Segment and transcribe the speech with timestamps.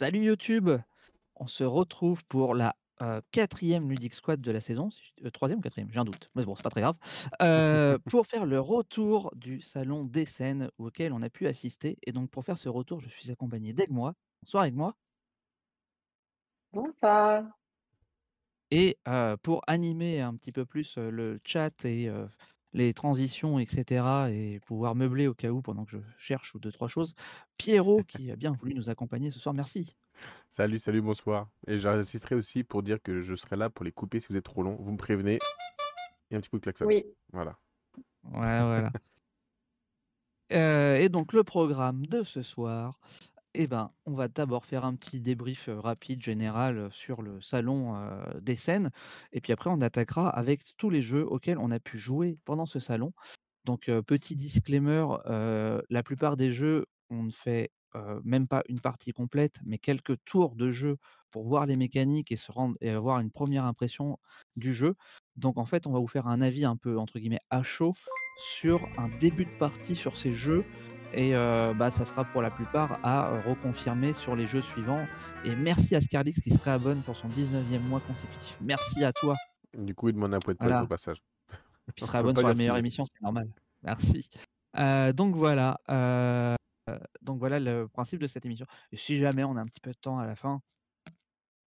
[0.00, 0.70] Salut YouTube!
[1.36, 4.88] On se retrouve pour la, heu, 4e Ludic Squad de la saison,
[5.22, 5.90] heu, 3e ou 4e?
[5.92, 6.96] J'ai un doute, mais bon, c'est pas très grave.
[7.42, 12.30] Heu, pour faire le retour du salon d'Essen auquel on a pu assister et donc
[12.30, 14.14] pour faire ce retour, je suis accompagné d'Aigmois.
[14.42, 14.96] Bonsoir Aigmois.
[16.72, 17.52] Bonsoir.
[18.70, 18.98] Et
[19.42, 22.08] pour animer un petit peu plus, le chat et
[22.72, 26.58] les transitions et cetera et pouvoir meubler au cas où pendant que je cherche ou
[26.58, 27.14] 2-3 choses,
[27.58, 29.96] Pierrot qui a bien voulu nous accompagner ce soir, merci.
[30.50, 31.48] Salut, salut, bonsoir.
[31.66, 34.44] Et j'insisterai aussi pour dire que je serai là pour les couper si vous êtes
[34.44, 34.76] trop long.
[34.80, 35.38] Vous me prévenez
[36.30, 36.84] et un petit coup de klaxon.
[36.84, 37.04] Oui.
[37.32, 37.58] Voilà.
[38.22, 38.92] Voilà, voilà.
[40.52, 42.98] Heu et donc le programme de ce soir,
[43.54, 48.40] et ben, on va d'abord faire un petit débrief, rapide, général, sur le salon, heu,
[48.40, 48.90] d'Essen
[49.32, 52.66] et puis après on attaquera avec tous les jeux auxquels on a pu jouer pendant
[52.66, 53.12] ce salon.
[53.64, 57.70] Donc petit disclaimer, la plupart des jeux, on ne fait,
[58.24, 60.96] même pas une partie complète, mais quelques tours de jeu
[61.30, 64.18] pour voir les mécaniques et se rendre et avoir une 1re impression
[64.56, 64.94] du jeu.
[65.36, 67.94] Donc en fait, on va vous faire un avis un peu entre guillemets «à chaud»
[68.56, 70.64] sur un début de partie sur ces jeux
[71.12, 75.04] et heu, bah, ça sera pour la plupart à, heu, reconfirmer sur les jeux suivants
[75.44, 78.56] et merci à Scarlix qui se réabonne pour son 19e mois consécutif.
[78.62, 79.34] Merci à toi!
[79.76, 80.84] Du coup, il demande un poète poète Voilà.
[80.84, 81.22] au passage.
[81.88, 83.48] Et puis se réabonne sur la meilleure émission, c'est normal.
[83.82, 84.28] Merci.
[84.78, 85.78] Heu, donc voilà,
[87.22, 89.90] donc voilà le principe de cette émission et si jamais on a un petit peu
[89.90, 90.60] de temps à la fin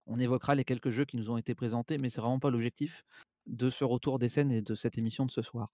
[0.05, 3.05] on évoquera les quelques jeux qui nous ont été présentés, mais c'est vraiment pas l'objectif
[3.47, 5.69] de ce retour d'Essen et de cette émission de ce soir.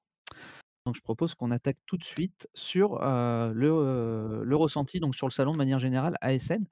[0.86, 5.32] Donc je propose qu'on attaque tout de suite sur, le, le ressenti donc sur le
[5.32, 6.66] salon de manière générale Essen.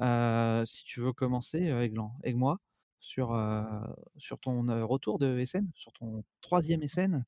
[0.00, 2.58] Heu, si tu veux commencer, heu, Aiglan Aigmois
[3.00, 3.62] sur, heu,
[4.16, 7.24] sur ton, retour de Essen, sur ton 3e Essen?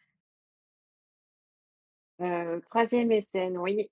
[2.20, 3.90] Heu, 3e Essen, oui,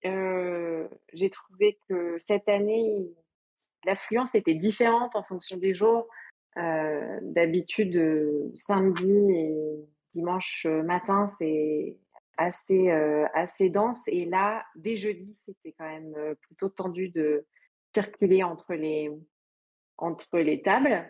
[1.12, 3.12] j'ai trouvé que cette année,
[3.84, 6.06] l'affluence était différente en fonction des jours.
[6.56, 11.96] D'habitude, samedi et dimanche, matin, c'est
[12.40, 17.46] assez, heu, assez dense et là, dès jeudi, c'était quand même, heu, plutôt tendu de
[17.94, 19.10] circuler entre les
[19.98, 21.06] entre les tables.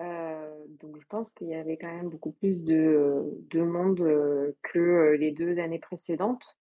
[0.00, 5.16] Heu, donc je pense qu'il y avait quand même beaucoup plus de, de monde, que,
[5.18, 6.58] les 2 années précédentes.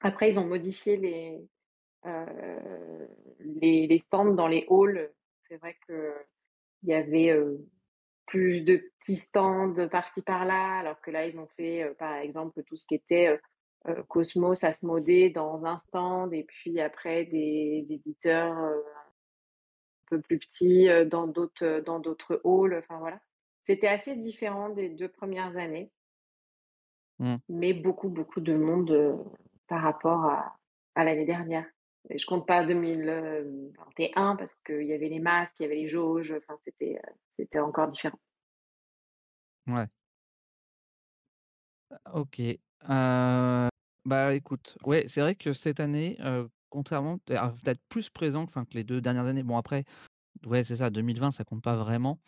[0.00, 1.40] Après, ils ont modifié les,
[3.40, 5.10] les les stands dans les halls.
[5.40, 6.12] C'est vrai qu'il
[6.84, 7.32] y avait,
[8.28, 12.62] plus de petits stands par-ci par-là, alors que là, ils ont fait, heu, par exemple,
[12.64, 13.28] tout ce qui était,
[13.88, 18.74] heu, Cosmos, Asmodée dans un stand et puis après des éditeurs, un
[20.06, 23.20] peu plus petits, dans d'autres, dans d'autres halls, enfin voilà.
[23.62, 25.90] C'était assez différent des 2 premières années.
[27.18, 27.38] Mmh.
[27.48, 29.24] Mais beaucoup, beaucoup de monde,
[29.68, 30.54] par rapport à
[30.94, 31.64] à l'année dernière
[32.10, 35.76] je compte pas 2000, heu, 21 parce qu'il y avait les masques, il y avait
[35.76, 38.18] les jauges, enfin c'était, heu, c'était encore différent.
[39.66, 39.88] Ouais.
[42.14, 42.40] OK.
[42.40, 43.68] Heu,
[44.04, 48.74] bah, écoute, ouais, c'est vrai que cette année, heu, contrairement peut-être plus présent, enfin, que
[48.74, 49.42] les 2 dernières années.
[49.42, 49.84] Bon après,
[50.46, 52.20] ouais, c'est ça, 2020, ça compte pas vraiment.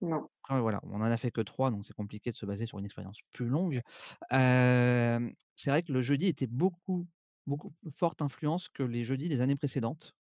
[0.00, 0.28] Non.
[0.44, 2.78] après voilà, on en a fait que 3, donc c'est compliqué de se baser sur
[2.78, 3.82] une expérience plus longue.
[4.30, 7.06] C'est vrai que le jeudi était beaucoup,
[7.48, 10.14] beaucoup plus forte influence que les jeudis des années précédentes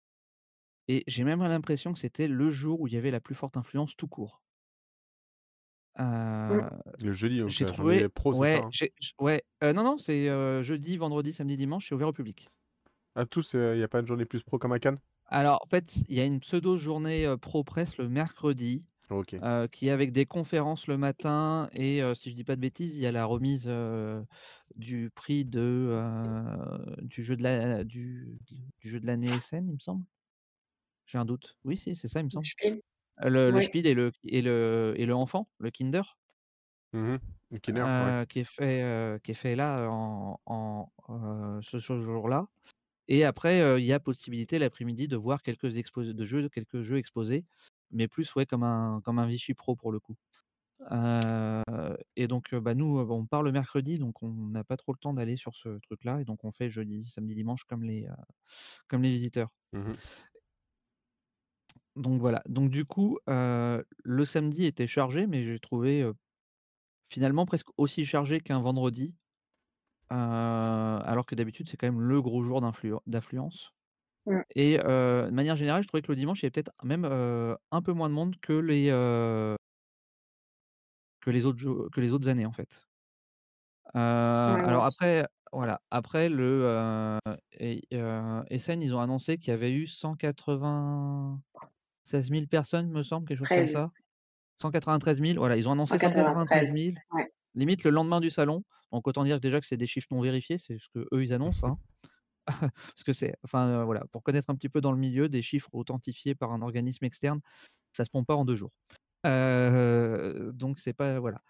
[0.89, 3.59] et j'ai même l'impression que c'était le jour où il y avait la plus forte
[3.59, 4.43] influence tout court.
[6.99, 8.75] Le jeudi, donc j'ai trouvé pro, c'est ça, ouais, hein?
[9.21, 10.27] ouais, non, non, c'est,
[10.63, 12.49] jeudi, vendredi, samedi, dimanche, c'est ouvert au public.
[13.17, 15.01] À tous, heu, il y a pas de journée plus pro comme à Cannes?
[15.27, 18.89] Alors en fait, il y a une pseudo journée, heu, pro presse le mercredi,
[19.43, 22.61] Heu, qui est avec des conférences le matin et heu, si je dis pas de
[22.61, 24.25] bêtises, il y a la remise, heu,
[24.77, 26.01] du prix de,
[27.03, 28.39] du jeu de la du
[28.81, 30.05] du jeu de l'année Essen, il me semble?
[31.07, 31.57] J'ai un doute.
[31.65, 32.51] Oui, si, c'est ça, il me Le semble.
[33.51, 33.63] Le Oui.
[33.63, 36.17] Spiel et le et le et le enfant, le Kinder.
[36.93, 37.19] Mmh mh.
[37.51, 38.15] Le Kenner, ouais.
[38.29, 40.39] Qui est fait, qui est fait là en
[41.63, 42.47] ce jour-là
[43.09, 45.67] et après, il y a possibilité l'après-midi de voir quelques
[46.15, 47.45] de jeux quelques jeux exposés,
[47.95, 50.17] mais plus, ouais, comme un comme un Vichy Pro pour le coup.
[52.17, 55.15] Et donc, bah, nous, on part le mercredi, donc on n'a pas trop le temps
[55.15, 58.07] d'aller sur ce truc-là et donc on fait jeudi, samedi, dimanche comme les,
[58.89, 59.51] comme les visiteurs.
[59.73, 59.95] Mmh mh.
[61.97, 66.11] Donc voilà, donc du coup, le samedi était chargé, mais j'ai trouvé,
[67.09, 69.15] finalement presque aussi chargé qu'un vendredi.
[70.11, 72.61] Alors que d'habitude, c'est quand même le gros jour
[73.07, 73.73] d'affluence
[74.27, 74.41] Mmh.
[74.55, 77.83] et de manière générale, je trouvais que le dimanche, il y avait peut-être même, un
[77.83, 78.87] peu moins de monde que les,
[81.21, 82.87] que les autres que les autres années, en fait.
[83.95, 85.81] Ouais, alors après Voilà.
[85.91, 87.19] Après le
[87.61, 87.83] et,
[88.51, 93.49] Essen, ils ont annoncé qu'il y avait eu 196 000 personnes, me semble, quelque chose
[93.49, 93.91] comme ça.
[94.59, 96.95] 193 000, voilà, ils ont annoncé 193 000,
[97.55, 98.65] limite le lendemain du salon.
[98.93, 101.33] Donc autant dire déjà que c'est des chiffres non vérifiés, c'est ce que eux ils
[101.33, 101.67] annoncent.
[101.67, 101.79] Hein.
[102.47, 105.71] Parce que c'est, enfin voilà, pour connaître un petit peu dans le milieu, des chiffres
[105.73, 107.41] authentifiés par un organisme externe,
[107.93, 108.73] ça se prend pas en deux jours.
[109.25, 111.41] donc c'est pas voilà.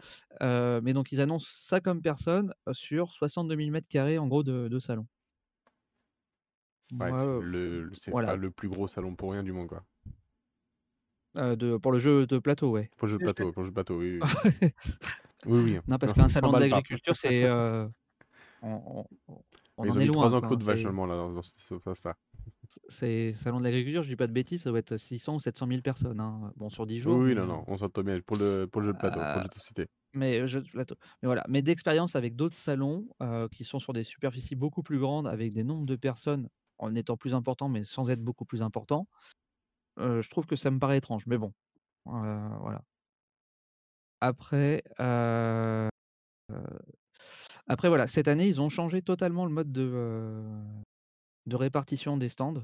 [0.80, 4.78] mais donc ils annoncent ça comme personne sur 62 000 mètres carrés en gros de,
[4.78, 5.06] salon.
[6.92, 7.12] Ouais,
[7.94, 9.84] c'est pas le plus gros salon pour rien du monde quoi.
[11.56, 12.88] de, pour le jeu de plateau, ouais.
[12.96, 14.20] Pour le jeu de plateau, pour le jeu de plateau, oui.
[14.22, 14.72] oui.
[15.46, 17.50] oui, Non, parce qu'un salon d'agriculture, c'est.
[17.50, 19.42] on, on
[19.82, 22.16] Ils ont mis loin, trois enclos de vache seulement là dans ce passe-là.
[22.88, 25.66] C'est salon de l'agriculture, je dis pas de bêtises, ça doit être 600 ou 700
[25.66, 26.20] 000 personnes.
[26.20, 26.52] Hein.
[26.56, 27.18] Bon, sur 10 jours.
[27.18, 29.42] Oui, non, non, on s'entend bien pour le, pour le jeu de plateau, pour le
[29.42, 29.86] jeu de société.
[30.12, 30.94] Mais, jeu de plateau.
[31.22, 34.98] mais voilà, mais d'expérience avec d'autres salons euh, qui sont sur des superficies beaucoup plus
[34.98, 36.48] grandes, avec des nombres de personnes
[36.78, 39.08] en étant plus importants, mais sans être beaucoup plus importants,
[39.98, 41.26] euh, je trouve que ça me paraît étrange.
[41.26, 41.52] Mais bon,
[42.06, 42.82] euh, voilà.
[44.20, 44.82] Après,
[47.66, 50.42] après, voilà, cette année, ils ont changé totalement le mode de,
[51.46, 52.62] de répartition des stands.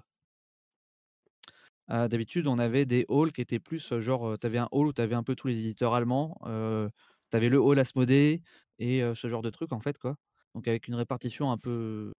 [1.88, 5.02] D'habitude, on avait des halls qui étaient plus genre, tu avais un hall où tu
[5.02, 8.42] avais un peu tous les éditeurs allemands, tu avais le hall Asmodée
[8.78, 10.16] et ce genre de truc en fait quoi.
[10.54, 12.12] Donc avec une répartition un peu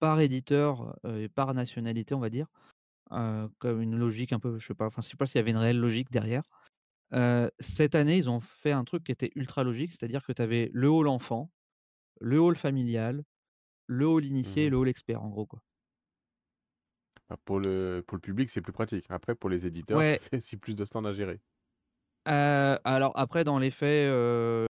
[0.00, 2.48] par éditeur et par nationalité, on va dire,
[3.10, 5.52] comme une logique un peu, je sais pas, enfin je sais pas s'il y avait
[5.52, 6.42] une réelle logique derrière
[7.60, 10.70] cette année, ils ont fait un truc qui était ultra logique, c'est-à-dire que tu avais
[10.72, 11.50] le hall enfant,
[12.20, 13.24] le hall familial,
[13.86, 15.46] le hall initié et mmh le hall expert, en gros.
[15.46, 15.62] Quoi.
[17.28, 19.06] Bah, pour, le, pour le public, c'est plus pratique.
[19.08, 20.00] Après, pour les éditeurs,
[20.40, 21.40] c'est plus de stands à gérer.
[22.24, 24.10] alors après, dans les faits,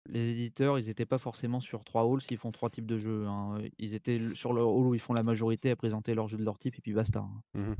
[0.08, 3.28] les éditeurs, ils n'étaient pas forcément sur trois halls s'ils font trois types de jeux.
[3.28, 3.62] Hein.
[3.78, 6.44] Ils étaient sur le hall où ils font la majorité à présenter leur jeu de
[6.44, 7.20] leur type et puis basta.
[7.20, 7.42] Hein.
[7.54, 7.74] Mmh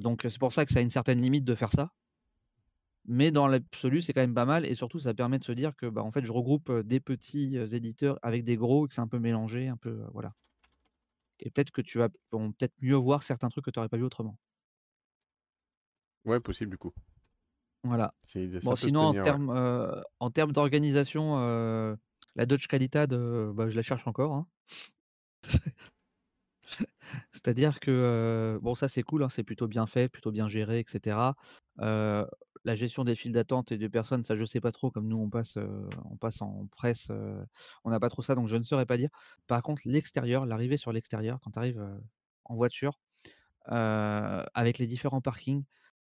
[0.00, 1.92] donc c'est pour ça que ça a une certaine limite de faire ça.
[3.06, 5.74] Mais dans l'absolu, c'est quand même pas mal et surtout ça permet de se dire
[5.76, 9.00] que bah, en fait, je regroupe des petits éditeurs avec des gros et que c'est
[9.00, 10.32] un peu mélangé, un peu voilà.
[11.40, 14.04] Et peut-être que tu vas peut-être mieux voir certains trucs que tu n'aurais pas vu
[14.04, 14.36] autrement.
[16.24, 16.92] Ouais, possible du coup.
[17.84, 18.12] Voilà.
[18.62, 21.36] Bon, sinon, en termes en termes d'organisation,
[22.36, 23.14] la Dodge Qualitad,
[23.54, 24.34] bah, je la cherche encore.
[24.34, 24.46] Hein.
[27.32, 31.32] C'est-à-dire que bon, ça c'est cool, hein, c'est plutôt bien fait, plutôt bien géré, etc
[32.64, 35.16] la gestion des files d'attente et de personnes, ça je sais pas trop, comme nous
[35.16, 35.56] on passe,
[36.04, 37.10] on passe en presse,
[37.84, 39.10] on n'a pas trop ça, donc je ne saurais pas dire.
[39.46, 41.82] Par contre, l'extérieur, l'arrivée sur l'extérieur, quand tu arrives
[42.44, 43.00] en voiture,
[43.64, 45.64] avec les différents parkings,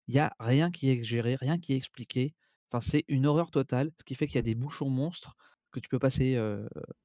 [0.08, 2.34] il n'y a rien qui est géré, rien qui est expliqué.
[2.70, 5.36] Enfin, c'est une horreur totale, ce qui fait qu'il y a des bouchons monstres
[5.72, 6.38] que tu peux passer.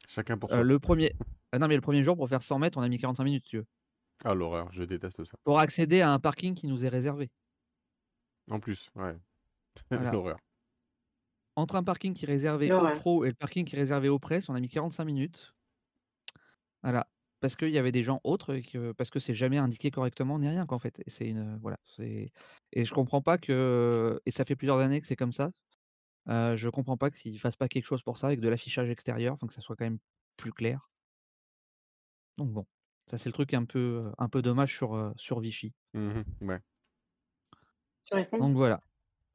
[0.07, 0.63] Chacun pour soi.
[0.63, 1.13] le premier,
[1.51, 3.45] ah non mais le premier jour pour faire 100 mètres, on a mis 45 minutes,
[3.45, 3.65] tu veux.
[4.23, 5.37] Ah l'horreur, je déteste ça.
[5.43, 7.29] Pour accéder à un parking qui nous est réservé.
[8.49, 9.15] En plus, ouais.
[9.91, 10.39] L'horreur.
[11.55, 14.19] Entre un parking qui est réservé aux pros et le parking qui est réservé aux
[14.19, 15.53] presse, on a mis 45 minutes.
[16.83, 17.07] Voilà.
[17.39, 20.39] Parce qu'il y avait des gens autres et que, parce que c'est jamais indiqué correctement
[20.39, 20.99] ni rien qu'en fait.
[21.05, 21.77] Et c'est une voilà.
[21.95, 22.25] C'est
[22.73, 25.51] et je comprends pas que et ça fait plusieurs années que c'est comme ça.
[26.29, 29.33] Euh, je comprends pas qu'ils fassent pas quelque chose pour ça avec de l'affichage extérieur,
[29.33, 29.99] enfin que ça soit quand même
[30.35, 30.89] plus clair.
[32.37, 32.65] Donc bon,
[33.07, 35.73] ça c'est le truc un peu un peu dommage sur sur Vichy.
[35.93, 36.59] Mmh ouais.
[38.05, 38.81] Sur Donc voilà.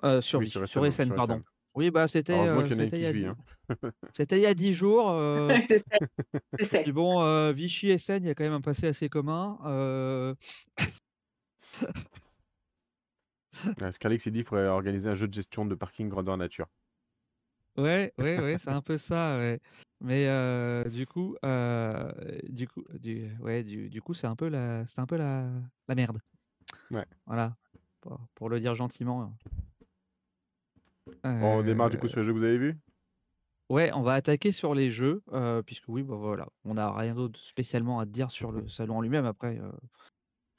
[0.04, 1.42] Euh, sur, oui, sur, SN, pardon.
[1.74, 2.32] Oui, bah c'était.
[2.34, 3.30] Euh, c'était il, y a...
[3.30, 3.36] Hein.
[4.32, 5.10] il y a 10 jours.
[5.10, 5.48] Euh...
[5.68, 5.98] je sais.
[6.58, 6.92] Je sais.
[6.92, 9.58] bon, euh, Vichy SN, il y a quand même un passé assez commun.
[9.64, 10.34] Euh...
[13.92, 16.66] Scarlix, il dit qu'il faudrait organiser un jeu de gestion de parking grandeur nature.
[17.76, 19.60] Ouais, ouais, ouais, c'est un peu ça, ouais.
[20.00, 22.12] Mais euh, du coup, euh,
[22.48, 25.48] du coup, du, ouais, du, du coup, c'est un peu la, c'est un peu la,
[25.88, 26.18] la merde.
[26.90, 27.06] Ouais.
[27.26, 27.56] Voilà,
[28.00, 29.32] pour, pour le dire gentiment
[31.24, 32.76] on démarre du coup sur les jeux que vous avez vus?
[33.70, 35.22] Ouais, on va attaquer sur les jeux,
[35.64, 39.00] puisque oui, bah, voilà, on n'a rien d'autre spécialement à dire sur le salon en
[39.00, 39.24] lui-même.
[39.24, 39.58] Après,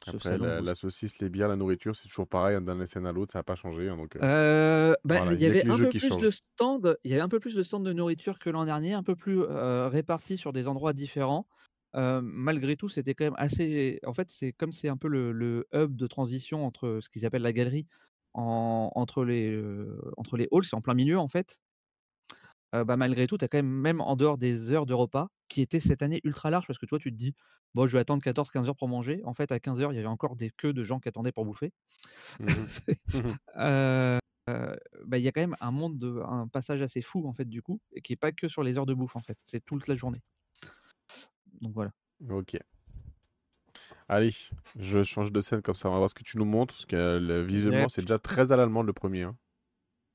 [0.08, 3.12] euh, Après la, saucisse, les bières, la nourriture, c'est toujours pareil hein, d'un scène à
[3.12, 3.90] l'autre, ça n'a pas changé.
[3.90, 7.22] Hein, donc, euh, bah, il y, avait un peu plus de stands, il y avait
[7.22, 10.54] un peu plus de stands de nourriture que l'an dernier, un peu plus répartis sur
[10.54, 11.48] des endroits différents.
[11.94, 14.00] malgré tout, c'était quand même assez.
[14.06, 17.26] En fait, c'est comme c'est un peu le, le, hub de transition entre ce qu'ils
[17.26, 17.88] appellent la galerie
[18.34, 19.62] entre, les,
[20.18, 21.60] entre les halls, c'est en plein milieu en fait.
[22.74, 25.62] Bah, malgré tout, tu as quand même, même en dehors des heures de repas, qui
[25.62, 27.36] étaient cette année ultra larges, parce que toi, tu te dis,
[27.76, 29.22] bon, je vais attendre 14-15 heures pour manger.
[29.26, 31.32] En fait, à 15 heures, il y avait encore des queues de gens qui attendaient
[31.32, 31.72] pour bouffer.
[32.40, 32.48] Mmh
[35.06, 37.46] bah, il y a quand même un monde de un passage assez fou en fait
[37.46, 39.64] du coup, et qui est pas que sur les heures de bouffe en fait, c'est
[39.64, 40.22] toute la journée.
[41.62, 41.92] Donc voilà.
[42.30, 42.58] OK.
[44.10, 44.36] Allez,
[44.78, 46.86] je change de scène comme ça, on va voir ce que tu nous montres, parce
[46.86, 49.24] que visuellement, c'est déjà très à l'allemande le premier.
[49.24, 49.38] Hein.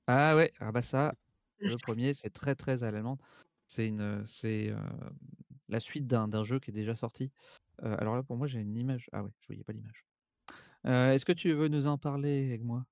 [0.07, 1.15] Ah ouais, ah bah ça,
[1.61, 3.21] le premier, c'est très très à l'allemande.
[3.67, 4.73] C'est une, c'est
[5.69, 7.31] la suite d'un jeu qui est déjà sorti.
[7.83, 9.09] alors là, pour moi, j'ai une image.
[9.13, 10.05] Ah ouais, je voyais pas l'image.
[10.85, 12.87] Est-ce que tu veux nous en parler avec moi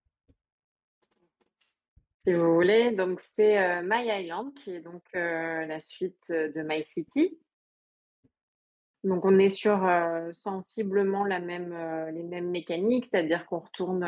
[2.18, 7.38] Si vous voulez, donc c'est My Island qui est donc la suite de My City.
[9.02, 9.88] Donc on est sur
[10.32, 11.74] sensiblement la même,
[12.12, 14.04] les mêmes mécaniques, c'est-à-dire qu'on retourne,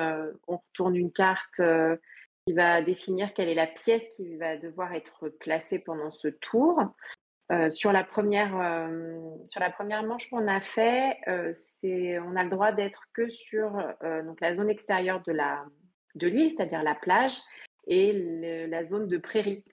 [0.48, 1.62] on retourne une carte
[2.48, 6.80] qui va définir quelle est la pièce qui va devoir être placée pendant ce tour.
[7.68, 8.88] sur, la première,
[9.50, 11.18] sur la première manche qu'on a fait,
[11.52, 13.70] c'est, on a le droit d'être que sur
[14.24, 15.34] donc la zone extérieure de,
[16.14, 17.36] de l'île, c'est-à-dire la plage,
[17.86, 19.64] et la zone de prairie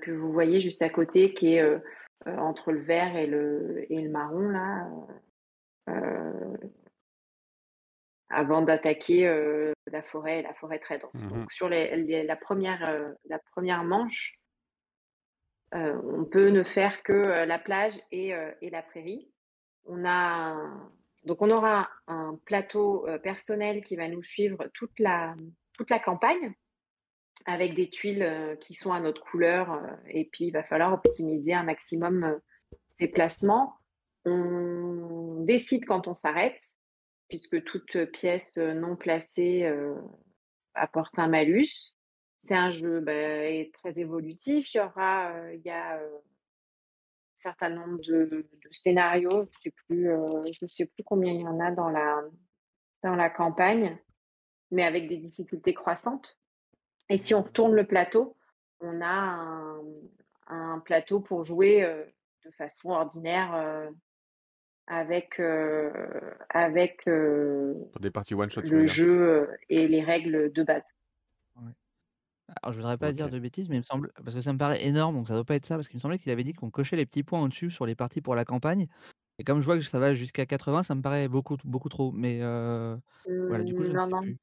[0.00, 1.80] que vous voyez juste à côté, qui est
[2.28, 4.88] euh, entre le vert et le, et le marron, là,
[5.88, 6.56] euh,
[8.32, 11.28] avant d'attaquer euh, la forêt, la forêt très dense.
[11.28, 14.38] Donc, mmh sur les, la, première, la première manche,
[15.72, 19.30] on peut ne faire que la plage et, et la prairie.
[19.86, 20.56] On a
[21.24, 25.34] donc on aura un plateau personnel qui va nous suivre toute la,
[25.74, 26.54] toute la campagne
[27.46, 29.72] avec des tuiles euh, qui sont à notre couleur.
[29.72, 32.38] Euh, et puis, il va falloir optimiser un maximum euh,
[32.90, 33.74] ces placements.
[34.24, 36.60] On décide quand on s'arrête,
[37.32, 39.66] puisque toute pièce non placée
[40.74, 41.96] apporte un malus.
[42.36, 44.74] C'est un jeu bah, très évolutif.
[44.74, 46.00] Il y aura a, un
[47.34, 49.48] certain nombre de, scénarios.
[49.64, 49.70] Je
[50.62, 53.98] ne sais, plus, combien il y en a dans la, campagne,
[54.70, 56.38] mais avec des difficultés croissantes.
[57.08, 58.36] Et si on retourne le plateau,
[58.80, 59.80] on a
[60.48, 61.80] un, plateau pour jouer
[62.44, 63.90] de façon ordinaire
[64.86, 65.90] avec, euh,
[66.50, 70.86] avec des parties one -shot, le jeu et les règles de base.
[72.60, 74.58] Alors, je voudrais pas dire de bêtises, mais il me semble, parce que ça me
[74.58, 76.52] paraît énorme, donc ça doit pas être ça, parce qu'il me semblait qu'il avait dit
[76.52, 78.88] qu'on cochait les petits points au-dessus sur les parties pour la campagne.
[79.38, 82.12] Et comme je vois que ça va jusqu'à 80, ça me paraît beaucoup, beaucoup trop.
[82.12, 84.38] Mais voilà, du coup, je ne sais plus.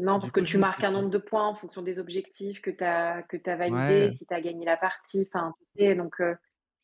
[0.00, 2.82] Non, parce que tu marques un nombre de points en fonction des objectifs que tu
[2.82, 5.28] as, que as validés, si tu as gagné la partie.
[5.28, 6.34] Enfin, tu sais, donc euh,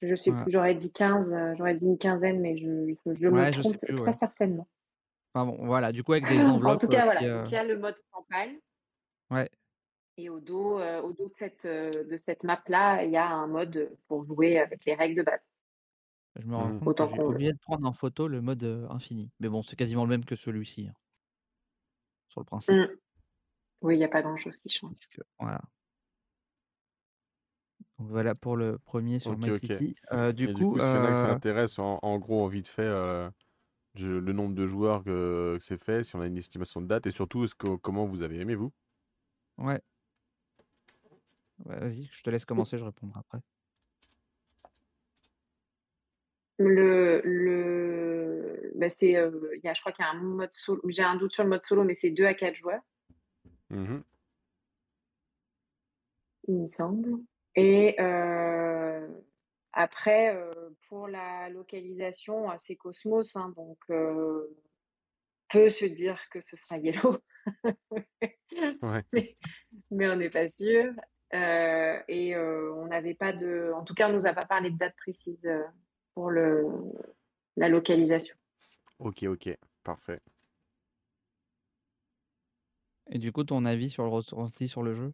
[0.02, 4.02] je sais plus, j'aurais dit 15, euh, j'aurais dit une quinzaine, mais je, me trompe
[4.02, 4.68] très certainement.
[5.34, 6.76] Enfin bon, voilà, du coup, avec des enveloppes.
[6.76, 8.58] en tout cas, voilà, il y a le mode campagne.
[9.30, 9.48] Ouais.
[10.16, 13.46] Et au dos, euh, au dos de cette, de cette map-là, il y a un
[13.46, 15.40] mode pour jouer avec les règles de base.
[16.36, 16.80] Je me rends mmh.
[16.80, 19.30] compte que j'ai oublié de prendre en photo le mode infini.
[19.40, 20.88] Mais bon, c'est quasiment le même que celui-ci.
[20.88, 20.94] Hein
[22.28, 22.74] sur le principe.
[22.74, 22.88] Mmh.
[23.82, 24.96] Oui, il n'y a pas grand-chose qui change.
[25.38, 25.60] voilà.
[27.98, 29.96] Voilà pour le premier sur My City.
[30.12, 32.68] Euh, du, coup, coup, si y en a qui euh s'intéressent, en, gros, en vite
[32.68, 33.28] fait, euh,
[33.96, 37.10] le nombre de joueurs que, c'est fait, si on a une estimation de date, et
[37.10, 38.72] surtout, est-ce que, comment vous avez aimé, vous?
[39.58, 39.80] Ouais.
[41.64, 43.40] Vas-y, je te laisse commencer, je répondrai après.
[46.60, 50.80] Le, le, bah c'est, euh, y a, je crois qu'il y a un mode solo.
[50.88, 52.82] J'ai un doute sur le mode solo, mais c'est 2 à 4 joueurs.
[53.70, 53.98] Mmh
[56.48, 57.20] Il me semble.
[57.60, 59.04] Et euh,
[59.72, 64.46] après, euh, pour la localisation, c'est Cosmos, hein, donc on
[65.50, 67.18] peut se dire que ce sera Yellow.
[68.82, 69.04] ouais.
[69.90, 70.92] mais, on n'est pas sûr.
[71.32, 73.72] et on n'avait pas de.
[73.74, 75.50] En tout cas, on nous a pas parlé de date précise
[76.14, 76.64] pour le,
[77.56, 78.36] la localisation.
[79.00, 79.50] Ok, ok,
[79.82, 80.20] parfait.
[83.10, 85.12] Et du coup, ton avis sur le ressenti sur le jeu?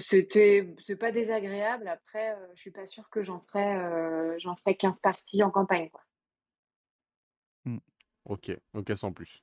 [0.00, 1.88] C'était, c'est pas désagréable.
[1.88, 5.50] Après, euh, je suis pas sûre que j'en ferais, euh, j'en ferais 15 parties en
[5.50, 5.88] campagne.
[5.90, 6.02] Quoi.
[7.64, 7.78] Mmh.
[8.26, 9.42] Ok, ok, sans plus.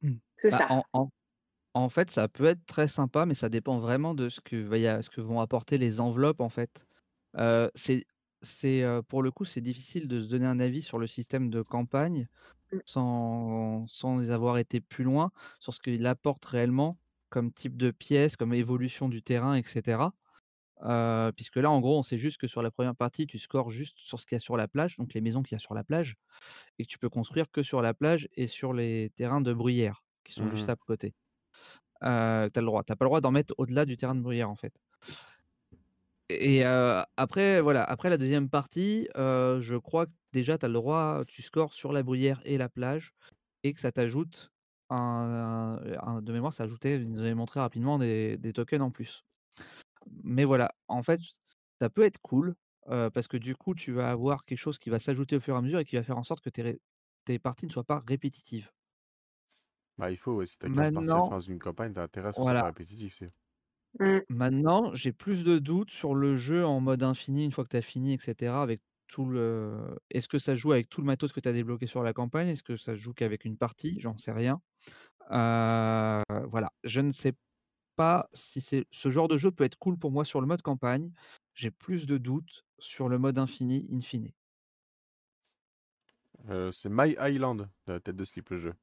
[0.00, 0.14] Mmh.
[0.34, 0.82] C'est bah, ça.
[1.74, 5.10] En, fait, ça peut être très sympa, mais ça dépend vraiment de ce que, ce
[5.10, 6.86] que vont apporter les enveloppes, en fait
[7.74, 8.04] c'est
[8.42, 11.62] c'est, pour le coup, c'est difficile de se donner un avis sur le système de
[11.62, 12.28] campagne
[12.72, 12.78] mmh.
[12.84, 16.98] sans sans avoir été plus loin sur ce qu'il apporte réellement
[17.32, 20.12] comme type de pièce, comme évolution du terrain etc.
[21.34, 23.98] puisque là, en gros, on sait juste que sur la première partie, tu scores juste
[23.98, 25.74] sur ce qu'il y a sur la plage, donc les maisons qu'il y a sur
[25.74, 26.16] la plage
[26.78, 30.04] et que tu peux construire que sur la plage et sur les terrains de bruyère
[30.24, 31.14] qui sont juste mmh à côté.
[32.00, 32.84] tu as le droit.
[32.84, 34.74] Tu pas le droit d'en mettre au-delà du terrain de bruyère, en fait.
[36.28, 41.22] Et après, voilà, après la deuxième partie, je crois que déjà tu as le droit,
[41.26, 43.12] tu scores sur la bruyère et la plage
[43.64, 44.51] et que ça t'ajoute
[44.92, 48.90] un, un- de mémoire, ça ajoutait, ils nous avaient montré rapidement des, des tokens en
[48.90, 49.24] plus.
[50.24, 51.20] Mais voilà, en fait,
[51.80, 52.54] ça peut être cool
[52.88, 55.54] euh, parce que du coup, tu vas avoir quelque chose qui va s'ajouter au fur
[55.54, 58.02] et à mesure et qui va faire en sorte que tes, parties ne soient pas
[58.06, 58.70] répétitives.
[59.96, 62.02] Bah, il faut, ouais, si t'as 15 parties à Maintenant, faire dans une campagne, t'as
[62.02, 62.60] intérêt à ce que ce soit voilà.
[62.60, 63.14] pas répétitif.
[63.14, 63.32] c'est-
[64.00, 64.22] Mm.
[64.30, 67.76] Maintenant, j'ai plus de doutes sur le jeu en mode infini, une fois que tu
[67.76, 68.62] as fini, etc.
[68.62, 68.80] Avec
[69.12, 69.94] tout le.
[70.10, 72.48] Est-ce que ça joue avec tout le matos que tu as débloqué sur la campagne?
[72.48, 74.00] Est-ce que ça joue qu'avec une partie?
[74.00, 74.62] J'en sais rien.
[75.30, 77.34] Euh, voilà, je ne sais
[77.94, 80.62] pas si c'est ce genre de jeu peut être cool pour moi sur le mode
[80.62, 81.12] campagne.
[81.54, 84.32] J'ai plus de doutes sur le mode infini, in fine.
[86.48, 88.74] Euh, c'est My Island, la tête de slip, le jeu.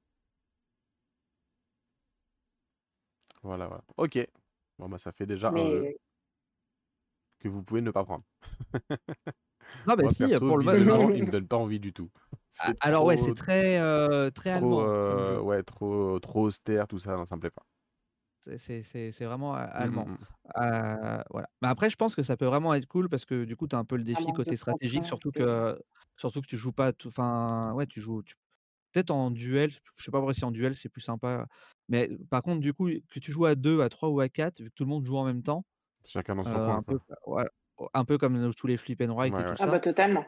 [3.41, 3.83] Voilà, voilà.
[3.97, 4.19] Ok.
[4.77, 5.95] Bon, bah, ça fait déjà un jeu
[7.39, 8.23] que vous pouvez ne pas prendre.
[9.87, 12.09] Non, bah Moi, si, perso, pour le alors- il me donne pas envie du tout.
[12.61, 14.69] Ah, Alors ouais, c'est très euh, très allemand.
[14.71, 17.63] trop, comme euh, ouais, trop, trop austère, tout ça, non, ça me plaît pas.
[18.41, 20.05] C'est- C'est c'est- c'est vraiment euh, Mm, allemand.
[20.07, 20.61] mm, mm.
[20.61, 21.47] Euh, voilà.
[21.61, 23.75] Mais après, je pense que ça peut vraiment être cool parce que du coup, tu
[23.75, 25.79] as un peu le défi côté stratégique, surtout que
[26.17, 27.09] surtout que tu joues pas tout.
[27.09, 28.35] Enfin, ouais, tu joues tu-
[28.93, 29.71] peut-être en duel.
[29.95, 31.47] Je sais pas vrai si en duel c'est plus sympa.
[31.89, 34.61] Mais par contre, du coup, que tu joues à 2, à 3 ou à 4,
[34.61, 35.65] vu que tout le monde joue en même temps,
[36.05, 37.47] Chacun dans son euh, coin, un peu, ouais,
[37.93, 39.49] un peu comme tous les flip and write Ouais, et ouais.
[39.51, 39.71] tout Ah ça.
[39.71, 40.25] bah totalement.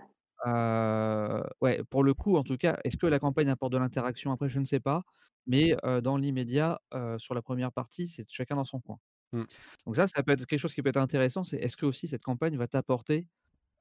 [0.48, 4.32] Euh, ouais, pour le coup, en tout cas, est-ce que la campagne apporte de l'interaction?
[4.32, 5.04] Après, je ne sais pas.
[5.48, 9.00] Mais euh, dans l'immédiat, euh, sur la première partie, c'est chacun dans son coin.
[9.32, 9.44] Mm.
[9.86, 11.44] Donc ça, ça peut être quelque chose qui peut être intéressant.
[11.44, 13.28] C'est est-ce que aussi cette campagne va t'apporter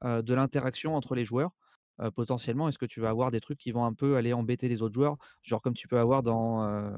[0.03, 1.51] euh, de l'interaction entre les joueurs?
[1.99, 4.67] Euh, potentiellement Est-ce que tu vas avoir des trucs qui vont un peu aller embêter
[4.69, 6.97] les autres joueurs, genre comme tu peux avoir dans euh,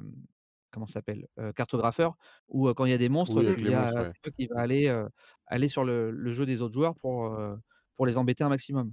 [0.74, 2.16] comment ça s'appelle cartographeur,
[2.50, 4.32] où quand il y a des monstres, Oui, tu les vas, monstres, ouais.
[4.38, 5.04] qui va aller
[5.48, 7.36] aller sur le, le jeu des autres joueurs pour
[7.96, 8.92] pour les embêter un maximum.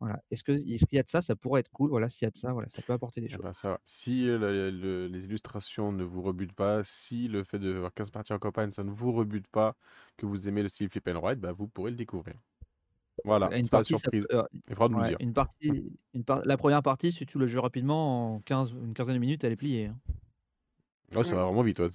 [0.00, 0.18] Voilà.
[0.30, 1.90] Est-ce qu'il y a de ça Ça pourrait être cool?
[1.90, 3.38] Voilà, s'il y a de ça, voilà, ça peut apporter des Eh choses.
[3.38, 3.80] ben, ça.
[3.84, 8.10] Si le- le- les illustrations ne vous rebutent pas, si le fait de voir 15
[8.10, 9.74] parties en campagne, ça ne vous rebute pas,
[10.16, 12.34] que vous aimez le style flip and write, bah, vous pourrez le découvrir.
[13.24, 14.26] Voilà, Une partie, surprise.
[14.32, 15.18] euh, Il faudra nous ouais, dire.
[15.20, 18.94] une partie, une par- la première partie, si tu le joues rapidement, en 15, une
[18.94, 19.86] quinzaine de minutes, elle est pliée.
[19.86, 19.98] hein.
[21.14, 21.90] Oh, ça va vraiment vite, ouais.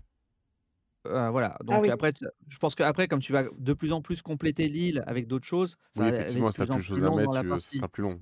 [1.06, 1.58] Euh, voilà.
[1.64, 1.90] Donc Ah oui.
[1.90, 2.14] après,
[2.50, 5.78] je pense qu'après, comme tu vas de plus en plus compléter l'île avec d'autres choses,
[5.94, 8.20] ça Oui, effectivement, plus plus choses à mettre, tu- ça sera plus long.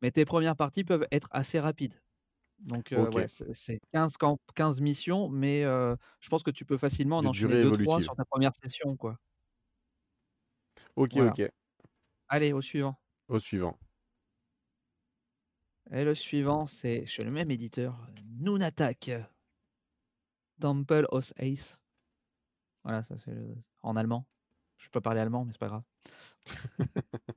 [0.00, 1.94] Mais tes premières parties peuvent être assez rapides.
[2.60, 6.64] Donc euh, ouais, c'est c'est 15, camp- 15 missions, mais euh, je pense que tu
[6.64, 8.04] peux facilement en enchaîner durée 2-3 évolutive.
[8.04, 8.96] sur ta première session.
[8.96, 9.16] quoi.
[10.96, 11.32] Ok, Voilà.
[11.32, 11.50] ok.
[12.28, 12.96] Allez, au suivant.
[13.28, 13.76] Au suivant.
[15.92, 17.96] Et le suivant, c'est chez le même éditeur,
[18.40, 19.10] Nunatak.
[20.58, 21.80] Dampel aus Ace.
[22.84, 24.26] Voilà, ça c'est le- en allemand.
[24.76, 25.84] Je peux parler allemand, mais c'est pas grave.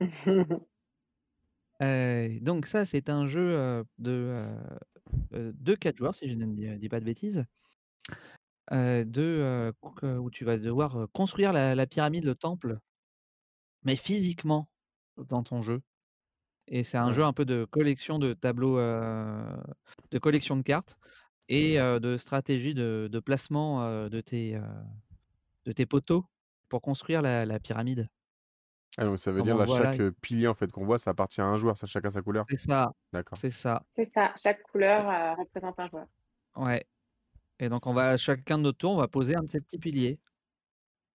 [1.82, 4.48] Euh, donc ça, c'est un jeu euh, de,
[5.34, 7.44] euh, de 4 joueurs, si je ne dis, pas de bêtises,
[8.70, 9.72] de,
[10.18, 12.78] où tu vas devoir construire la, la pyramide, le temple,
[13.82, 14.68] mais physiquement
[15.16, 15.82] dans ton jeu.
[16.68, 17.12] Et c'est un Ouais.
[17.12, 19.56] jeu un peu de collection de tableaux, euh,
[20.10, 20.98] de collection de cartes
[21.48, 24.60] et euh, de stratégie de, de placement euh, de, tes, euh,
[25.66, 26.24] de tes poteaux
[26.68, 28.08] pour construire la, la pyramide.
[28.98, 31.40] Ah, donc ça veut Comme dire là, chaque pilier en fait qu'on voit, ça appartient
[31.40, 32.46] à un joueur, ça chacun sa couleur.
[32.48, 33.40] c'est ça, D'accord.
[33.40, 33.82] c'est ça.
[33.96, 36.06] C'est ça, chaque couleur euh, représente un joueur.
[36.56, 36.84] Ouais.
[37.60, 39.78] Et donc on va chacun de notre tour, on va poser un de ces petits
[39.78, 40.20] piliers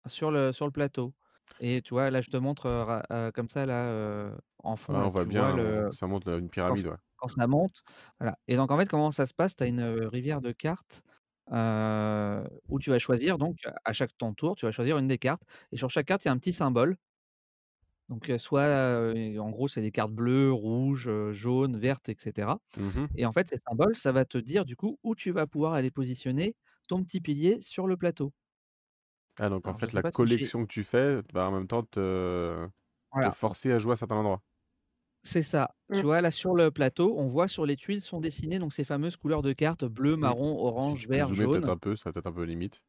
[0.06, 1.14] sur le sur le plateau.
[1.60, 4.94] Et tu vois, là je te montre euh, euh, comme ça là euh, en fond,
[4.98, 6.96] là, on voit bien, vois le on- ça montre là, une pyramide, ouais.
[7.16, 7.82] Quand ça monte.
[8.20, 8.38] Voilà.
[8.48, 9.56] Et donc en fait comment ça se passe?
[9.56, 11.02] Tu as une rivière de cartes
[11.52, 15.18] euh, où tu vas choisir donc à chaque ton tour, tu vas choisir une des
[15.18, 15.42] cartes.
[15.72, 16.96] Et sur chaque carte, il y a un petit symbole.
[18.08, 22.60] Donc soit euh, en gros c'est des cartes bleues, rouges, euh, jaunes, vertes, etc.
[22.76, 23.08] Mhm.
[23.16, 25.74] Et en fait, ces symboles, ça va te dire du coup où tu vas pouvoir
[25.74, 26.54] aller positionner
[26.88, 28.32] ton petit pilier sur le plateau.
[29.38, 32.68] Ah, donc en Alors, fait, la collection que tu fais va en même temps te,
[33.32, 34.42] forcer à jouer à certains endroits.
[35.26, 35.74] C'est ça.
[35.92, 36.06] Tu Mm.
[36.06, 39.16] vois, là sur le plateau, on voit sur les tuiles sont dessinées donc ces fameuses
[39.16, 41.68] couleurs de cartes bleu, marron, Si orange, tu peux vert, zoomer peut-être jaune.
[41.68, 42.82] un peu, ça va peut-être un peu limite.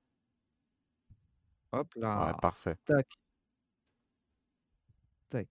[1.71, 2.77] Hop Ouais, là, parfait.
[2.85, 3.07] tac,
[5.29, 5.49] tac.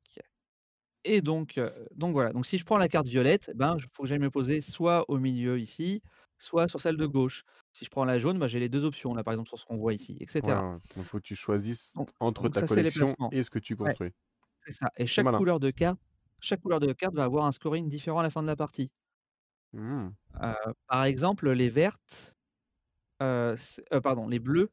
[1.04, 2.32] Et donc, euh, donc voilà.
[2.32, 5.04] Donc si je prends la carte violette, ben il faut que j'aille me poser soit
[5.10, 6.02] au milieu ici,
[6.38, 7.44] soit sur celle de gauche.
[7.72, 9.64] Si je prends la jaune, ben, j'ai les deux options là, par exemple sur ce
[9.66, 10.64] qu'on voit ici, etc.
[10.74, 10.78] ouais.
[10.94, 13.96] Donc faut que tu choisisses Donc, entre donc ta collection et ce que tu Ouais,
[13.96, 14.12] construis.
[14.66, 14.90] c'est ça.
[14.98, 16.00] Et chaque couleur de carte,
[16.40, 18.90] chaque couleur de carte va avoir un scoring différent à la fin de la partie.
[19.72, 20.16] Mhm.
[20.42, 20.52] Euh,
[20.88, 22.36] par exemple, les vertes,
[23.22, 23.56] euh,
[23.92, 24.70] euh, pardon, les bleus,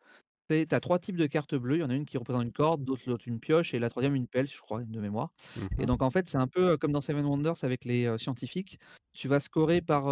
[0.49, 1.77] tu as trois types de cartes bleues.
[1.77, 3.89] Il y en a une qui représente une corde, d'autres l'autre une pioche, et la
[3.89, 5.31] troisième une pelle, je crois, de mémoire.
[5.79, 5.87] Et Mhm.
[5.87, 8.79] donc en fait, c'est un peu comme dans Seven Wonders avec les scientifiques.
[9.13, 10.05] Tu vas scorer par,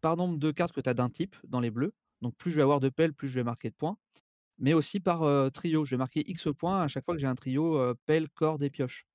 [0.00, 1.94] par nombre de cartes que tu as d'un type dans les bleus.
[2.22, 3.96] Donc plus je vais avoir de pelles, plus je vais marquer de points.
[4.58, 5.84] Mais aussi par trio.
[5.86, 8.70] Je vais marquer X points à chaque fois que j'ai un trio pelle, corde et
[8.70, 9.06] pioche.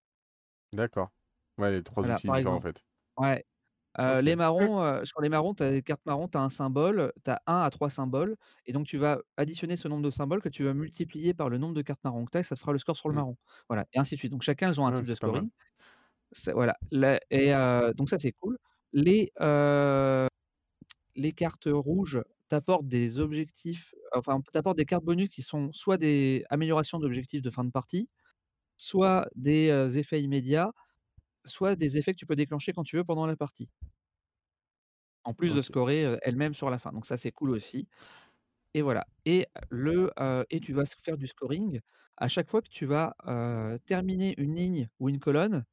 [0.76, 1.10] D'accord.
[1.58, 2.86] Ouais, les trois Voilà, outils par différents en fait.
[3.18, 3.46] Ouais.
[4.00, 6.50] Euh, les marrons, euh, sur les marrons, tu as des cartes marrons, tu as un
[6.52, 10.12] symbole, tu as 1 à 3 symboles, et donc tu vas additionner ce nombre de
[10.12, 12.44] symboles que tu vas multiplier par le nombre de cartes marrons que tu as, et
[12.44, 13.16] ça te fera le score sur le Mm.
[13.16, 13.38] marron.
[13.70, 14.32] Voilà, et ainsi de suite.
[14.32, 15.50] Donc chacun, elles ont un Ouais, type de scoring.
[16.54, 16.76] Voilà.
[16.92, 18.58] La- et euh, donc ça, c'est cool.
[18.94, 19.32] Les,
[21.16, 26.44] les cartes rouges t'apportent des objectifs, enfin, t'apportent des cartes bonus qui sont soit des
[26.50, 28.10] améliorations d'objectifs de fin de partie,
[28.78, 30.72] soit des euh, effets immédiats,
[31.46, 33.70] soit des effets que tu peux déclencher quand tu veux pendant la partie.
[35.24, 36.92] En plus de scorer euh, elle-même sur la fin.
[36.92, 37.88] Donc ça, c'est cool aussi.
[38.74, 39.06] Et voilà.
[39.26, 41.82] Et, le, euh, et tu vas faire du scoring.
[42.18, 43.16] À chaque fois que tu vas
[43.86, 45.66] terminer une ligne ou une colonne,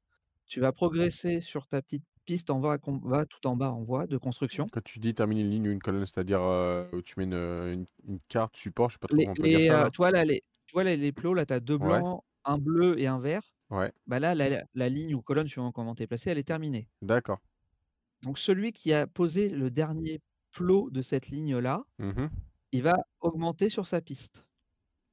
[0.47, 4.07] tu vas progresser sur ta petite piste en voie, va tout en bas en voie
[4.09, 4.71] de construction.
[4.73, 6.41] Quand tu dis terminer une ligne ou une colonne, c'est-à-dire
[6.93, 9.37] où tu mets une, une- une carte support, je sais pas trop Les, comment on
[9.37, 9.91] peut dire les, ça euh, là.
[9.91, 12.23] tu vois là, les, tu vois là, les plots, là, tu as deux Ouais, blancs,
[12.45, 13.43] un bleu et un vert.
[13.71, 16.45] ouais, Bah là, la, la ligne ou colonne, suivant comment tu es placé, elle est
[16.45, 16.89] terminée.
[17.03, 17.43] d'accord.
[18.23, 20.21] Donc celui qui a posé le dernier
[20.53, 22.43] plot de cette ligne-là, Mhm.
[22.73, 24.47] il va augmenter sur sa piste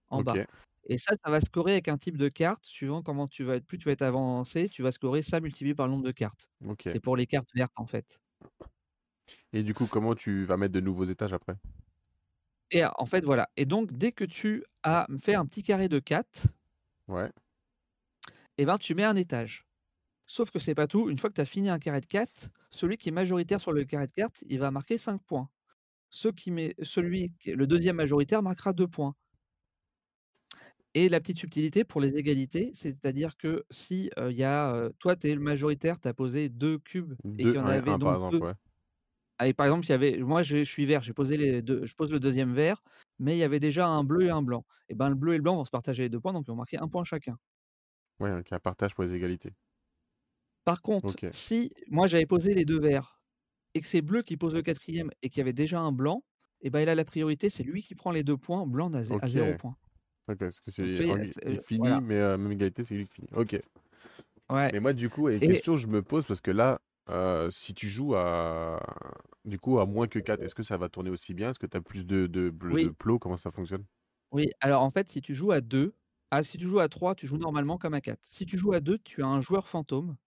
[0.09, 0.41] en bas.
[0.89, 3.65] Et ça, ça va scorer avec un type de carte, suivant comment tu vas être,
[3.67, 6.49] plus tu vas être avancé, tu vas scorer ça multiplié par le nombre de cartes.
[6.85, 8.21] C'est pour les cartes vertes en fait.
[9.53, 11.55] Et du coup, comment tu vas mettre de nouveaux étages après?
[12.71, 13.49] Et en fait, voilà.
[13.57, 16.47] Et donc, dès que tu as fait un petit carré de 4,
[17.09, 17.31] Ouais,
[18.57, 19.65] eh ben, tu mets un étage.
[20.27, 21.09] Sauf que c'est pas tout.
[21.09, 23.73] Une fois que tu as fini un carré de 4, celui qui est majoritaire sur
[23.73, 25.49] le carré de 4, il va marquer 5 points.
[26.09, 29.15] Ceux qui met, celui, qui est- le deuxième majoritaire marquera 2 points.
[30.95, 34.89] Et la petite subtilité pour les égalités, c'est-à-dire que si euh, il y a, euh,
[34.99, 37.67] toi, tu es le majoritaire, tu as posé deux cubes et qu'il y en et
[37.67, 38.43] avait un par donc exemple, deux.
[38.43, 38.53] ouais.
[39.39, 41.85] Ah, par exemple, il y avait, moi je, je suis vert, j'ai posé les deux,
[41.85, 42.83] je pose le deuxième vert,
[43.19, 44.65] mais il y avait déjà un bleu et un blanc.
[44.89, 46.51] Et ben le bleu et le blanc vont se partager les deux points, donc ils
[46.51, 47.37] vont marquer un point chacun.
[48.19, 49.53] Ouais, donc un partage pour les égalités.
[50.65, 53.21] Par contre, si moi j'avais posé les deux verts
[53.73, 56.23] et que c'est bleu qui pose le quatrième et qu'il y avait déjà un blanc,
[56.61, 59.03] et ben il a la priorité, c'est lui qui prend les deux points, blanc à
[59.03, 59.77] zéro point.
[60.27, 62.01] Ok, parce que c'est il y il il voilà.
[62.01, 63.29] mais euh, même égalité, c'est lui qui finit.
[63.33, 63.59] Ok.
[64.51, 64.69] Ouais.
[64.73, 67.49] Mais moi, du coup, une Et question que je me pose, parce que là, euh,
[67.51, 68.79] si tu joues à
[69.45, 71.49] du coup à moins que 4, est-ce que ça va tourner aussi bien?
[71.51, 73.19] Est-ce que tu as plus de, de, de oui, plots?
[73.19, 73.85] Comment ça fonctionne?
[74.31, 74.47] oui.
[74.61, 75.95] Alors en fait, si tu joues à 2,
[76.31, 78.19] ah, si tu joues à 3, tu joues normalement comme à 4.
[78.23, 80.17] Si tu joues à 2, tu as un joueur fantôme.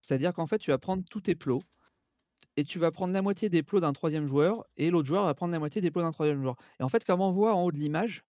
[0.00, 1.62] C'est-à-dire qu'en fait, tu vas prendre tous tes plots
[2.56, 5.34] et tu vas prendre la moitié des plots d'un troisième joueur et l'autre joueur va
[5.34, 6.56] prendre la moitié des plots d'un troisième joueur.
[6.80, 8.24] Et en fait, comme on voit en haut de l'image,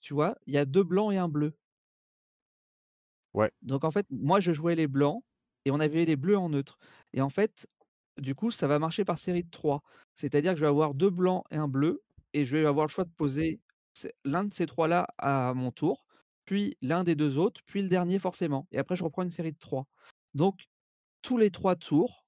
[0.00, 1.54] tu vois, il y a deux blancs et un bleu.
[3.34, 5.22] Ouais, Donc en fait, moi je jouais les blancs
[5.64, 6.78] et on avait les bleus en neutre.
[7.14, 7.66] Et en fait,
[8.18, 9.82] du coup, ça va marcher par série de 3.
[10.16, 12.90] C'est-à-dire que je vais avoir deux blancs et un bleu et je vais avoir le
[12.90, 13.60] choix de poser
[14.24, 16.04] l'un de ces trois-là à mon tour,
[16.44, 18.66] puis l'un des deux autres, puis le dernier forcément.
[18.72, 19.86] Et après, je reprends une série de 3.
[20.34, 20.66] Donc,
[21.22, 22.26] tous les trois tours,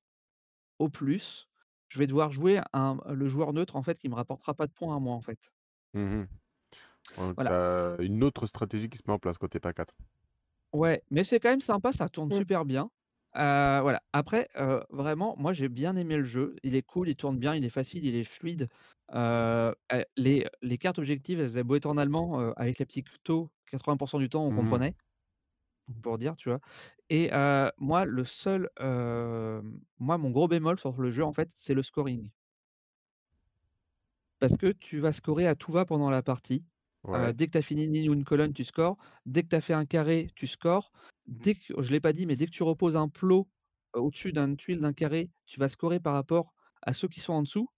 [0.79, 1.49] au plus,
[1.89, 4.73] je vais devoir jouer un, le joueur neutre en fait qui me rapportera pas de
[4.73, 5.39] points à moi en fait.
[7.17, 7.97] Donc, Voilà.
[8.01, 9.95] une autre stratégie qui se met en place quand t'es pas 4.
[10.73, 12.39] Ouais, mais c'est quand même sympa, ça tourne Mm.
[12.39, 12.91] super bien.
[13.37, 14.03] Euh, voilà.
[14.13, 16.57] Après, euh, vraiment, moi j'ai bien aimé le jeu.
[16.63, 18.69] Il est cool, il tourne bien, il est facile, il est fluide.
[19.15, 19.73] Euh,
[20.17, 24.19] les, les cartes objectives, elles avaient beau être en allemand, avec les petits tutos, 80%
[24.19, 24.53] du temps on Mhm.
[24.53, 24.95] comprenait,
[26.03, 26.61] pour dire, tu vois.
[27.11, 27.31] Et
[27.79, 32.31] moi, le seul, moi, mon gros bémol sur le jeu, en fait, c'est le scoring.
[34.39, 36.65] Parce que tu vas scorer à tout va pendant la partie.
[37.09, 38.97] Euh, dès que tu as fini une ligne ou une colonne, tu scores.
[39.27, 40.93] Dès que tu as fait un carré, tu scores.
[41.27, 43.49] Dès que, je ne l'ai pas dit, mais dès que tu reposes un plot
[43.95, 47.43] au-dessus d'une tuile, d'un carré, tu vas scorer par rapport à ceux qui sont en
[47.43, 47.69] dessous.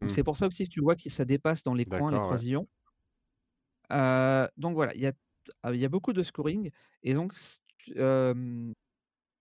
[0.00, 0.10] Donc Mm.
[0.10, 2.24] c'est pour ça aussi que tu vois que ça dépasse dans les coins, les ouais.
[2.24, 2.68] croisillons.
[3.92, 5.12] Euh, donc voilà, il y a,
[5.62, 6.70] ah, il y a beaucoup de scoring.
[7.02, 7.32] Et donc,
[7.96, 8.72] euh,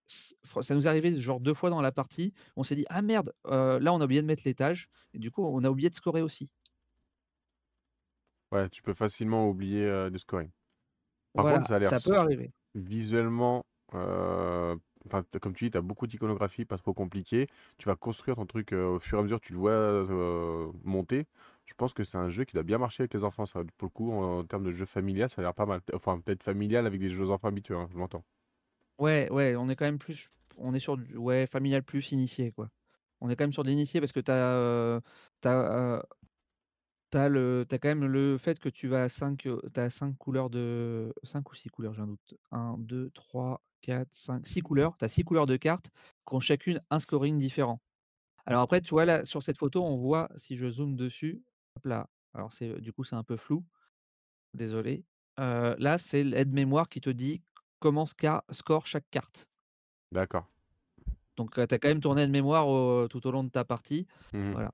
[0.07, 2.33] ça nous est arrivé genre deux fois dans la partie.
[2.55, 4.87] On s'est dit, ah merde, euh, là on a oublié de mettre l'étage.
[5.13, 6.49] Et du coup, on a oublié de scorer aussi.
[8.55, 10.49] Ouais, tu peux facilement oublier euh, le scoring.
[11.35, 12.51] Par Voilà, contre, ça a l'air ça peut arriver.
[12.75, 13.65] visuellement,
[13.95, 14.77] euh,
[15.41, 17.47] comme tu dis, tu as beaucoup d'iconographie, pas trop compliqué.
[17.77, 20.05] Tu vas construire ton truc euh, au fur et à mesure, tu le vois
[20.83, 21.27] monter.
[21.65, 23.45] Je pense que c'est un jeu qui doit bien marcher avec les enfants.
[23.47, 25.81] Ça, pour le coup, en, en termes de jeu familial, ça a l'air pas mal.
[25.93, 28.25] Enfin, peut-être familial avec des jeux enfants habitués, hein, je m'entends.
[28.97, 32.51] Ouais, ouais, on est quand même plus, on est sur du, ouais, familial plus initié,
[32.51, 32.69] quoi.
[33.21, 35.01] On est quand même sur de l'initié parce que t'as,
[35.41, 36.01] t'as, euh,
[37.29, 41.13] le, t'as quand même le fait que tu vas à 5, t'as cinq couleurs de,
[41.23, 42.35] 5 ou 6 couleurs, j'ai un doute.
[42.51, 44.97] 1, 2, 3, 4, 5, 6 couleurs.
[44.97, 45.89] T'as 6 couleurs de cartes
[46.27, 47.81] qui ont chacune un scoring différent.
[48.45, 51.41] Alors après, tu vois, là, sur cette photo, on voit, si je zoome dessus,
[51.77, 53.65] hop là, alors c'est du coup, c'est un peu flou,
[54.53, 55.03] désolé.
[55.37, 57.41] Là, c'est l'aide-mémoire qui te dit
[57.79, 59.47] comment score chaque carte.
[60.11, 60.47] D'accord.
[61.37, 64.07] Donc, tu as quand même ton aide-mémoire au tout au long de ta partie.
[64.33, 64.71] Mmh Voilà.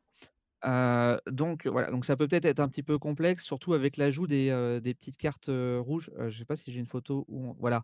[0.63, 4.81] Donc voilà, donc ça peut peut-être être un petit peu complexe, surtout avec l'ajout des,
[4.83, 6.11] petites cartes, rouges.
[6.27, 7.83] Je sais pas si j'ai une photo où on voilà.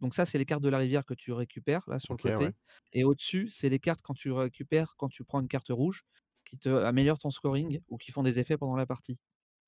[0.00, 2.34] Donc ça, c'est les cartes de la rivière que tu récupères là sur le ouais.
[2.34, 2.54] côté
[2.92, 6.04] et au-dessus, c'est les cartes quand tu récupères quand tu prends une carte rouge
[6.44, 9.18] qui te améliorent ton scoring ou qui font des effets pendant la partie.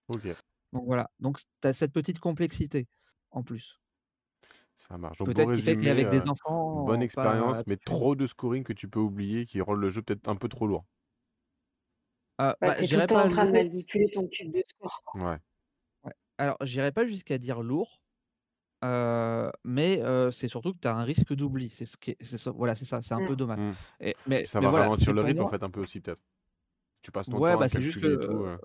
[0.08, 0.26] OK,
[0.72, 2.88] Donc voilà, donc tu as cette petite complexité
[3.30, 3.80] en plus.
[4.76, 5.18] ça marche.
[5.18, 8.72] Donc Peut-être qui fait qu'avec des bonne enfants pas expérience, mais trop de scoring que
[8.72, 10.84] tu peux oublier, qui rend le jeu peut-être un peu trop lourd.
[12.42, 14.08] Heu, Bah, bah, tu je es tout le temps pas en train de lourd manipuler
[14.10, 15.02] ton cube de score.
[15.14, 15.38] Ouais.
[16.04, 18.02] ouais, alors j'irais pas jusqu'à dire lourd,
[18.84, 21.70] heu, mais heu, c'est surtout que tu as un risque d'oubli.
[21.70, 23.24] C'est ce qui est ça voilà, c'est ça, c'est un Mmh.
[23.24, 23.72] peu dommage Mmh.
[24.00, 26.22] et mais ça mais va voilà, ralentir le rythme en fait un peu aussi peut-être.
[27.02, 28.58] Tu passes ton ouais, temps à bah, c'est juste que, calculer et tout, heu,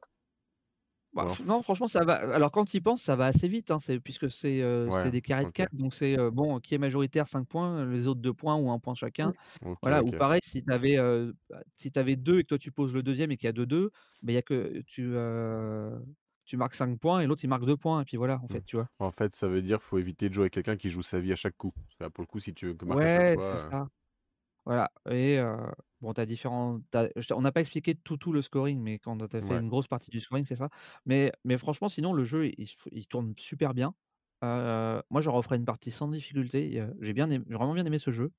[1.17, 1.37] Bah, ou non?
[1.43, 2.13] non, franchement, ça va.
[2.15, 5.21] Alors quand tu y penses, ça va assez vite, hein, puisque c'est, heu, Ouais, des
[5.21, 5.67] carrés de OK.
[5.67, 8.69] 4, donc c'est, heu, bon, qui est majoritaire 5 points, les autres 2 points ou
[8.69, 9.33] 1 point chacun.
[9.61, 10.13] OK, Voilà, ou OK.
[10.13, 13.01] pareil, si tu avais, heu, bah, si avais 2 et que toi tu poses le
[13.01, 13.89] deuxième et qu'il y a 2-2,
[14.21, 15.05] bah, il y a que tu,
[16.57, 18.57] marques 5 points et l'autre il marque 2 points et puis voilà, en Mmh.
[18.57, 18.87] fait, tu vois?
[18.99, 21.31] En fait, ça veut dire faut éviter de jouer avec quelqu'un qui joue sa vie
[21.33, 21.73] à chaque coup.
[21.99, 23.87] Là, pour le coup, si tu veux que marque à chaque Ouais, c'est fois, ça.
[24.67, 25.39] Voilà et
[26.01, 28.41] bon, tu as différents tu as je t'ai on n'a pas expliqué tout, tout le
[28.41, 29.61] scoring, mais quand tu as fait ouais.
[29.61, 30.69] une grosse partie du scoring, c'est ça.
[31.05, 33.95] Mais mais franchement, sinon, le jeu, il f il tourne super bien.
[34.41, 38.11] Moi, je referais une partie sans difficulté, j'ai bien aimé j'ai vraiment bien aimé ce
[38.11, 38.33] jeu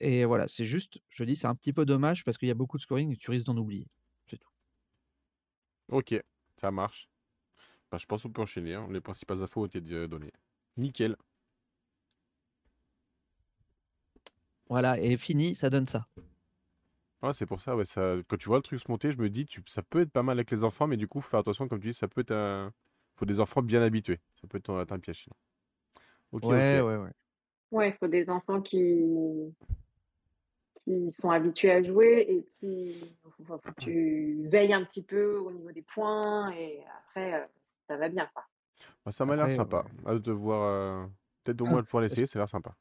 [0.00, 2.52] et voilà, c'est juste, je te dis, c'est un petit peu dommage parce qu'il y
[2.52, 3.88] a beaucoup de scoring et tu risques d'en oublier.
[4.26, 4.50] C'est tout.
[5.88, 6.14] OK,
[6.56, 7.08] ça marche.
[7.92, 8.88] Bah, je pense qu'on peut enchaîner, hein.
[8.90, 10.32] Les principales infos ont été d données.
[10.76, 11.16] Nickel.
[14.68, 16.06] Voilà et fini, ça donne ça.
[17.22, 19.30] Ouais, c'est pour ça, ouais, ça quand tu vois le truc se monter, je me
[19.30, 21.40] dis: «Tu ça peut être pas mal avec les enfants», mais du coup, faut faire
[21.40, 22.72] attention, comme tu dis, ça peut être un
[23.16, 24.20] faut des enfants bien habitués.
[24.40, 25.36] Ça peut être un piège sinon.
[26.32, 26.72] OK, OK.
[26.72, 27.12] Ouais, ouais, ouais.
[27.72, 29.54] Ouais, il faut des enfants qui
[30.80, 35.36] qui sont habitués à jouer et puis faut faut que tu veilles un petit peu
[35.38, 37.46] au niveau des points et après, heu,
[37.88, 38.44] ça va bien, quoi.
[39.04, 39.84] Bah, ça m'a l'air Après, sympa.
[39.86, 40.06] ouais.
[40.06, 40.62] Hâte de voir,
[41.06, 41.10] heu,
[41.44, 42.76] peut-être au moins de pouvoir l'essayer, ça a l'air sympa.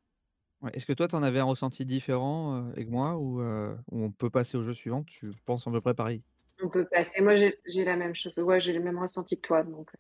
[0.64, 3.78] Ouais, est-ce que toi, tu en avais un ressenti différent, heu, avec moi ou heu,
[3.92, 5.04] ou on peut passer au jeu suivant?
[5.04, 6.24] Tu penses à peu près pareil?
[6.64, 7.22] On peut passer.
[7.22, 8.40] Moi, j'ai j'ai la même chose.
[8.40, 10.00] Ouais, j'ai le même ressenti que toi, donc heu,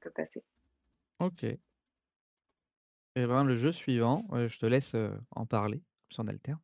[0.00, 0.42] on peut passer.
[1.18, 1.58] OK.
[3.16, 6.28] Et ben, le jeu suivant, heu, je te laisse, heu, en parler, comme ça on
[6.28, 6.60] alterne.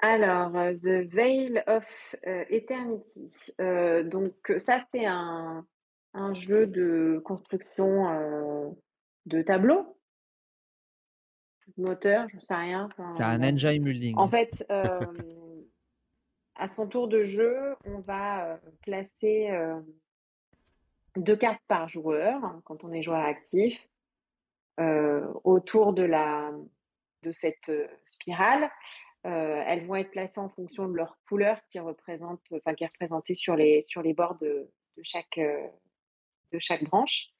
[0.00, 1.84] Alors, heu, The Veil of,
[2.26, 3.34] heu, Eternity.
[3.60, 5.66] Heu, donc heu, ça, c'est un
[6.14, 8.70] un jeu de construction, heu,
[9.26, 9.97] de tableaux,
[11.76, 14.30] moteur, j'en sais rien, C'est un engine En building.
[14.30, 15.12] fait, hem,
[16.56, 19.84] à son tour de jeu, on va, heu, placer, heu,
[21.16, 23.88] 2 cartes par joueur, hein, quand on est joueur actif,
[25.44, 26.52] autour de la
[27.24, 27.72] de cette,
[28.04, 28.70] spirale.
[29.24, 33.34] Elles vont être placées en fonction de leur couleur qui représente enfin qui est représentée
[33.34, 35.40] sur les sur les bords de de chaque,
[36.52, 37.30] de chaque branche.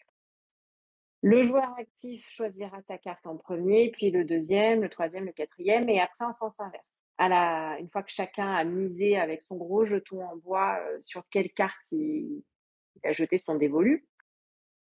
[1.23, 5.89] Le joueur actif choisira sa carte en premier, puis le deuxième, le troisième, le quatrième,
[5.89, 7.03] et après en sens inverse.
[7.19, 11.01] À la une fois que chacun a misé avec son gros jeton en bois, heu,
[11.01, 12.45] sur quelle carte il
[13.03, 14.07] a jeté son dévolu,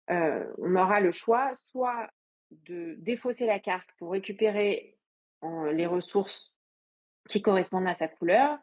[0.09, 2.09] heu, on aura le choix soit
[2.51, 4.97] de défausser la carte pour récupérer,
[5.43, 6.55] heu, les ressources
[7.27, 8.57] qui correspondent à sa couleur,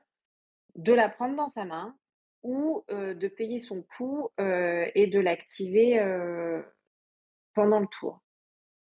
[0.75, 1.99] de la prendre dans sa main
[2.43, 5.99] ou, de payer son coût, et de l'activer,
[7.55, 8.23] pendant le tour.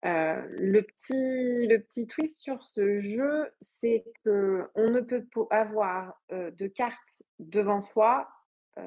[0.05, 6.51] Heu, le petit le petit twist sur ce jeu, c'est qu'on ne peut avoir, heu,
[6.51, 8.29] de cartes devant soi,
[8.77, 8.81] heu,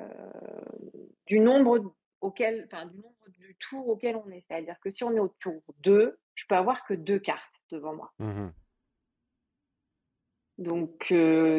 [1.26, 4.40] du nombre auquel enfin du nombre du tour auquel on est.
[4.40, 7.94] C'est-à-dire que si on est au tour 2, je peux avoir que 2 cartes devant
[7.94, 8.12] moi.
[8.18, 8.48] Mmh
[10.58, 11.12] Donc,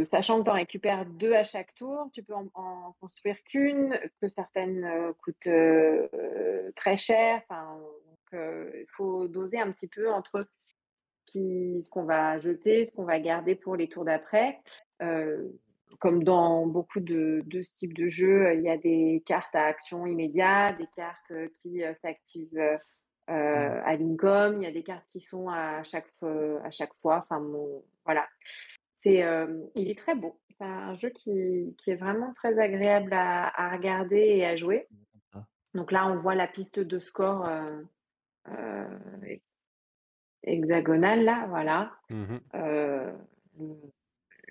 [0.04, 4.00] sachant que tu en récupères 2 à chaque tour, tu peux en en construire qu'1,
[4.22, 5.50] que certaines, coûtent,
[6.76, 7.42] très cher.
[7.44, 7.80] Enfin,
[8.34, 10.48] il faut doser un petit peu entre
[11.26, 14.60] qui ce qu'on va jeter, ce qu'on va garder pour les tours d'après.
[15.02, 15.60] Heu,
[16.00, 19.66] comme dans beaucoup de de ce type de jeu, il y a des cartes à
[19.66, 22.60] action immédiate, des cartes, qui, s'activent,
[23.30, 23.34] Mmh.
[23.86, 27.24] à l'income, il y a des cartes qui sont à chaque à chaque fois.
[27.24, 28.28] Enfin bon, voilà.
[28.96, 29.24] C'est,
[29.76, 30.40] il est très beau.
[30.50, 34.88] C'est un jeu qui qui est vraiment très agréable à à regarder et à jouer.
[35.34, 35.46] Ah.
[35.74, 37.50] Donc là, on voit la piste de score,
[40.44, 41.92] hexagonale là, voilà.
[42.10, 43.14] Mmh Heu,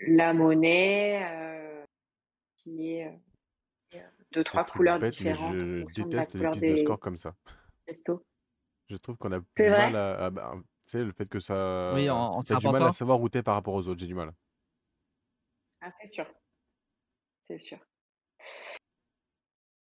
[0.06, 1.84] la monnaie, euh,
[2.56, 3.06] qui est
[3.94, 3.98] euh,
[4.32, 7.34] deux, trois couleurs bête, différentes je déteste les pistes de score comme ça.
[7.86, 8.24] restos.
[8.88, 9.90] Je trouve qu'on a vrai?
[9.90, 10.54] mal à, à- bah,
[10.86, 12.08] tu sais, le fait que ça, Oui,
[12.46, 14.00] t'as du mal à savoir où t'es par rapport aux autres.
[14.00, 14.32] J'ai du mal.
[15.80, 16.26] Ah, c'est sûr.
[17.46, 17.78] C'est sûr.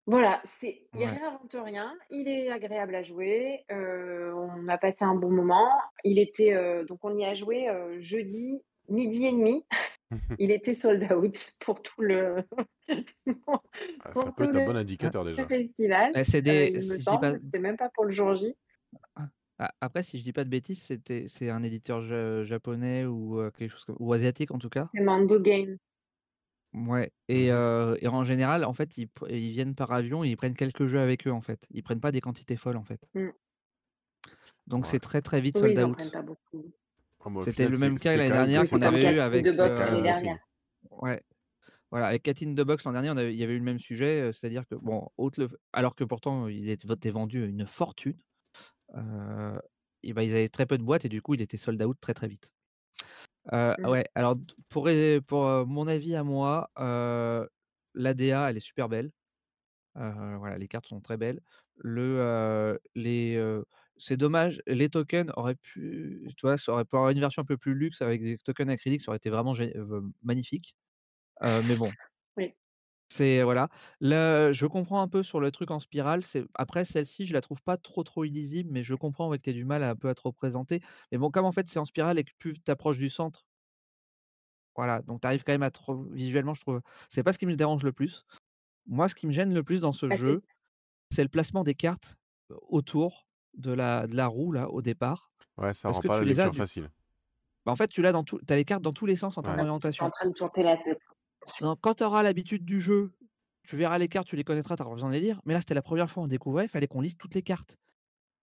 [0.08, 1.10] Voilà, c'est il Ouais.
[1.10, 5.68] réinvente rien, il est agréable à jouer, heu, on a passé un bon moment.
[6.04, 9.66] Il était, heu, donc on y a joué, heu, jeudi midi et demi.
[10.40, 12.46] Il était sold out pour tout le
[14.00, 15.48] Ah, ça peut tout être un bon indicateur le déjà.
[15.48, 18.06] festival, Bah, c'est des, il si me je dis pas, semble, c'était même pas pour
[18.06, 18.56] le jour J.
[19.60, 23.40] a- après, si je dis pas de bêtises, c'était, c'est un éditeur ja- japonais ou
[23.40, 24.90] euh, quelque chose comme, ou asiatique en tout cas.
[24.96, 25.78] C'est Mando Game.
[26.76, 27.12] Ouais.
[27.30, 30.36] Et, euh, et en général, en fait, ils, pr- ils viennent par avion, et ils
[30.36, 31.66] prennent quelques jeux avec eux en fait.
[31.72, 33.00] Ils prennent pas des quantités folles en fait.
[33.14, 33.30] Mmh.
[34.68, 34.90] Donc Ouais.
[34.92, 35.94] c'est très très vite Oui, sold ils en out.
[35.96, 36.72] prennent pas beaucoup.
[37.24, 39.48] Ah, C'était final, le même cas l'année dernière qu'on avait eu Cat in avec.
[39.48, 40.36] euh,
[40.92, 41.22] ouais.
[41.92, 43.64] Voilà, avec Cat in the Box l'an dernier, on avait- il y avait eu le
[43.64, 48.18] même sujet, c'est-à-dire que bon, autre le, alors que pourtant il était vendu une fortune,
[48.96, 49.54] euh,
[50.04, 51.98] et ben, ils avaient très peu de boîtes et du coup il était sold out
[52.02, 52.54] très très vite.
[53.54, 53.90] Euh, Mmh.
[53.90, 54.36] ouais, alors
[54.70, 57.48] pour, euh, mon avis à moi, euh,
[57.94, 59.12] l'ADA elle est super belle.
[59.96, 61.42] Voilà, les cartes sont très belles.
[61.78, 63.42] Le, les,
[63.98, 67.46] c'est dommage, les tokens auraient pu, tu vois, ça aurait pu avoir une version un
[67.46, 69.54] peu plus luxe avec des tokens acryliques, ça aurait été vraiment
[70.24, 70.76] magnifique.
[71.42, 71.96] Mais bon.
[73.08, 73.70] C'est voilà.
[74.02, 76.24] Là, je comprends un peu sur le truc en spirale.
[76.26, 79.52] C'est après celle-ci, je la trouve pas trop trop illisible, mais je comprends avec que
[79.52, 80.82] tu du mal à un peu à te représenter.
[81.12, 83.46] Mais bon, comme en fait c'est en spirale et que plus tu approches du centre,
[84.76, 86.82] voilà, donc tu arrives quand même à te re- visuellement, je trouve.
[87.10, 88.26] C'est pas ce qui me dérange le plus.
[88.88, 90.44] Moi, ce qui me gêne le plus dans ce Bah, jeu,
[91.12, 92.18] c'est le placement des cartes
[92.50, 96.18] autour de la, de la roue là au départ, Ouais, ça parce rend que pas
[96.24, 96.66] la tu as du.
[96.66, 96.90] facile.
[97.66, 99.44] bah, en fait, tu l'as dans tout, as les cartes dans tous les sens en
[99.44, 99.62] termes Ouais.
[99.62, 100.12] es en d'orientation.
[100.12, 101.00] train de tourner la tête.
[101.62, 103.14] Donc, quand tu auras l'habitude du jeu,
[103.64, 105.42] tu verras les cartes, tu les connaîtras, tu auras besoin de les lire.
[105.46, 107.78] Mais là, c'était la première fois on découvrait, il fallait qu'on lise toutes les cartes.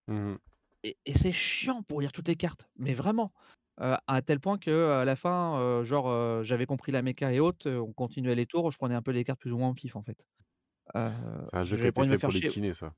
[0.09, 0.39] Mhm.
[0.83, 3.33] Et, et c'est chiant pour lire toutes les cartes, mais vraiment.
[3.81, 7.33] Euh, à tel point que à la fin, euh, genre, euh, j'avais compris la méca
[7.33, 9.57] et autres, euh, on continuait les tours, je prenais un peu les cartes plus ou
[9.59, 10.29] moins en pif en fait.
[10.97, 11.11] Euh,
[11.53, 12.95] un jeu qui a fait pour les kinés, ça.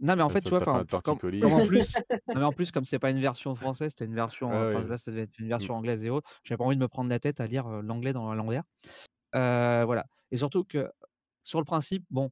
[0.00, 1.96] Non, mais en fait, tu vois, enfin, comme, comme en plus,
[2.34, 4.82] non, mais en plus, comme c'est pas une version française, c'était une version, Ouais, enfin
[4.82, 4.88] ouais.
[4.88, 5.48] là, ça devait être une Mm.
[5.48, 6.28] version anglaise et autres.
[6.44, 8.64] J'avais pas envie de me prendre la tête à lire euh, l'anglais dans la l'envers.
[9.32, 10.06] Voilà.
[10.30, 10.90] Et surtout que
[11.42, 12.30] sur le principe, bon,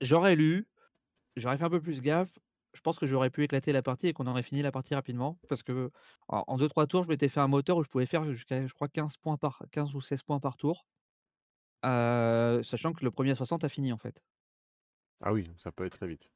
[0.00, 0.68] j'aurais lu,
[1.36, 2.38] j'aurais fait un peu plus gaffe.
[2.72, 5.38] Je pense que j'aurais pu éclater la partie et qu'on aurait fini la partie rapidement.
[5.48, 5.90] Parce que
[6.28, 8.88] en 2-3 tours, je m'étais fait un moteur où je pouvais faire jusqu'à, je crois,
[8.88, 10.84] 15 points par 15 ou 16 points par tour.
[11.82, 14.22] Sachant que le premier à 60 a fini en fait.
[15.22, 16.30] Ah oui, ça peut être très vite.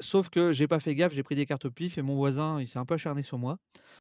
[0.00, 2.60] Sauf que j'ai pas fait gaffe, j'ai pris des cartes au pif et mon voisin,
[2.60, 3.58] il s'est un peu acharné sur moi.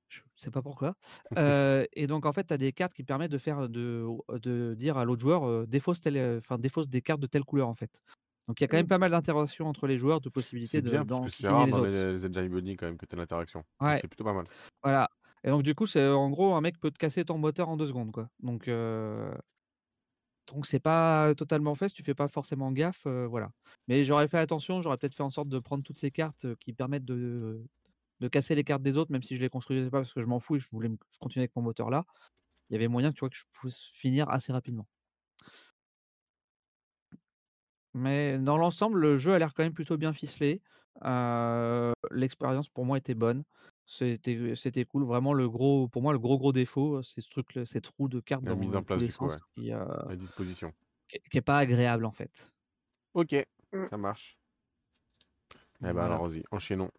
[0.10, 0.96] Je sais pas pourquoi.
[1.38, 4.06] Euh, et donc en fait, tu as des cartes qui permettent de faire de,
[4.42, 7.44] de dire à l'autre joueur euh, défausse telle, euh, enfin défausse des cartes de telle
[7.46, 8.02] couleur en fait.
[8.48, 8.88] Donc il y a quand même Mmh.
[8.88, 11.68] pas mal d'interactions entre les joueurs, de possibilités C'est de bien parce que c'est rare
[11.68, 13.64] les dans les, les engine building quand même que tu as l'interaction.
[13.80, 14.48] Ouais, c'est plutôt pas mal.
[14.84, 15.10] voilà.
[15.44, 17.78] Et donc du coup, c'est en gros un mec peut te casser ton moteur en
[17.78, 18.30] deux secondes quoi.
[18.42, 19.34] Donc euh,
[20.54, 23.52] donc c'est pas totalement fait, si tu fais pas forcément gaffe, voilà.
[23.88, 26.74] Mais j'aurais fait attention, j'aurais peut-être fait en sorte de prendre toutes ces cartes qui
[26.74, 27.64] permettent de,
[28.20, 30.28] de casser les cartes des autres, même si je les construisais pas parce que je
[30.28, 32.06] m'en fous et je voulais je continuer avec mon moteur là.
[32.70, 34.88] Il y avait moyen, tu vois, que je puisse finir assez rapidement.
[37.94, 40.62] Mais dans l'ensemble, le jeu a l'air quand même plutôt bien ficelé.
[42.12, 43.44] L'expérience pour moi était bonne.
[43.94, 45.04] C'était c'était cool.
[45.06, 48.22] Vraiment le gros, pour moi le gros gros défaut, c'est ce truc, cette roue de
[48.22, 49.40] cartes La dans mise en tous place les du coup, ouais.
[49.56, 50.74] qui, euh, La disposition.
[51.08, 52.52] qui, est- qui est pas agréable en fait.
[53.14, 53.36] Ok,
[53.74, 53.88] Mmh.
[53.90, 54.40] ça marche.
[55.84, 56.06] Eh ben Voilà.
[56.06, 56.92] alors vas-y, enchaînons.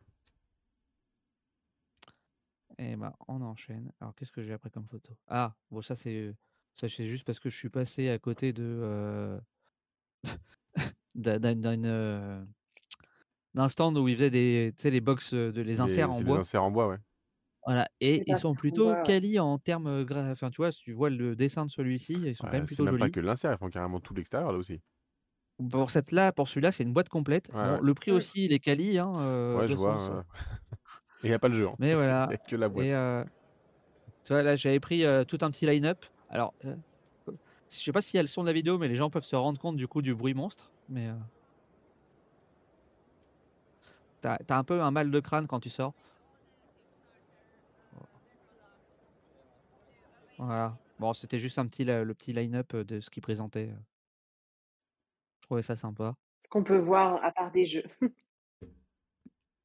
[2.79, 3.93] Et bah on enchaîne.
[4.01, 5.17] Alors qu'est-ce que j'ai après comme photo?
[5.27, 6.35] Ah, bon ça c'est
[6.75, 9.41] ça c'est juste parce que je suis passé à côté de euh,
[11.15, 11.41] d'un
[13.55, 16.21] d'un- stand où ils faisaient des, tu sais, les box, de les inserts Les- en
[16.23, 16.39] bois.
[16.39, 16.99] inserts en bois, ouais.
[17.65, 17.89] Voilà.
[18.01, 19.03] Et Les ils sont plutôt ouais.
[19.05, 22.35] quali en termes, gra- enfin tu vois, si tu vois le dessin de celui-ci, ils
[22.35, 23.13] sont quand Ouais, même c'est plutôt même pas jolis.
[23.15, 24.81] que l'insert, ils font carrément tout l'extérieur là aussi.
[25.71, 27.49] Pour cette là, pour celui-là, c'est une boîte complète.
[27.53, 27.81] Ouais, Bon, ouais.
[27.83, 29.85] le prix aussi, il est quali, hein, euh, Ouais, je 200.
[29.85, 30.19] vois.
[30.19, 30.23] euh,
[31.23, 31.77] il n'y a pas le jeu, hein.
[31.79, 32.27] Mais Il voilà.
[32.29, 32.87] n'y a que la boîte.
[32.87, 33.25] Et euh,
[34.25, 36.05] tu vois là, j'avais pris euh, tout un petit line-up.
[36.31, 36.77] Alors, euh,
[37.71, 39.61] je sais pas si elles sont de la vidéo, mais les gens peuvent se rendre
[39.61, 40.71] compte du coup du bruit monstre.
[40.89, 41.15] Mais euh,
[44.23, 45.93] t'as un peu un mal de crâne quand tu sors.
[50.39, 50.77] Voilà.
[50.99, 53.69] Bon, c'était juste un petit le petit line-up euh, de ce qu'ils présentaient.
[53.71, 53.81] euh.
[55.41, 56.15] Je trouvais ça sympa.
[56.41, 57.85] Ce qu'on peut voir à part des jeux.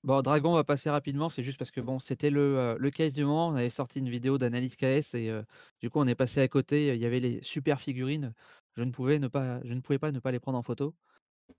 [0.03, 2.91] Bon, Dragon, on va passer rapidement, c'est juste parce que bon, c'était le, euh, le
[2.91, 3.49] case du moment.
[3.49, 5.43] On avait sorti une vidéo d'analyse KS et euh,
[5.81, 6.95] du coup, on est passé à côté.
[6.95, 8.33] Il y avait les super figurines.
[8.77, 10.95] Je ne pouvais ne pas, je ne pouvais pas ne pas les prendre en photo.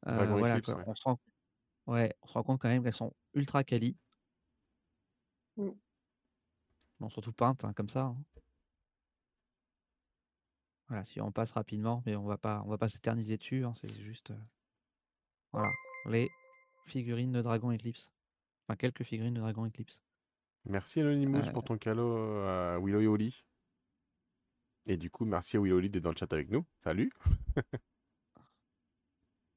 [0.07, 0.77] Euh, voilà, Eclipse, quoi.
[0.77, 0.85] ouais.
[0.87, 1.21] On se rend,
[1.89, 3.97] ouais, on se rend compte quand même qu'elles sont ultra quali.
[5.57, 5.70] Mm.
[7.01, 8.05] Bon, surtout peintes, hein, comme ça.
[8.05, 8.16] hein.
[10.89, 13.64] Voilà, si on passe rapidement, mais on va pas, on va pas s'éterniser dessus.
[13.64, 14.39] hein, c'est juste, euh,
[15.53, 15.70] voilà,
[16.07, 16.30] les
[16.86, 18.11] figurines de Dragon Eclipse.
[18.66, 20.03] Enfin, quelques figurines de Dragon Eclipse.
[20.64, 23.45] Merci Anonymous Euh, pour ton cadeau à Willow et Oli.
[24.86, 26.64] Et du coup, merci à Willow Oli d'être dans le chat avec nous.
[26.82, 27.12] Salut.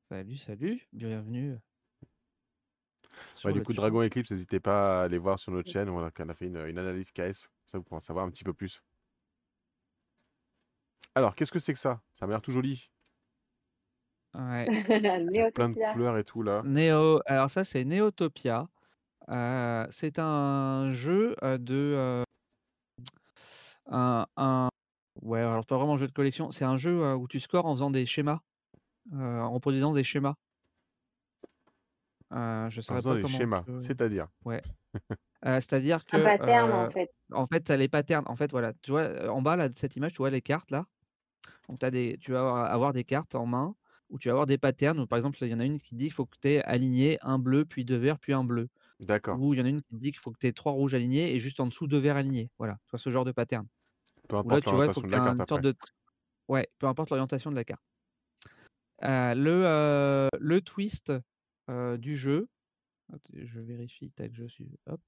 [0.10, 1.58] Salut, salut, bienvenue.
[3.44, 3.74] Ouais, du coup.
[3.74, 5.90] Dragon Eclipse, n'hésitez pas à aller voir sur notre chaîne.
[5.90, 7.50] On a, on a fait une, une analyse KS.
[7.66, 8.84] Ça, vous pourrez en savoir un petit peu plus.
[11.16, 12.02] Alors, qu'est-ce que c'est que ça?
[12.14, 12.90] Ça m'a l'air tout joli.
[14.34, 14.66] Ouais.
[15.54, 16.62] Plein de couleurs et tout là.
[16.64, 18.70] Néo, alors ça c'est Neotopia.
[19.30, 22.24] Euh, c'est un jeu euh, de euh,
[23.88, 24.70] un, un-
[25.22, 27.74] ouais alors pas vraiment un jeu de collection, c'est un jeu où tu scores en
[27.76, 28.40] faisant des schémas,
[29.14, 30.36] euh, en reproduisant des schémas.
[32.32, 34.28] Euh, je En saurais pas des comment schémas, c'est-à-dire.
[34.46, 34.62] Ouais.
[35.44, 37.10] Euh, c'est-à-dire que Un pattern, en euh, fait.
[37.32, 38.26] en fait, tu as les patterns.
[38.28, 40.44] En fait, voilà, tu vois, euh, en bas là, de cette image, tu vois les
[40.44, 40.86] cartes là.
[41.68, 43.74] Donc, t'as des, tu vas avoir, avoir des cartes en main
[44.12, 45.00] où tu vas avoir des patterns.
[45.00, 46.62] Où, par exemple, il y en a une qui dit qu'il faut que tu aies
[46.62, 48.70] aligné un bleu, puis deux verts, puis un bleu.
[49.00, 49.40] D'accord.
[49.42, 50.94] Ou il y en a une qui dit qu'il faut que tu aies trois rouges
[50.94, 52.52] alignés et juste en dessous deux verts alignés.
[52.60, 53.66] Voilà, tu vois ce genre de pattern.
[54.30, 55.48] Peu Ou là, importe tu vois, faut l'orientation que de tu la aies carte une
[55.48, 55.76] sorte de.
[56.50, 57.82] Ouais, peu importe l'orientation de la carte.
[59.04, 61.12] Euh, le, euh, le twist
[61.70, 62.48] euh, du jeu.
[63.34, 64.80] Je vérifie, tac, je suis.
[64.88, 65.02] Hop.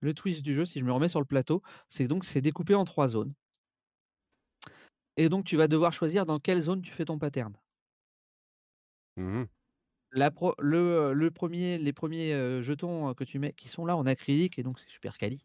[0.00, 2.74] Le twist du jeu, si je me remets sur le plateau, c'est donc c'est découpé
[2.74, 3.34] en trois zones.
[5.16, 7.54] Et donc tu vas devoir choisir dans quelle zone tu fais ton pattern.
[10.12, 14.06] La pro- le, le premier, les premiers jetons que tu mets, qui sont là en
[14.06, 15.44] acrylique, et donc c'est super quali,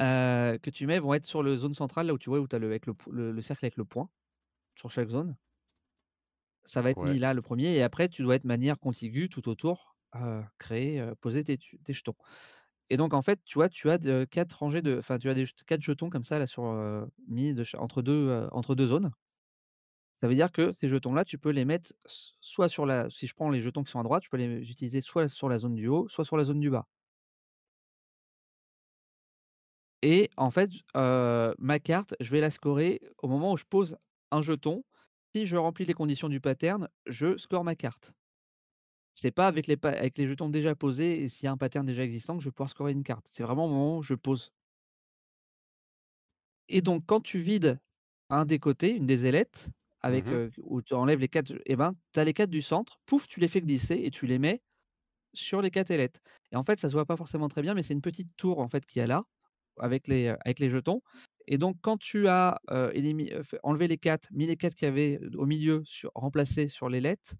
[0.00, 2.48] euh, que tu mets vont être sur le zone centrale, là où tu vois où
[2.48, 2.94] tu as avec le-
[3.32, 4.08] le cercle avec le point,
[4.76, 5.36] sur chaque zone.
[6.64, 7.02] Ça va être Ouais.
[7.02, 10.42] mis là le premier, et après tu dois être de manière contiguë tout autour, euh,
[10.58, 11.58] créer, euh, poser tes,
[11.88, 12.14] jetons.
[12.90, 15.34] Et donc en fait, tu vois, tu as de, quatre rangées de, enfin tu as
[15.34, 19.12] des quatre jetons comme ça là sur euh, mis de entre deux entre deux zones.
[20.22, 23.34] Ça veut dire que ces jetons-là, tu peux les mettre soit sur la, si je
[23.34, 25.74] prends les jetons qui sont à droite, je peux les utiliser soit sur la zone
[25.74, 26.86] du haut, soit sur la zone du bas.
[30.02, 33.96] Et en fait, euh, ma carte, je vais la scorer au moment où je pose
[34.30, 34.82] un jeton.
[35.34, 38.14] Si je remplis les conditions du pattern, je score ma carte.
[39.14, 41.56] C'est pas avec les, pa- avec les jetons déjà posés et s'il y a un
[41.56, 43.28] pattern déjà existant que je vais pouvoir scorer une carte.
[43.32, 44.52] C'est vraiment au moment où je pose.
[46.68, 47.78] Et donc, quand tu vides
[48.28, 49.70] un des côtés, une des ailettes,
[50.02, 50.32] avec, Mhm.
[50.32, 53.28] euh, où tu enlèves les quatre, et ben, tu as les quatre du centre, pouf,
[53.28, 54.62] tu les fais glisser et tu les mets
[55.34, 56.20] sur les quatre ailettes.
[56.52, 58.60] Et en fait, ça se voit pas forcément très bien, mais c'est une petite tour
[58.60, 59.24] en fait qu'il y a là,
[59.78, 61.02] avec les, avec les jetons.
[61.50, 63.32] Et donc, quand tu as euh, élimi-
[63.64, 67.34] enlevé les quatre, mis les quatre qu'il y avait au milieu, sur, remplacés sur l'ailette,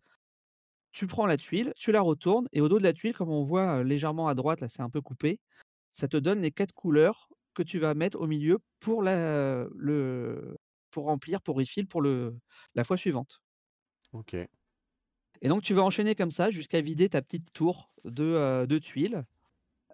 [0.90, 3.44] tu prends la tuile, tu la retournes, et au dos de la tuile, comme on
[3.44, 5.38] voit légèrement à droite, là c'est un peu coupé,
[5.92, 10.56] ça te donne les quatre couleurs que tu vas mettre au milieu pour, la, le,
[10.90, 12.36] pour remplir, pour refill pour le,
[12.74, 13.40] la fois suivante.
[14.12, 14.34] Ok.
[14.34, 18.78] Et donc tu vas enchaîner comme ça jusqu'à vider ta petite tour de, euh, de
[18.78, 19.24] tuiles,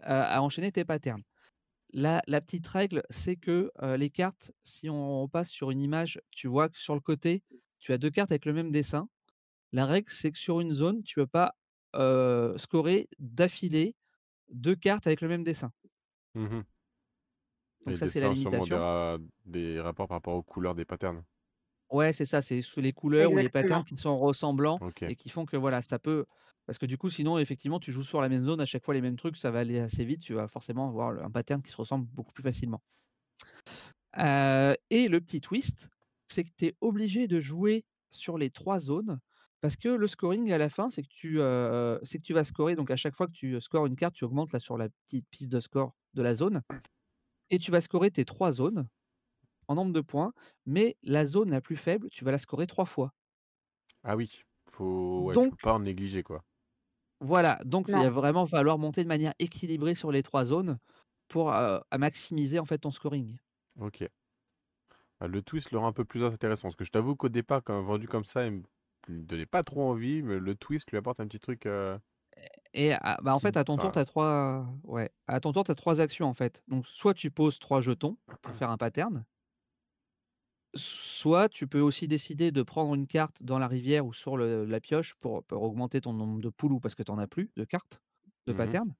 [0.05, 1.23] euh, à enchaîner tes patterns.
[1.93, 6.20] La, la petite règle, c'est que euh, les cartes, si on passe sur une image,
[6.30, 7.43] tu vois que sur le côté,
[7.78, 9.09] tu as deux cartes avec le même dessin.
[9.72, 11.57] La règle, c'est que sur une zone, tu ne peux pas
[11.97, 13.97] euh, scorer d'affilée
[14.51, 15.72] deux cartes avec le même dessin.
[16.34, 16.66] Mhm.
[17.87, 18.76] Donc ça, c'est la sûrement des, limitation.
[18.76, 21.24] ra- des rapports par rapport aux couleurs des patterns.
[21.91, 25.28] Ouais, c'est ça, c'est sous les couleurs ou les patterns qui sont ressemblants et qui
[25.28, 26.26] font que voilà, ça peut.
[26.67, 28.95] Parce que du coup, sinon, effectivement, tu joues sur la même zone, à chaque fois
[28.95, 31.71] les mêmes trucs, ça va aller assez vite, tu vas forcément avoir un pattern qui
[31.71, 32.83] se ressemble beaucoup plus facilement.
[34.19, 35.89] Euh, et le petit twist,
[36.27, 39.21] c'est que tu es obligé de jouer sur les trois zones
[39.61, 42.45] parce que le scoring à la fin, c'est que, tu, euh, c'est que tu vas
[42.45, 42.77] scorer.
[42.77, 45.27] Donc à chaque fois que tu scores une carte, tu augmentes là sur la petite
[45.31, 46.62] piste de score de la zone
[47.51, 48.89] et tu vas scorer tes trois zones
[49.69, 50.33] en nombre de points,
[50.64, 53.12] mais la zone la plus faible, tu vas la scorer trois fois.
[54.05, 54.45] Ah oui.
[54.71, 55.23] Faut...
[55.25, 56.45] Ouais, Donc, pas en négliger, quoi.
[57.21, 60.79] Voilà, donc il va vraiment falloir monter de manière équilibrée sur les trois zones
[61.29, 63.37] pour euh, à maximiser en fait ton scoring.
[63.81, 64.09] Ok.
[65.21, 66.69] Ah, Le twist le rend un peu plus intéressant.
[66.69, 68.62] Parce que je t'avoue qu'au départ, quand vendu comme ça, il me
[69.09, 71.99] donnait pas trop envie, mais le twist lui apporte un petit truc euh,
[72.75, 75.64] Et à- bah, en fait, à ton tour, tu as trois ouais, à ton tour,
[75.64, 76.62] tu trois actions en fait.
[76.69, 79.25] Donc soit tu poses trois jetons pour faire un pattern,
[80.77, 84.64] soit tu peux aussi décider de prendre une carte dans la rivière ou sur le-
[84.64, 87.51] la pioche pour, pour augmenter ton nombre de poulous parce que tu n'en as plus
[87.57, 88.01] de cartes
[88.47, 88.95] de pattern.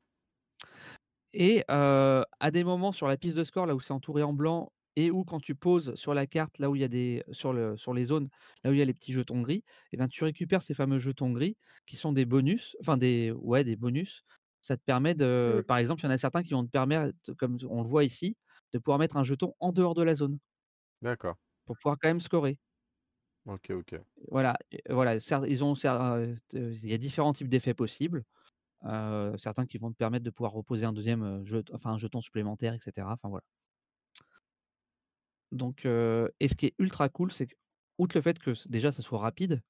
[1.33, 4.72] Et à des moments sur la piste de score, là où c'est entouré en blanc
[4.99, 7.53] et où quand tu poses sur la carte, là où il y a des sur
[7.53, 8.29] le sur les zones,
[8.64, 9.62] là où il y a les petits jetons gris
[9.93, 11.57] et ben, tu récupères ces fameux jetons gris
[11.87, 14.22] qui sont des bonus, enfin des ouais, des bonus.
[14.62, 15.66] Ça te permet de Mmh.
[15.66, 18.05] par exemple, il y en a certains qui vont te permettre, comme on le voit
[18.05, 18.37] ici,
[18.72, 20.39] de pouvoir mettre un jeton en dehors de la zone
[21.01, 21.39] D'accord.
[21.67, 22.59] Pour pouvoir quand même scorer.
[23.47, 24.07] OK, OK.
[24.31, 24.57] Voilà
[24.89, 28.25] voilà, ils ont il y a différents types d'effets possibles.
[29.39, 32.21] Certains qui vont te permettre de pouvoir reposer un 2e, heu, jet enfin un jeton
[32.21, 33.45] supplémentaire et cetera, enfin voilà.
[35.53, 37.55] Donc et ce qui est ultra cool, c'est que,
[37.99, 39.62] outre le fait que déjà ça soit rapide,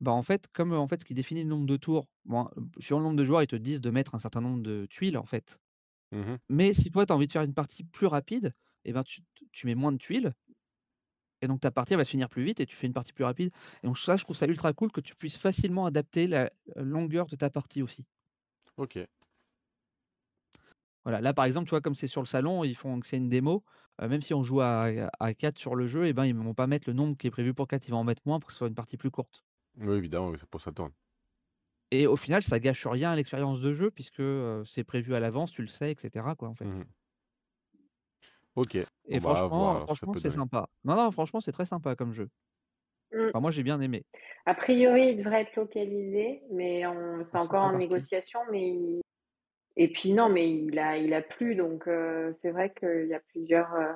[0.00, 2.48] bah, en fait, comme, en fait, ce qui définit le nombre de tours, bon,
[2.80, 5.18] sur le nombre de joueurs, ils te disent de mettre un certain nombre de tuiles,
[5.18, 5.58] en fait.
[6.12, 8.54] Mmh Mais si toi, tu as envie de faire une partie plus rapide
[8.84, 10.34] et ben, tu mets moins de tuiles
[11.42, 13.12] et donc ta partie, elle va se finir plus vite et tu fais une partie
[13.12, 13.50] plus rapide
[13.82, 17.26] et donc ça, je trouve ça ultra cool que tu puisses facilement adapter la longueur
[17.26, 18.06] de ta partie aussi.
[18.76, 19.08] OK.
[21.04, 23.16] Voilà, là, par exemple, tu vois, comme c'est sur le salon, ils font que c'est
[23.16, 23.64] une démo,
[24.02, 24.86] heu, même si on joue à
[25.18, 27.30] à 4 sur le jeu et ben, ils vont pas mettre le nombre qui est
[27.30, 29.10] prévu pour 4, ils vont en mettre moins pour que ce soit une partie plus
[29.10, 29.44] courte.
[29.76, 30.92] Oui, évidemment, c'est pour ça tourne.
[31.90, 35.20] Et au final, ça gâche rien à l'expérience de jeu puisque, heu, c'est prévu à
[35.20, 36.70] l'avance, tu le sais et cetera, quoi, en fait.
[36.70, 36.97] Mmh
[38.56, 38.76] OK.
[39.08, 40.30] Et Bon, bah, à franchement ça franchement, peut c'est donner.
[40.30, 40.68] sympa.
[40.84, 42.28] Non, non, franchement, c'est très sympa comme jeu.
[43.12, 43.32] Mmh.
[43.32, 44.04] Enfin, moi, j'ai bien aimé.
[44.46, 49.00] A priori, il devrait être localisé, mais on c'est encore pas en négociation, mais il
[49.76, 53.14] et puis non, mais il a il a plu donc heu, c'est vrai qu'il y
[53.14, 53.94] a plusieurs, heu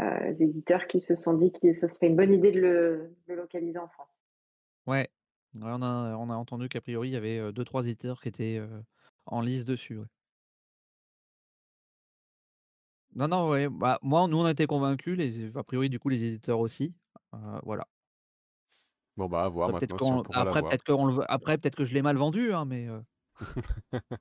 [0.00, 3.34] heu, éditeurs qui se sont dit que ce serait une bonne idée de le de
[3.34, 4.14] le localiser en France.
[4.86, 5.10] Ouais.
[5.54, 8.28] Ouais, on a on a entendu qu'a priori, il y avait, heu, 2-3 éditeurs qui
[8.28, 8.60] étaient,
[9.26, 10.06] en lice dessus, ouais.
[13.12, 16.08] Non, non, ouais, bah, moi, nous, on a été convaincus, les a priori, du coup,
[16.08, 16.94] les éditeurs aussi,
[17.64, 17.86] voilà.
[19.16, 21.84] Bon, bah, à voir Après si on pourra après peut-être qu'on le après peut-être que
[21.86, 22.88] je l'ai mal vendu, hein, mais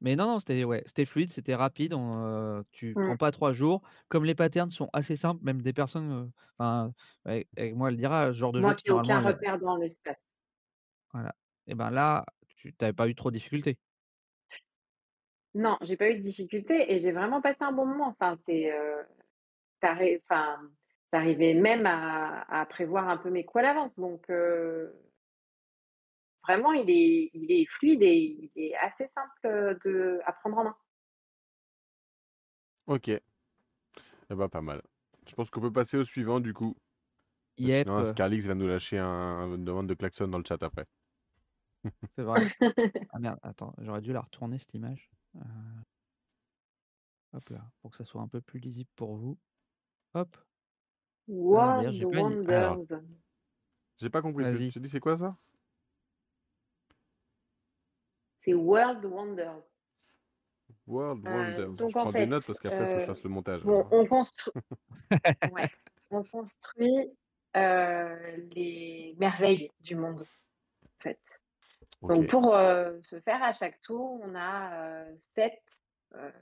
[0.00, 3.02] mais non, non, c'était ouais, c'était fluide, c'était rapide, on, tu Mmh.
[3.02, 3.82] prends pas 3 jours.
[4.08, 6.92] Comme les patterns sont assez simples, même des personnes, enfin,
[7.24, 9.20] avec avec moi, elle dira, ce genre de jeu Moi qui qui ai normalement aucun
[9.20, 10.16] repère dans l'espace.
[11.12, 11.34] voilà
[11.66, 13.78] et ben là, tu tu avais pas eu trop de difficultés.
[15.54, 18.08] Non, j'ai pas eu de difficultés et j'ai vraiment passé un bon moment.
[18.08, 18.72] Enfin, c'est,
[19.82, 20.58] arri enfin,
[21.12, 24.92] tu même à à prévoir un peu mes coups à l'avance donc heu,
[26.46, 30.58] vraiment il est il est fluide et il est assez simple, heu, de à prendre
[30.58, 30.76] en main.
[32.86, 33.20] OK.
[34.30, 34.82] Eh bah, pas mal.
[35.28, 36.76] Je pense qu'on peut passer au suivant du coup.
[37.58, 40.86] Yep, Sinon, Scarlix va nous lâcher un une demande de klaxon dans le chat après.
[42.16, 42.42] c'est vrai.
[43.10, 45.10] Ah merde, attends, j'aurais dû la retourner cette image.
[45.34, 45.84] Heu,
[47.34, 49.38] hop là, pour que ça soit un peu plus lisible pour vous.
[50.14, 50.36] Hop.
[51.52, 52.04] Ah une
[52.46, 53.04] Alors, Wonders.
[53.96, 54.72] j'ai pas compris ce que vas-y.
[54.72, 55.36] tu dis, c'est quoi ça?
[58.38, 59.72] C'est World Wonders.
[60.86, 61.76] World Heu, Wonders.
[61.76, 63.30] donc Je en prends des notes parce qu'après il faut que je heu, fasse le
[63.30, 64.54] montage bon, on construit
[65.44, 65.70] ouais,
[66.10, 67.12] on construit,
[67.56, 71.20] heu, les merveilles du monde, en fait.
[72.08, 75.60] Donc pour, heu, ce faire, à chaque tour, on a, heu, 7,
[76.14, 76.32] heu,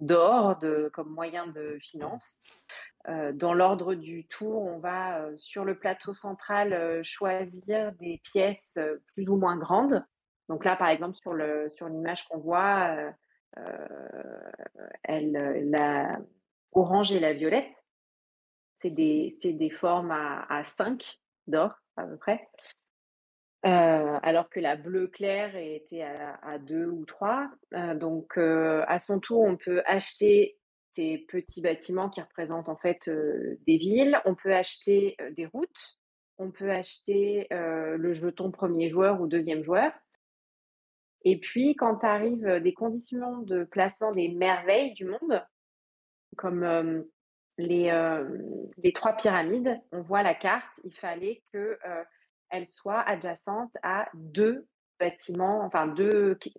[0.00, 2.42] d'or de comme moyen de finance.
[3.06, 8.78] Dans l'ordre du tour, on va, sur le plateau central, choisir des pièces,
[9.14, 10.04] plus ou moins grandes.
[10.50, 12.94] Donc là, par exemple, sur le sur l'image qu'on voit,
[15.02, 15.32] elle,
[15.70, 16.18] la
[16.72, 17.72] orange et la violette,
[18.74, 22.48] c'est des c'est des formes à à 5 d'or, à peu près.
[23.64, 23.68] Heu,
[24.22, 27.50] alors que la bleue claire était à 2 ou 3.
[27.74, 30.56] Heu, donc heu, à son tour, on peut acheter
[30.92, 33.08] ces petits bâtiments qui représentent en fait,
[33.66, 34.18] des villes.
[34.24, 35.98] On peut acheter, des routes.
[36.38, 39.92] On peut acheter, le jeton premier joueur ou deuxième joueur
[41.24, 45.44] et puis quand arrivent, des conditions de placement des merveilles du monde,
[46.36, 47.04] comme,
[47.58, 51.78] les, 3 pyramides, on voit la carte, il fallait que,
[52.52, 54.66] heu, elles soient adjacentes à 2
[54.98, 56.54] bâtiments, enfin 2 qui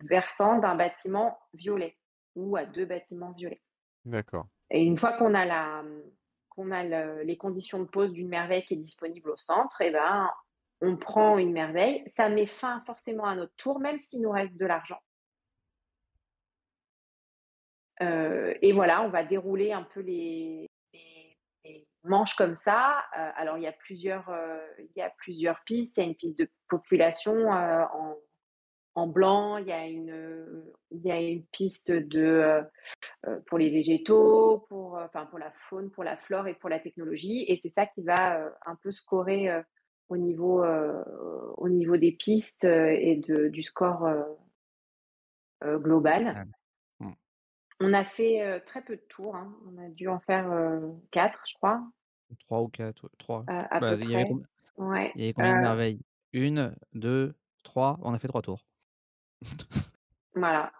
[0.00, 1.96] versants d'un bâtiment violet
[2.34, 3.62] ou à 2 bâtiments violets
[4.04, 4.46] D'accord.
[4.70, 5.82] et une fois qu'on a la,
[6.50, 9.90] qu'on a le les conditions de pose d'une merveille qui est disponible au centre et
[9.90, 10.30] ben,
[10.82, 12.02] on prend une merveille.
[12.06, 15.00] Ça met fin forcément à notre tour, même s'il nous reste de l'argent.
[18.02, 20.68] Heu et voilà, on va dérouler un peu les
[22.06, 23.04] les manches comme ça.
[23.16, 25.96] Heu, alors il y a plusieurs, heu, il y a plusieurs pistes.
[25.96, 27.84] Il y a une piste de population, heu,
[28.94, 31.92] en blanc, il y a une, piste
[33.46, 37.68] pour les végétaux, pour, la faune, pour la flore et pour la technologie et c'est
[37.68, 39.50] ça qui va, un peu scorer,
[40.08, 44.08] au niveau, au niveau des pistes, et de du score,
[45.62, 46.46] global.
[47.80, 49.36] On a fait très peu de tours.
[49.36, 49.54] Hein.
[49.66, 50.50] On a dû en faire
[51.10, 51.82] quatre, je crois.
[52.40, 53.44] Trois ou quatre, trois.
[53.46, 54.34] à Bah, peu il y avait près.
[54.78, 55.12] Ouais.
[55.14, 56.00] il y avait combien de merveilles?
[56.32, 57.98] Une, deux, trois.
[58.02, 58.66] On a fait trois tours.
[60.34, 60.72] Voilà.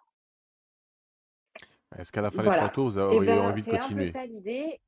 [1.98, 3.82] Est-ce qu'à la fin des trois tours, vous auriez ben, envie de c'est un peu
[3.82, 4.12] continuer?
[4.12, 4.80] ça l'idée.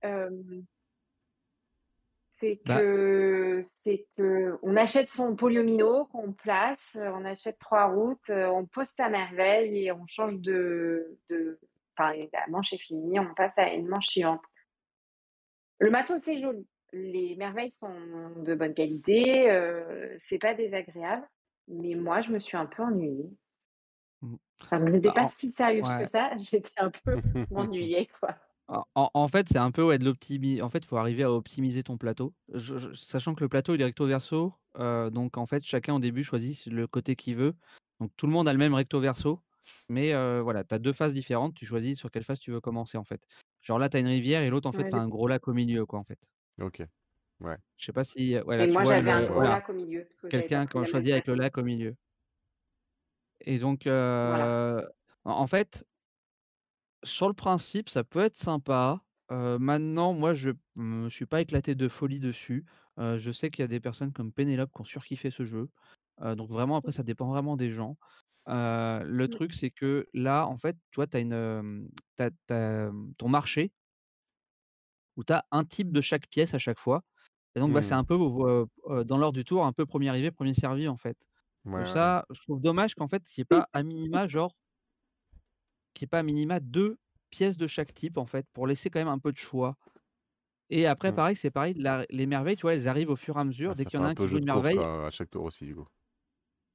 [2.33, 8.31] c'est Bah que c'est que on achète son polyomino qu'on place, on achète trois routes,
[8.31, 11.59] on pose sa merveille et on change de, de...
[11.99, 14.45] Enfin, la manche est finie, on passe à une manche suivante.
[15.81, 17.91] Le matos c'est joli, les merveilles sont
[18.37, 21.29] de bonne qualité, euh, c'est pas désagréable,
[21.69, 23.31] mais moi je me suis un peu ennuyée.
[24.23, 24.37] Mmh.
[24.63, 25.95] Enfin, je n'étais Bah, pas en si sérieuse ouais.
[25.95, 27.21] que ça, j'étais un peu
[27.55, 28.37] ennuyée quoi.
[28.95, 31.83] En fait, c'est un peu, ouais, de l'optimi en fait, il faut arriver à optimiser
[31.83, 32.35] ton plateau.
[32.53, 35.95] Je je sachant que le plateau, il est recto verso, heu, donc en fait, chacun
[35.95, 37.55] au début choisit le côté qu'il veut.
[38.01, 39.41] Donc tout le monde a le même recto verso,
[39.89, 42.99] mais voilà, tu as 2 phases différentes, tu choisis sur quelle phase tu veux commencer,
[42.99, 43.23] en fait.
[43.63, 45.29] Genre là, tu as une rivière et l'autre, en fait, Ouais, tu as un gros
[45.29, 46.19] lac au milieu, quoi, en fait.
[46.61, 46.83] Ok.
[47.41, 47.57] Ouais.
[47.77, 50.27] Je sais pas si, et tu moi j'avais un gros voilà, lac au milieu, que
[50.27, 51.95] quelqu'un qui pris a la même choisi avec le lac au milieu
[53.43, 54.89] et donc Voilà.
[55.25, 55.87] en fait
[57.05, 59.01] sur le principe, ça peut être sympa.
[59.31, 62.65] Maintenant, moi, je me suis pas éclaté de folie dessus.
[62.97, 65.69] Je sais qu'il y a des personnes comme Pénélope qui ont surkiffé ce jeu.
[66.21, 67.97] Donc vraiment, après, ça dépend vraiment des gens.
[68.49, 69.29] Le Mmh.
[69.29, 71.89] truc, c'est que là, en fait, tu vois, tu as une,
[72.19, 73.73] as as, mmh, ton marché
[75.17, 77.03] où tu as un type de chaque pièce à chaque fois
[77.57, 77.97] et donc bah, c'est Hmm.
[77.97, 78.17] un peu,
[79.05, 81.19] dans l'ordre du tour, un peu premier arrivé, premier servi, en fait.
[81.65, 81.89] Ouais, Donc ouais.
[81.89, 84.55] ça, je trouve dommage qu'en fait, il y ait pas à minima, genre
[85.95, 86.99] qu'il ait pas à minima 2
[87.31, 89.77] pièces de chaque type, en fait, pour laisser quand même un peu de choix
[90.71, 91.15] et après Hmm.
[91.15, 93.75] pareil, c'est pareil, la les merveilles, tu vois, elles arrivent au fur et à mesure.
[93.75, 95.11] Ah, Dès ça qu'il y en a un qui jeu une course, merveille quoi, à
[95.11, 95.87] chaque tour aussi, du coup.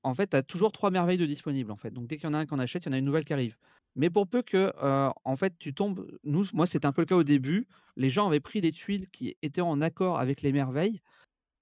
[0.04, 1.92] En fait, tu as toujours 3 merveilles de disponibles, en fait.
[1.92, 3.26] Donc dès qu'il y en a un qu'on achète, il y en a une nouvelle
[3.26, 3.58] qui arrive.
[3.96, 7.06] Mais pour peu que, heu, en fait, tu tombes nous, moi, c'était un peu le
[7.06, 7.68] cas au début.
[7.96, 11.02] Les gens avaient pris des tuiles qui étaient en accord avec les merveilles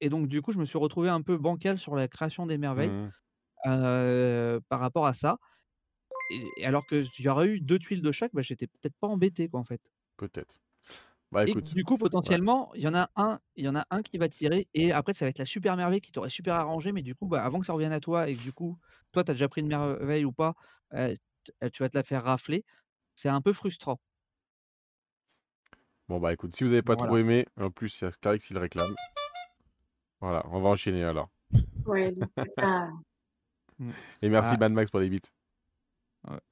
[0.02, 2.58] et donc du coup, je me suis retrouvé un peu bancal sur la création des
[2.60, 3.12] merveilles, Hmm.
[3.68, 5.38] heu, par rapport à ça
[6.30, 9.50] et alors que j'y aurais eu 2 tuiles de chaque, bah, j'étais peut-être pas embêté,
[9.50, 9.82] quoi, en fait.
[10.18, 10.56] Peut-être.
[11.32, 14.02] Bah Et du coup, potentiellement, il y en a un il y en a un
[14.02, 16.92] qui va tirer et après ça va être la super merveille qui t'aurait super arrangé,
[16.92, 18.78] mais du coup, bah, avant que ça revienne à toi et que du coup,
[19.14, 20.56] toi, tu as déjà pris une merveille ou pas,
[20.92, 22.66] tu vas te la faire rafler.
[23.16, 24.00] C'est un peu frustrant.
[26.10, 27.22] Bon bah écoute, si vous avez pas trop Voilà.
[27.22, 28.94] aimé, en plus il y a Clarix qui le réclame.
[30.20, 31.30] Voilà, on va enchaîner alors.
[31.86, 32.14] Ouais,
[33.80, 33.92] Mmh.
[34.22, 35.20] Et merci Ah, Mad Max pour les ouais.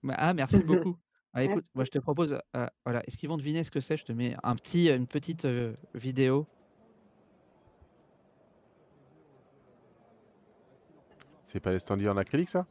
[0.03, 0.97] Bah, ah, merci beaucoup.
[1.33, 3.97] Ah, écoute, moi, je te propose, heu, voilà, est-ce qu'ils vont deviner ce que c'est?
[3.97, 5.47] Je te mets un petit, une petite,
[5.93, 6.47] vidéo.
[11.45, 12.65] C'est pas les standees en acrylique, ça?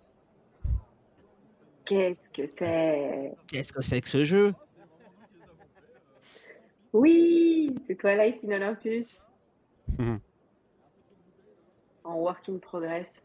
[1.84, 3.34] Qu'est-ce que c'est?
[3.46, 4.54] Qu'est-ce que c'est que ce jeu?
[6.92, 9.18] Oui, c'est Twilight in Olympus
[9.98, 10.20] Mhm.
[12.04, 13.22] en work in progress.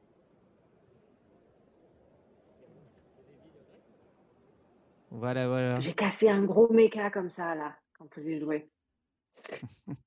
[5.14, 5.80] Voilà, voilà.
[5.80, 8.68] J'ai cassé un gros méca comme ça là quand j'ai joué.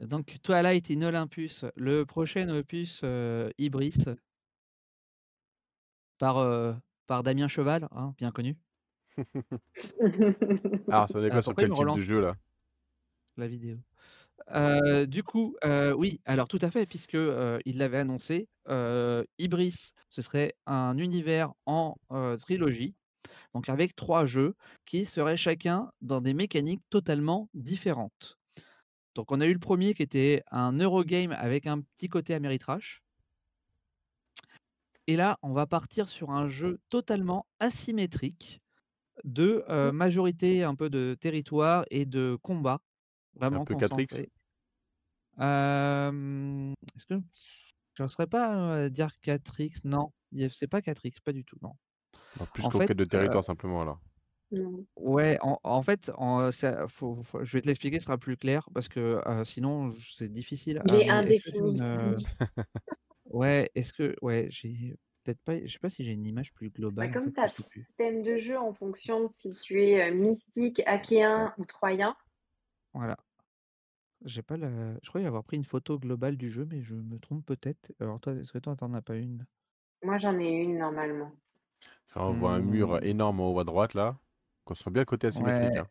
[0.00, 3.98] Donc Twilight in Olympus, le prochain opus, heu, Ibris
[6.18, 6.74] par, heu,
[7.06, 8.56] par Damien Cheval, hein, bien connu.
[10.90, 12.34] Alors, ça est Heu, quoi sur quel type de jeu là?
[13.36, 13.76] la vidéo?
[15.06, 15.56] Du coup,
[15.96, 17.14] oui, alors tout à fait puisque,
[17.64, 18.48] il l'avait annoncé,
[19.38, 21.96] Ibris, ce serait un univers en,
[22.40, 22.94] trilogie,
[23.54, 24.54] donc avec 3 jeux
[24.86, 28.38] qui seraient chacun dans des mécaniques totalement différentes.
[29.14, 33.02] Donc on a eu le premier qui était un Eurogame avec un petit côté Ameritrash.
[35.06, 38.62] Et là, on va partir sur un jeu totalement asymétrique
[39.24, 42.80] de, heu, majorité un peu de territoire et de combat,
[43.52, 44.20] Un vraiment peu 4X?
[44.20, 44.32] concentré.
[45.38, 47.14] Hem, est-ce que
[47.94, 50.12] je ne saurais pas, heu, dire 4X, non,
[50.50, 51.74] c'est pas 4X, pas du tout, non.
[52.38, 54.00] Non, plus En fait, conquête de heu, territoire simplement alors.
[54.96, 58.36] Ouais, en en fait, en ça faut faut je vais te l'expliquer, ce sera plus
[58.36, 60.82] clair parce que, heu, sinon c'est difficile.
[60.84, 62.30] Il Ah est heu indéfinissable.
[63.26, 66.70] ouais, est-ce que ouais, j'ai peut-être pas je sais pas si j'ai une image plus
[66.96, 67.88] Bah, globale en comme tu as sais 3 plus.
[67.88, 70.80] systèmes de jeu en fonction de si tu es, mystique,
[71.36, 72.16] Ouais, achéen ou troyen.
[72.94, 73.16] voilà.
[74.24, 77.20] J'ai pas la je croyais avoir pris une photo globale du jeu, mais je me
[77.20, 77.92] trompe peut-être.
[78.00, 79.46] Alors toi, est-ce que toi, tu en as pas une?
[80.04, 81.32] Moi, j'en ai une normalement.
[82.06, 84.18] Ça envoie un mur Mmh, énorme en haut à droite là.
[84.64, 85.88] Qu'on soit bien côté asymétrique, ouais, hein.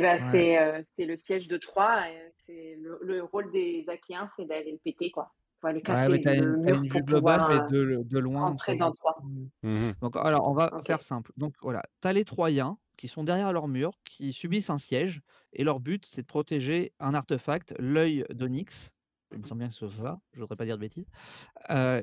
[0.00, 0.18] Bah, ouais.
[0.18, 2.04] c'est, heu, c'est le siège de Troie
[2.46, 5.32] c'est le le rôle des achéens, c'est d'aller le péter, quoi.
[5.60, 8.74] faut aller ouais, as une mur vue globale, mais heu, de de loin, on rentrer
[8.74, 9.16] se dans voit le 3.
[9.16, 9.48] beaucoup mieux.
[9.62, 11.02] Mmh Donc alors, on va faire OK.
[11.02, 11.32] simple.
[11.36, 15.22] Donc voilà, tu as les Troyens qui sont derrière leur mur, qui subissent un siège
[15.52, 18.90] et leur but, c'est de protéger un artefact, l'œil d'Onyx.
[19.32, 21.06] Il me semble bien que ce soit ça, je voudrais pas dire de bêtises.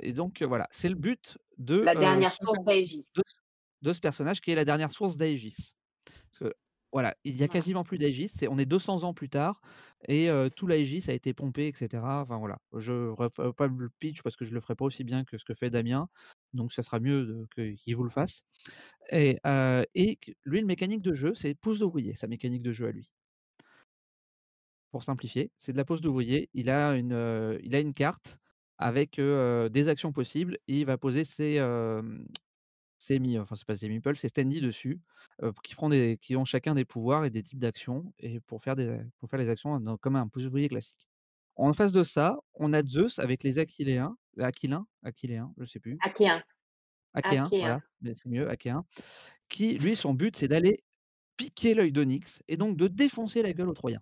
[0.01, 3.11] Et donc voilà, c'est le but de, La dernière ce source d'Aegis.
[3.15, 3.36] de ce
[3.82, 5.76] de ce personnage qui est la dernière source d'Aegis.
[6.05, 6.55] Parce que
[6.93, 9.61] voilà, il y a quasiment plus d'Aegis, on est 200 ans plus tard
[10.07, 12.21] et tout l'Aegis a été pompé et cetera.
[12.21, 15.26] Enfin voilà, je refais pas le pitch parce que je le ferai pas aussi bien
[15.26, 16.07] que ce que fait Damien,
[16.53, 18.45] donc ça sera mieux qu'il vous le fasse
[19.11, 23.11] et lui, une mécanique de jeu, c'est pouce d'ouvrier, sa mécanique de jeu à lui.
[24.93, 26.51] Pour simplifier, c'est de la pose d'ouvrier.
[26.53, 28.37] Il a une, heu, il a une carte
[28.77, 31.57] avec, des actions possibles et il va poser ses,
[32.99, 35.01] ses mi enfin c'est pas ses meeples, ses standees dessus,
[35.63, 38.75] qui feront des qui ont chacun des pouvoirs et des types d'actions et pour faire
[38.75, 41.07] des pour faire les actions dans comme un pouce d'ouvrier classique.
[41.55, 45.97] En face de ça, on a Zeus avec les Aquiléens, Aquilins, Aquiléens, je sais plus.
[47.59, 48.85] Voilà, mais c'est mieux, Achéens,
[49.49, 50.83] qui lui, son but, c'est d'aller
[51.37, 54.01] piquer l'œil d'Onyx et donc de défoncer la gueule aux Troyens.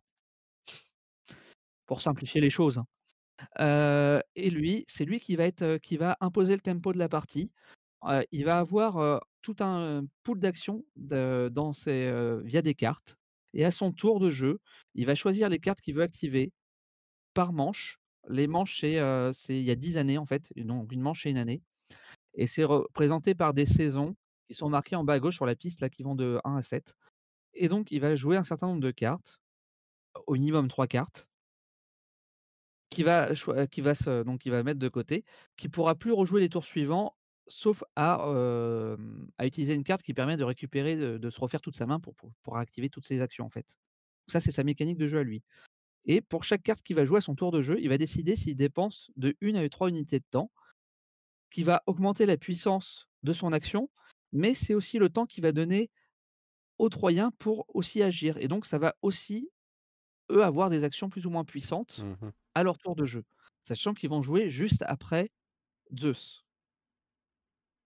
[1.91, 4.21] Pour simplifier les choses, hein.
[4.35, 7.51] Et lui, c'est lui qui va être, qui va imposer le tempo de la partie.
[8.31, 13.17] Il va avoir, tout un pool d'actions dans ses, via des cartes
[13.53, 14.61] et à son tour de jeu,
[14.95, 16.53] il va choisir les cartes qu'il veut activer
[17.33, 17.99] par manche.
[18.29, 18.95] Les manches, c'est,
[19.49, 21.61] il y a 10 années en fait, et donc une manche, c'est une année
[22.35, 24.15] et c'est représenté par des saisons
[24.47, 26.55] qui sont marquées en bas à gauche sur la piste là, qui vont de 1
[26.55, 26.95] à 7
[27.53, 29.41] et donc il va jouer un certain nombre de cartes,
[30.25, 31.27] au minimum 3 cartes
[32.91, 35.25] qui va qui se donc il va mettre de côté,
[35.57, 37.15] qui pourra plus rejouer les tours suivants,
[37.47, 38.27] sauf à,
[39.41, 42.31] utiliser une carte qui permet de récupérer, de se refaire toute sa main pour pour
[42.43, 43.65] pour activer toutes ses actions, en fait.
[44.27, 45.41] Ça, c'est sa mécanique de jeu à lui
[46.05, 48.35] et pour chaque carte qu'il va jouer à son tour de jeu, il va décider
[48.35, 50.51] s'il dépense de 1 à 3 unités de temps,
[51.49, 53.89] qui va augmenter la puissance de son action,
[54.31, 55.89] mais c'est aussi le temps qu'il va donner
[56.79, 59.49] aux Troyens pour aussi agir et donc ça va aussi,
[60.31, 62.31] eux, avoir des actions plus ou moins puissantes Mmh mh.
[62.55, 63.23] à leur tour de jeu,
[63.63, 65.31] sachant qu'ils vont jouer juste après
[65.99, 66.43] Zeus.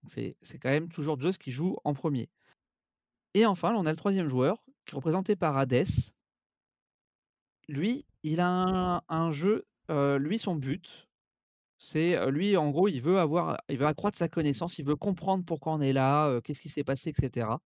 [0.07, 2.29] C'est quand même toujours Zeus qui joue en 1er.
[3.33, 5.85] Et enfin, là, on a le 3e joueur qui est représenté par Hadès.
[7.67, 11.07] Lui, il a un un jeu, lui, son but,
[11.77, 15.43] c'est, lui, en gros, il veut avoir il veut accroître sa connaissance, il veut comprendre
[15.43, 17.61] pourquoi on est là, qu'est-ce qui s'est passé et cetera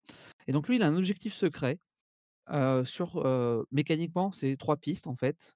[0.48, 1.80] et donc lui, il a un objectif secret,
[2.86, 5.56] sur, mécaniquement, c'est 3 pistes, en fait.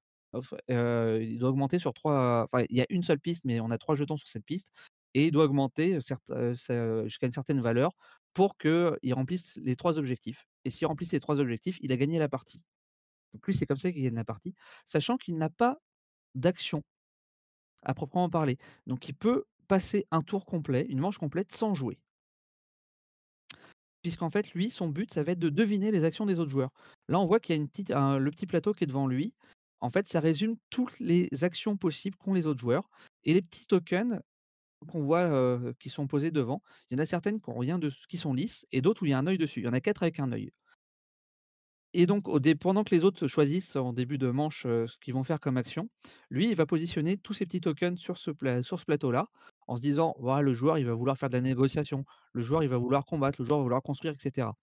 [0.68, 3.78] Il doit augmenter sur 3 enfin, il y a 1 seule piste, mais on a
[3.78, 4.72] 3 jetons sur cette piste
[5.14, 7.91] et il doit augmenter, jusqu'à une certaine valeur
[8.34, 12.18] pour qu'il remplisse les 3 objectifs et s'il remplit ces 3 objectifs, il a gagné
[12.18, 12.66] la partie.
[13.34, 14.56] Donc lui, c'est comme ça qu'il gagne la partie,
[14.88, 15.78] sachant qu'il n'a pas
[16.34, 16.82] d'action
[17.84, 18.58] à proprement parler.
[18.88, 22.00] Donc il peut passer un tour complet, une manche complète sans jouer.
[24.04, 26.72] Puisqu'en fait, lui, son but, ça va être de deviner les actions des autres joueurs.
[27.08, 29.34] Là, on voit qu'il y a le petit plateau qui est devant lui.
[29.80, 32.89] En fait, ça résume toutes les actions possibles qu'ont les autres joueurs
[33.24, 34.20] et les petits tokens
[34.89, 37.89] qu'on voit, heu, qui sont posés devant, il y en a certaines qui rien de
[38.10, 39.62] qui sont lisses et d'autres où il y a un œil dessus.
[39.62, 40.51] Il y en a 4 avec un œil.
[41.94, 42.24] Et donc
[42.60, 45.89] pendant que les autres choisissent en début de manche, ce qu'ils vont faire comme action,
[46.30, 49.28] lui, il va positionner tous ses petits tokens sur ce plateau-là,
[49.68, 52.64] en se disant: «Voilà, le joueur, il va vouloir faire de la négociation, le joueur,
[52.64, 54.58] il va vouloir combattre, le joueur va vouloir construire» et cetera.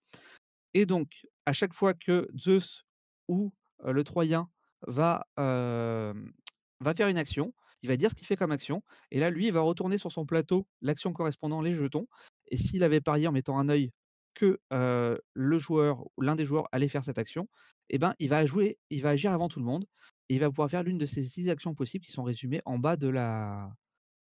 [0.73, 1.09] Et donc
[1.45, 2.85] à chaque fois que Zeus
[3.27, 3.51] ou
[3.83, 4.49] le Troyen
[4.87, 9.29] va, va faire une action, il va dire ce qu'il fait comme action et là,
[9.29, 12.07] lui, il va retourner sur son plateau l'action correspondant, les jetons
[12.49, 13.91] et s'il avait parié en mettant un œil
[14.35, 17.47] que, le joueur ou l'un des joueurs allait faire cette action
[17.89, 19.85] et ben, il va jouer il va agir avant tout le monde
[20.29, 22.79] et il va pouvoir faire l'une de ces 6 actions possibles qui sont résumées en
[22.79, 23.69] bas de la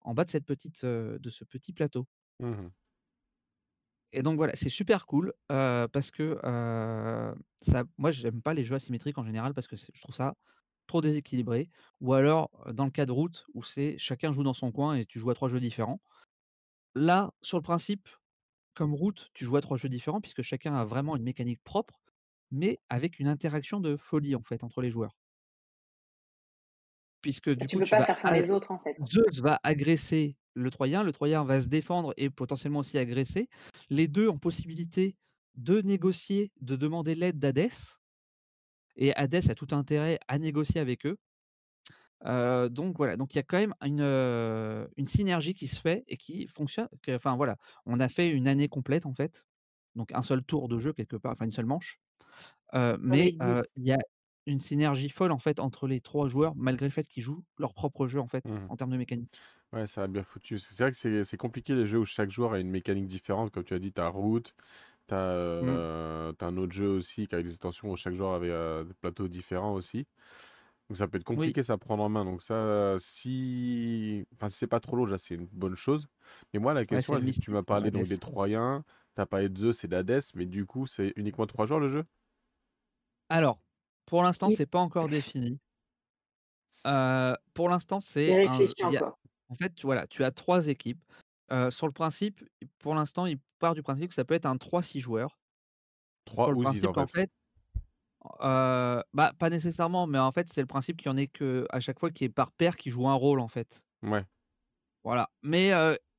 [0.02, 2.06] en bas de cette petite, heu, de ce petit plateau.
[2.40, 2.74] Mmh mh.
[4.12, 6.38] Et donc voilà, c'est super cool, parce que,
[7.62, 10.34] ça moi, j'aime pas les jeux asymétriques en général parce que je trouve ça
[10.86, 14.70] trop déséquilibré ou alors, dans le cas de Root où c'est chacun joue dans son
[14.70, 16.00] coin et tu joues à 3 jeux différents.
[16.94, 18.08] Là, sur le principe,
[18.74, 22.02] comme Root, tu joues à 3 jeux différents puisque chacun a vraiment une mécanique propre,
[22.50, 25.16] mais avec une interaction de folie, en fait, entre les joueurs.
[27.22, 28.96] Puisque du tu coup, peux tu pas vas faire sans a les autres, en fait.
[29.10, 33.48] Zeus va agresser le Troyen, le Troyen va se défendre et potentiellement aussi agresser.
[33.90, 35.16] Les 2 ont possibilité
[35.56, 37.98] de négocier, de demander l'aide d'Hadès
[38.96, 41.16] et Hadès a tout intérêt à négocier avec eux.
[42.24, 46.46] Donc voilà, donc il y a quand même une, synergie qui se fait et qui
[46.48, 47.56] fonctionne que enfin voilà,
[47.86, 49.46] on a fait une année complète, en fait,
[49.94, 52.00] donc un seul tour de jeu quelque part, enfin une seule manche,
[53.00, 53.64] mais les heu, 10.
[53.76, 53.98] il y a
[54.46, 57.74] une synergie folle en fait entre les trois joueurs, malgré le fait qu'ils jouent leur
[57.74, 58.68] propre jeu en fait, Mmh.
[58.68, 59.44] en termes de mécanique.
[59.72, 60.58] Ouais, ça a bien foutu.
[60.58, 63.50] C'est vrai que c'est compliqué les jeux où chaque joueur a une mécanique différente.
[63.52, 64.54] Comme tu as dit, tu as Route,
[65.08, 65.24] tu as,
[65.60, 65.84] Mmh.
[66.40, 69.74] un autre jeu aussi qui a des extensions où chaque joueur avait des plateaux différents
[69.74, 70.06] aussi.
[70.90, 71.54] Donc ça peut être Oui.
[71.54, 72.24] compliqué ça à prendre en main.
[72.24, 76.08] Donc ça, si, enfin, si c'est pas trop lourd, déjà c'est une bonne chose.
[76.52, 78.18] Mais moi, la Ouais, question, que tu m'as parlé donc des.
[78.18, 81.88] Troyens, t'as parlé de Zeus et d'Hadès, mais du coup, c'est uniquement trois joueurs le
[81.88, 82.04] jeu?
[83.28, 83.60] Alors,
[84.06, 84.58] pour l'instant, Oui.
[84.58, 85.60] c'est pas encore défini.
[86.86, 88.92] Heu, pour l'instant, c'est un a
[89.50, 91.04] en fait, tu voilà, tu as 3 équipes.
[91.52, 92.44] Heu, sur le principe,
[92.78, 95.38] pour l'instant, il part du principe que ça peut être un 3-6 joueurs.
[96.26, 97.08] Trois Sur le ou six principe en qu'en fait.
[97.08, 97.30] fait
[98.40, 101.98] bah, pas nécessairement, mais en fait, c'est le principe qu'il y en ait qu'à chaque
[102.00, 103.84] fois qu'il y ait par paire qui joue un rôle, en fait.
[104.02, 104.24] Ouais.
[105.04, 105.70] Voilà, mais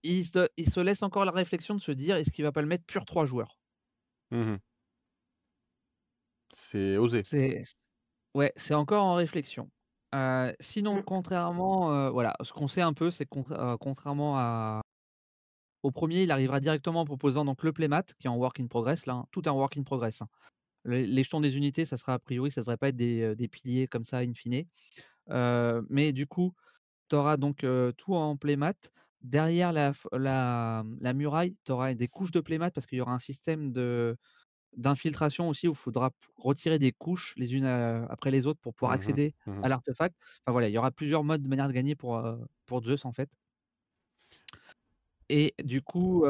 [0.04, 2.62] il se il se laisse encore la réflexion de se dire: «Est-ce qu'il va pas
[2.62, 3.60] le mettre pur 3 joueurs?»
[4.32, 4.60] Mmh
[6.54, 7.24] C'est osé.
[7.24, 7.62] C'est
[8.36, 9.72] ouais, c'est encore en réflexion.
[10.62, 11.06] Sinon, Mmh.
[11.06, 14.82] contrairement, voilà, ce qu'on sait un peu, c'est que contra contrairement à
[15.84, 18.68] au 1er, il arrivera directement en proposant donc le playmat qui est en work in
[18.68, 20.30] progress là, hein, tout est en work in progress, hein.
[20.86, 23.88] Jetons des unités, ça sera a priori, ça devrait pas être des, heu, des piliers
[23.88, 24.66] comme ça in fine.
[25.32, 26.54] Heu, mais du coup,
[27.10, 27.66] tu auras donc,
[27.98, 28.74] tout en playmat.
[29.22, 32.98] Derrière la f la, mmh, la muraille, tu auras des couches de playmat parce qu'il
[33.00, 34.18] y aura un système de
[34.78, 38.92] d'infiltration aussi où il faudra retirer des couches les unes, après les autres pour pouvoir
[38.92, 39.20] Mmh mh.
[39.20, 40.16] accéder Mmh à l'artefact.
[40.46, 42.22] Enfin voilà, il y aura plusieurs modes de manière de gagner pour
[42.84, 43.30] Zeus en fait.
[45.30, 46.24] Et du coup,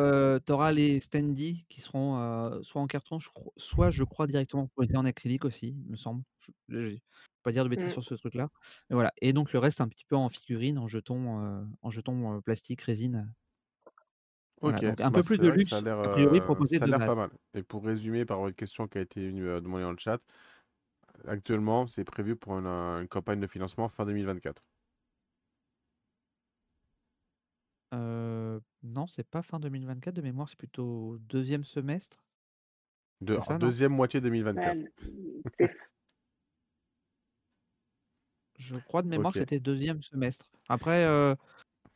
[0.46, 4.96] tu auras les standees qui seront, soit en carton, je soit je crois directement posés
[4.98, 6.24] en acrylique aussi, il me semble.
[6.40, 7.02] Je je vais
[7.44, 7.94] pas dire de bêtises Mmh.
[7.94, 8.50] sur ce truc-là.
[8.90, 11.90] Et voilà, et donc le reste un petit peu en figurines, en jetons, heu, en
[11.92, 13.34] jetons, heu, plastique, résine.
[14.62, 16.10] Voilà, OK, donc un bah, peu plus c'est de que ça a luxe, l'air, a
[16.10, 17.30] priori proposé ça a de pas mal.
[17.54, 20.20] Et pour résumer par votre question qui a été demandée dans le chat,
[21.28, 24.64] actuellement, c'est prévu pour une, une campagne de financement fin 2024.
[28.86, 32.24] Non, c'est pas fin 2024 de mémoire, c'est plutôt 2e semestre.
[33.20, 33.60] De ça?
[33.60, 34.22] 2e moitié
[34.56, 34.80] Ouais, 2024.
[35.02, 35.42] mmh,
[38.58, 40.50] Je crois de mémoire que c'était 2e semestre.
[40.70, 41.06] Après,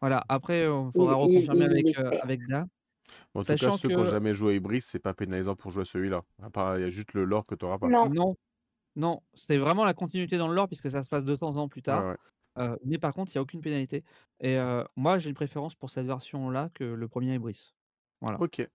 [0.01, 2.65] voilà, après, heu, faudra Il reconfirmer il avec, Da.
[3.33, 5.71] En tout cas, ceux qui ont que jamais joué à Ibris, c'est pas pénalisant pour
[5.71, 6.23] jouer à celui-là.
[6.41, 7.93] À part, il y a juste le lore que tu auras pas.
[8.01, 8.11] Non.
[8.11, 8.35] Non,
[8.95, 11.83] non, c'est vraiment la continuité dans le lore puisque ça se passe 200 ans plus
[11.87, 12.05] Ouais, tard.
[12.11, 12.17] ouais.
[12.85, 14.03] Mais par contre, il y a aucune pénalité.
[14.39, 14.57] Et
[14.95, 17.73] moi, j'ai une préférence pour cette version-là que le 1er Ibris.
[18.21, 18.37] Voilà.
[18.39, 18.59] OK.
[18.59, 18.69] Et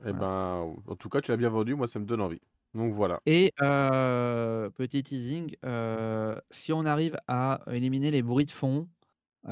[0.00, 0.12] Voilà.
[0.12, 2.40] ben, en tout cas, tu l'as bien vendu, moi ça me donne envie.
[2.74, 3.20] Donc voilà.
[3.26, 5.56] Et petit teasing,
[6.50, 8.88] si on arrive à éliminer les bruits de fond,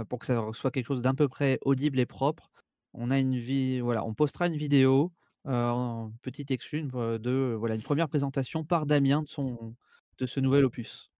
[0.08, 2.50] pour que ça soit quelque chose d'un peu près audible et propre,
[2.94, 5.12] on a une vi voilà, on postera une vidéo,
[5.44, 9.76] en petite v de voilà, une première présentation par Damien de son
[10.18, 11.11] de ce nouvel opus.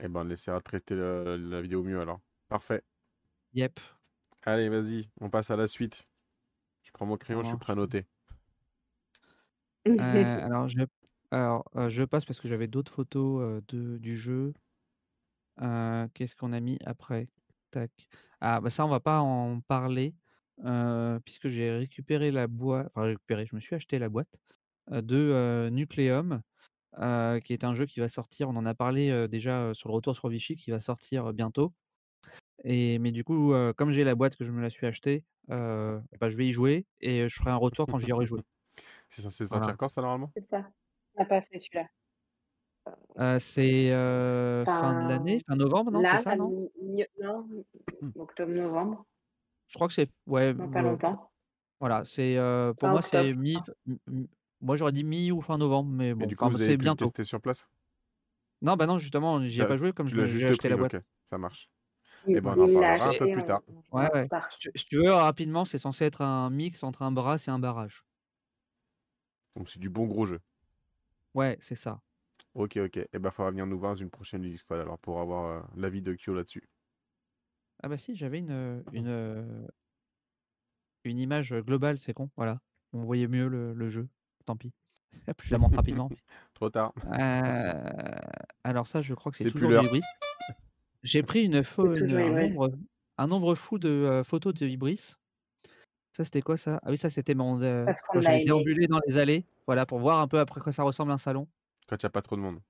[0.00, 2.20] Et ben, on essaiera de traiter le la vidéo au mieux alors.
[2.48, 2.84] Parfait.
[3.52, 3.80] Yep.
[4.42, 6.06] Allez, vas-y, on passe à la suite.
[6.84, 8.06] Je prends mon crayon, je suis prêt à noter.
[9.86, 9.94] Heu,
[10.42, 10.78] alors je
[11.30, 14.54] alors, heu, je passe parce que j'avais d'autres photos, de du jeu.
[16.14, 17.28] Qu'est-ce qu'on a mis après?
[17.70, 17.90] Tac.
[18.40, 20.14] Ah bah, ça on va pas en parler,
[21.24, 24.38] puisque j'ai récupéré la boîte enfin récupéré, je me suis acheté la boîte,
[24.90, 26.42] de, Nucleum,
[27.00, 29.74] heu, qui est un jeu qui va sortir, on en a parlé, heu, déjà, heu,
[29.74, 31.72] sur le retour sur Vichy, qui va sortir, bientôt.
[32.64, 36.02] Et mais du coup, comme j'ai la boîte, que je me la suis achetée, bah,
[36.30, 38.42] je vais y jouer et je ferai un retour quand j'y aurai joué.
[39.10, 39.66] C'est censé Voilà.
[39.66, 40.32] sortir quand ça normalement?
[40.36, 40.72] C'est ça.
[41.14, 41.88] On n'a pas fait celui-là.
[43.38, 43.90] C'est,
[44.66, 46.54] fin de l'année, Fin novembre, non, c'est là, ça, non?
[47.18, 47.48] non,
[48.16, 49.04] octobre-novembre.
[49.66, 51.30] Je crois que c'est ouais, pas longtemps.
[51.80, 52.36] voilà, c'est,
[52.78, 53.64] pour Fin moi, c'est mi
[54.64, 56.76] moi j'aurais dit mi ou fin novembre, mais bon, du coup, enfin, vous avez c'est
[56.76, 56.96] pu le bientôt.
[56.96, 57.68] tester sur place?
[58.62, 60.68] Non, bah, non, justement, j'y ai pas joué comme tu je l'as j'ai juste acheté
[60.68, 60.92] pris, la boîte.
[60.92, 60.96] OK,
[61.30, 61.70] ça marche.
[62.32, 63.62] Et ben, on en parlera un peu plus tard.
[63.92, 64.28] Ouais, ouais.
[64.50, 67.50] Si tu si tu veux, rapidement, c'est censé être un mix entre un brass et
[67.50, 68.04] un barrage.
[69.56, 70.40] Donc c'est du bon gros jeu.
[71.34, 72.00] Ouais, c'est ça.
[72.54, 72.96] OK, OK.
[72.96, 76.02] Et ben, faudra venir nous voir dans une prochaine Discord alors pour avoir, heu, l'avis
[76.02, 76.68] de Kyo là-dessus.
[77.82, 79.68] Ah bah, si, j'avais une, heu, une,
[81.04, 82.60] une image, globale, c'est con, voilà.
[82.92, 84.08] On voyait mieux le le jeu,
[84.44, 84.72] tant pis.
[85.28, 86.10] Hop, je la montre rapidement.
[86.54, 86.92] Trop tard.
[87.06, 87.72] Heu,
[88.64, 89.86] alors ça, je crois que c'est toujours du.
[89.86, 90.02] Ibris.
[91.02, 92.72] J'ai pris une une, un nombre
[93.18, 95.16] un nombre fou de, heu, photos de Ibris.
[96.16, 96.80] Ça, c'était quoi ça?
[96.82, 98.44] Ah oui, ça, c'était mon Parce quand j'avais aimé.
[98.44, 101.48] déambulé dans les allées, voilà, pour voir un peu après quoi ça ressemble un salon.
[101.88, 102.60] Quand il y a pas trop de monde.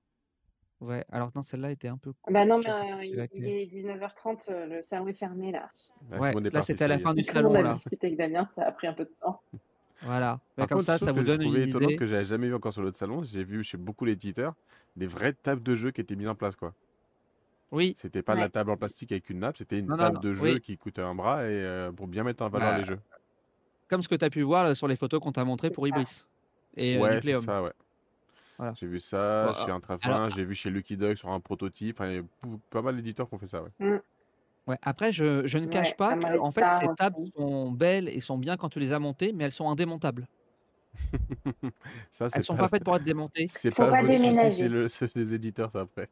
[0.81, 4.81] Ouais, alors non, celle-là était un peu Bah, non, mais, il est 19:30, heu, le
[4.81, 5.69] salon est fermé là.
[6.11, 7.73] Ah, Ouais, là, c'était à la fin du Comme on salon, a là.
[7.73, 9.41] discuté avec Damien, ça a pris un peu de temps.
[10.01, 10.39] Voilà.
[10.55, 11.95] Par comme contre, ça, ça vous donne une idée.
[11.95, 14.53] que j'avais jamais vu encore sur l'autre salon, j'ai vu chez beaucoup d'éditeurs
[14.95, 16.73] des vraies tables de jeu qui étaient mises en place, quoi.
[17.71, 17.95] Oui.
[17.97, 20.21] C'était pas de la table en plastique avec une nappe, c'était une Non, table non.
[20.21, 20.61] de jeu Oui.
[20.61, 22.99] qui coûtait un bras et euh, pour bien mettre en valeur Bah, les jeux.
[23.89, 25.87] comme ce que tu as pu voir là, sur les photos qu'on t'a montrées pour.
[25.87, 26.25] Ibris
[26.77, 27.73] et euh, Ouais, c'est ça, ouais.
[28.57, 28.73] Voilà.
[28.79, 31.99] J'ai vu ça Bon, chez alors, Intrafin, j'ai vu chez Lucky Dog sur un prototype.
[32.05, 32.21] Il y a
[32.69, 33.69] pas mal d'éditeurs qui ont fait ça, ouais.
[33.79, 33.99] Mm.
[34.67, 34.77] Ouais.
[34.81, 37.31] Après, je, je ne cache Ouais, pas que en fait, ces tables aussi.
[37.35, 40.27] sont belles et sont bien quand tu les as montées, mais elles sont indémontables.
[42.11, 43.47] Ça, Elles c'est sont pas, pas faites pour être démontées.
[43.47, 44.67] c'est pas pas déménager.
[44.69, 46.09] le, c'est des éditeurs, ça, après.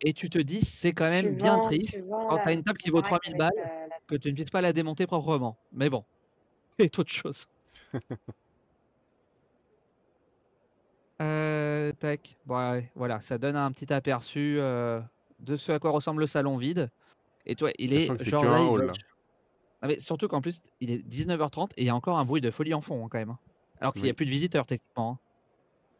[0.00, 1.98] Et tu te dis, c'est quand Tu même bien vends, triste
[2.28, 4.28] quand tu as une table qui vaut baraque 3000 avec balles la, la- que tu
[4.30, 5.58] ne puisses pas la démonter proprement.
[5.72, 6.04] Mais bon,
[6.78, 7.46] c'est autre chose.
[11.22, 12.38] Euh, tac.
[12.44, 15.00] Bon, ouais, voilà, ça donne un petit aperçu euh,
[15.38, 16.90] de ce à quoi ressemble le salon vide.
[17.46, 18.92] Et toi, il est c'est genre là, il hall, là.
[19.82, 22.40] Ah, mais surtout qu'en plus, il est 19h30 et il y a encore un bruit
[22.40, 23.30] de folie en fond hein, quand même.
[23.30, 23.38] hein.
[23.80, 24.16] Alors qu'il n'y a Oui.
[24.16, 25.12] plus de visiteurs techniquement.
[25.12, 25.18] hein.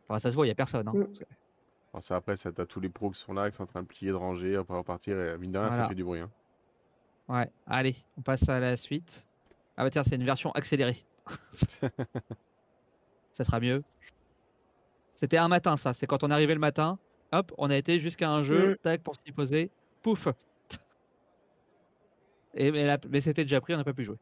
[0.09, 0.89] Enfin, ça se voit, il n'y a personne.
[0.89, 0.93] hein.
[0.95, 1.07] Mm.
[1.93, 3.83] Alors ça, après, ça, t'as tous les pros qui sont là, qui sont en train
[3.83, 6.21] de plier, de ranger, après repartir, et mine de rien, ça fait du bruit.
[6.21, 6.31] hein.
[7.29, 9.27] Ouais, allez, on passe à la suite.
[9.77, 11.05] Ah bah tiens, c'est une version accélérée.
[13.33, 13.83] ça sera mieux.
[15.15, 15.95] C'était un matin, ça.
[15.95, 16.99] C'est quand on est arrivé le matin.
[17.33, 18.73] Hop, on a été jusqu'à un jeu.
[18.73, 18.77] Mm.
[18.83, 19.71] Tac, pour s'y poser.
[20.03, 20.29] Pouf.
[22.55, 24.17] Et mais, la- mais c'était déjà pris, on n'a pas pu jouer.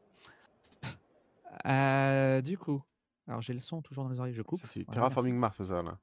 [1.65, 2.83] Euh, du coup,
[3.27, 4.59] alors j'ai le son toujours dans les oreilles, je coupe.
[4.63, 5.99] C'est Voilà, Terraforming Mars, ça, là.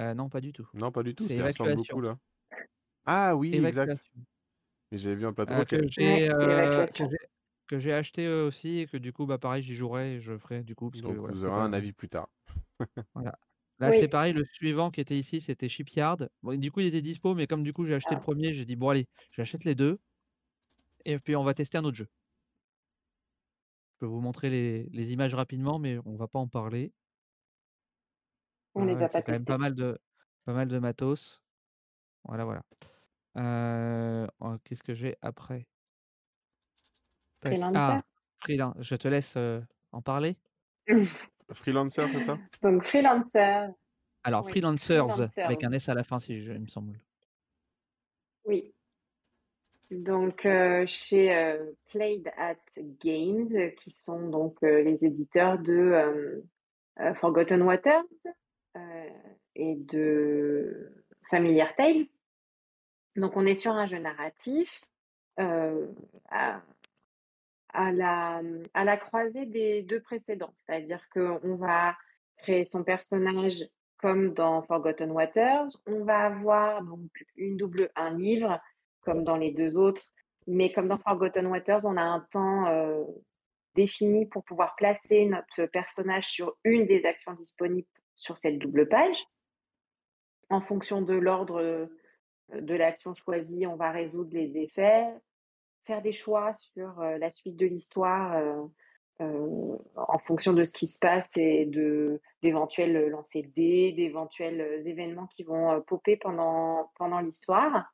[0.00, 0.68] Euh, non, pas du tout.
[0.74, 2.18] Non, pas du tout, C'est ressemble beaucoup, là.
[3.06, 3.84] Ah oui, exact.
[3.84, 4.04] Évacuation.
[4.90, 5.52] Mais j'avais vu un plateau.
[5.52, 6.86] Euh, que j'ai euh,
[7.66, 10.62] que j'ai acheté aussi et que du coup bah pareil j'y jouerai et je ferai
[10.62, 12.28] du coup parce que voilà, vous aurez un avis plus tard.
[13.14, 13.38] Voilà.
[13.80, 13.96] Là, Oui.
[13.98, 16.18] c'est pareil, le suivant qui était ici, c'était Shipyard.
[16.42, 18.18] Bon, du coup, il était dispo, mais comme du coup, j'ai acheté Ah.
[18.18, 19.98] le premier, j'ai dit, bon, allez, j'achète les deux.
[21.04, 22.08] Et puis, on va tester un autre jeu.
[23.92, 26.92] Je peux vous montrer les, les images rapidement, mais on va pas en parler.
[28.74, 29.52] On les a pas c'est quand même testés.
[29.52, 29.98] pas mal de,
[30.44, 31.42] pas mal de matos.
[32.24, 32.62] Voilà, voilà.
[33.36, 35.66] Euh, oh, Qu'est-ce que j'ai après?
[37.42, 37.78] Freelancer.
[37.78, 38.02] Ah,
[38.42, 38.76] freelance.
[38.80, 39.60] Je te laisse euh,
[39.92, 40.36] en parler.
[41.52, 42.38] Freelancer, c'est ça?
[42.62, 43.68] Donc freelancer,
[44.24, 45.72] Alors, Oui, Freelancers, avec un.
[45.72, 46.98] S à la fin, si je, il me semble.
[48.46, 48.73] oui.
[49.90, 52.56] Donc euh, chez euh, Played at
[53.02, 56.42] Games, euh, qui sont donc les éditeurs de
[57.16, 58.04] Forgotten Waters
[59.54, 60.92] et de
[61.28, 62.06] Familiar Tales.
[63.16, 64.82] Donc on est sur un jeu narratif
[65.36, 66.62] à,
[67.74, 70.54] la, à la croisée des deux précédents.
[70.56, 71.96] C'est-à-dire qu'on va
[72.38, 73.64] créer son personnage
[73.98, 75.68] comme dans Forgotten Waters.
[75.86, 76.82] On va avoir
[77.36, 78.60] une double, un livre
[79.04, 80.02] comme dans les deux autres.
[80.46, 83.04] Mais comme dans Forgotten Waters, on a un temps euh,
[83.74, 89.24] défini pour pouvoir placer notre personnage sur une des actions disponibles sur cette double page.
[90.50, 91.86] En fonction de l'ordre euh,
[92.52, 95.06] de l'action choisie, on va résoudre les effets,
[95.84, 98.42] faire des choix sur euh, la suite de l'histoire
[99.20, 105.28] en fonction de ce qui se passe et de d'éventuels lancers de dés, d'éventuels événements
[105.28, 107.93] qui vont popper pendant, pendant l'histoire.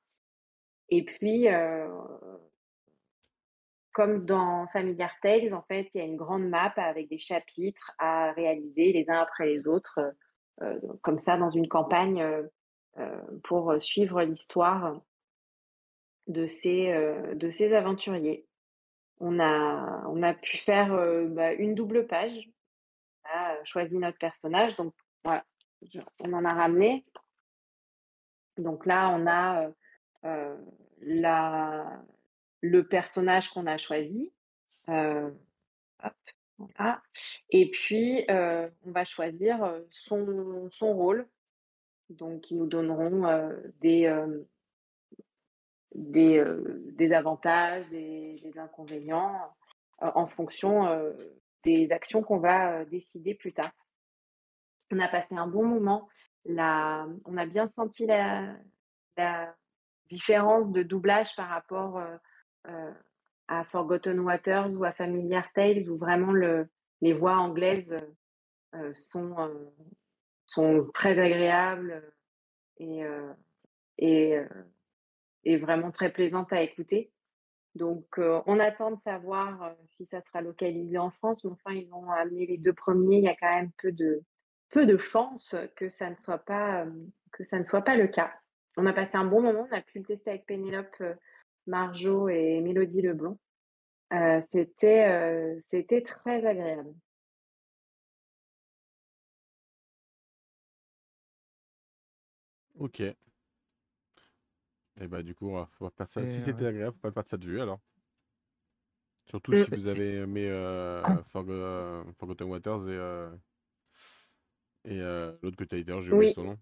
[0.91, 1.89] Et puis, euh,
[3.93, 7.93] comme dans Familiar Tales, en fait, il y a une grande map avec des chapitres
[7.99, 10.01] à réaliser les uns après les autres,
[10.63, 12.23] euh, comme ça, dans une campagne
[12.99, 15.01] euh, pour suivre l'histoire
[16.27, 16.93] de ces,
[17.35, 18.47] de ces aventuriers.
[19.21, 20.89] On a, on a pu faire
[21.29, 22.51] bah, une double page.
[23.25, 24.77] On a choisi notre personnage.
[24.77, 25.45] Donc, voilà,
[26.21, 27.05] on en a ramené.
[28.59, 29.71] Donc là, on a
[30.25, 30.57] euh,
[31.01, 32.03] la,
[32.61, 34.33] le personnage qu'on a choisi.
[34.89, 35.31] Euh.
[37.49, 41.27] Et puis, euh, on va choisir son, son rôle.
[42.11, 43.51] Donc, ils nous donneront
[43.81, 44.13] des,
[45.95, 46.45] des,
[46.93, 49.41] des avantages, des, des inconvénients
[50.01, 51.15] en fonction
[51.65, 53.73] des actions qu'on va décider plus tard.
[54.91, 56.09] On a passé un bon moment.
[56.47, 58.55] On a bien senti la
[60.11, 62.17] différence de doublage par rapport euh,
[62.69, 62.93] euh,
[63.49, 66.69] à Forgotten Waters ou à Familiar Tales, où vraiment le,
[67.01, 67.97] les voix anglaises
[68.75, 69.37] euh, sont,
[70.47, 72.03] sont très agréables
[72.79, 73.03] et,
[73.99, 77.13] et, vraiment très plaisantes à écouter.
[77.75, 82.11] Donc, on attend de savoir si ça sera localisé en France, mais enfin, ils ont
[82.11, 83.17] amené les deux premiers.
[83.17, 84.23] Il y a quand même peu de,
[84.71, 86.87] peu de chances que ça ne soit pas,
[87.33, 88.33] que ça ne soit pas le cas
[88.77, 89.67] on a passé un bon moment.
[89.71, 91.15] On a pu le tester avec Pénélope euh,
[91.67, 93.39] Marjo et Mélodie Leblond.
[94.13, 96.95] Euh, euh, c'était, très agréable.
[102.79, 103.01] Ok.
[103.01, 103.17] Et
[105.07, 106.27] bah du coup, faut pas perdre ça.
[106.27, 107.81] Si c'était agréable, faut pas perdre ça de vue alors.
[109.27, 110.51] Surtout si vous avez aimé.
[111.05, 111.23] Ah.
[111.25, 112.89] Forgotten Waters
[114.85, 114.99] et,
[115.43, 116.59] l'autre que tu as j'ai oublié son nom.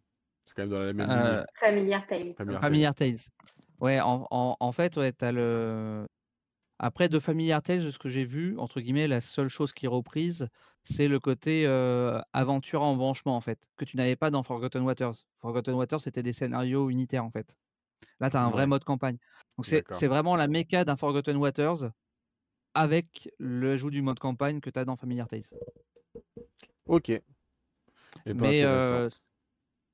[0.48, 1.44] C'est quand même dans la même Euh.
[1.60, 2.32] Familiar Tales.
[2.34, 2.70] Familiar Tales.
[2.70, 3.18] Familiar Tales.
[3.80, 6.06] Ouais, en, en, en fait, ouais, t'as le.
[6.78, 9.86] Après, de Familiar Tales, de ce que j'ai vu, entre guillemets, la seule chose qui
[9.86, 10.48] est reprise,
[10.84, 14.82] c'est le côté euh, aventure en branchement, en fait, que tu n'avais pas dans Forgotten
[14.82, 15.14] Waters.
[15.40, 17.56] Forgotten Waters, c'était des scénarios unitaires, en fait.
[18.20, 19.18] Là, tu as un vrai mode campagne.
[19.58, 21.90] Donc, c'est vraiment la méca d'un Forgotten Waters
[22.74, 25.42] avec l'ajout du mode campagne que tu as dans Familiar Tales.
[26.86, 27.10] Ok.
[27.10, 27.22] Et
[28.26, 29.10] pas Mais euh,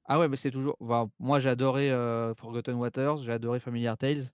[0.07, 0.76] ah ouais, mais c'est toujours.
[0.80, 4.30] enfin, moi, j'ai adoré euh, Forgotten Waters, j'ai adoré Familiar Tales.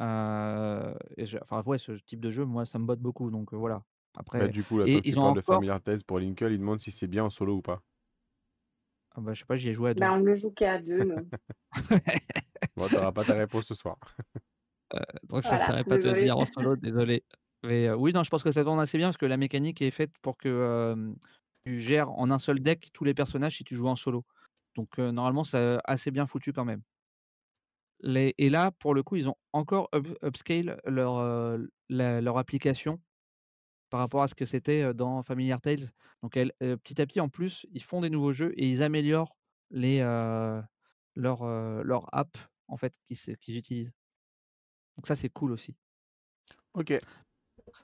[0.00, 3.30] euh, et j'ai- enfin, ouais, ce type de jeu, moi, ça me botte beaucoup.
[3.30, 3.84] Donc euh, voilà.
[4.38, 5.42] Bah, Après, du coup, là, et toi, tu ils ont de encore.
[5.42, 7.82] Familiar Tales pour Lincoln, il demande si c'est bien en solo ou pas.
[9.10, 10.08] Ah bah, je sais pas, j'y ai joué à deux.
[10.08, 11.30] Bah, on ne joue qu'à deux, nous.
[12.76, 13.98] Bon, t'auras pas ta réponse ce soir.
[15.28, 17.24] Donc je ne Voilà, saurais pas te dire en solo, désolé.
[17.64, 19.82] Mais euh, oui, non, je pense que ça tourne assez bien parce que la mécanique
[19.82, 21.12] est faite pour que euh,
[21.64, 24.24] tu gères en un seul deck tous les personnages si tu joues en solo.
[24.78, 26.82] Donc normalement, c'est assez bien foutu quand même.
[28.00, 28.34] Les...
[28.38, 31.58] Et là, pour le coup, ils ont encore up- upscale leur, euh,
[31.88, 33.00] la- leur application
[33.90, 35.90] par rapport à ce que c'était dans Familiar Tales.
[36.22, 38.82] Donc elle- euh, petit à petit, en plus, ils font des nouveaux jeux et ils
[38.84, 39.38] améliorent
[39.70, 40.62] les, euh,
[41.16, 41.44] leur,
[41.84, 43.92] leur app en fait qu'ils utilisent.
[44.96, 45.76] Donc ça, c'est cool aussi.
[46.74, 46.92] Ok.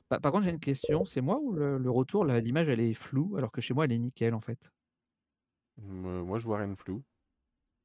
[0.08, 1.04] Par, par contre, j'ai une question.
[1.06, 3.92] C'est moi ou le, le retour, l'image, elle est floue, alors que chez moi, elle
[3.92, 4.73] est nickel, en fait?
[5.80, 7.04] Euh, moi, je vois rien de flou.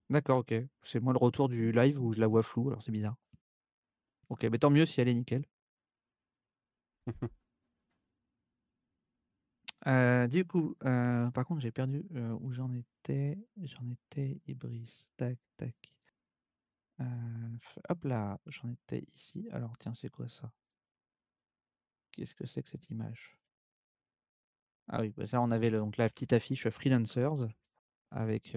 [0.09, 0.53] D'accord, ok.
[0.83, 3.17] C'est moi le retour du live où je la vois floue, alors c'est bizarre.
[4.29, 5.45] Ok, mais tant mieux si elle est nickel.
[9.87, 13.37] Euh, du coup, euh, par contre, j'ai perdu euh, où j'en étais.
[13.63, 15.07] J'en étais, Ibris.
[15.17, 15.75] Tac, tac.
[17.89, 19.47] Hop là, j'en étais ici.
[19.51, 20.49] Alors, tiens, c'est quoi ça?
[22.11, 23.35] Qu'est-ce que c'est que cette image?
[24.89, 27.47] Ah oui, bah ça, on avait le- donc la petite affiche Freelancers
[28.11, 28.55] avec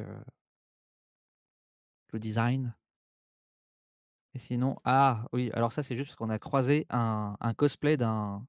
[2.13, 2.75] le design.
[4.35, 8.47] Et sinon, ah oui, alors ça, c'est juste parce qu'on a croisé un, cosplay d'un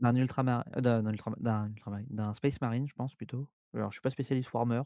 [0.00, 3.46] d'un euh, d'un Space Marine, je pense plutôt.
[3.74, 4.82] Alors, je suis pas spécialiste Warhammer.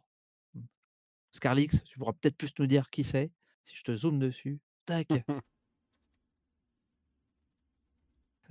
[1.31, 3.31] Scarlix, tu pourras peut-être plus nous dire qui c'est
[3.63, 4.61] si je te zoome dessus.
[4.87, 5.09] Tac.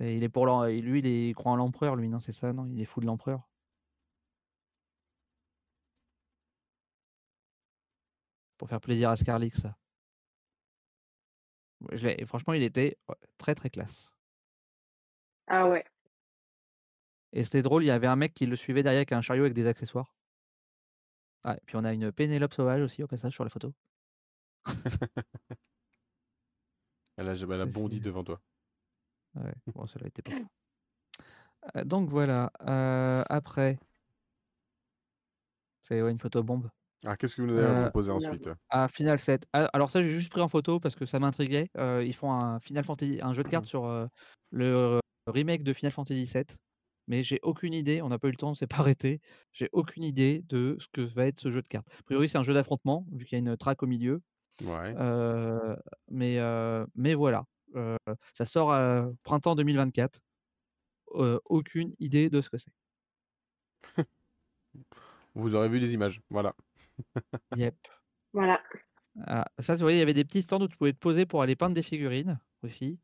[0.00, 2.66] Il est pour lui, il, il croit en l'empereur, lui, non, c'est ça, non?
[2.66, 3.48] Il est fou de l'empereur.
[8.58, 9.60] Pour faire plaisir à Scarlix.
[9.60, 9.76] ça.
[11.92, 12.98] Je l'ai- et franchement, il était
[13.38, 14.14] très très classe.
[15.46, 15.84] Ah ouais.
[17.32, 19.42] Et c'était drôle, il y avait un mec qui le suivait derrière avec un chariot
[19.44, 20.14] avec des accessoires.
[21.42, 23.74] Ah, et puis on a une Pénélope sauvage aussi au passage sur la photo.
[27.16, 28.40] Elle a, elle a bondi devant toi.
[29.36, 30.32] Ouais, bon, cela était pas.
[31.76, 32.50] Euh, donc voilà.
[32.62, 33.78] euh, après,
[35.80, 36.42] c'est ouais, une photo
[37.04, 37.12] bombe.
[37.12, 38.48] Ah, qu'est-ce que vous nous avez Euh, proposé ensuite?
[38.70, 39.46] Ah, Final 7.
[39.52, 41.70] Ah, alors ça, j'ai juste pris en photo parce que ça m'intriguait.
[41.76, 44.06] Euh, ils font un Final Fantasy, un jeu de cartes sur euh,
[44.50, 46.56] le remake de Final Fantasy 7.
[47.06, 49.20] Mais j'ai aucune idée, on n'a pas eu le temps, on s'est pas arrêté.
[49.52, 51.86] J'ai aucune idée de ce que va être ce jeu de cartes.
[51.98, 54.22] A priori, c'est un jeu d'affrontement, vu qu'il y a une traque au milieu.
[54.62, 54.94] Ouais.
[54.96, 55.76] Euh,
[56.10, 57.44] mais, euh, mais voilà.
[57.76, 57.96] Euh,
[58.32, 60.20] ça sort euh, printemps 2024.
[61.16, 62.72] Euh, aucune idée de ce que c'est.
[65.34, 66.20] Vous aurez vu des images.
[66.30, 66.54] Voilà.
[67.56, 67.74] Yep.
[68.32, 68.60] Voilà.
[69.26, 71.24] Ah, ça, vous voyez, il y avait des petits stands où tu pouvais te poser
[71.26, 72.98] pour aller peindre des figurines aussi,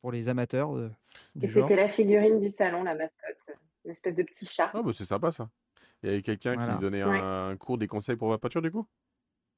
[0.00, 0.90] pour les amateurs de-
[1.34, 3.50] du Et c'était la figurine du salon, la mascotte.
[3.84, 4.70] Une espèce de petit chat.
[4.74, 5.50] Ah, bah c'est sympa ça.
[6.02, 6.74] Il y avait quelqu'un Voilà.
[6.74, 7.20] qui donnait Ouais.
[7.20, 8.86] un cours des conseils pour votre peinture du coup?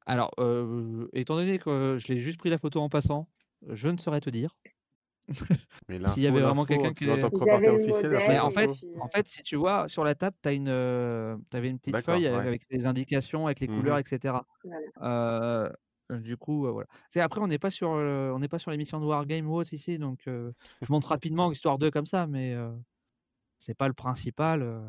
[0.07, 3.29] Alors, euh, étant donné que je l'ai juste pris la photo en passant,
[3.69, 4.57] je ne saurais te dire.
[5.89, 8.71] Mais S'il y avait vraiment quelqu'un qui reporter avaient le officiel, après en et fait,
[9.01, 12.01] en fait, si tu vois sur la table, tu as une, euh, t'avais une petite
[12.01, 12.35] feuille ouais.
[12.35, 14.01] avec les indications, avec les couleurs, Mhm.
[14.01, 14.35] etc.
[14.65, 14.87] Voilà.
[15.03, 15.71] Euh,
[16.19, 16.89] du coup, euh, voilà.
[17.11, 19.55] C'est après, on n'est pas sur, euh, on n'est pas sur l'émission de Wargame ou
[19.55, 22.71] autre ici, donc euh, je montre rapidement histoire d'eux comme ça, mais euh,
[23.59, 24.63] c'est pas le principal.
[24.63, 24.81] euh,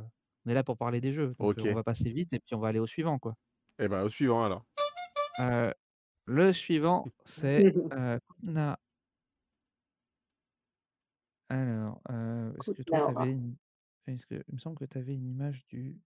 [0.45, 2.55] on est là pour parler des jeux, donc euh, on va passer vite et puis
[2.55, 3.35] on va aller au suivant, quoi.
[3.79, 4.65] Eh ben, au suivant alors.
[5.39, 5.71] Euh,
[6.25, 8.77] le suivant, c'est euh, Kuna.
[11.53, 12.01] Alors,
[12.57, 13.55] est-ce que toi, tu avais une...
[14.07, 14.43] est-ce que...
[14.47, 15.99] Il me semble que tu avais une image du...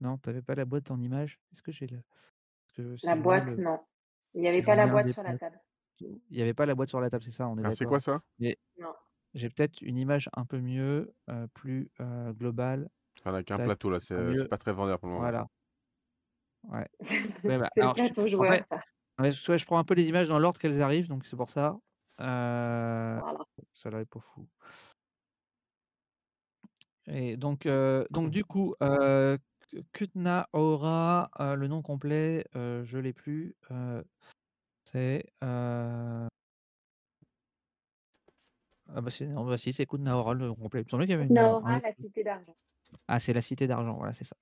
[0.00, 1.40] Non, tu n'avais pas la boîte en image.
[1.52, 1.86] Est-ce que j'ai.
[1.86, 3.56] Parce que La boîte, le...
[3.58, 3.80] non.
[4.34, 5.60] Il n'y si avait je pas la boîte sur la table.
[6.00, 7.84] il n'y avait pas la boîte sur la table, c'est ça, on est Ah, c'est
[7.84, 7.88] d'accord.
[7.90, 8.20] quoi ça?
[8.38, 8.94] Mais Non.
[9.34, 11.14] j'ai peut-être une image un peu mieux,
[11.54, 11.90] plus
[12.38, 12.88] globale.
[13.24, 14.48] Avec un Tac, plateau là, ce sera c'est c'est mieux.
[14.48, 15.22] pas très vendeur pour le moment.
[15.22, 15.46] Voilà.
[16.64, 16.88] Ouais.
[17.46, 18.80] Ouais, bah, C'est le alors, je- plateau en joueur, fait, ça.
[19.18, 21.50] Ouais, je je prends un peu les images dans l'ordre qu'elles arrivent, donc c'est pour
[21.50, 21.78] ça.
[22.20, 23.44] Heu, Voilà.
[23.74, 24.48] ça là est pas fou.
[27.06, 29.38] Et donc, heu, donc du coup, heu,
[29.72, 34.04] K Kutna Hora, heu, le nom complet, heu, je l'ai plus, heu,
[34.86, 36.28] c'est, ah
[39.00, 40.80] bah, c'est non, bah, si, c'est Kutna Hora le nom complet.
[40.82, 42.56] Il me semblait qu'il y avait une, un Naora, autre la cité d'argent.
[43.08, 44.36] ah, c'est la Cité d'Argent, voilà, c'est ça.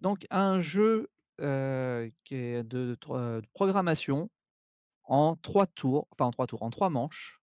[0.00, 1.08] Donc un jeu,
[2.24, 4.30] qui est de heu, de programmation
[5.06, 7.40] en 3 tours, enfin en 3 tours, en 3 manches.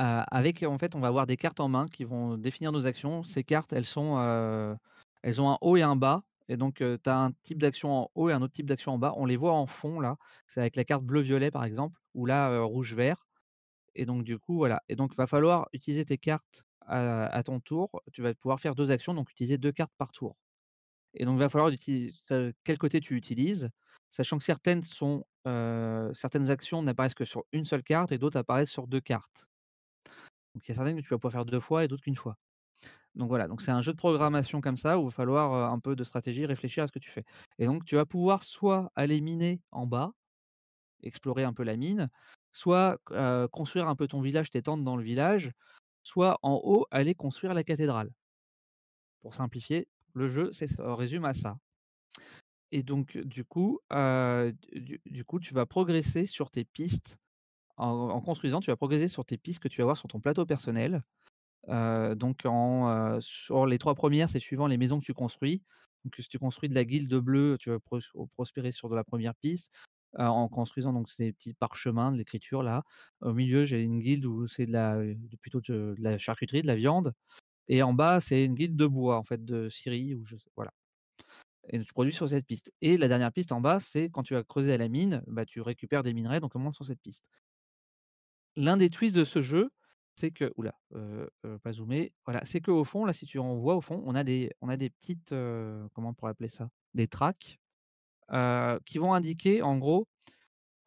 [0.00, 2.86] Heu, avec en fait, on va avoir des cartes en main qui vont définir nos
[2.86, 3.22] actions.
[3.22, 4.76] Ces cartes, elles sont, heu,
[5.22, 7.92] elles ont un haut et un bas et donc heu, tu as un type d'action
[7.92, 9.14] en haut et un autre type d'action en bas.
[9.16, 10.16] On les voit en fond là,
[10.46, 13.26] c'est avec la carte bleu-violet par exemple ou là, rouge-vert
[13.96, 17.90] et donc du coup, voilà et donc va falloir utiliser tes cartes à ton tour.
[18.12, 20.36] Tu vas pouvoir faire 2 actions, donc utiliser 2 cartes par tour
[21.14, 22.12] et donc va falloir utiliser
[22.64, 23.70] quel côté tu utilises,
[24.12, 24.84] sachant que certaines
[26.50, 29.48] actions n'apparaissent que sur une seule carte et d'autres apparaissent sur 2 cartes.
[30.54, 32.14] Donc il y a certaines que tu vas pouvoir faire 2 fois et d'autres qu'une
[32.14, 32.36] fois.
[33.14, 35.78] Donc voilà, donc c'est un jeu de programmation comme ça où il va falloir, un
[35.78, 37.24] peu de stratégie, réfléchir à ce que tu fais.
[37.58, 40.12] Et donc tu vas pouvoir soit aller miner en bas,
[41.02, 42.08] explorer un peu la mine,
[42.52, 42.98] soit
[43.50, 45.52] construire un peu ton village, t'étendre dans le village,
[46.02, 48.10] soit en haut, aller construire la cathédrale.
[49.20, 51.58] Pour simplifier, le jeu, résume à ça.
[52.72, 57.18] Et donc du coup, du coup, tu vas progresser sur tes pistes
[57.76, 60.46] en construisant, tu vas progresser sur tes pistes que tu vas avoir sur ton plateau
[60.46, 61.02] personnel.
[61.68, 65.62] Donc en, sur les 3 premières, c'est suivant les maisons que tu construis.
[66.04, 68.00] Donc si tu construis de la guilde bleue, tu vas pros
[68.32, 69.70] prospérer sur de la première piste,
[70.18, 72.84] en construisant donc ces petits parchemins de l'écriture là.
[73.20, 74.98] Au milieu, j'ai une guilde où c'est la,
[75.42, 77.12] plutôt de la charcuterie, de la viande
[77.68, 80.50] et en bas, c'est une guilde de bois en fait, de scierie ou je sais
[80.56, 80.72] voilà
[81.70, 84.34] et tu produis sur cette piste et la dernière piste en bas, c'est quand tu
[84.34, 87.00] vas creuser à la mine, bah, tu récupères des minerais donc au moins sur cette
[87.00, 87.24] piste.
[88.56, 89.70] L'un des twists de ce jeu,
[90.14, 93.38] c'est que ouh là, heu heu, pas zoomer, voilà, c'est qu'au fond, là, si tu
[93.38, 96.32] en vois au fond, on a des on a des petites, heu, comment on pourrait
[96.32, 96.68] appeler ça?
[96.94, 97.58] Des tracks,
[98.84, 100.08] qui vont indiquer en gros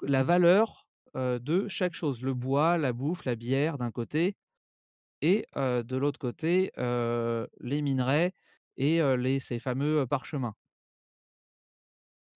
[0.04, 2.24] la valeur, de chaque chose.
[2.24, 4.38] Le bois, la bouffe, la bière d'un côté
[5.22, 8.34] et de l'autre côté, les minerais
[8.78, 10.56] et les ces fameux, parchemins.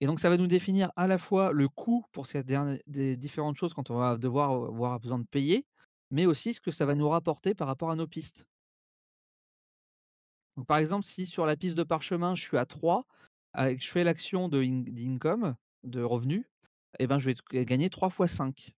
[0.00, 3.56] Et donc ça va nous définir à la fois le coût pour ces des différentes
[3.56, 5.66] choses quand on va devoir, avoir besoin de payer,
[6.10, 8.46] mais aussi ce que ça va nous rapporter par rapport à nos pistes.
[10.56, 13.06] Donc par exemple, si sur la piste de parchemin, je suis à 3,
[13.58, 14.84] heu, et que je fais l'action de in
[15.84, 16.46] de revenu,
[16.98, 18.72] et ben, je vais gagner 3 fois 5.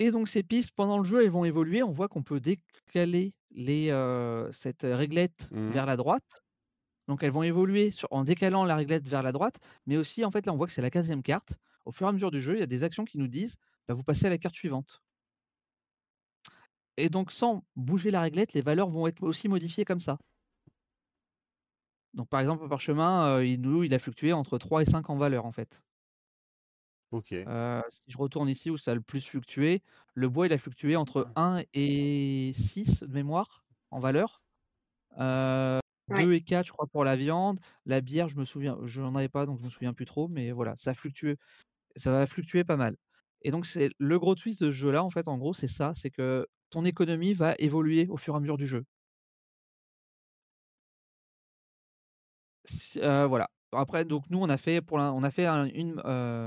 [0.00, 1.82] Et donc ces pistes, pendant le jeu, elles vont évoluer.
[1.82, 3.88] On voit qu'on peut décaler les,
[4.52, 5.72] cette réglette Mmh mh.
[5.72, 6.42] vers la droite.
[7.08, 10.30] Donc elles vont évoluer sur en décalant la réglette vers la droite, mais aussi en
[10.30, 11.54] fait, là, on voit que c'est la 4e carte.
[11.86, 13.56] Au fur et à mesure du jeu, il y a des actions qui nous disent:
[13.88, 15.00] «Bah, vous passez à la carte suivante».
[16.98, 20.18] Et donc sans bouger la réglette, les valeurs vont être aussi modifiées comme ça.
[22.14, 25.46] Donc par exemple, le parchemin, heu, il a fluctué entre 3 et 5 en valeur,
[25.46, 25.82] en fait.
[27.12, 27.32] OK.
[27.32, 29.82] Heu, si je retourne ici où ça a le plus fluctué,
[30.14, 34.42] le bois, il a fluctué entre 1 et 6 de mémoire en valeur.
[36.10, 36.28] Heu, Ouais.
[36.28, 37.60] 2 et 4 je crois pour la viande.
[37.86, 40.52] La bière, je me souviens j'en avais pas donc je me souviens plus trop, mais
[40.52, 41.36] voilà, ça a fluctué
[41.96, 42.96] ça va fluctuer pas mal.
[43.42, 45.92] Et donc c'est le gros twist de ce jeu-là, en fait, en gros, c'est ça,
[45.94, 48.84] c'est que ton économie va évoluer au fur et à mesure du jeu.
[52.96, 53.48] Heu, voilà.
[53.72, 56.00] Après donc nous on a fait pour on a fait un une,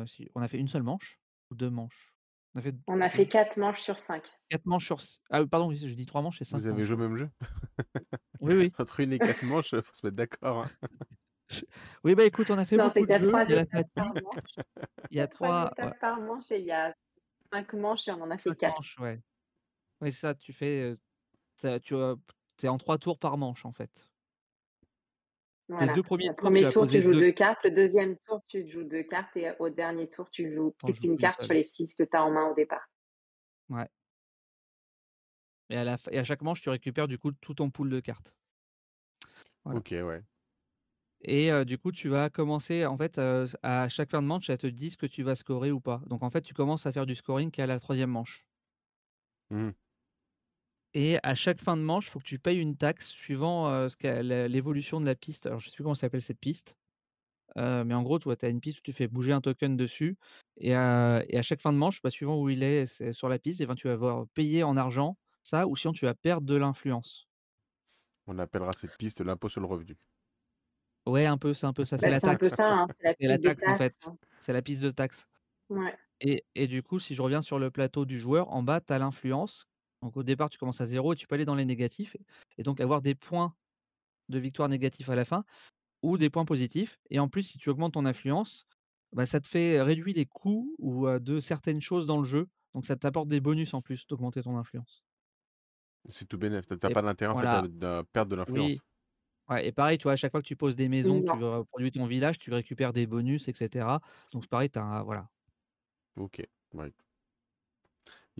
[0.08, 1.20] si on a fait 1 seule manche
[1.52, 2.11] ou 2 manches?
[2.56, 4.24] On a fait On a fait 4 manches sur 5.
[4.50, 6.84] 4 manches sur ah oui pardon, oui, j'ai dit 3 manches, c'est 5 Vous avez
[6.84, 7.30] joué au même jeu?
[8.42, 8.74] Oui, oui.
[8.80, 10.72] Entre 1 et 4 manches, heu, faut se mettre d'accord, hein.
[12.04, 13.52] Oui, bah, écoute, on a fait Non, beaucoup qu'il de y a jeux, 3 il
[13.52, 14.24] y a la étapes par fatigue.
[14.24, 14.62] manche.
[15.12, 15.92] Il Il y y a a 3 3 ouais.
[15.92, 16.94] étapes par manche et il y a
[17.54, 18.80] 5 manches et on en a fait 5 4.
[18.80, 19.22] manches, ouais.
[20.02, 21.00] Oui, c'est ça, tu fais, heu,
[21.82, 21.96] tu
[22.58, 24.11] tu es en 3 tours par manche, en fait.
[25.78, 25.94] Tes Voilà.
[25.94, 27.64] 2 premiers Le tours, tu 1er vas tour, tu joues 2 2 cartes.
[27.64, 30.92] Le 2e tour, tu joues 2 cartes et au dernier tour, tu joues Tu en
[30.92, 32.88] plus joues qu'1 1 carte sur les 6 que tu as en main au départ.
[33.70, 33.88] Ouais.
[35.70, 37.90] Et à la f et à chaque manche, tu récupères du coup tout ton pool
[37.90, 38.34] de cartes.
[39.66, 39.80] Voilà.
[39.80, 40.22] OK, ouais.
[41.24, 43.20] Et du coup, tu vas commencer en fait,
[43.64, 46.02] à chaque fin de manche, ça te dit ce que tu vas scorer ou pas.
[46.08, 48.44] Donc en fait, tu commences à faire du scoring qu'à la 3e manche.
[49.52, 49.74] Mmh mh.
[50.94, 55.00] Et à chaque fin de manche, faut que tu payes une taxe suivant, l'é l'évolution
[55.00, 55.46] de la piste.
[55.46, 56.76] Alors je sais plus comment s'appelle cette piste,
[57.58, 59.78] mais en gros, tu vois, tu as une piste où tu fais bouger un token
[59.78, 60.18] dessus
[60.58, 63.68] et à chaque fin de manche, bah, suivant où il est, sur la piste et
[63.68, 67.28] ben, tu vas devoir payer en argent ça ou sinon tu vas perdre de l'influence.
[68.26, 69.96] On appellera cette piste l'impôt sur le revenu.
[71.08, 72.56] Ouais, un peu, c'est un peu ça, c'est Bah, la c'est un peu taxe.
[72.56, 73.94] ça, hein, c'est la C'est la piste des taxe, en fait.
[74.06, 74.18] hein.
[74.40, 75.28] C'est la piste de taxe.
[75.70, 75.98] Ouais.
[76.22, 78.94] Et et du coup, si je reviens sur le plateau du joueur, en bas, tu
[78.94, 79.68] as l'influence.
[80.02, 82.18] Donc au départ, tu commences à 0 et tu peux aller dans les négatifs
[82.58, 83.56] et donc avoir des points
[84.30, 85.46] de victoire négatifs à la fin
[86.04, 88.68] ou des points positifs et en plus, si tu augmentes ton influence,
[89.14, 92.86] bah, ça te fait réduire les coûts ou de certaines choses dans le jeu, donc
[92.86, 95.02] ça t'apporte des bonus en plus d'augmenter ton influence.
[96.10, 96.66] C'est tout bénef.
[96.68, 98.78] Tu as Et pas d'intérêt en fait de perdre de l'influence.
[98.78, 98.84] Oui.
[99.50, 101.92] Ouais et pareil, tu vois, à chaque fois que tu poses des maisons, tu reproduis
[101.92, 104.02] ton village, tu récupères des bonus et cetera.
[104.34, 105.30] Donc c'est pareil, tu as un voilà.
[106.16, 106.42] OK,
[106.74, 106.94] ouais.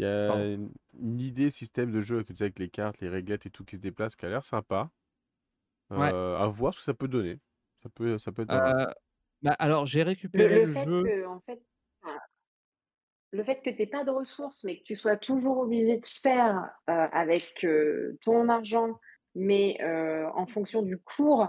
[0.02, 0.52] Il y a Pardon.
[0.54, 3.52] une une idée système de jeu que tu sais avec les cartes, les réglettes et
[3.52, 4.92] tout qui se déplacent qui a l'air sympa.
[5.96, 6.14] Ouais.
[6.14, 7.40] Heu, à voir ce que ça peut donner.
[7.84, 8.76] Ça peut ça peut être pas mal.
[8.76, 8.88] Heu,
[9.42, 10.04] bah, alors j'ai
[10.34, 11.62] Le récupéré le le fait jeu que, en fait,
[12.02, 12.18] enfin
[13.34, 16.06] le fait que tu aies pas de ressources, mais que tu sois toujours obligé de
[16.06, 17.66] faire, heu, avec,
[18.24, 19.00] ton argent,
[19.36, 19.78] mais,
[20.36, 21.48] en fonction du cours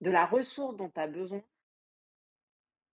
[0.00, 1.42] de la ressource dont tu as besoin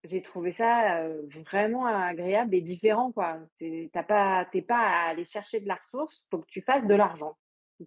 [0.04, 1.08] j'ai trouvé ça,
[1.46, 3.40] vraiment agréable et différent, quoi.
[3.60, 6.48] Tu es tu as pas es pas à aller chercher de la ressource, faut que
[6.48, 7.38] tu fasses de l'argent.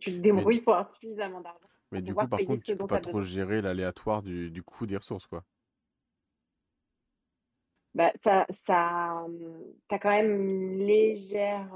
[0.00, 2.84] Tu te Mais débrouilles pour avoir suffisamment d'argent mais du coup, par contre, tu peux
[2.84, 5.44] dont tu pas as trop gérer l'aléatoire du du coût des ressources, quoi.
[7.94, 11.72] Bah, ça ça, mmh, tu as quand même une légère,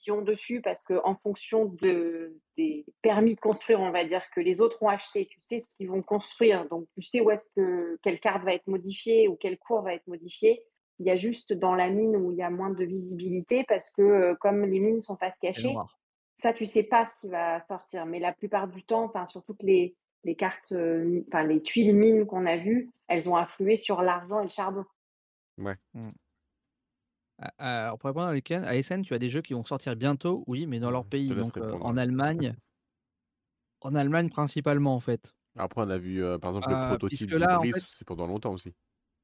[0.00, 4.60] vision dessus parce qu'en fonction de des permis de construire, on va dire, que les
[4.60, 7.98] autres ont achetés, tu sais ce qu'ils vont construire, donc tu sais où est-ce que
[8.02, 10.62] quelle carte va être modifiée ou quel cours va être modifié.
[10.98, 13.90] Il y a juste dans la mine où il y a moins de visibilité parce
[13.90, 15.74] que, heu, comme les mines sont face cachée,
[16.38, 18.06] ça tu sais pas ce qui va sortir.
[18.06, 21.94] Mais la plupart du temps, enfin sur toutes les les cartes, heu, enfin les tuiles
[21.94, 24.84] mines qu'on a vues, elles ont influé sur l'argent et le charbon.
[25.58, 25.76] Ouais.
[25.94, 26.10] Mmh.
[27.58, 30.44] Alors pour répondre à Weekend, à Essen, tu as des jeux qui vont sortir bientôt,
[30.46, 31.96] oui, mais dans Mmh, leur te pays, donc répondre, en.
[31.96, 32.54] Allemagne
[33.82, 35.34] en Allemagne principalement, en fait.
[35.56, 38.26] Après, on a vu, heu, par exemple, le Heu, prototype là, en fait c'est pendant
[38.26, 38.74] longtemps aussi.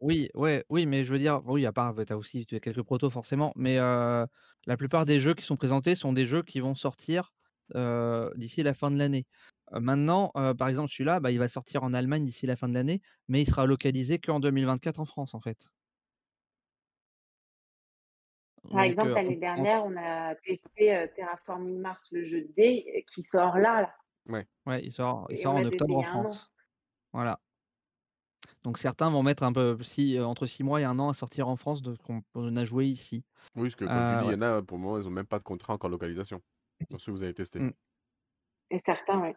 [0.01, 2.61] Oui, ouais, oui, mais je veux dire, oui, à part, bah, tu as aussi as
[2.61, 6.61] quelques protos forcément, mais la plupart des jeux qui sont présentés sont des jeux qui
[6.61, 7.33] vont sortir,
[7.75, 9.27] d'ici la fin de l'année.
[9.73, 13.01] Maintenant, par exemple, celui-là, bah, il va sortir en Allemagne d'ici la fin de l'année,
[13.29, 15.69] mais il sera localisé qu'en 2024 en France, en fait.
[18.71, 23.23] Par Donc exemple, l'année dernière, on a testé, Terraforming Mars, le jeu de dés, qui
[23.23, 23.95] sort là, là.
[24.29, 24.47] Ouais.
[24.67, 26.23] Ouais, il sort il sort en testé octobre en y a 1 an.
[26.23, 26.51] France.
[27.13, 27.41] Voilà.
[28.65, 31.49] Donc certains vont mettre un peu si, entre 6 mois et 1 an à sortir
[31.49, 33.25] en France de ce qu'on on a joué ici.
[33.55, 35.07] Oui, parce que comme tu Heu, dis, il y en a, pour le moment, ils
[35.07, 36.43] ont même pas de contrat encore localisation,
[36.91, 37.61] dans ceux que vous avez testés.
[37.61, 37.73] Mmh.
[38.71, 39.37] Et certains, ouais.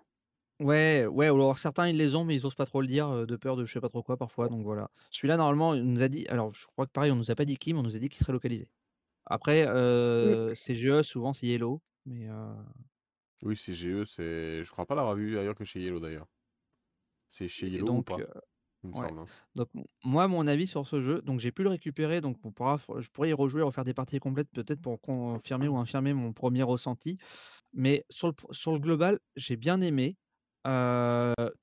[0.59, 3.25] Ouais, ouais, ou alors certains ils les ont, mais ils osent pas trop le dire,
[3.25, 4.89] de peur de je sais pas trop quoi parfois, donc voilà.
[5.09, 7.45] Celui-là normalement, il nous a dit alors je crois que pareil, on nous a pas
[7.45, 8.67] dit qui, mais on nous a dit qu'il serait localisé.
[9.29, 12.27] Après, heu, CGE souvent c'est Yellow, mais
[13.41, 16.27] Oui, CGE, c'est je crois pas l'avoir vu ailleurs que chez Yellow d'ailleurs.
[17.29, 18.23] C'est chez Yellow ou donc pas?
[18.93, 19.09] ouais.
[19.09, 19.31] semble, hein.
[19.55, 19.69] Donc
[20.03, 23.09] moi mon avis sur ce jeu, donc j'ai pu le récupérer, donc on pourra je
[23.09, 27.17] pourrais y rejouer, refaire des parties complètes peut-être pour confirmer ou infirmer mon 1er ressenti.
[27.73, 30.17] Mais sur le sur le global, j'ai bien aimé.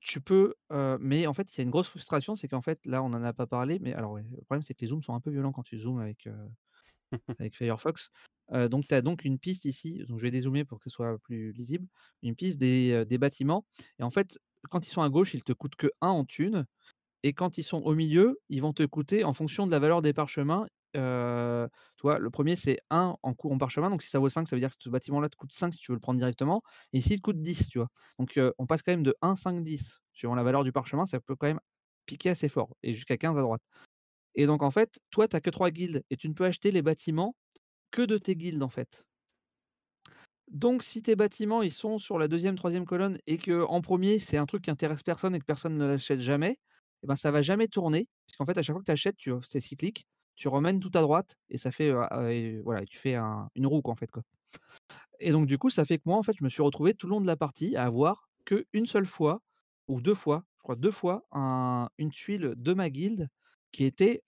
[0.01, 0.55] Tu peux,
[0.99, 3.23] mais en fait, il y a une grosse frustration, c'est qu'en fait, là, on en
[3.23, 5.31] a pas parlé, mais alors ouais, le problème, c'est que les zooms sont un peu
[5.31, 6.27] violents quand tu zoomes avec,
[7.39, 8.11] avec Firefox.
[8.69, 11.17] Donc tu as donc une piste ici, donc je vais dézoomer pour que ce soit
[11.19, 11.87] plus lisible.
[12.23, 13.65] Une piste des, bâtiments
[13.99, 14.39] et en fait,
[14.69, 16.65] quand ils sont à gauche, ils te coûtent que 1 en thunes
[17.23, 20.01] et quand ils sont au milieu, ils vont te coûter en fonction de la valeur
[20.01, 20.67] des parchemins.
[20.95, 21.67] Heu,
[21.97, 24.55] tu vois, le 1er c'est 1 en en parchemin, donc si ça vaut 5, ça
[24.55, 26.63] veut dire que ce bâtiment-là te coûte 5 si tu veux le prendre directement
[26.93, 27.89] ici il te coûte 10, tu vois?
[28.19, 31.19] Donc on passe quand même de 1, 5, 10 suivant la valeur du parchemin, ça
[31.19, 31.59] peut quand même
[32.05, 33.61] piquer assez fort et jusqu'à 15 à droite
[34.37, 36.71] et donc en fait, toi, tu as que 3 guildes et tu ne peux acheter
[36.71, 37.35] les bâtiments
[37.91, 39.05] que de tes guildes, en fait.
[40.51, 44.45] Donc si tes bâtiments, ils sont sur la 2e-3e colonne et qu'en 1er, c'est un
[44.45, 46.57] truc qui intéresse personne et que personne ne l'achète jamais
[47.03, 49.31] et ben, ça va jamais tourner puisqu'en fait, à chaque fois que tu achètes, tu
[49.43, 52.97] c'est cyclique, tu remènes tout à droite et ça fait, heu, a et voilà, tu
[52.97, 54.23] fais un une roue, en fait, quoi
[55.19, 57.07] et donc du coup, ça fait que moi, en fait, je me suis retrouvé tout
[57.07, 59.41] le long de la partie à avoir qu'une seule fois
[59.87, 63.29] ou 2 fois, je crois 2 fois, un une tuile de ma guilde
[63.71, 64.23] qui était,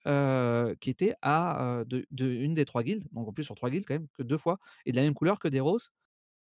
[0.80, 1.84] qui était à,
[2.18, 4.58] une des 3 guildes, donc en plus sur 3 guildes quand même, que 2 fois
[4.86, 5.92] et de la même couleur que des roses,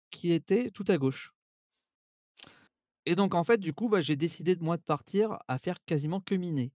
[0.10, 1.34] qui était tout à gauche
[3.06, 5.84] et donc en fait, du coup, bah, j'ai décidé de moi de partir à faire
[5.86, 6.72] quasiment que miner.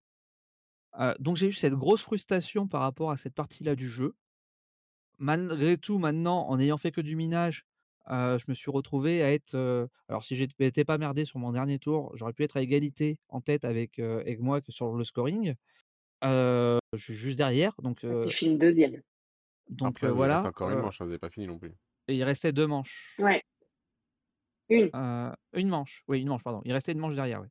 [1.21, 4.17] Donc j'ai eu cette grosse frustration par rapport à cette partie-là du jeu.
[5.19, 7.65] Malgré tout, maintenant, en ayant fait que du minage,
[8.09, 9.55] je me suis retrouvé à être,
[10.09, 13.41] alors si j'étais pas merdé sur mon dernier tour, j'aurais pu être à égalité en
[13.41, 14.01] tête avec
[14.41, 15.55] moi que sur le scoring.
[16.23, 19.03] Je suis juste derrière donc Ah, tu finis 2e.
[19.71, 21.75] donc Après, oui, reste voilà, encore une manche, hein, vous pas fini non plus.
[22.09, 23.15] et il restait 2 manches.
[23.19, 23.43] Ouais.
[24.71, 24.93] 1.
[24.95, 26.61] Heu, 1 manche, oui, 1 manche, pardon.
[26.65, 27.49] Il restait 1 manche derrière, ouais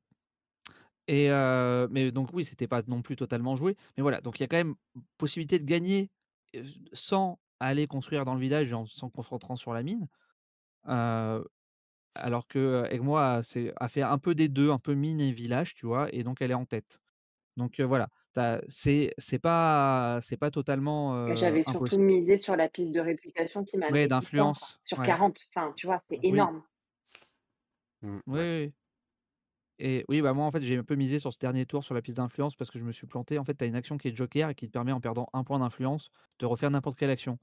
[1.07, 1.29] Et
[1.89, 3.75] mais donc oui, c'était pas non plus totalement joué.
[3.97, 4.75] Mais voilà, donc il y a quand même
[5.17, 6.11] possibilité de gagner
[6.93, 10.07] sans aller construire dans le village et en s'en concentrant sur la mine.
[12.15, 15.75] alors que moi c'est a fait un peu des deux, un peu mine et village,
[15.75, 16.13] tu vois?
[16.13, 17.01] Et donc elle est en tête.
[17.57, 18.09] Donc voilà,
[18.67, 23.77] c'est c'est pas c'est pas totalement, J'avais surtout misé sur la piste de réputation qui
[23.77, 25.99] m'avait d'influence, sur 40, enfin, tu vois?
[26.01, 26.63] C'est énorme.
[28.01, 28.73] Mmh, oui, oui.
[29.79, 31.93] Et oui, bah, moi, en fait, j'ai un peu misé sur ce dernier tour sur
[31.93, 33.37] la piste d'influence parce que je me suis planté.
[33.37, 35.29] En fait, tu as une action qui est joker et qui te permet, en perdant
[35.33, 36.09] un point d'influence,
[36.39, 37.37] de refaire n'importe quelle action.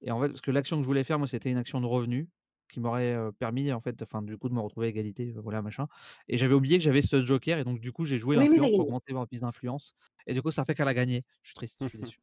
[0.00, 1.86] Et en fait, parce que l'action que je voulais faire, moi, c'était une action de
[1.86, 2.28] revenu
[2.72, 5.86] qui m'aurait permis, en fait, enfin, du coup, de me retrouver à égalité, voilà, machin.
[6.28, 8.80] Et j'avais oublié que j'avais ce joker et donc, du coup, j'ai joué l'influence pour
[8.80, 9.94] augmenter ma piste d'influence.
[10.26, 11.24] Et du coup, ça fait qu'elle a gagné.
[11.42, 12.18] Je suis triste, je suis déçu.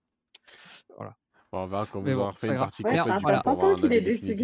[0.97, 1.15] Voilà.
[1.51, 3.43] on verra quand vous aurez refait une partie complète du voilà.
[3.79, 4.35] qu'il est déçu.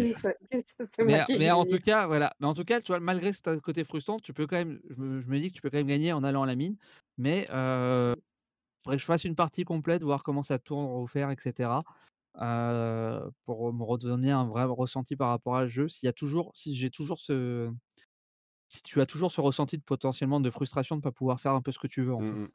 [1.04, 2.34] Mais, mais en tout cas, voilà.
[2.40, 4.80] Mais en tout cas, tu vois, malgré ce côté frustrant, tu peux quand même.
[4.90, 6.54] Je me, je me, dis que tu peux quand même gagner en allant à la
[6.54, 6.76] mine.
[7.18, 8.14] Mais euh,
[8.84, 11.70] faudrait que je fasse une partie complète, voir comment ça tourne, refaire, etc.
[12.42, 15.88] Euh, pour me redonner un vrai ressenti par rapport à ce jeu.
[15.88, 17.72] S'il y a toujours, si j'ai toujours ce,
[18.68, 21.52] si tu as toujours ce ressenti de potentiellement de frustration de ne pas pouvoir faire
[21.52, 22.52] un peu ce que tu veux en mmh fait.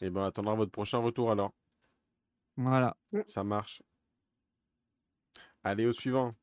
[0.00, 1.52] Et eh ben, on attendra votre prochain retour alors.
[2.56, 2.96] Voilà.
[3.12, 3.20] Mmh.
[3.26, 3.82] Ça marche.
[5.62, 6.34] Allez, au suivant.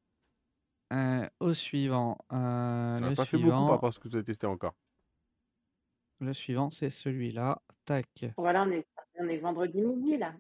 [0.93, 2.19] Euh, au suivant.
[2.31, 4.76] Euh, on pas fait beaucoup par rapport à ce que vous avez testé encore.
[6.19, 7.61] Le suivant, c'est celui-là.
[7.85, 8.07] Tac.
[8.38, 8.88] Voilà, on est,
[9.19, 10.34] on est vendredi midi là.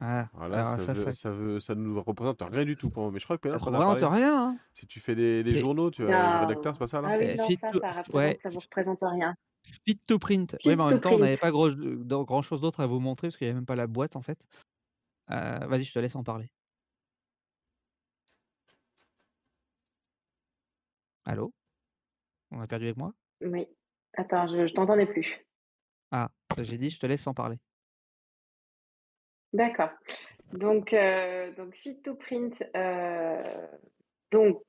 [0.00, 1.30] Ah, voilà, ça, veut, ça...
[1.30, 3.12] veut, ça nous représente rien du tout pour moi.
[3.12, 4.50] Mais je crois que ça ne représente rien.
[4.50, 4.58] Hein.
[4.72, 7.08] Si tu fais des, journaux, tu as le rédacteur, c'est pas ça là?
[7.12, 8.38] Ah oui, non, ça, ça, représente, ouais.
[8.40, 9.34] ça vous représente rien.
[9.84, 10.56] Fit to print.
[10.64, 11.70] oui, mais en même temps, on n'avait pas gros,
[12.24, 14.22] grand chose d'autre à vous montrer parce qu'il n'y avait même pas la boîte en
[14.22, 14.38] fait.
[15.30, 16.48] Euh, Vas-y, je te laisse en parler.
[21.24, 21.52] Allô?
[22.52, 23.12] On a perdu avec moi?
[23.42, 23.66] Oui.
[24.16, 25.44] Attends, je, je t'entendais plus.
[26.10, 27.58] Ah, j'ai dit, je te laisse en parler.
[29.52, 29.90] D'accord.
[30.52, 33.66] Donc, euh, donc Fit to Print, euh,
[34.30, 34.62] donc,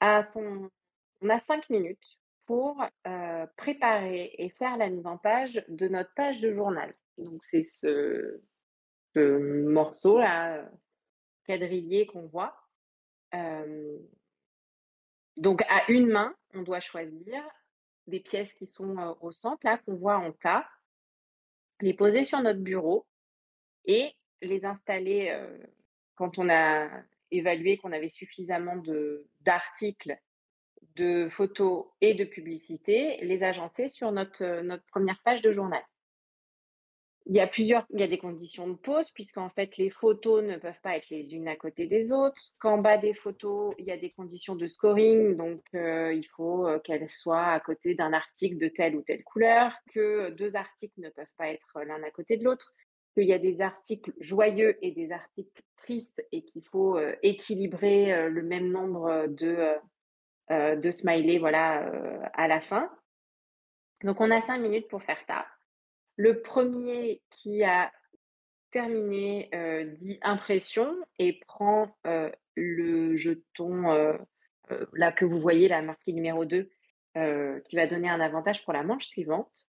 [0.00, 0.70] son,
[1.20, 6.12] on a cinq minutes pour euh, préparer et faire la mise en page de notre
[6.14, 6.94] page de journal.
[7.18, 8.40] Donc, c'est ce,
[9.16, 10.68] morceau là,
[11.46, 12.56] quadrillé qu'on voit.
[15.36, 17.42] donc, à une main, on doit choisir
[18.08, 20.68] des pièces qui sont au centre, là, qu'on voit en tas,
[21.80, 23.06] les poser sur notre bureau
[23.86, 24.12] et
[24.42, 25.36] les installer
[26.16, 26.88] quand on a
[27.30, 28.80] évalué qu'on avait suffisamment
[29.40, 30.16] d'articles,
[30.96, 35.82] de, photos et de publicités, les agencer sur notre, notre première page de journal.
[37.26, 40.44] Il y a plusieurs, il y a des conditions de pose puisqu'en fait les photos
[40.44, 42.52] ne peuvent pas être les unes à côté des autres.
[42.58, 47.08] Qu'en bas des photos, il y a des conditions de scoring, donc il faut qu'elles
[47.08, 51.26] soient à côté d'un article de telle ou telle couleur, que deux articles ne peuvent
[51.38, 52.74] pas être l'un à côté de l'autre,
[53.14, 58.12] qu'il y a des articles joyeux et des articles tristes et qu'il faut euh, équilibrer
[58.12, 59.76] euh, le même nombre de,
[60.50, 62.90] euh, smileys voilà, à la fin.
[64.02, 65.46] Donc on a cinq minutes pour faire ça.
[66.16, 67.90] Le premier qui a
[68.70, 69.50] terminé
[69.96, 71.96] dit impression et prend
[72.56, 74.18] le jeton
[74.92, 76.68] là que vous voyez, la marquée numéro 2,
[77.64, 79.68] qui va donner un avantage pour la manche suivante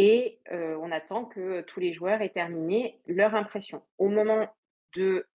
[0.00, 3.82] et on attend que tous les joueurs aient terminé leur impression.
[3.98, 4.48] Au moment
[4.94, 5.26] de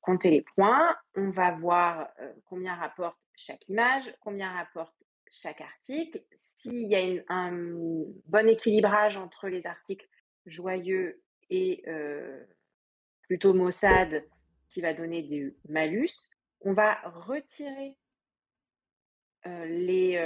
[0.00, 2.08] compter les points, on va voir
[2.46, 6.20] combien rapporte chaque image, combien rapporte chaque article.
[6.34, 7.52] S'il y a un
[8.26, 10.08] bon équilibrage entre les articles
[10.46, 11.84] joyeux et
[13.22, 14.24] plutôt maussade
[14.68, 16.30] qui va donner du malus,
[16.62, 17.96] on va retirer
[19.44, 20.18] les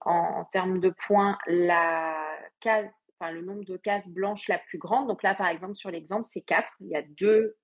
[0.00, 2.16] en, termes de points la
[2.60, 5.08] case, enfin le nombre de cases blanches la plus grande.
[5.08, 6.72] Donc là, par exemple, sur l'exemple, c'est 4.
[6.80, 7.56] Il y a deux,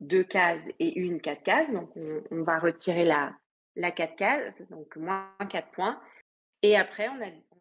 [0.00, 1.72] deux cases et une 4 cases.
[1.72, 1.90] Donc
[2.30, 3.32] on, va retirer la,
[3.76, 6.00] la 4 cases, donc moins 4 points.
[6.62, 7.20] Et après, on,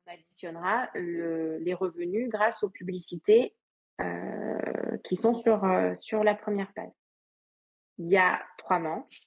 [0.09, 3.53] additionnera les revenus grâce aux publicités
[3.99, 6.91] euh, qui sont sur, euh, sur la première page.
[7.97, 9.21] Il y a trois manches.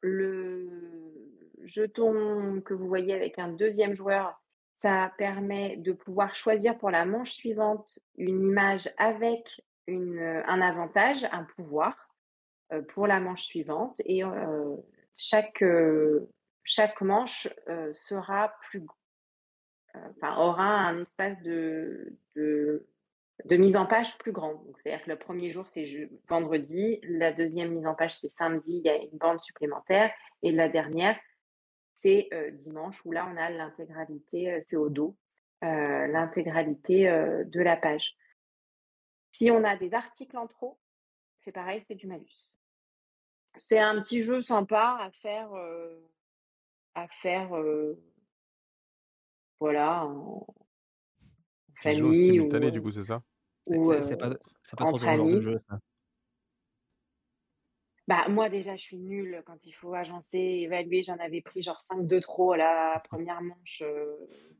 [0.00, 0.97] Le,
[1.68, 4.40] jeton que vous voyez avec un deuxième joueur,
[4.72, 10.60] ça permet de pouvoir choisir pour la manche suivante une image avec une, euh, un
[10.60, 12.14] avantage, un pouvoir
[12.72, 14.00] euh, pour la manche suivante.
[14.04, 14.76] Et euh,
[15.16, 15.64] chaque,
[16.62, 17.48] chaque manche
[17.90, 18.86] sera plus,
[19.94, 22.86] enfin, aura un espace de, de,
[23.46, 24.62] de, mise en page plus grand.
[24.76, 28.86] C'est-à-dire que le premier jour, c'est vendredi, la deuxième mise en page, c'est samedi, il
[28.86, 30.12] y a une bande supplémentaire,
[30.42, 31.18] et la dernière,
[32.00, 35.16] c'est dimanche où là, on a l'intégralité, c'est au dos,
[35.62, 37.06] l'intégralité
[37.44, 38.16] de la page.
[39.32, 40.78] Si on a des articles en trop,
[41.38, 42.52] c'est pareil, c'est du malus.
[43.56, 45.50] C'est un petit jeu sympa à faire,
[46.94, 47.50] à faire,
[49.58, 50.46] voilà, en,
[51.82, 52.26] famille.
[52.26, 53.22] simultané, du coup, c'est ça?
[53.66, 55.80] C'est pas, pas trop genre de jeu, ça.
[58.08, 61.02] Bah, moi, déjà, je suis nulle quand il faut agencer, évaluer.
[61.02, 63.82] J'en avais pris genre 5 de trop à la première manche.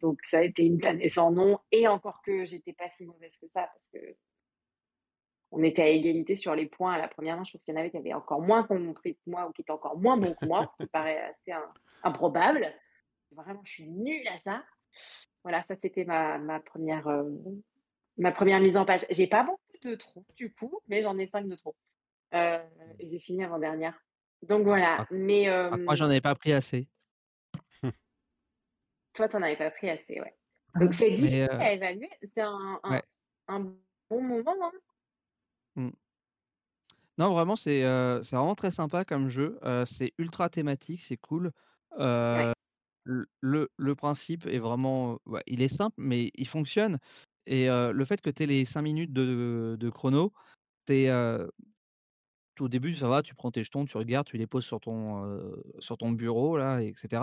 [0.03, 1.59] donc, ça a été une tannée sans nom.
[1.73, 3.99] Et encore que j'étais pas si mauvaise que ça parce que
[5.51, 7.81] on était à égalité sur les points à la première manche parce qu'il y en
[7.81, 10.45] avait qui avaient encore moins compris que moi ou qui étaient encore moins bons que
[10.45, 11.53] moi, ce qui paraît assez
[12.03, 12.71] improbable.
[13.33, 14.63] Vraiment, je suis nulle à ça.
[15.43, 17.11] Voilà, ça, c'était ma, ma, première,
[18.19, 19.07] ma première mise en page.
[19.09, 21.75] J'ai pas beaucoup de trop, du coup, mais j'en ai 5 de trop.
[22.35, 22.59] Euh,
[23.01, 23.95] j'ai fini avant-dernière.
[24.43, 24.99] Donc voilà.
[25.01, 25.07] Ah.
[25.11, 26.89] Mais ah, moi, j'en avais pas pris assez.
[29.15, 30.35] Toi, t'en avais pas pris assez, ouais.
[30.79, 32.11] Donc c'est difficile à évaluer.
[32.23, 32.81] C'est un,
[33.49, 33.61] un,
[34.11, 34.55] bon moment.
[34.63, 34.73] Hein
[35.77, 35.91] mmh.
[37.19, 37.83] Non, vraiment, c'est
[38.23, 39.59] c'est vraiment très sympa comme jeu.
[39.87, 41.51] c'est ultra thématique, c'est cool.
[41.97, 42.55] le,
[43.41, 45.19] le, principe est vraiment.
[45.47, 46.99] il est simple, mais il fonctionne.
[47.47, 50.33] Et le fait que tu aies les 5 minutes de, de chrono,
[50.89, 51.11] es,
[52.61, 55.41] au début, ça va, tu prends tes jetons, tu regardes, tu les poses sur ton,
[55.79, 57.23] sur ton bureau, là, etc.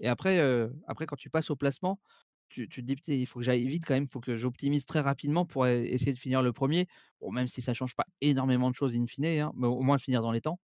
[0.00, 0.40] Et après,
[0.86, 2.00] après, quand tu passes au placement,
[2.52, 5.00] tu, te dis, il faut que j'aille vite quand même, il faut que j'optimise très
[5.00, 6.86] rapidement pour essayer de finir le premier.
[7.20, 9.98] Bon, même si ça change pas énormément de choses in fine, hein, mais au moins
[9.98, 10.58] finir dans les temps.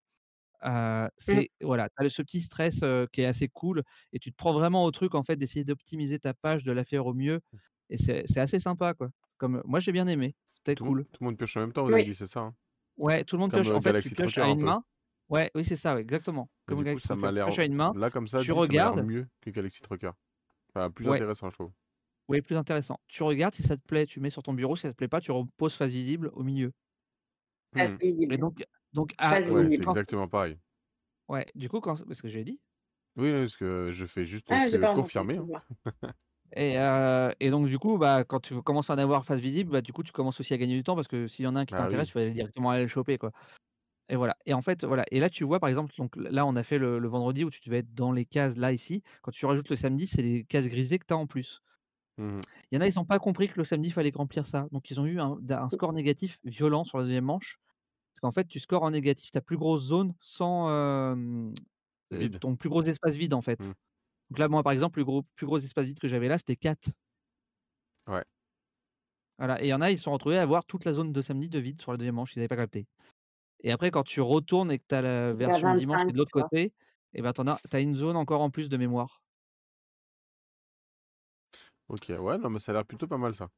[0.65, 1.09] Mmh.
[1.17, 2.81] c'est voilà, tu as ce petit stress
[3.13, 6.19] qui est assez cool et tu te prends vraiment au truc en fait d'essayer d'optimiser
[6.19, 7.57] ta page, de la faire au mieux mmh.
[7.91, 9.11] et c'est assez sympa quoi.
[9.37, 11.05] Comme moi j'ai bien aimé, c'était cool.
[11.13, 12.55] tout le monde pioche en même temps, vous avez dit c'est ça hein?
[12.99, 13.71] Ouais, tout le monde pioche.
[13.71, 14.85] En fait, tu pioches à une main.
[15.29, 16.51] Ouais, oui, c'est ça, exactement.
[16.67, 17.47] Comme coup, ça m'a l'air.
[17.47, 17.93] à une main.
[17.97, 19.03] Là, comme ça, tu regardes.
[19.05, 20.11] mieux que Galaxy Trucker.
[20.71, 21.73] Enfin, plus intéressant, je trouve.
[22.29, 23.01] Oui, plus intéressant.
[23.09, 24.77] Tu regardes, si ça te plaît, tu mets sur ton bureau.
[24.77, 26.73] Si ça te plaît pas, tu reposes face visible au milieu.
[27.73, 28.03] Face hmm.
[28.03, 28.35] visible.
[28.35, 28.63] Et donc,
[28.93, 30.59] donc ah, c'est exactement pareil.
[31.29, 31.97] Ouais, du coup, quand...
[31.97, 32.61] ce que j'ai dit.
[33.17, 35.39] Oui, parce que je fais juste ah, confirmer.
[35.39, 35.63] Hein.
[36.55, 39.71] Et, euh, et, donc du coup, bah, quand tu commences à en avoir face visible,
[39.71, 41.57] bah, du coup, tu commences aussi à gagner du temps parce que s'il y en
[41.57, 43.33] a un qui bah t'intéresse, tu vas directement aller le choper, quoi.
[44.09, 44.37] Et voilà.
[44.47, 45.05] Et en fait, voilà.
[45.11, 47.61] Et là, tu vois, par exemple, donc là, on a fait le, vendredi où tu
[47.65, 49.03] devais être dans les cases là ici.
[49.23, 51.63] Quand tu rajoutes le samedi, c'est les cases grisées que tu as en plus.
[52.17, 52.41] Mmh
[52.73, 54.67] il y en a, ils n'ont pas compris que le samedi, il fallait remplir ça.
[54.73, 57.59] Donc, ils ont eu un, score négatif violent sur la deuxième manche.
[58.13, 61.53] Parce qu'en fait, tu scores en négatif ta plus grosse zone sans euh,
[62.41, 63.61] ton plus gros espace vide, en fait.
[63.61, 63.73] Mmh.
[64.31, 66.57] Donc là, moi, par exemple, le gros, plus gros espace vide que j'avais là, c'était
[66.57, 66.91] 4.
[68.07, 68.25] Ouais.
[69.39, 69.63] Voilà.
[69.63, 71.23] Et il y en a, ils se sont retrouvés à avoir toute la zone de
[71.23, 72.87] samedi de vide sur la deuxième manche, ils n'avaient pas capté.
[73.61, 76.65] Et après, quand tu retournes et que tu as la version dimanche de l'autre côté,
[76.65, 76.73] et
[77.15, 79.23] eh ben, tu as, une zone encore en plus de mémoire.
[81.89, 83.49] Ok, ouais, non, mais ça a l'air plutôt pas mal ça.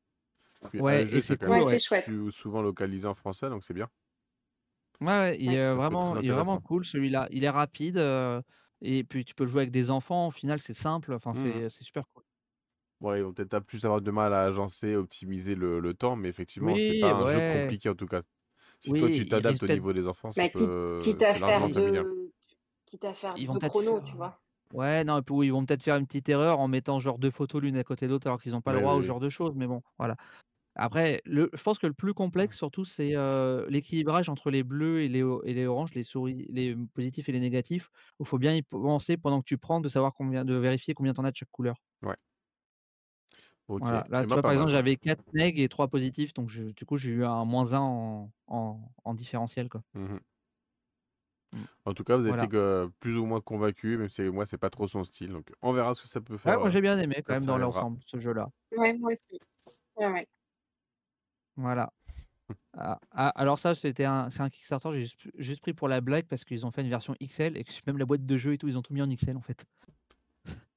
[0.75, 2.09] ouais, et c'est cool, chouette.
[2.31, 3.89] souvent localisé en français, donc c'est bien.
[5.01, 7.27] Ouais, il est vraiment, il est vraiment cool celui-là.
[7.31, 7.99] Il est rapide.
[8.83, 11.85] Et puis tu peux jouer avec des enfants, au final c'est simple, enfin mmh c'est
[11.85, 12.25] super cool.
[13.01, 16.75] Ouais, ils vont peut-être plus avoir de mal à agencer, optimiser le, temps, mais effectivement,
[16.77, 18.23] c'est pas un jeu compliqué en tout cas.
[18.81, 22.33] Si toi tu t'adaptes au niveau des enfants, ça peut, quitte à faire de...
[22.87, 24.39] quitte à faire de chrono, tu vois.
[24.73, 27.31] Ouais, non, et puis ils vont peut-être faire une petite erreur en mettant genre deux
[27.31, 29.29] photos l'une à côté de l'autre alors qu'ils n'ont pas le droit au genre de
[29.29, 30.17] choses, mais bon, voilà.
[30.83, 33.13] Après, le, je pense que le plus complexe surtout, c'est
[33.69, 37.41] l'équilibrage entre les bleus et les, et les oranges, les souris, les positifs et les
[37.41, 37.91] négatifs.
[38.19, 41.13] Il faut bien y penser pendant que tu prends, de savoir combien, de vérifier combien
[41.13, 41.77] tu en as de chaque couleur.
[42.01, 42.17] Ouais.
[43.69, 47.11] Là, tu vois, par exemple, j'avais 4 neg et 3 positifs, donc du coup, j'ai
[47.11, 48.31] eu un moins 1 en,
[49.05, 49.69] en, différentiel.
[49.69, 49.83] Quoi.
[49.93, 50.17] Mmh
[51.53, 51.59] mmh.
[51.85, 54.71] En tout cas, vous avez été plus ou moins convaincu, même si moi, c'est pas
[54.71, 55.29] trop son style.
[55.29, 56.55] Donc, on verra ce que ça peut faire.
[56.55, 58.49] Ouais, moi, j'ai bien aimé quand même dans l'ensemble, ce jeu-là.
[58.75, 59.39] Ouais, moi aussi.
[59.97, 60.27] Ouais, ouais.
[61.57, 61.93] Voilà.
[62.77, 66.27] Ah, ah, alors ça, c'était un, c'est un Kickstarter, j'ai juste, pris pour la blague
[66.27, 68.59] parce qu'ils ont fait une version XL et que même la boîte de jeu et
[68.59, 69.65] tout, ils ont tout mis en XL en fait.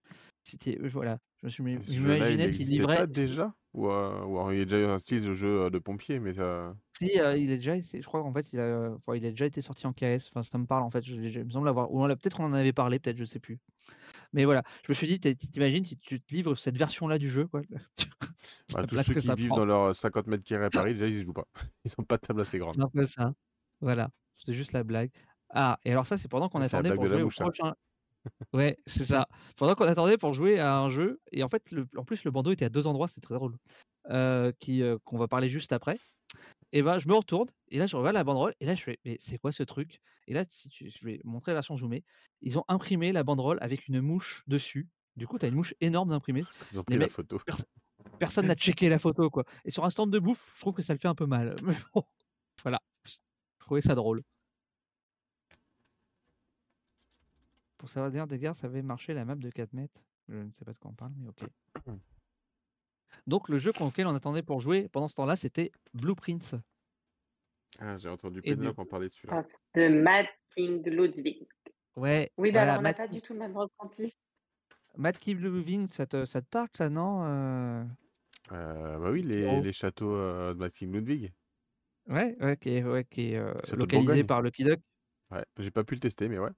[0.43, 3.07] C'était, voilà, je me suis imaginé s'il livrait.
[3.07, 3.53] déjà?
[3.73, 6.33] Ou, euh, ou il y a déjà un style de jeu euh, de pompier, mais
[6.33, 6.75] ça.
[6.97, 9.61] Si, euh, il est déjà, je crois qu'en fait, il a, il a déjà été
[9.61, 10.29] sorti en KS.
[10.29, 11.03] Enfin, ça me parle en fait.
[11.03, 11.91] Je, me semble l'avoir.
[11.91, 13.59] Ou peut-être qu'on en avait parlé, peut-être, je sais plus.
[14.31, 17.47] Mais voilà, je me suis dit, t'imagines si tu te livres cette version-là du jeu,
[17.47, 17.61] quoi.
[18.73, 21.23] Bah, tous ceux qui vivent dans leurs 50 mètres carrés à Paris, déjà, ils y
[21.23, 21.47] jouent pas.
[21.85, 22.75] Ils ont pas de table assez grande.
[22.95, 23.33] C'est ça.
[23.79, 25.11] Voilà, c'était juste la blague.
[25.49, 27.73] Ah, et alors ça, c'est pendant qu'on attendait pour jouer au prochain.
[28.53, 29.27] ouais, c'est ça.
[29.55, 31.87] Pendant qu'on attendait pour jouer à un jeu, et en fait, le...
[31.95, 33.57] en plus, le bandeau était à deux endroits, c'était très drôle,
[34.09, 35.97] euh, qui, euh, qu'on va parler juste après.
[36.75, 38.99] Et ben, je me retourne et là, je regarde la banderole et là, je fais:
[39.05, 42.03] «Mais c'est quoi ce truc?» et là, si tu je vais montrer la version zoomée.
[42.41, 44.89] Ils ont imprimé la banderole avec une mouche dessus.
[45.15, 46.43] Du coup, tu as une mouche énorme d'imprimé.
[46.73, 47.37] Ils ont pris la mecs, photo.
[47.45, 47.63] perso
[48.19, 50.81] personne n'a checké la photo, quoi et sur un stand de bouffe, je trouve que
[50.81, 51.55] ça le fait un peu mal.
[51.63, 52.03] Mais bon,
[52.63, 53.13] voilà, je
[53.59, 54.23] trouvais ça drôle.
[57.77, 60.03] Pour savoir dire des gars, ça avait marché la map de 4 mètres.
[60.27, 61.43] Je ne sais pas de quoi on parle, mais OK.
[63.27, 66.55] Donc le jeu qu'on auquel on attendait pour jouer pendant ce temps-là, c'était Blueprints
[67.79, 69.43] Ah, j'ai entendu Pénélope en parler de celui-là.
[69.43, 70.25] Ah, de Mad
[70.55, 71.47] King Ludwig.
[71.95, 74.13] ouais, Oui, bah voilà, alors on n'a Mad pas du tout le même ressenti.
[74.97, 77.85] Mad Kid Living, ça te ça te parle ça, non, heu?
[78.51, 81.33] Euh, bah oui, les, les châteaux euh, de Maxime Ludwig.
[82.07, 84.79] Ouais, ouais, qui est ouais, qui est, heu, Château de localisé par Lucky Duck.
[85.31, 86.51] Ouais, j'ai pas pu le tester, mais ouais.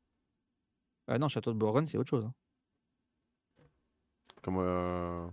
[1.07, 2.33] Ah non, Château de Bourgogne, c'est autre chose, hein.
[4.41, 5.27] Comme, euh,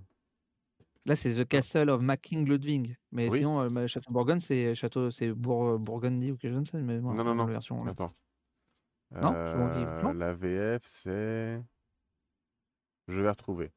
[1.04, 3.38] Là, c'est The ah, Castle of Mad King Ludwig, mais oui.
[3.38, 6.78] sinon, ma Château de Bourgogne, c'est château c'est Bour Bourgondy ou quelque chose comme ça,
[6.78, 7.46] mais moi, Non, non, non.
[7.46, 7.90] la version, là.
[7.90, 8.14] Attends.
[9.20, 9.32] Non?
[9.34, 10.12] Euh, non?
[10.12, 11.60] la VF, c'est.
[13.08, 13.72] Je vais retrouver.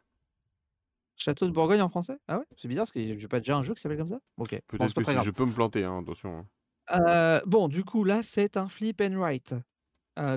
[1.18, 2.18] Château de Bourgogne en français?
[2.28, 2.46] Ah ouais?
[2.58, 4.20] C'est bizarre parce que j'ai pas déjà un jeu qui s'appelle comme ça?
[4.38, 6.40] OK, Peut-être que si je peux me planter, hein, attention.
[6.40, 6.46] hein.
[6.92, 9.56] Heu, bon, du coup, là, c'est un flip and write,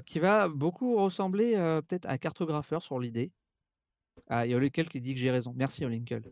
[0.06, 1.52] qui va beaucoup ressembler,
[1.86, 3.30] peut-être à Cartographeur sur l'idée.
[4.28, 5.52] Ah, il y a Olinkle qui dit que j'ai raison.
[5.56, 6.22] Merci Olinkle.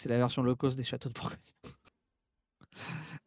[0.00, 1.36] C'est la version low cost des châteaux de Bourgogne.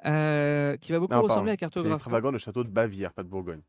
[0.05, 1.47] Heu, qui va beaucoup Non, ressembler pardon.
[1.49, 1.95] à C'est Cartographeur.
[1.97, 3.61] extravagant le château de Bavière, pas de Bourgogne.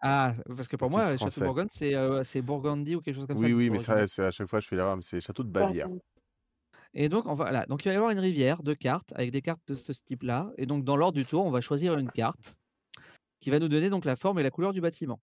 [0.00, 1.46] Ah, parce que Le pour moi, titre les châteaux de.
[1.46, 4.24] Bourgogne, c'est, c'est Bourgondy ou quelque chose comme ça, Oui, le oui, mais ça, c'est
[4.24, 5.86] à chaque fois, je fais l'erreur, mais c'est château de Bavière.
[5.86, 6.02] Bourgogne.
[6.92, 9.30] Et donc, on va voilà, donc il va y avoir une rivière de cartes avec
[9.30, 12.10] des cartes de ce type-là et donc dans l'ordre du tour, on va choisir une
[12.10, 12.54] carte
[13.40, 15.18] qui va nous donner donc la forme et la couleur du bâtiment.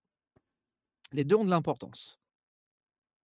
[1.11, 2.19] Les 2 ont de l'importance.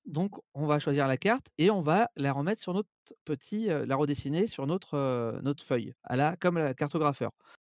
[0.06, 2.90] Donc on va choisir la carte et on va la remettre sur notre
[3.26, 7.32] petit, la redessiner sur notre, feuille, à la comme la cartographeur.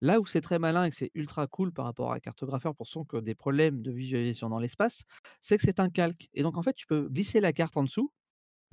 [0.03, 2.87] Là où c'est très malin et que c'est ultra cool par rapport à cartographeur pour
[2.87, 5.05] ceux qui ont des problèmes de visualisation dans l'espace,
[5.41, 7.83] c'est que c'est un calque et donc en fait, tu peux glisser la carte en
[7.85, 8.11] dessous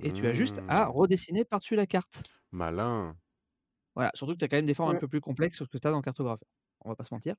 [0.02, 2.24] et tu as juste à Mmh, redessiner par-dessus la carte.
[2.52, 3.18] malin.
[3.94, 5.70] Voilà, surtout que tu as quand même des formes un peu plus complexes que ce
[5.70, 6.48] que tu as dans cartographeur.
[6.80, 7.36] On va pas se mentir.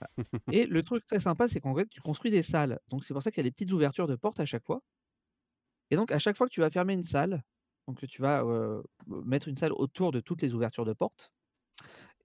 [0.00, 0.10] Voilà.
[0.50, 2.80] Et le truc très sympa, c'est qu'en fait, tu construis des salles.
[2.88, 4.82] Donc c'est pour ça qu'il y a des petites ouvertures de portes à chaque fois.
[5.90, 7.42] Et donc à chaque fois que tu vas fermer une salle,
[7.86, 8.44] donc que tu vas,
[9.06, 11.30] mettre une salle autour de toutes les ouvertures de portes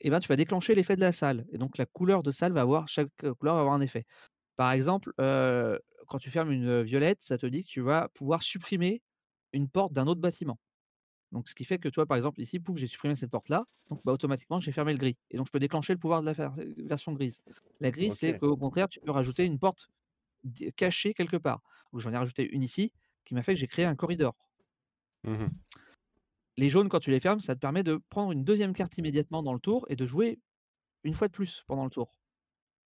[0.02, 2.52] et ben, tu vas déclencher l'effet de la salle et donc la couleur de salle
[2.52, 3.10] va avoir chaque,
[3.40, 4.06] couleur va avoir un effet.
[4.58, 9.02] Par exemple, quand tu fermes une, violette, ça te dit que tu vas pouvoir supprimer
[9.54, 10.60] une porte d'un autre bâtiment.
[11.32, 13.66] Donc ce qui fait que, tu vois, par exemple, ici, pouf, j'ai supprimé cette porte-là,
[13.90, 16.28] donc bah, automatiquement, j'ai fermé le gris et donc je peux déclencher le pouvoir de
[16.28, 17.42] la ver version grise.
[17.80, 19.90] La grise, c'est qu'au contraire, tu peux rajouter une porte
[20.76, 21.62] cachée quelque part.
[21.92, 22.92] Donc j'en ai rajouté une ici,
[23.26, 24.36] qui m'a fait que j'ai créé un corridor.
[25.24, 25.64] Mhm.
[26.58, 29.44] Les jaunes, quand tu les fermes, ça te permet de prendre une 2e carte immédiatement
[29.44, 30.40] dans le tour et de jouer
[31.04, 32.18] une fois de plus pendant le tour,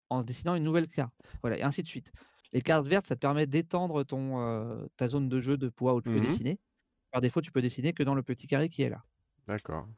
[0.10, 1.16] en dessinant une nouvelle carte.
[1.44, 2.14] Voilà et ainsi de suite.
[2.54, 5.96] Les cartes vertes, ça te permet d'étendre ton, heu, ta zone de jeu de poids
[5.96, 6.20] où tu peux Mhm.
[6.22, 6.60] dessiner.
[7.12, 9.04] Par défaut, tu peux dessiner que dans le petit carré qui est là.
[9.48, 9.90] D'accord.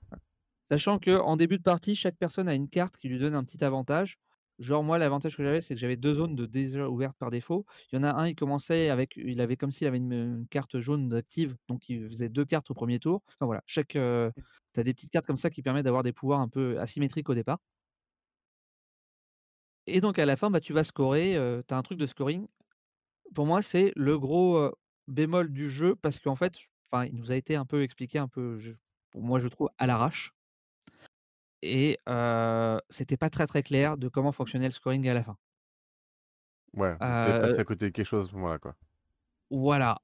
[0.64, 3.64] Sachant qu'en début de partie, chaque personne a une carte qui lui donne un petit
[3.64, 4.18] avantage.
[4.62, 7.66] Genre moi, l'avantage que j'avais, c'est que j'avais 2 zones de déjà ouvertes par défaut.
[7.92, 10.48] Il y en a un, il commençait avec il avait comme s'il avait une, une
[10.48, 13.24] carte jaune d'active, donc il faisait 2 cartes au 1er tour.
[13.30, 14.32] Enfin voilà, chaque, heu,
[14.74, 17.30] tu as des petites cartes comme ça qui permettent d'avoir des pouvoirs un peu asymétriques
[17.30, 17.60] au départ.
[19.88, 22.06] Et donc à la fin, bah, tu vas scorer, heu, tu as un truc de
[22.08, 22.48] scoring.
[23.36, 24.74] Pour moi, c'est le gros, heu,
[25.08, 26.56] bémol du jeu parce qu'en fait,
[26.92, 28.74] enfin, il nous a été un peu expliqué un peu, je
[29.12, 30.34] pour moi, je trouve à l'arrache.
[31.64, 35.38] Et heu, c'était pas très, très clair de comment fonctionnait le scoring à la fin.
[36.74, 38.76] Ouais, Heu passé à côté de quelque chose à ce moment-là, quoi.
[39.50, 39.98] Voilà,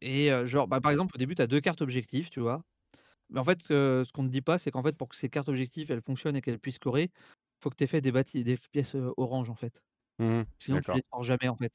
[0.00, 2.64] et genre, bah, par exemple, au début, tu as 2 cartes objectifs, tu vois?
[3.30, 5.48] Mais en fait, ce qu'on te dit pas, c'est qu'en fait, pour que ces cartes
[5.50, 7.10] objectifs, elles fonctionnent et qu'elles puissent scorer,
[7.62, 8.12] faut que tu aies fait des
[8.44, 9.82] des pièces, orange, en fait.
[10.18, 10.46] Mhm.
[10.60, 10.98] Sinon, tu D'accord.
[10.98, 11.74] les scores jamais, en fait.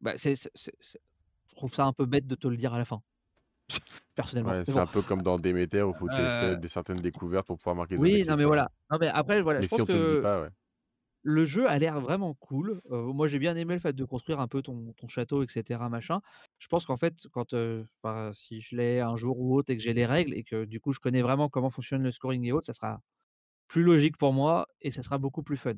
[0.00, 3.02] Bah, c'est je trouve ça un peu bête de te le dire à la fin,
[4.14, 4.56] personnellement.
[4.56, 7.46] Ouais, c'est bon, un peu comme dans Déméter où il faut heu des certaines découvertes
[7.46, 8.68] pour pouvoir marquer oui, non, mais voilà.
[8.90, 10.50] Non, mais après, voilà, Mais je si pense on te le dit que pas, ouais.
[11.22, 12.80] le jeu a l'air vraiment cool.
[12.90, 15.48] Heu, moi, j'ai bien aimé le fait de construire un peu ton ton château et
[15.48, 16.20] cetera, machin.
[16.58, 17.54] Je pense qu'en fait, quand,
[18.02, 20.64] enfin, si je l'ai un jour ou autre et que j'ai les règles et que,
[20.64, 23.00] du coup, je connais vraiment comment fonctionne le scoring et autres, ça sera
[23.68, 25.74] plus logique pour moi et ça sera beaucoup plus fun.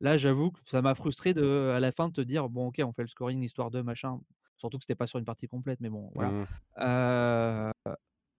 [0.00, 2.80] Là, j'avoue que ça m'a frustré de à la fin de te dire: «Bon, OK,
[2.84, 4.20] on fait le scoring histoire de machin».
[4.56, 6.34] Surtout que c'était pas sur une partie complète, mais bon, voilà.
[6.78, 7.72] Heu,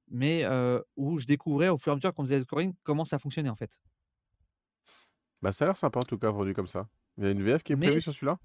[0.09, 0.45] mais
[0.97, 3.49] où je découvrais au fur et à mesure qu'on faisait le scoring, comment ça fonctionnait,
[3.49, 3.79] en fait.
[5.41, 6.89] Bah, ça a l'air sympa en tout cas, vendu comme ça.
[7.17, 8.39] Il y a une VF qui est Mais prévue sur celui-là?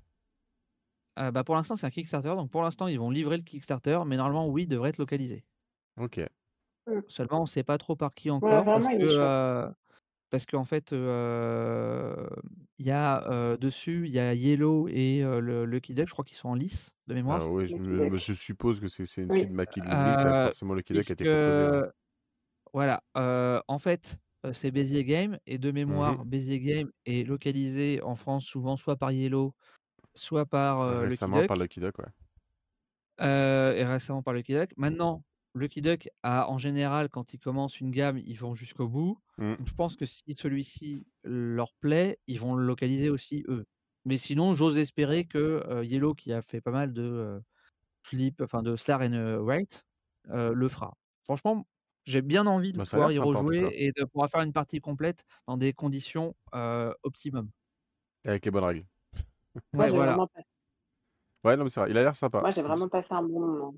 [1.17, 4.17] bah, pour l'instant, c'est un Kickstarter, donc pour l'instant, ils vont livrer le Kickstarter, mais
[4.17, 5.45] normalement, oui, il devrait être localisé.
[5.97, 6.27] OK.
[6.87, 7.01] Mmh.
[7.09, 9.71] Seulement, on sait pas trop par qui Ouais, encore parce que,
[10.31, 16.09] parce qu'en fait, il y a, dessus, il y a Yellow et le Lucky Duck,
[16.09, 17.49] je crois qu'ils sont en lice de Ah mémoire.
[17.49, 19.87] oui, je me suppose que c'est une suite Oui.
[19.87, 21.83] Heu, forcément Lucky Duck qui a été proposé, ouais.
[22.73, 24.19] voilà, en fait,
[24.53, 26.19] c'est Béziers Games et de Mmh mh.
[26.19, 29.55] mémoire, Béziers Games est localisé en France souvent soit par Yellow,
[30.15, 31.61] soit par, Lucky Récemment par Duck.
[31.63, 32.07] Lucky Duck, ouais.
[33.19, 34.73] Et récemment par Lucky Duck.
[34.77, 35.23] Maintenant,
[35.55, 39.19] Lucky Duck a en général, quand ils commencent une gamme, ils vont jusqu'au bout.
[39.39, 39.57] Mmh.
[39.59, 43.67] Donc je pense que si celui-ci leur plaît, ils vont le localiser aussi eux.
[44.05, 47.43] Mais sinon, j'ose espérer que, heu, Yellow qui a fait pas mal de, heu,
[48.05, 49.85] Flip, enfin de Star and, heu, Write,
[50.31, 50.95] heu, le fera.
[51.25, 51.67] Franchement,
[52.07, 54.81] j'ai bien envie de Bah, pouvoir y sympa rejouer et de pouvoir faire une partie
[54.81, 56.35] complète dans des conditions,
[57.05, 57.51] optimum.
[58.25, 58.87] Avec les bonnes règles.
[59.73, 60.25] Moi, Ouais, j'ai voilà.
[60.27, 60.27] pas
[61.45, 62.43] Ouais, non, mais c'est vrai, il a l'air sympa.
[62.43, 63.75] moi, j'ai vraiment passé un bon moment.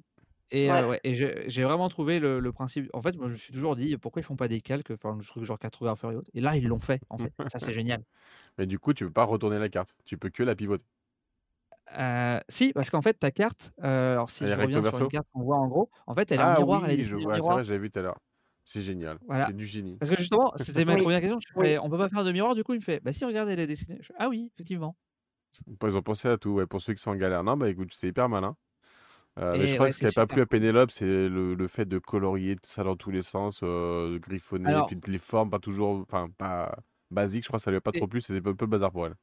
[0.54, 0.82] Et Ouais.
[0.82, 1.14] heu, ouais et
[1.50, 4.20] j'ai vraiment trouvé le le principe en fait, moi, je me suis toujours dit: «Pourquoi
[4.20, 6.66] ils font pas des calques, enfin, le truc genre cartographeur et autres?» et là, ils
[6.68, 7.32] l'ont fait, en fait.
[7.46, 8.04] Ça, c'est génial.
[8.58, 10.86] Mais du coup, tu peux pas retourner la carte, tu peux que la pivoter.
[12.48, 15.08] Si, parce qu'en fait, ta carte, heu, alors si Elle je reviens sur une verso?
[15.08, 17.04] carte qu'on voit en gros, en fait, elle est en Ah miroir, elle est oui,
[17.04, 18.18] je vois, c'est vrai, j'avais vu tout à l'heure.
[18.64, 19.50] C'est génial, Voilà.
[19.50, 20.00] c'est du génie.
[20.00, 21.74] Parce que justement, c'était ma Oui, 1re question, je oui.
[21.74, 23.48] fais: «On peut pas faire de miroir?» du coup, il me fait: «Bah si, regarde,
[23.48, 23.98] elle est dessinée».
[24.00, 24.96] Je fais: «Ah oui, effectivement».
[25.82, 27.44] Ils ont pensé à tout, ouais, pour ceux qui sont en galère.
[27.44, 28.56] Non, bah écoute, c'est hyper malin.
[29.38, 30.46] Heu, mais je crois ouais, que ce qui avait pas plu à.
[30.46, 34.96] Pénélope, c'est le le fait de colorier ça dans tous les sens, de griffonner, Alors
[34.98, 36.76] puis les formes pas toujours enfin, pas
[37.10, 38.92] basiques, je crois que ça lui a pas et trop plu, c'était un peu bazar
[38.92, 39.14] pour elle.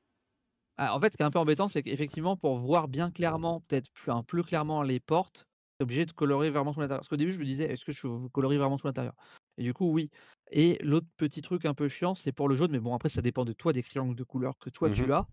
[0.78, 3.62] Ah, en fait, ce qui est un peu embêtant, c'est qu'effectivement, pour voir bien clairement,
[3.62, 5.46] peut-être plus plus clairement les portes,
[5.78, 7.02] tu es obligé de colorer vraiment sur l'intérieur.
[7.02, 9.14] Parce qu'au début, je me disais: «Est-ce que je colorie vraiment sur l'intérieur?»
[9.58, 10.10] et du coup, oui
[10.52, 13.22] et l'autre petit truc un peu chiant, c'est pour le jaune, mais bon, après, ça
[13.22, 15.10] dépend de toi, des crayons de couleur que toi Mmh mh.
[15.10, 15.28] tu as.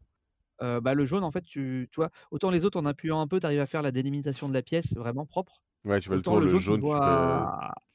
[0.60, 3.40] Bah, le jaune, en fait, tu tu vois, autant les autres, en appuyant un peu,
[3.40, 6.22] tu arrives à faire la délimitation de la pièce vraiment propre, Ouais, tu fais le
[6.22, 7.40] tour, le jaune, fais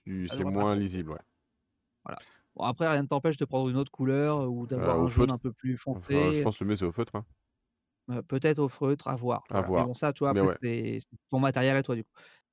[0.05, 1.19] se c'est moins lisible, ouais.
[2.05, 2.21] Voilà.
[2.55, 5.31] Bon, après, rien ne t'empêche de prendre une autre couleur ou d'avoir un jaune feutre,
[5.31, 6.43] un peu plus enfin, je foncé.
[6.43, 7.25] pense le mieux c'est au feutre, hein.
[8.27, 9.69] Peut-être au feutre, à voir, À voilà.
[9.73, 10.57] Mais voir, bon, ça, tu vois, ouais.
[10.61, 12.11] c'est c'est ton matériel à toi, du coup.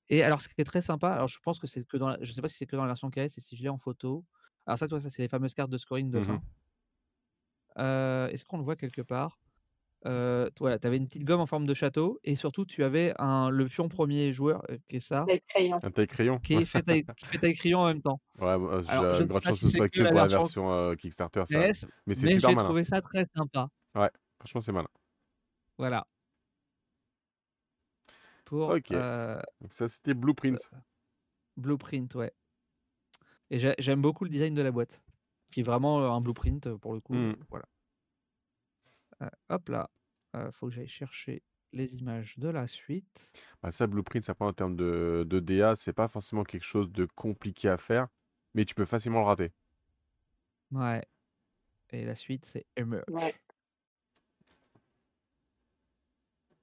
[0.08, 2.18] Et alors, ce qui est très sympa, alors je pense que c'est que dans la
[2.22, 3.78] je sais pas si c'est que dans la version KS et si je l'ai en
[3.78, 4.24] photo.
[4.66, 6.38] Alors ça, tu vois, ça, c'est les fameuses cartes de scoring de mh.
[6.38, 6.42] fin.
[7.76, 9.38] Est-ce qu'on le voit quelque part?
[10.04, 13.50] Voilà, tu avais une petite gomme en forme de château et surtout, tu avais un
[13.50, 15.30] le pion 1er joueur, heu, qui est ça.
[15.82, 16.40] Un taille-crayon?
[16.42, 18.20] qui est fait taille qui fait taille-crayon en même temps.
[18.38, 20.28] Ouais, bah, Alors, je je ne sais grande chance que ce soit que pour la
[20.28, 21.68] version Kickstarter ça,
[22.06, 22.74] mais c'est super j'ai malin.
[22.74, 23.68] trouvé ça très sympa.
[23.94, 24.88] Ouais, franchement, c'est malin.
[25.78, 26.04] Voilà.
[28.46, 28.92] Pour, OK,
[29.60, 30.70] donc ça, c'était Blueprint.
[31.56, 32.32] Blueprint, ouais.
[33.50, 35.00] Et j'ai j'aime beaucoup le design de la boîte,
[35.50, 37.34] qui est vraiment, un blueprint, pour le coup, Mmh.
[37.50, 37.66] voilà.
[39.20, 39.90] Heu, hop là,
[40.36, 41.42] heu, faut que j'aille chercher
[41.72, 43.34] les images de la suite.
[43.62, 47.06] Bah, ça, Blueprint, après en termes de de DA, c'est pas forcément quelque chose de
[47.06, 48.06] compliqué à faire,
[48.54, 49.52] mais tu peux facilement le rater.
[50.72, 51.06] Ouais
[51.90, 52.66] et la suite, c'est
[53.08, 53.34] Ouais.
[53.36, 53.38] Emerge.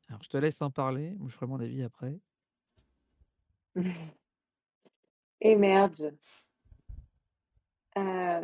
[0.09, 2.19] Alors, je te laisse en parler, je ferai mon avis après.
[5.41, 6.15] Emerge.
[7.97, 8.41] Heu,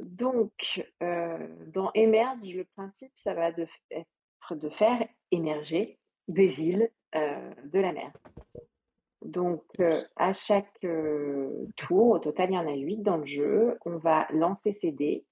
[0.00, 5.98] donc, heu, dans Emerge, le principe, ça va être de faire émerger
[6.28, 8.12] des îles, heu, de la mer.
[9.22, 9.62] Donc,
[10.16, 10.86] à chaque,
[11.76, 14.92] tour, au total, il y en a 8 dans le jeu, on va lancer ces
[14.92, 15.24] dés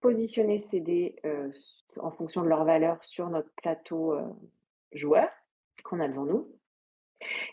[0.00, 1.16] positionner ces dés,
[1.98, 4.16] en fonction de leur valeur sur notre plateau,
[4.92, 5.28] joueur,
[5.84, 6.48] qu'on a devant nous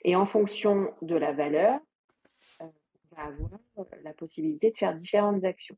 [0.03, 1.79] et en fonction de la valeur,
[3.17, 3.59] avoir,
[4.03, 5.77] la possibilité de faire différentes actions.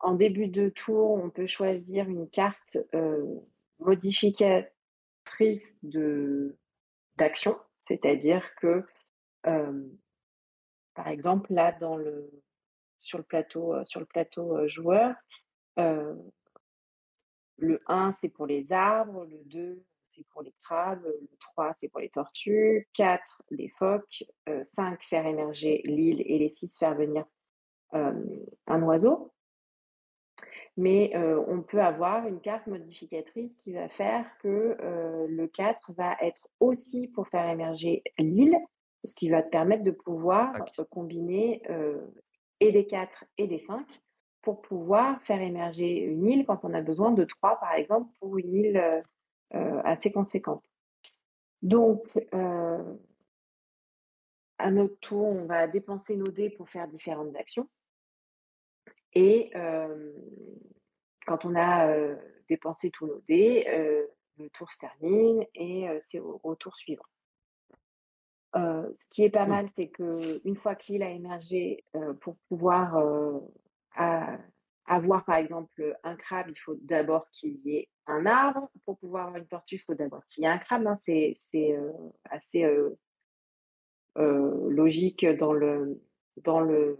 [0.00, 3.40] En début de tour, on peut choisir une carte, heu,
[3.80, 5.84] modificatrice
[7.16, 8.84] d'action, c'est-à-dire que,
[9.44, 9.90] hem,
[10.94, 12.30] par exemple, là, dans le
[12.98, 15.14] sur le plateau, heu, sur le plateau, joueur,
[17.58, 21.88] le 1, c'est pour les arbres, le 2, c'est pour les crabes, le 3, c'est
[21.88, 26.94] pour les tortues, 4, les phoques, heu, 5, faire émerger l'île et les 6, faire
[26.96, 27.24] venir,
[28.66, 29.32] un oiseau.
[30.76, 35.92] Mais, heu, on peut avoir une carte modificatrice qui va faire que, heu, le 4
[35.92, 38.56] va être aussi pour faire émerger l'île,
[39.04, 42.12] ce qui va te permettre de pouvoir, heu, combiner, heu,
[42.60, 44.00] et des 4 et des 5
[44.42, 48.38] pour pouvoir faire émerger une île quand on a besoin de 3, par exemple, pour
[48.38, 49.02] une île, heu,
[49.52, 50.70] assez conséquente.
[51.62, 52.04] Donc,
[52.34, 53.00] heu
[54.60, 57.68] à notre tour, on va dépenser nos dés pour faire différentes actions
[59.12, 60.12] et hem,
[61.26, 61.94] quand on a,
[62.48, 63.64] dépensé tous nos dés,
[64.38, 67.04] le tour se termine et c'est au au tour suivant.
[68.54, 71.84] ce qui est pas mal, c'est qu'une fois que l'île a émergé,
[72.20, 72.96] pour pouvoir,
[74.88, 78.70] avoir par exemple un crabe, il faut d'abord qu'il y ait un arbre.
[78.84, 80.96] Pour pouvoir avoir une tortue, il faut d'abord qu'il y ait un crabe, hein.
[80.96, 81.34] C'est
[82.24, 82.66] assez,
[84.16, 86.00] logique dans le
[86.36, 86.98] dans le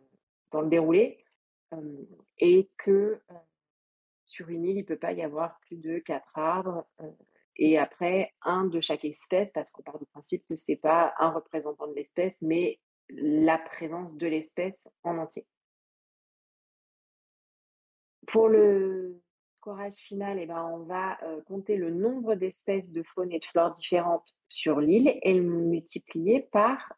[0.50, 1.24] dans le déroulé.
[2.38, 3.20] et que,
[4.24, 6.86] sur une île, il peut pas y avoir plus de quatre arbres,
[7.56, 11.30] et après un de chaque espèce parce qu'on part du principe que c'est pas un
[11.30, 15.46] représentant de l'espèce, mais la présence de l'espèce en entier.
[18.28, 19.20] Pour le
[19.56, 23.70] scorage final, eh ben, on va compter le nombre d'espèces de faune et de flore
[23.70, 26.94] différentes sur l'île et le multiplier par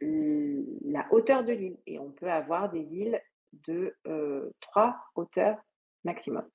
[0.00, 1.78] la hauteur de l'île.
[1.86, 3.96] Et on peut avoir des îles de
[4.60, 5.58] trois hauteurs
[6.04, 6.48] maximum.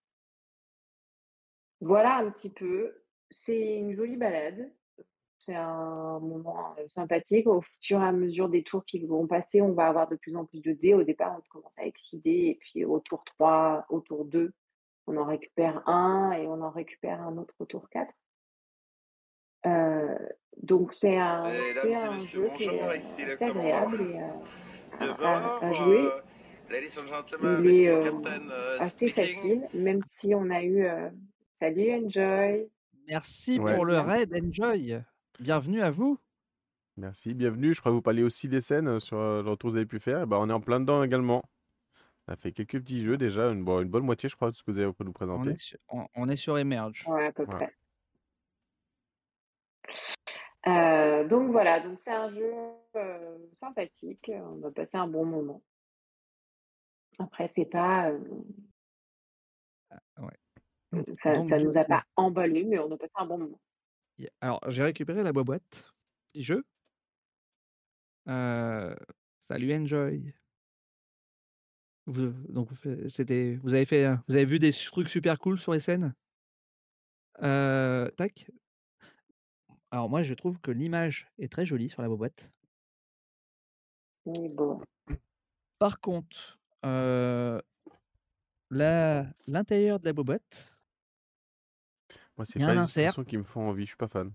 [1.80, 2.94] Voilà un petit peu
[3.30, 4.72] c'est une jolie balade.
[5.40, 7.48] C'est un moment sympathique.
[7.48, 10.36] Au fur et à mesure des tours qui vont passer, on va avoir de plus
[10.36, 10.94] en plus de dés.
[10.94, 14.52] Au départ, on commence à excider et puis au tour 3, au tour 2,
[15.06, 18.12] on en récupère un et on en récupère un autre au tour 4.
[20.64, 24.20] donc c'est un, un jeu qui est assez agréable et,
[25.00, 26.10] à, jouer.
[26.70, 30.88] Il est assez facile, même si on a eu...
[31.60, 32.70] salut Enjoy
[33.08, 35.02] Merci pour le raid, Enjoy.
[35.40, 36.20] Bienvenue à vous.
[36.96, 37.74] Merci, bienvenue.
[37.76, 40.00] Je crois que vous parlez aussi des scènes sur le retour que vous avez pu
[40.00, 40.26] faire.
[40.26, 41.44] bah, on est en plein dedans également.
[42.28, 44.64] On a fait quelques petits jeux déjà, une, une bonne moitié, je crois, de ce
[44.64, 45.54] que vous avez nous présenter.
[46.16, 47.06] On est sur, Emerge.
[47.08, 47.72] Ouais, à peu près.
[50.66, 52.52] Euh, donc voilà, donc c'est un jeu
[52.96, 54.32] euh, sympathique.
[54.34, 55.62] On va passer un bon moment.
[57.20, 58.10] Après, c'est pas.
[58.10, 58.20] Euh,
[59.92, 61.04] ah, ouais.
[61.18, 63.60] Ça ne nous a pas emballé, mais on a passé un bon moment.
[64.42, 65.94] Alors, j'ai récupéré la boîte
[66.34, 66.66] du jeu.
[68.26, 70.34] salut Enjoy.
[72.06, 72.70] Vous, donc
[73.10, 76.14] c'était, vous avez fait, vous avez vu des trucs super cool sur les scènes?
[77.40, 78.50] tac.
[79.92, 82.52] Alors moi, je trouve que l'image est très jolie sur la boîte.
[84.26, 84.82] Bon.
[85.80, 86.60] Par contre,
[88.70, 90.77] l'intérieur de la boîte,
[92.38, 94.32] moi, c'est pas les qui me font envie, je suis pas fan.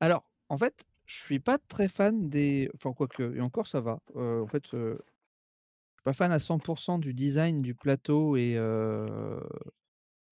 [0.00, 2.70] Alors, en fait, je suis pas très fan des.
[2.74, 4.00] Enfin, quoique, et encore ça va.
[4.16, 8.54] Euh, en fait, euh, je suis pas fan à 100% du design du plateau et,
[8.56, 9.40] euh,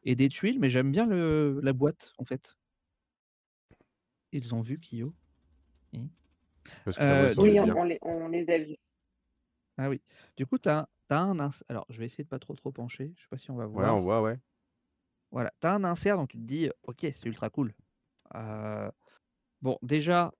[0.02, 2.56] et des tuiles, mais j'aime bien le, la boîte, en fait.
[4.32, 5.15] Ils ont vu Kyo.
[6.85, 8.77] Parce que oui, on, les, on, les, a vus.
[9.78, 10.02] Ah oui.
[10.36, 11.51] Du coup, tu as, as, un.
[11.69, 13.12] Alors, je vais essayer de pas trop trop pencher.
[13.16, 13.86] Je sais pas si on va voir.
[13.86, 14.39] Ouais, on voit, ouais.
[15.30, 17.74] Voilà, tu as un insert, donc tu te dis, ok, c'est ultra cool.
[19.62, 20.32] bon, déjà,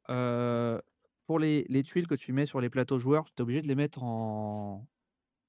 [1.27, 3.75] pour les, tuiles que tu mets sur les plateaux joueurs, tu es obligé de les
[3.75, 4.87] mettre en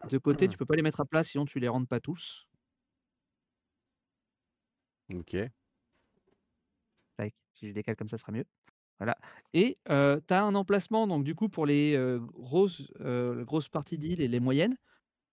[0.10, 2.48] de côté, tu peux pas les mettre à plat, sinon tu les rendes pas tous.
[5.14, 5.36] Ok.
[7.54, 8.46] si je décale comme ça, ce sera mieux.
[9.00, 9.18] Voilà.
[9.54, 11.98] Et tu as un emplacement, donc du coup, pour les
[12.34, 14.78] grosses, grosses parties d'île et les moyennes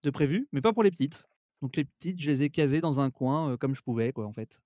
[0.03, 1.27] de prévu, mais pas pour les petites.
[1.63, 4.33] Donc les petites, je les ai casées dans un coin comme je pouvais, quoi, en
[4.33, 4.61] fait.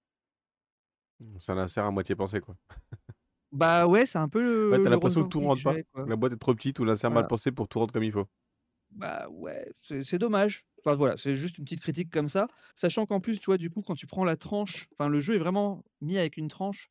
[1.39, 2.57] C'est un insert à moitié pensé, quoi.
[3.53, 4.71] Bah ouais, c'est un peu le.
[4.71, 5.75] Ouais, t'as l'impression que tout rentre pas.
[6.07, 8.27] La boîte est trop petite ou l'insert mal pensé pour tout rendre comme il faut.
[8.91, 10.65] Bah ouais, c'est dommage.
[10.85, 12.49] Enfin voilà, c'est juste une petite critique comme ça.
[12.75, 15.37] Sachant qu'en plus, tu vois, du coup, quand tu prends la tranche, enfin le jeu
[15.37, 16.89] est vraiment mis avec une tranche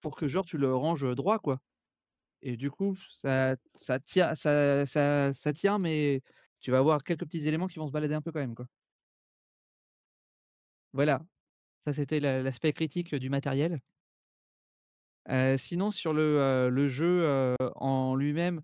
[0.00, 1.60] pour que genre tu le ranges droit, quoi.
[2.42, 6.22] Et du coup, ça, ça tient, ça, ça, ça tient, mais
[6.60, 8.66] tu vas avoir quelques petits éléments qui vont se balader un peu quand même, quoi.
[10.96, 11.20] Voilà,
[11.84, 13.80] ça c'était l'aspect critique du matériel.
[15.58, 18.62] sinon sur le, jeu, en lui-même,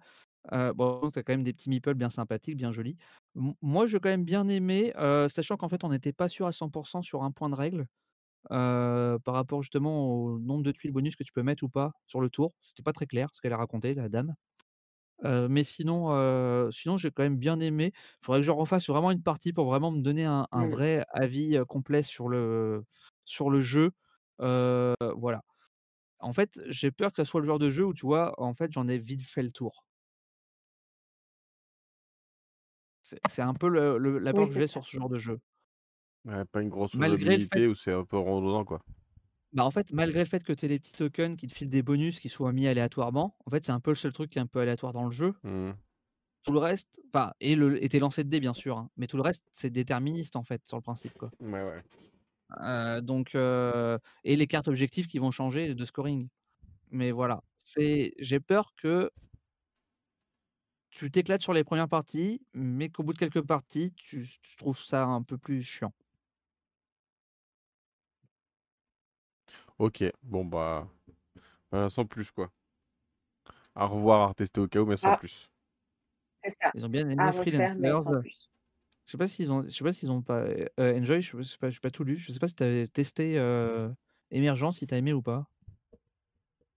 [0.51, 2.97] bon, tu as quand même des petits meeples bien sympathiques, bien jolis.
[3.35, 4.95] moi, j'ai quand même bien aimé,
[5.29, 7.87] sachant qu'en fait, on n'était pas sûr à 100% sur un point de règle,
[8.49, 12.23] par rapport justement au nombre de tuiles bonus que tu peux mettre ou pas sur
[12.23, 12.55] le tour.
[12.63, 14.35] C'était pas très clair ce qu'elle a raconté, la dame
[15.23, 17.93] mais sinon, sinon j'ai quand même bien aimé.
[17.95, 20.69] Il faudrait que je refasse vraiment une partie pour vraiment me donner un mmh.
[20.69, 22.85] vrai avis, complet sur le
[23.25, 23.93] sur le jeu.
[24.39, 25.43] voilà.
[26.23, 28.55] En fait, j'ai peur que ça soit le genre de jeu où tu vois, en
[28.55, 29.85] fait, j'en ai vite fait le tour.
[33.03, 35.41] C'est un peu le la peur que j'ai sur ce genre de jeu.
[36.25, 38.81] Ouais, pas une grosse Malgré le où c'est un peu redondant, quoi.
[39.53, 41.69] Bah, en fait, malgré le fait que tu aies les petits tokens qui te filent
[41.69, 44.39] des bonus qui soient mis aléatoirement, en fait, c'est un peu le seul truc qui
[44.39, 45.35] est un peu aléatoire dans le jeu.
[45.43, 45.73] Mmh.
[46.45, 49.07] Tout le reste, enfin, et, le, et tes lancers de dés, bien sûr, hein, mais
[49.07, 51.31] tout le reste, c'est déterministe, en fait, sur le principe, quoi.
[51.41, 51.83] Ouais, ouais.
[52.63, 56.29] Euh, donc, euh, et les cartes objectives qui vont changer de scoring.
[56.91, 59.11] Mais voilà, c'est, j'ai peur que
[60.91, 64.79] tu t'éclates sur les premières parties, mais qu'au bout de quelques parties, tu tu trouves
[64.79, 65.95] ça un peu plus chiant.
[69.83, 70.89] OK, bon bah,
[71.75, 72.53] heu, sans plus quoi.
[73.75, 75.17] À revoir, à retester au cas où, mais sans Ah.
[75.21, 75.51] plus.
[76.45, 76.73] C'est ça.
[76.75, 77.31] Ils ont bien aimé
[78.21, 78.49] plus.
[79.07, 81.59] Je sais pas s'ils ont je sais pas s'ils ont pas, heu, Enjoy, je sais
[81.59, 82.17] pas j'ai pas tout lu.
[82.17, 83.95] Je sais pas si tu avais testé, heu,
[84.31, 85.47] Emergence, si tu as aimé ou pas?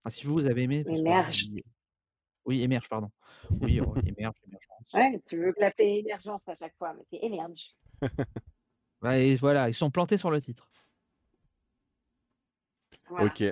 [0.03, 1.45] Ah si vous, vous avez aimé que Emerge.
[2.45, 3.11] oui, Emerge, pardon.
[3.61, 4.93] Oui, oh, Emerge, Emergence.
[4.93, 7.75] Ouais, tu veux l'appeler émergence à chaque fois, mais c'est Emerge.
[9.01, 10.69] Bah et voilà, ils sont plantés sur le titre.
[13.09, 13.27] Voilà.
[13.27, 13.43] OK.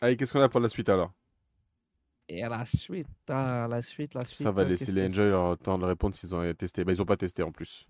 [0.00, 1.12] Allez, qu'est-ce qu'on a pour la suite alors?
[2.28, 5.58] Et la suite, ah, la suite, la suite, Ça va heu, laisser les Enjoy leur
[5.58, 6.84] temps de répondre s'ils ont testé.
[6.84, 7.86] Bah, ils ont pas testé en plus.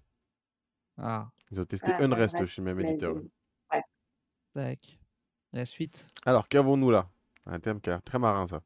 [0.98, 3.14] Ah, Ils ont testé Ah, Unrest Unrest, chez le même mais éditeur.
[3.14, 3.30] bon.
[4.54, 4.98] tac.
[5.52, 6.08] La suite.
[6.24, 7.10] Alors, qu'avons-nous là?
[7.44, 8.62] Un terme qui a l'air très marin ça.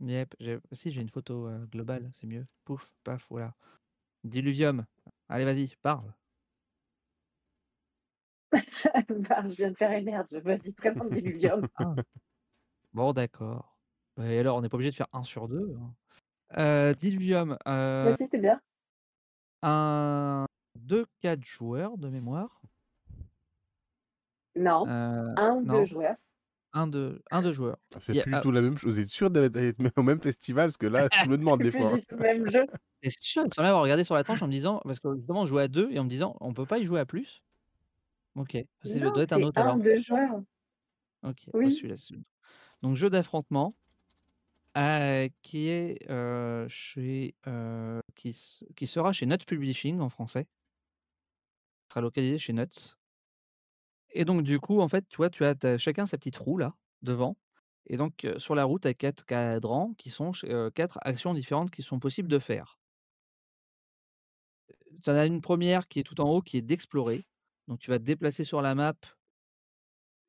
[0.00, 2.46] Yep, j'ai si j'ai une photo, heu, globale, c'est mieux.
[2.64, 3.54] Pouf, paf, voilà.
[4.24, 4.86] Diluvium.
[5.28, 6.12] Allez, vas-y, parle.
[9.28, 10.34] Bah, je viens de faire Emerge.
[10.36, 11.66] Vas-y, présente Diluvium.
[11.76, 11.96] Ah.
[12.94, 13.78] Bon d'accord.
[14.16, 15.94] Bah et alors, on n'est pas obligé de faire 1 sur 2, hein.
[16.56, 17.66] Heu, Diluvium, heu,
[18.02, 18.60] Bah si, c'est bien.
[19.62, 22.60] un 2-4 joueurs de mémoire.
[24.56, 26.16] Non, Heu, 1 ou 2 non, joueurs.
[26.74, 27.78] 1-2 1-2 joueurs.
[27.94, 28.94] Ah, C'est Il y a plus du ah tout la même chose.
[28.96, 29.56] Vous êtes sûr d'être
[29.98, 30.68] au même festival?
[30.68, 31.98] Parce que là, je me demande C'est des plus fois, hein.
[31.98, 32.66] du tout le même jeu.
[33.20, 33.44] sûr?
[33.58, 35.90] Me regardé sur la tranche en me disant parce que justement on jouait à 2
[35.92, 37.42] et en me disant: «On peut pas y jouer à plus?»
[38.36, 39.78] OK, c'est Non, doit être un autre 1 alors.
[39.78, 40.44] ou 2 joueurs.
[41.22, 41.70] OK, Oui.
[41.70, 42.14] celui-là, c'est
[42.82, 43.76] donc jeu d'affrontement,
[44.78, 48.34] heu, qui est, heu, chez, heu, qui
[48.88, 50.48] sera chez Nuts Publishing en français.
[51.90, 52.96] Sera localisé chez Nuts.
[54.12, 56.74] Et donc du coup, en fait, tu vois, tu as chacun sa petite roue là,
[57.02, 57.36] devant
[57.86, 60.32] et donc sur la roue, tu as 4 cadrans qui sont
[60.74, 62.76] 4 actions différentes qui sont possibles de faire.
[65.02, 67.24] Tu en as une 1re qui est tout en haut, qui est d'explorer.
[67.68, 68.94] Donc tu vas te déplacer sur la map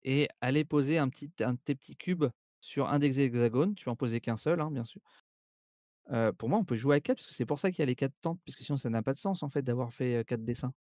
[0.03, 2.25] et aller poser un petit un tes petits cubes
[2.61, 3.75] sur un des hexagones.
[3.75, 5.01] Tu peux en poser qu'un seul, hein, bien sûr.
[6.37, 7.85] Pour moi, on peut jouer à 4 parce que c'est pour ça qu'il y a
[7.87, 10.23] les 4 tentes, puisque sinon ça n'a pas de sens en fait d'avoir fait, heu,
[10.23, 10.73] 4 dessins.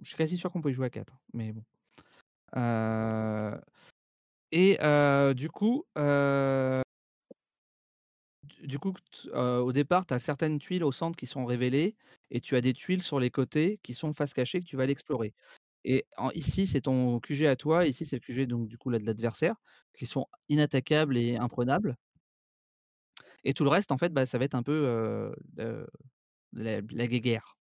[0.00, 1.64] Je suis quasi sûr qu'on peut y jouer à 4, mais bon.
[4.52, 4.78] Et
[5.34, 5.84] du coup,
[8.62, 8.94] du coup,
[9.34, 11.96] au départ, tu as certaines tuiles au centre qui sont révélées
[12.30, 14.84] et tu as des tuiles sur les côtés qui sont face cachée que tu vas
[14.84, 15.34] aller explorer.
[15.84, 19.56] Et ici, c'est ton QG à toi, ici, c'est le QG du coup de l'adversaire,
[19.98, 21.96] qui sont inattaquables et imprenables.
[23.44, 25.32] Et tout le reste, en fait, bah, ça va être un peu,
[26.52, 27.56] la guéguerre.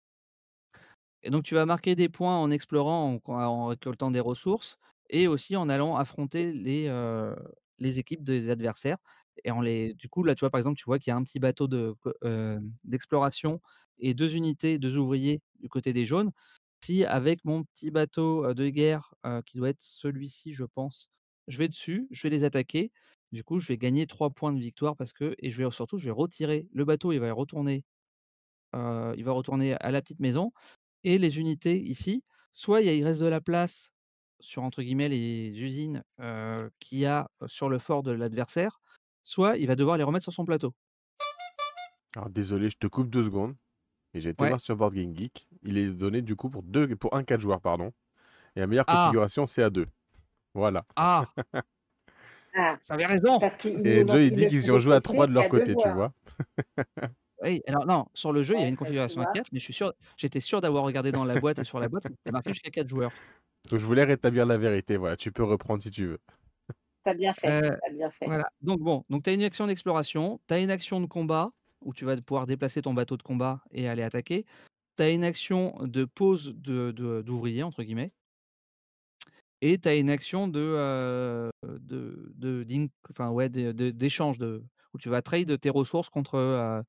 [1.22, 4.78] Et donc tu vas marquer des points en explorant, en récoltant des ressources
[5.10, 8.98] et aussi en allant affronter les équipes des adversaires
[9.44, 11.16] et en les du coup, là, tu vois, par exemple, tu vois qu'il y a
[11.16, 11.94] un petit bateau de
[12.24, 13.61] hem, d'exploration
[13.98, 16.32] et 2 unités, 2 ouvriers du côté des jaunes.
[16.82, 19.15] Si avec mon petit bateau, de guerre,
[19.47, 21.11] qui doit être celui-ci, je pense,
[21.48, 22.93] je vais dessus, je vais les attaquer,
[23.32, 25.98] du coup, je vais gagner 3 points de victoire parce que et je vais surtout,
[25.98, 27.85] je vais retirer le bateau, il va retourner,
[28.74, 30.52] il va retourner à la petite maison
[31.05, 33.93] et les unités ici, soit il reste de la place
[34.40, 36.05] sur, entre guillemets, «les usines»,
[36.81, 38.81] qu'il y a sur le fort de l'adversaire,
[39.25, 40.75] soit il va devoir les remettre sur son plateau.
[42.17, 43.57] Alors désolé, je te coupe 2 secondes
[44.15, 44.47] et j'ai été Ouais.
[44.47, 45.49] voir sur Board Game Geek.
[45.63, 47.93] Il est donné du coup pour 2 pour un 4 joueurs, pardon
[48.57, 49.21] et la meilleure Ah!
[49.27, 49.89] configuration, c'est à 2.
[50.55, 50.87] Voilà.
[50.97, 51.33] Ah!
[52.55, 53.39] Ah, J'avais raison!
[53.39, 55.47] parce qu'il Et Joe, il dit qu'ils y ont joué à tester 3 de leur
[55.47, 56.13] qu'à 2 côté, tu vois?
[57.43, 59.33] Oui, alors non, sur le jeu, il y a Ouais, une configuration à vois?
[59.33, 61.89] 4, mais je suis sûr j'étais sûr d'avoir regardé dans la boîte et sur la
[61.89, 63.15] boîte, c'était marqué jusqu'à 4 joueurs.
[63.71, 66.19] Donc je voulais rétablir la vérité, voilà, tu peux reprendre si tu veux.
[67.05, 68.35] Tu as bien fait, Heu, tu as bien fait.
[68.35, 71.52] voilà, donc bon, donc tu as une action d'exploration, tu as une action de combat
[71.81, 74.44] où tu vas pouvoir déplacer ton bateau de combat et aller attaquer.
[74.98, 78.12] Tu as une action de pose de de «d'ouvrier» entre guillemets
[79.60, 84.64] et tu as une action de, heu, de de enfin ouais, d'échange de
[84.94, 86.82] où tu vas trade tes ressources contre, heu,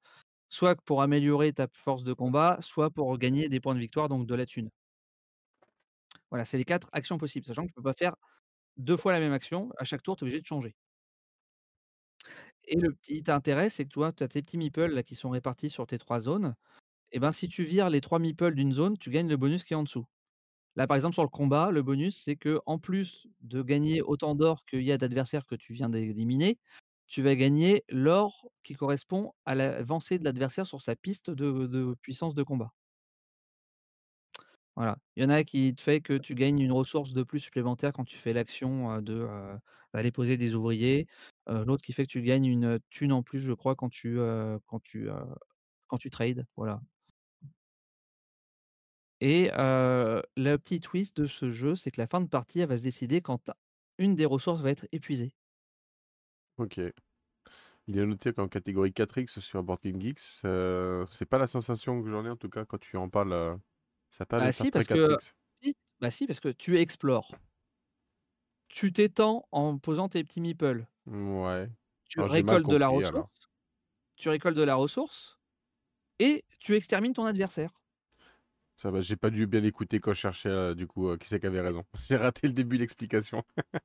[0.49, 4.27] soit pour améliorer ta force de combat, soit pour gagner des points de victoire, donc
[4.27, 4.69] de la thune.
[6.29, 8.15] Voilà, c'est les 4 actions possibles, sachant que tu peux pas faire
[8.82, 10.76] 2 fois la même action, à chaque tour, tu es obligé de changer.
[12.66, 15.70] Et le petit intérêt, c'est que toi, tu as tes petits meeples qui sont répartis
[15.70, 16.56] sur tes 3 zones
[17.14, 19.74] et ben, si tu vires les 3 meeples d'une zone, tu gagnes le bonus qui
[19.74, 20.06] est en dessous.
[20.76, 24.66] Là, par exemple, sur le combat, le bonus, c'est qu'en plus de gagner autant d'or
[24.66, 26.60] qu'il y a d'adversaires que tu viens d'éliminer,
[27.08, 32.36] tu vas gagner l'or qui correspond à l'avancée de l'adversaire sur sa piste de puissance
[32.36, 32.74] de combat.
[34.82, 34.98] Voilà.
[35.16, 37.94] Il y en a qui te fait que tu gagnes une ressource de plus supplémentaire
[37.94, 39.28] quand tu fais l'action, de,
[39.94, 41.06] d'aller poser des ouvriers.
[41.45, 44.18] L'autre qui fait que tu gagnes une, thune en plus, je crois, quand tu,
[46.10, 46.82] trades, voilà.
[49.20, 52.78] Et le petit twist de ce jeu, c'est que la fin de partie, elle va
[52.78, 53.52] se décider quand
[53.99, 55.36] une des ressources va être épuisée.
[56.58, 56.80] OK.
[57.86, 60.41] Il est noté qu'en catégorie 4X sur Board Game Geeks,
[61.12, 63.60] c'est pas la sensation que j'en ai en tout cas quand tu en parles,
[64.11, 65.33] ça l'air Bah si, parce que 4X.
[65.61, 67.41] si, bah si, parce que tu explores.
[68.69, 70.88] Tu t'étends en posant tes petits meeples.
[71.05, 71.69] Mouais.
[72.09, 73.29] Tu Alors récoltes de la alors.
[73.29, 73.49] ressource
[74.17, 75.39] tu récoltes de la ressource
[76.19, 77.73] et tu extermines ton adversaire.
[78.77, 81.27] Ça va, j'ai pas dû bien écouter quand je cherchais, heu, du coup, heu, qui
[81.27, 81.83] c'est qui avait raison.
[82.09, 83.43] J'ai raté le début de l'explication.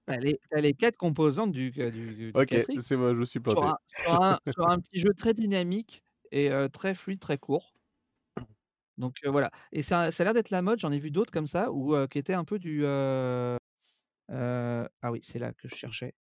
[0.09, 3.15] Tu as les tu les 4 composantes du q du du OK, 4X c'est bon,
[3.15, 3.75] je me suis sur planté.
[4.07, 7.76] un sur un petit jeu très dynamique et très fluide, très court.
[8.99, 11.71] Donc voilà et ça a l'air d'être la mode, j'en ai vu d'autres comme ça
[11.71, 12.85] ou qui étaient un peu du,
[14.29, 16.15] ah oui, c'est là que je cherchais.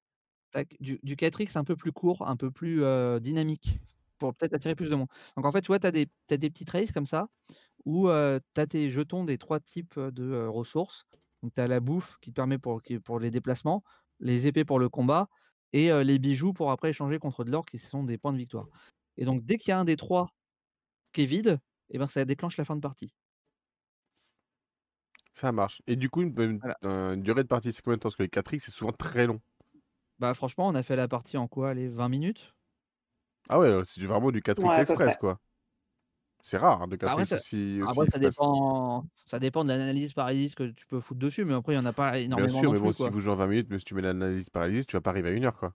[0.53, 2.83] Tac, du du 4X un peu plus court, un peu plus,
[3.21, 3.79] dynamique
[4.19, 5.09] pour peut-être attirer plus de monde.
[5.37, 7.29] Donc en fait, tu vois, tu as des tu as des petites races comme ça
[7.85, 11.07] où, tu as tes jetons des 3 types, de, ressources.
[11.43, 13.85] Donc tu as la bouffe qui te permet pour pour les déplacements,
[14.21, 15.29] les épées pour le combat
[15.73, 18.67] et les bijoux pour après échanger contre de l'or qui sont des points de victoire.
[19.17, 20.29] Et donc dès qu'il y a un des 3
[21.13, 21.59] qui est vide
[21.91, 23.13] et ben, ça déclenche la fin de partie.
[25.35, 25.83] Ça marche.
[25.87, 26.77] Et du coup, une une Voilà.
[26.83, 28.09] une durée de partie, c'est combien de temps?
[28.09, 29.41] Parce que les 4X, c'est souvent très long.
[30.19, 32.55] Bah franchement, on a fait la partie en quoi, allez 20 minutes?
[33.49, 35.39] Ah ouais, c'est vraiment du 4X Ouais, à peu express, quoi.
[36.43, 38.37] C'est rare, hein, de Bah après 4X ça aussi aussi après ça express.
[38.37, 41.79] dépend ça dépend de l'analyse paralysis que tu peux foutre dessus, mais après il y
[41.79, 43.47] en a pas Bien énormément sûr, non mais bon, plus, si vous jouez en 20
[43.47, 45.73] minutes, mais si tu mets l'analyse paralysis, tu vas pas arriver à 1 heure, quoi.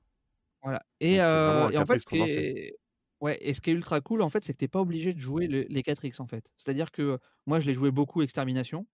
[0.63, 2.75] Voilà et Donc et en fait, 4X ce qui est
[3.21, 5.13] ouais et ce qui est ultra cool, en fait, c'est que tu es pas obligé
[5.13, 6.51] de jouer le les 4X, en fait.
[6.57, 8.87] C'est-à-dire que moi, je l'ai joué beaucoup extermination,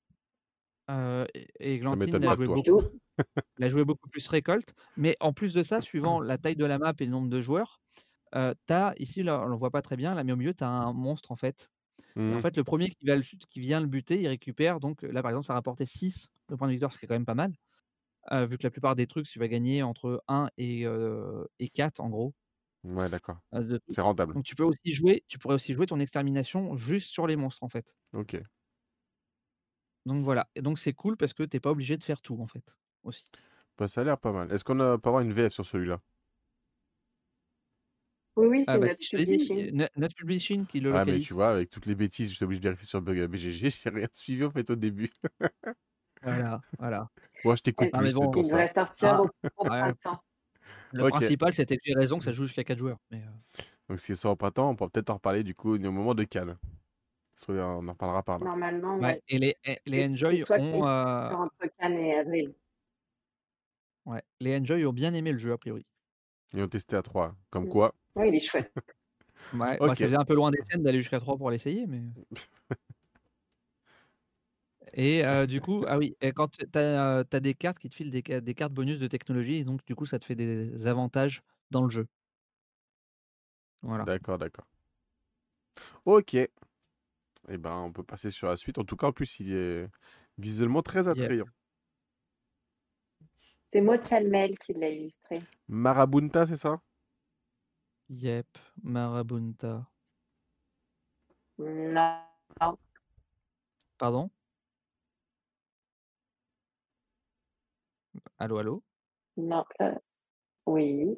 [0.91, 2.59] heu et et Ça m'étonne l'a pas de joué toi.
[2.59, 2.81] Beaucoup tout.
[3.59, 6.79] l'a joué beaucoup plus récolte, mais en plus de ça, suivant la taille de la
[6.79, 7.81] map et le nombre de joueurs,
[8.35, 10.53] heu, tu as ici, là, on le voit pas très bien, là, mais au milieu,
[10.55, 11.69] tu as un monstre, en fait
[12.27, 12.41] et Mmh en mh.
[12.41, 15.31] fait, le 1er qui va le qui vient le buter, il récupère donc là, par
[15.31, 17.53] exemple, ça rapportait 6 de points de victoire, ce qui est quand même pas mal,
[18.31, 21.69] heu, vu que la plupart des trucs, tu vas gagner entre 1 et heu et
[21.69, 22.33] 4 en gros.
[22.87, 23.37] Ouais, d'accord.
[23.51, 23.95] De trucs.
[23.95, 24.35] C'est rentable.
[24.35, 27.63] Donc tu peux aussi jouer tu pourrais aussi jouer ton extermination juste sur les monstres,
[27.63, 27.93] en fait.
[28.13, 28.47] OK.
[30.07, 32.39] Donc voilà et donc c'est cool parce que tu es pas obligé de faire tout,
[32.41, 33.27] en fait, aussi.
[33.77, 34.51] Bah, ça a l'air pas mal.
[34.51, 36.01] Est-ce qu'on a peut avoir une VF sur celui-là?
[38.37, 39.69] Oui, oui, Ah c'est bah, Nuts si je te l'ai Publishing.
[39.69, 41.33] dit, Nut Nuts Publishing qui le Ah mais tu localise.
[41.33, 44.43] vois, avec toutes les bêtises, j'étais obligé de vérifier sur bug BGG, j'ai rien suivi,
[44.45, 45.09] en fait, au début.
[46.21, 47.09] Voilà, voilà.
[47.43, 48.55] Bon, je t'écoute Elle mais plus, c'est bon, pour il ça.
[48.55, 49.69] devrait sortir hein, au au ouais.
[49.69, 50.21] printemps.
[50.93, 53.29] Le principal, c'était que j'ai raison que ça joue jusqu'à 4 joueurs, mais heu
[53.89, 56.23] Donc s'il sort au printemps, on pourra peut-être en reparler, du coup, au moment de
[56.23, 56.57] Cannes.
[57.49, 58.45] On en reparlera par là.
[58.45, 59.21] Normalement, Ouais ouais.
[59.29, 59.55] et les
[59.85, 62.53] les Enjoy soit ont, heu entre Cannes et avril.
[64.05, 65.85] Ouais, les Enjoy ont bien aimé le jeu, a priori.
[66.53, 67.69] Ils ont testé à 3, comme Mmh.
[67.69, 67.95] quoi.
[68.15, 68.73] Ouais, il est chouette.
[69.53, 72.03] Ouais, bah, ça faisait un peu loin des scènes d'aller jusqu'à 3 pour l'essayer, mais
[74.93, 78.23] et du coup ah oui et quand tu as, des cartes qui te filent des
[78.25, 81.41] ca des cartes bonus de technologie et donc du coup, ça te fait des avantages
[81.71, 82.07] dans le jeu.
[83.81, 84.03] Voilà.
[84.05, 84.65] D'accord, d'accord.
[86.05, 86.33] OK.
[86.33, 86.49] Et
[87.57, 88.77] ben, on peut passer sur la suite.
[88.77, 89.89] En tout cas, en plus, il est
[90.37, 91.19] visuellement très Yep.
[91.19, 91.45] attrayant.
[93.67, 95.41] C'est Maud Chalmel qui l'a illustré.
[95.67, 96.81] Marabunta, c'est ça?
[98.09, 99.85] Yep, Marabunta.
[101.57, 102.21] Non.
[103.97, 104.29] Pardon?
[108.39, 108.83] Allô, allô?
[109.35, 109.99] Non, ça
[110.67, 111.17] oui.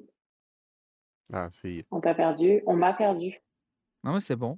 [1.33, 1.85] Ah, est.
[1.91, 3.41] On t'a perdu, on m'a perdu.
[4.03, 4.57] Non, mais c'est bon.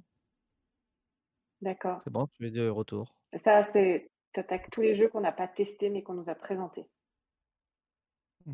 [1.60, 2.00] D'accord.
[2.04, 3.16] C'est bon, tu es de retour.
[3.36, 6.34] Ça, c'est tu attaques tous les jeux qu'on n'a pas testés, mais qu'on nous a
[6.34, 6.86] présentés.
[8.46, 8.52] Mmh.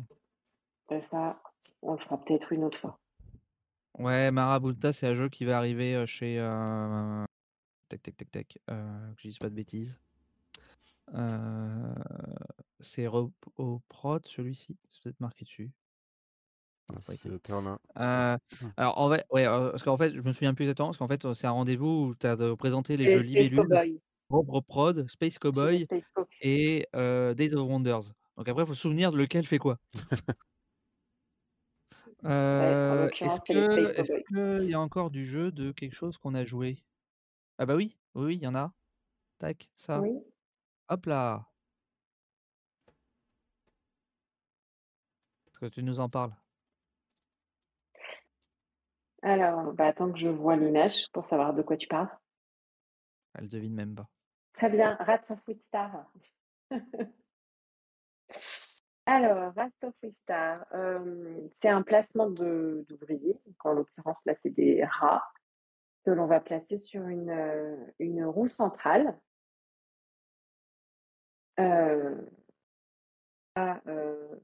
[0.89, 1.41] Bah, ça,
[1.81, 2.99] on le fera peut-être une autre fois.
[3.97, 7.25] Ouais, Marabunta, c'est un jeu qui va arriver, heu, chez, heu,
[7.89, 9.99] tac, tac, tac, tac, que je dise pas de bêtises.
[12.81, 14.77] C'est Repoprod celui-ci?
[14.89, 15.71] C'est peut-être marqué dessus.
[16.87, 17.79] Ah, c'est là.
[17.97, 18.37] Heu,
[18.77, 21.07] alors en vrai, ouais, heu, parce qu'en fait, je me souviens plus exactement, parce qu'en
[21.07, 24.01] fait, c'est un rendez-vous où tu as de présenter les jeux Space Libellule, Cowboy.
[24.29, 26.03] Repoprod, Space Cowboy Space
[26.41, 28.13] et Days of Wonders.
[28.37, 29.77] Donc après, il faut se souvenir de lequel fait quoi.
[32.23, 36.83] Heu, est-ce qu'il y a encore du jeu de quelque chose qu'on a joué?
[37.59, 38.73] Ah bah oui, oui, oui, il y en a.
[39.39, 40.01] Tac, ça.
[40.01, 40.23] Oui.
[40.89, 41.47] Hop là!
[45.59, 46.33] Que tu nous en parles.
[49.21, 52.09] Alors, bah, attends que je vois l'image pour savoir de quoi tu parles.
[53.35, 54.07] Elle devine même pas.
[54.53, 56.09] Très bien, Rats of Wistar.
[59.05, 63.39] Alors, Rats of Wistar, euh, c'est un placement d'ouvriers.
[63.63, 65.23] En l'occurrence, là, c'est des rats
[66.05, 69.19] que l'on va placer sur une, euh, une roue centrale.
[71.59, 72.15] Euh,
[73.55, 74.35] à, euh,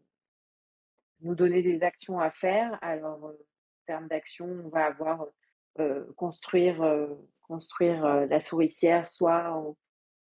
[1.25, 2.77] nous donner des actions à faire.
[2.81, 5.27] Alors, euh, en termes d'action, on va avoir
[5.79, 7.07] euh, construire, euh,
[7.41, 9.51] construire euh, la souricière, soit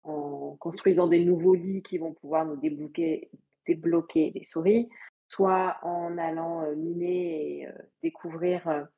[0.04, 3.30] en, construisant des nouveaux lits qui vont pouvoir nous débloquer,
[3.66, 4.90] débloquer les souris,
[5.28, 7.68] soit en allant miner et
[8.02, 8.88] découvrir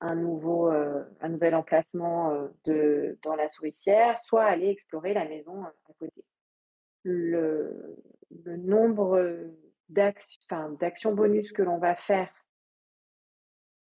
[0.00, 5.72] un, nouveau, un nouvel emplacement de, dans la souricière, soit aller explorer la maison à
[5.98, 6.24] côté.
[7.04, 7.96] Le,
[8.44, 9.16] le nombre
[9.88, 12.30] d'actions bonus que l'on va faire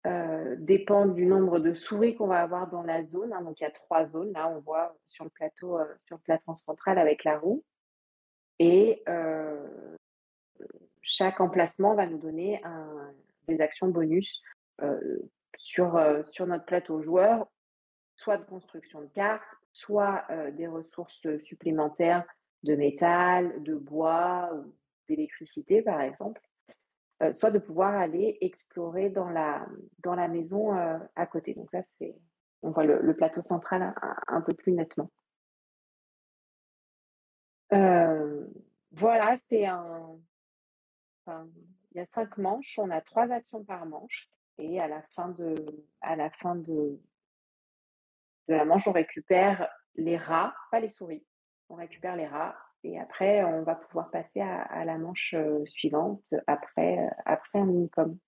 [0.05, 3.33] euh, dépend du nombre de souris qu'on va avoir dans la zone.
[3.33, 3.43] hein.
[3.43, 4.33] Donc il y a trois zones.
[4.33, 7.63] Là, on voit sur le plateau, euh, sur le plateau central avec la roue.
[8.59, 9.97] Et euh,
[11.03, 12.63] chaque emplacement va nous donner
[13.47, 14.41] des actions bonus
[14.83, 15.19] euh,
[15.57, 17.47] sur, sur notre plateau joueur,
[18.17, 22.25] soit de construction de cartes, soit des ressources supplémentaires
[22.63, 24.53] de métal, de bois
[25.09, 26.41] d'électricité, par exemple,
[27.23, 31.55] euh, soit de pouvoir aller explorer dans la, maison euh, à côté.
[31.55, 32.17] Donc ça, c'est,
[32.63, 33.95] on voit le, plateau central
[34.27, 35.11] un, peu plus nettement.
[37.73, 38.47] Euh,
[38.91, 40.19] voilà, c'est un.
[41.29, 45.29] il y a cinq manches, on a trois actions par manche, et à la fin
[45.29, 45.55] de
[48.49, 51.25] la manche, on récupère les rats, pas les souris.
[51.69, 55.65] On récupère les rats, et après, on va pouvoir passer à, à la manche euh,
[55.67, 58.19] suivante après, euh, après un minicom.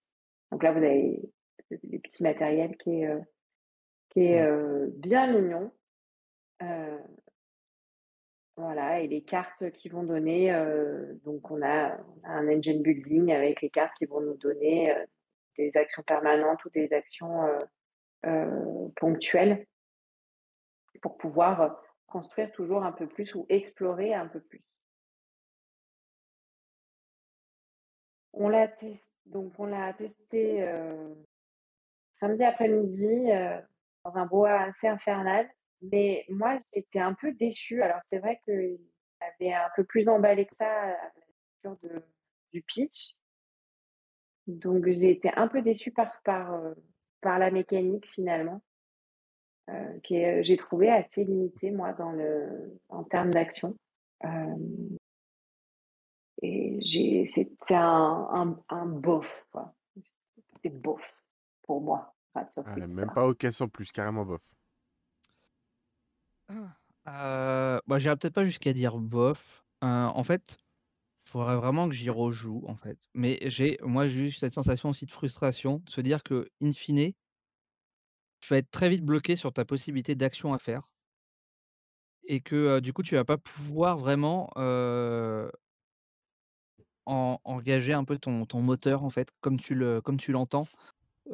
[0.50, 1.22] Donc là, vous avez
[1.82, 3.20] les petits matériels qui est, euh,
[4.10, 4.88] qui est Ouais.
[4.96, 5.72] bien mignon.
[6.62, 6.98] Euh,
[8.56, 12.82] Voilà, et les cartes qui vont donner, euh, donc on a, on a un engine
[12.82, 15.04] building avec les cartes qui vont nous donner euh,
[15.58, 17.42] des actions permanentes ou des actions
[18.96, 19.66] ponctuelles
[21.02, 21.83] pour pouvoir
[22.14, 24.62] construire toujours un peu plus ou explorer un peu plus.
[28.32, 31.12] On l'a testé, donc on l'a testé euh,
[32.12, 33.60] samedi après-midi euh,
[34.04, 35.50] dans un bois assez infernal.
[35.82, 37.82] Mais moi, j'étais un peu déçue.
[37.82, 38.78] Alors, c'est vrai qu'il
[39.20, 41.12] avait un peu plus emballé que ça à la
[41.64, 41.76] lecture
[42.52, 43.16] du pitch.
[44.46, 46.74] Donc, j'ai été un peu déçue par, par, euh,
[47.20, 48.62] par la mécanique finalement,
[49.70, 53.76] euh, qui est, j'ai trouvé assez limitée, moi, dans le, en termes d'action.
[54.24, 54.56] Euh,
[56.42, 59.74] et j'ai, c'était un, un, un bof, quoi.
[60.54, 61.00] C'était bof
[61.62, 62.46] pour moi, Ah,
[62.76, 64.42] même pas OK sans plus, carrément bof.
[67.06, 69.64] Euh, bah, j'irai peut-être pas jusqu'à dire bof.
[69.82, 70.58] Euh, en fait,
[71.24, 72.98] faudrait vraiment que j'y rejoue, en fait.
[73.14, 76.72] Mais j'ai, moi, j'ai juste cette sensation aussi de frustration, de se dire que, in
[76.72, 77.12] fine,
[78.44, 80.88] tu vas être très vite bloqué sur ta possibilité d'action à faire.
[82.26, 85.50] Et que, euh, du coup, tu vas pas pouvoir vraiment euh,
[87.06, 90.66] en- engager un peu ton, ton moteur, en fait, comme tu le, l'entends.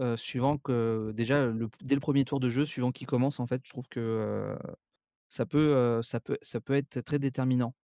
[0.01, 3.47] euh, suivant que déjà le, dès le premier tour de jeu, suivant qui commence, en
[3.49, 4.57] fait, je trouve que
[5.29, 7.75] ça peut, ça peut, ça peut être très déterminant.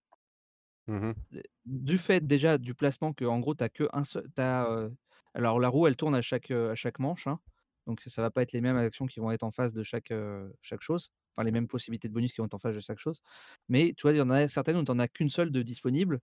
[0.86, 1.26] Mmh
[1.66, 4.88] Du fait déjà du placement que en gros tu as que un seul, t'as,
[5.34, 7.40] alors la roue elle tourne à chaque, à chaque manche, hein,
[7.86, 10.10] donc ça va pas être les mêmes actions qui vont être en face de chaque,
[10.10, 12.80] euh, chaque chose, enfin les mêmes possibilités de bonus qui vont être en face de
[12.80, 13.20] chaque chose.
[13.68, 15.62] Mais tu vois, il y en a certaines où tu n'en as qu'une seule de
[15.62, 16.20] disponible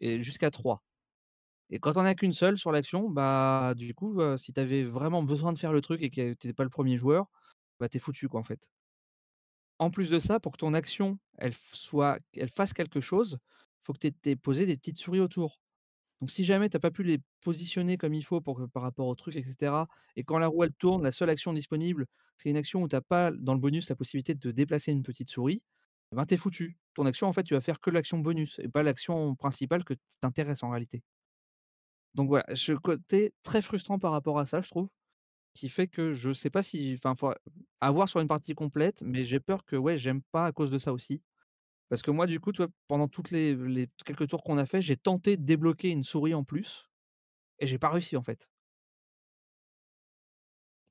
[0.00, 0.84] et jusqu'à trois.
[1.70, 4.84] Et quand on as qu'une seule sur l'action, bah du coup, euh, si tu avais
[4.84, 7.26] vraiment besoin de faire le truc et que tu n'étais pas le premier joueur,
[7.80, 8.68] bah t'es foutu quoi en fait.
[9.78, 13.38] En plus de ça, pour que ton action, elle soit elle fasse quelque chose,
[13.84, 15.60] faut que tu aies posé des petites souris autour.
[16.24, 19.14] Donc si jamais tu as pas pu les positionner comme il faut par rapport au
[19.14, 22.06] truc et cetera et quand la roue elle tourne, la seule action disponible,
[22.38, 25.02] c'est une action où tu as pas dans le bonus la possibilité de déplacer une
[25.02, 25.62] petite souris,
[26.12, 26.78] eh ben, tu es foutu.
[26.94, 29.92] Ton action en fait, tu vas faire que l'action bonus et pas l'action principale que
[30.22, 31.02] t'intéresse en réalité.
[32.14, 34.88] Donc voilà, ce côté très frustrant par rapport à ça, je trouve,
[35.52, 37.34] qui fait que je sais pas si enfin, faut
[37.82, 40.70] à voir sur une partie complète, mais j'ai peur que, ouais, j'aime pas à cause
[40.70, 41.20] de ça aussi.
[41.90, 44.66] Parce que moi, du coup, tu vois, pendant toutes les les quelques tours qu'on a
[44.66, 46.90] fait, j'ai tenté de débloquer une souris en plus
[47.60, 48.48] et j'ai pas réussi, en fait.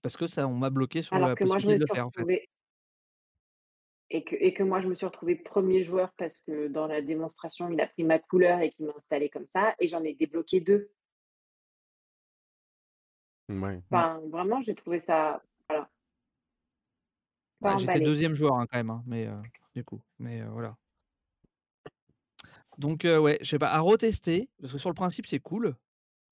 [0.04, 1.88] Parce que ça on m'a bloqué sur Alors la que moi, je possibilité de le
[1.88, 2.28] suis faire, en fait.
[2.28, 2.50] retrouvée
[4.10, 7.02] et que, et que moi, je me suis retrouvée premier joueur parce que dans la
[7.02, 10.14] démonstration, il a pris ma couleur et qu'il m'a installé comme ça, et j'en ai
[10.14, 10.92] débloqué deux.
[13.50, 13.84] Ouais.
[13.92, 15.90] Enfin, vraiment, j'ai trouvé ça, voilà,
[17.62, 18.02] pas Bah, j'étais emballé.
[18.02, 19.42] 2e joueur, hein, quand même, hein, mais heu,
[19.76, 20.78] du coup, mais heu, voilà.
[22.78, 25.76] Donc ouais, je sais pas, à retester, parce que sur le principe, c'est cool.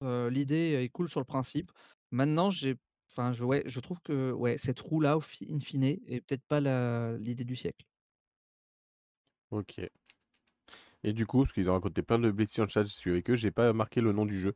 [0.02, 1.70] L'idée est cool sur le principe.
[2.10, 2.76] Maintenant, j'ai
[3.12, 6.44] enfin, je ouais, je trouve que, ouais, cette roue-là, au fi in fine, est peut-être
[6.48, 7.86] pas la l'idée du siècle.
[9.50, 9.80] Ok.
[11.04, 13.28] Et du coup, parce qu'ils ont raconté plein de bêtises en chat, je suis avec
[13.30, 14.54] eux, j'ai pas marqué le nom du jeu.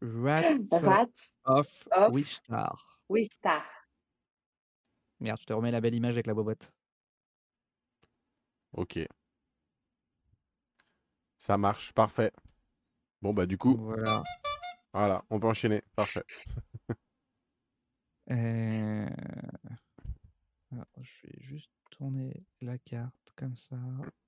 [0.00, 3.00] Rats Rats of of Wistar.
[3.08, 3.64] Wistar.
[5.20, 6.72] Merde, je te remets la belle image avec la boîte.
[8.72, 9.06] Ok.
[11.42, 12.30] Ça marche, parfait.
[13.22, 14.22] Bon bah du coup, Voilà.
[14.92, 16.24] voilà, on peut enchaîner, parfait.
[20.72, 23.78] Alors, je vais juste tourner la carte comme ça,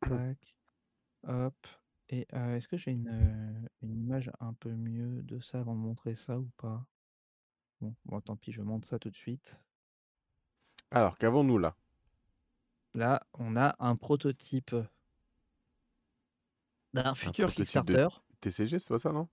[0.05, 0.57] tac,
[1.27, 1.55] hop
[2.11, 5.75] et heu, est-ce que j'ai une, heu, une image un peu mieux de ça avant
[5.75, 6.87] de montrer ça ou pas?
[7.81, 9.59] Bon, bon tant pis, je montre ça tout de suite.
[10.91, 11.77] Alors, qu'avons-nous là?
[12.95, 14.75] Là, on a un prototype
[16.95, 18.09] d'un futur prototype de- Kickstarter.
[18.41, 19.29] TCG, c'est pas ça, non?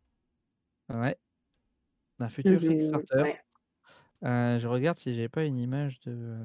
[0.89, 1.17] Ouais.
[2.19, 3.23] D'un futur Mmh, Kickstarter.
[3.23, 3.41] ouais.
[4.23, 6.39] Heu, je regarde si j'ai pas une image de,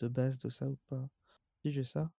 [0.00, 1.08] de base de ça ou pas.
[1.62, 2.12] Si j'ai ça.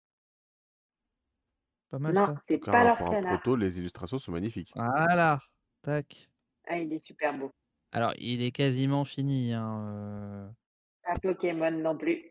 [1.88, 2.40] Pas mal Non, ça.
[2.40, 4.76] c'est pas leur pour un proto, les illustrations sont magnifiques.
[4.76, 5.40] Voilà,
[5.82, 6.30] tac.
[6.68, 7.50] Ah, il est super beau.
[7.90, 10.54] Alors, il est quasiment fini, hein, heu,
[11.02, 12.30] Pas Pokémon non plus.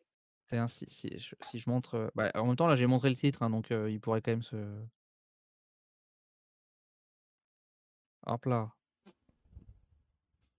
[0.50, 2.88] c'est un si si je si je montre, heu, bah, en même temps, là, j'ai
[2.88, 4.56] montré le titre, hein, donc heu, il pourrait quand même se
[8.26, 8.70] hop là.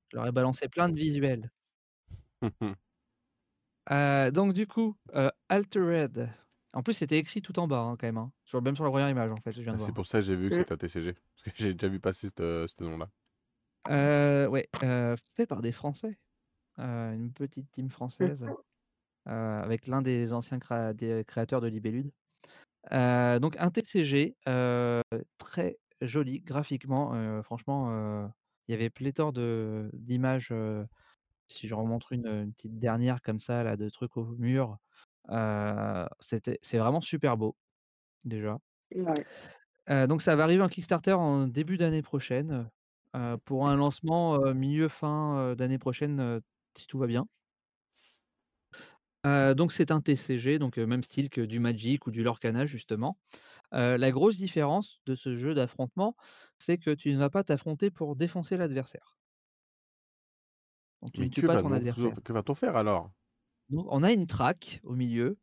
[0.08, 1.48] Je leur ai balancé plein de visuels.
[3.90, 6.28] Heu, donc du coup, heu, Altered.
[6.72, 8.90] En plus, c'était écrit tout en bas, hein, quand même, hein, sur même sur la
[8.90, 10.58] première image, en fait, je viens Ah, c'est pour ça que j'ai vu que Mm.
[10.60, 11.14] c'était un TCG.
[11.14, 13.08] Parce que j'ai déjà vu passer ce ce nom-là.
[13.88, 14.68] Ouais,
[15.34, 16.18] fait par des Français,
[16.78, 18.46] une petite team française,
[19.26, 22.12] avec l'un des anciens créa des créateurs de Libellude.
[22.90, 24.36] Donc un TCG,
[25.38, 28.30] très joli graphiquement, franchement,
[28.68, 30.52] il y avait pléthore de d'images,
[31.48, 34.78] si je remontre une, une petite dernière comme ça là, de trucs au mur,
[36.20, 37.56] c'était c'est vraiment super beau,
[38.24, 38.58] déjà.
[38.94, 40.06] Ouais.
[40.08, 42.68] Donc ça va arriver en Kickstarter en début d'année prochaine,
[43.44, 46.40] pour un lancement, milieu fin, d'année prochaine,
[46.76, 47.26] si tout va bien.
[49.24, 53.18] Donc c'est un TCG, donc même style que du Magic ou du Lorcana justement.
[53.72, 56.16] La grosse différence de ce jeu d'affrontement,
[56.58, 59.16] c'est que tu ne vas pas t'affronter pour défoncer l'adversaire.
[61.00, 62.20] Donc tu Mais ne tues pas ton adversaire.
[62.24, 63.12] que va-t-on faire alors?
[63.68, 65.38] Donc on a une track au milieu,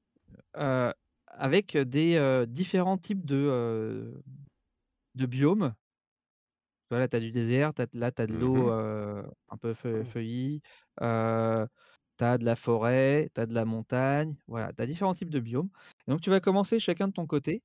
[1.28, 4.22] avec des, différents types de,
[5.16, 5.76] de biomes.
[6.90, 8.72] Voilà, tu as du désert, as là, tu as de l'eau, Mhm.
[8.72, 10.62] heu, un peu feu feuillie,
[11.00, 15.30] tu as de la forêt, tu as de la montagne, voilà, tu as différents types
[15.30, 15.70] de biomes.
[16.08, 17.64] Et donc tu vas commencer chacun de ton côté.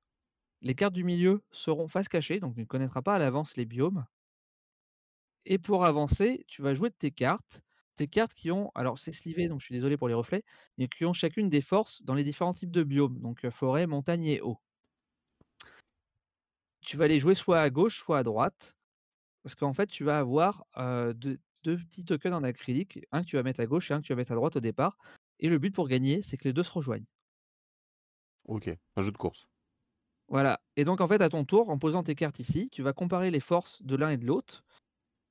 [0.61, 3.65] Les cartes du milieu seront face cachée, donc tu ne connaîtras pas à l'avance les
[3.65, 4.07] biomes.
[5.47, 7.63] Et pour avancer, tu vas jouer de tes cartes.
[7.97, 10.45] Tes cartes qui ont alors c'est slivé, donc je suis désolé pour les reflets,
[10.77, 14.27] mais qui ont chacune des forces dans les différents types de biomes, donc forêt, montagne
[14.27, 14.61] et eau.
[16.81, 18.75] Tu vas les jouer soit à gauche, soit à droite.
[19.43, 23.37] Parce qu'en fait, tu vas avoir, 2- 2 petits tokens en acrylique, un que tu
[23.37, 24.99] vas mettre à gauche et un que tu vas mettre à droite au départ.
[25.41, 27.07] Et le but pour gagner, c'est que les 2 se rejoignent.
[28.45, 29.47] Ok, un jeu de course.
[30.29, 30.61] Voilà.
[30.77, 33.31] Et donc en fait, à ton tour, en posant tes cartes ici, tu vas comparer
[33.31, 34.65] les forces de l'un et de l'autre.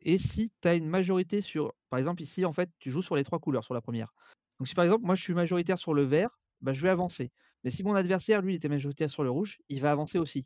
[0.01, 3.15] Et si tu as une majorité sur par exemple ici, en fait, tu joues sur
[3.15, 4.13] les 3 couleurs sur la première.
[4.59, 7.31] Donc si par exemple, moi je suis majoritaire sur le vert, bah, je vais avancer.
[7.63, 10.45] Mais si mon adversaire, lui, était majoritaire sur le rouge, il va avancer aussi.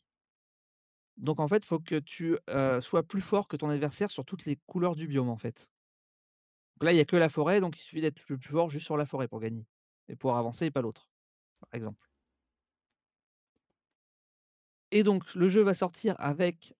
[1.18, 4.26] Donc en fait, il faut que tu, heu, sois plus fort que ton adversaire sur
[4.26, 5.70] toutes les couleurs du biome, en fait.
[6.80, 8.86] Donc là, il y a que la forêt, donc il suffit d'être plus fort juste
[8.86, 9.66] sur la forêt pour gagner
[10.10, 11.10] et pouvoir avancer et pas l'autre,
[11.62, 12.11] par exemple.
[14.92, 16.76] Et donc le jeu va sortir avec,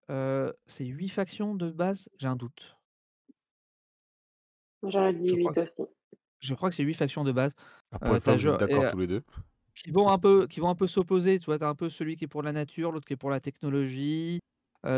[0.66, 2.10] c'est 8 factions de base?
[2.20, 2.78] J'ai un doute.
[4.84, 5.88] J'aurais dit Je crois 8 aussi.
[6.42, 7.54] je crois que c'est 8 factions de base.
[7.92, 9.24] Ah, vous êtes as d'accord tous les deux?
[9.76, 11.58] qui vont un peu qui vont un peu s'opposer, tu vois?
[11.60, 13.40] Tu as un peu celui qui est pour la nature, l'autre qui est pour la
[13.40, 14.40] technologie,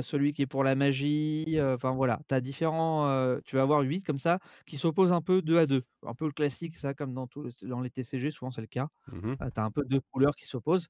[0.01, 2.21] celui qui est pour la magie, enfin voilà.
[2.29, 5.65] Tu as différents, tu vas avoir 8 comme ça qui s'opposent un peu 2 à
[5.67, 5.83] 2.
[6.03, 8.89] Un peu le classique ça comme dans tous dans les TCG, souvent c'est le cas.
[9.07, 9.37] Mhm.
[9.41, 10.87] Heu, tu as un peu 2 couleurs qui s'opposent.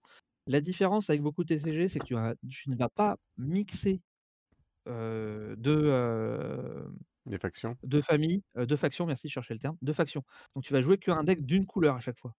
[0.48, 4.02] La différence avec beaucoup de TCG, c'est que tu ne vas pas mixer,
[4.88, 7.78] heu, 2, hem, Les factions.
[7.84, 10.24] 2 familles, heu, 2 factions, merci, je cherchais le terme, 2 factions.
[10.56, 12.36] Donc tu vas jouer qu'un deck d'une couleur à chaque fois.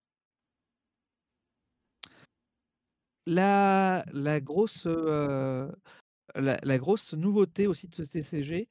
[3.27, 5.73] La la grosse, heu,
[6.37, 8.69] la la grosse nouveauté aussi de ce TCG,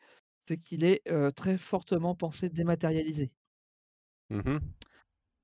[0.47, 1.03] c'est qu'il est,
[1.35, 3.31] très fortement pensé dématérialisé.
[4.29, 4.73] Mhm.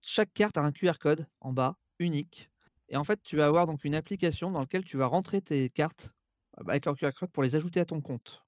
[0.02, 2.49] Chaque carte a un QR code en bas, unique.
[2.90, 5.70] Et en fait, tu vas avoir donc une application dans laquelle tu vas rentrer tes
[5.70, 6.14] cartes
[6.58, 8.44] bah, avec leur QR code pour les ajouter à ton compte.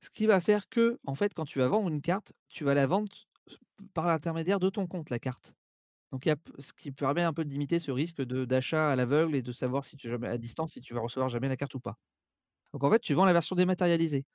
[0.00, 2.74] Ce qui va faire que, en fait, quand tu vas vendre une carte, tu vas
[2.74, 3.10] la vendre
[3.94, 5.54] par l'intermédiaire de ton compte, la carte.
[6.12, 6.28] Donc,
[6.58, 9.84] ce qui permet un peu de limiter ce risque d'achat à l'aveugle et de savoir
[9.84, 11.96] si tu jamais à distance si tu vas recevoir jamais la carte ou pas.
[12.72, 14.26] Donc en fait, tu vends la version dématérialisée.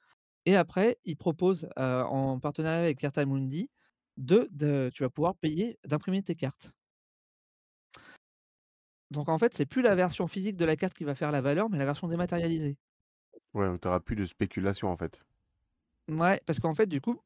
[0.46, 3.70] Et après, ils proposent euh, en partenariat avec Cartamundi
[4.18, 6.74] de, de tu vas pouvoir payer d'imprimer tes cartes.
[9.12, 11.42] Donc en fait, c'est plus la version physique de la carte qui va faire la
[11.42, 12.78] valeur, mais la version dématérialisée.
[13.54, 15.26] Ouais, donc tu n'auras plus de spéculation en fait.
[16.10, 17.20] Ouais, parce qu'en fait, du coup,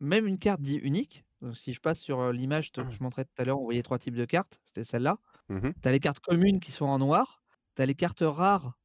[0.00, 3.32] même une carte dit unique, donc si je passe sur l'image que je montrais tout
[3.38, 5.18] à l'heure, on voyait trois types de cartes, c'était celle-là.
[5.48, 7.42] Mmh tu as les cartes communes qui sont en noir,
[7.76, 8.78] tu as les cartes rares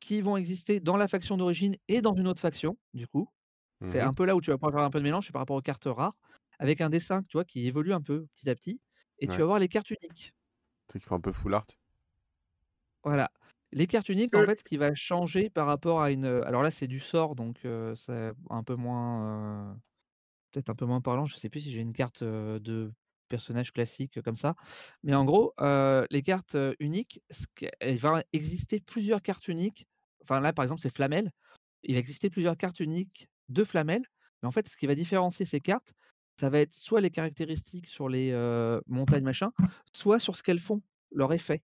[0.00, 3.28] qui vont exister dans la faction d'origine et dans une autre faction, du coup.
[3.84, 5.42] C'est mmh un peu là où tu vas pouvoir faire un peu de mélange par
[5.42, 6.16] rapport aux cartes rares,
[6.58, 8.80] avec un dessin, tu vois, qui évolue un peu petit à petit,
[9.18, 10.34] et tu vas voir les cartes uniques.
[10.92, 11.66] Truc qui fait un peu full art.
[13.02, 13.32] Voilà.
[13.72, 16.26] Les cartes uniques, en fait, ce qui va changer par rapport à une.
[16.26, 17.66] Alors là, c'est du sort, donc
[17.96, 19.80] c'est un peu moins.
[20.50, 21.24] Peut-être un peu moins parlant.
[21.24, 22.92] Je sais plus si j'ai une carte de
[23.28, 24.54] personnage classique comme ça.
[25.02, 25.54] Mais en gros,
[26.10, 27.22] les cartes uniques,
[27.80, 29.86] il va exister plusieurs cartes uniques.
[30.24, 31.32] Enfin là, par exemple, c'est Flamel.
[31.84, 34.02] Il va exister plusieurs cartes uniques de Flamel.
[34.42, 35.94] Mais en fait, ce qui va différencier ces cartes,
[36.42, 38.32] ça va être soit les caractéristiques sur les
[38.88, 39.52] montagnes machin,
[39.92, 40.82] soit sur ce qu'elles font,
[41.12, 41.62] leur effet.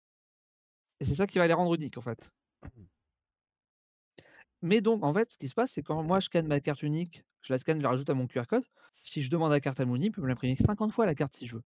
[1.01, 2.31] Et c'est ça qui va les rendre uniques en fait.
[4.61, 6.83] Mais donc en fait, ce qui se passe, c'est quand moi je scanne ma carte
[6.83, 8.63] unique, je la scanne, je la rajoute à mon QR code.
[9.03, 11.47] Si je demande à carte Amoni, il peut me l'imprimer 50 fois la carte si
[11.47, 11.63] je veux.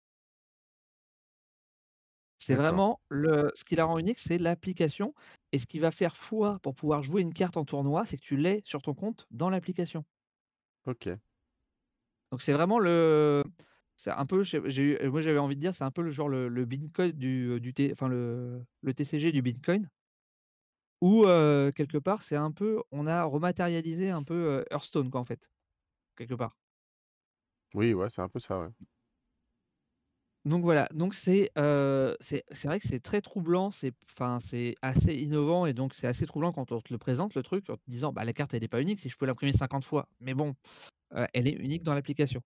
[2.38, 5.15] C'est vraiment le ce qui la rend unique, c'est l'application.
[5.53, 8.23] Et ce qui va faire foi pour pouvoir jouer une carte en tournoi, c'est que
[8.23, 10.06] tu l'aies sur ton compte dans l'application.
[10.86, 11.10] Ok.
[12.32, 13.44] Donc c'est vraiment le
[13.98, 14.60] c'est un peu j'ai
[15.10, 17.74] moi j'avais envie de dire c'est un peu le genre le, le Bitcoin du, du
[17.91, 19.90] enfin le, le TCG du Bitcoin
[21.02, 21.24] où
[21.76, 25.52] quelque part c'est un peu on a rematérialisé un peu Hearthstone quoi en fait
[26.18, 26.58] quelque part.
[27.74, 28.70] Oui ouais c'est un peu ça ouais.
[30.45, 35.68] Donc voilà, donc c'est c'est vrai que c'est très troublant, c'est enfin c'est assez innovant
[35.68, 38.12] et donc c'est assez troublant quand on te le présente le truc en te disant
[38.12, 40.56] bah la carte elle est pas unique si je peux l'imprimer 50 fois, mais bon
[41.34, 42.42] elle est unique dans l'application.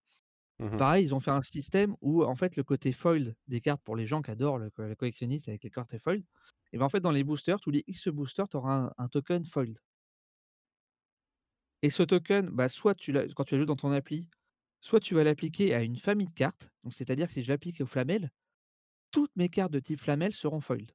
[0.60, 3.82] Mmh Pareil, ils ont fait un système où en fait le côté fold des cartes
[3.84, 6.24] pour les gens qui adorent le, collectionniste avec les cartes fold,
[6.72, 9.44] et ben en fait dans les boosters, tous les X boosters, tu auras un, token
[9.44, 9.78] fold.
[11.82, 14.30] Et ce token, bah, soit tu quand tu l'ajoutes dans ton appli,
[14.80, 16.70] soit tu vas l'appliquer à une famille de cartes.
[16.84, 18.32] Donc c'est-à-dire que si je l'applique au flamel,
[19.12, 20.92] toutes mes cartes de type flamel seront fold.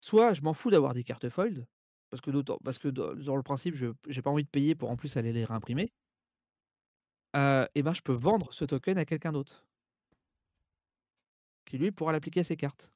[0.00, 1.66] Soit je m'en fous d'avoir des cartes fold,
[2.20, 4.96] parce que, parce que dans le principe, je n'ai pas envie de payer pour en
[4.96, 5.92] plus aller les réimprimer
[7.74, 9.66] et ben, je peux vendre ce token à quelqu'un d'autre.
[11.66, 12.92] Qui lui pourra l'appliquer à ses cartes.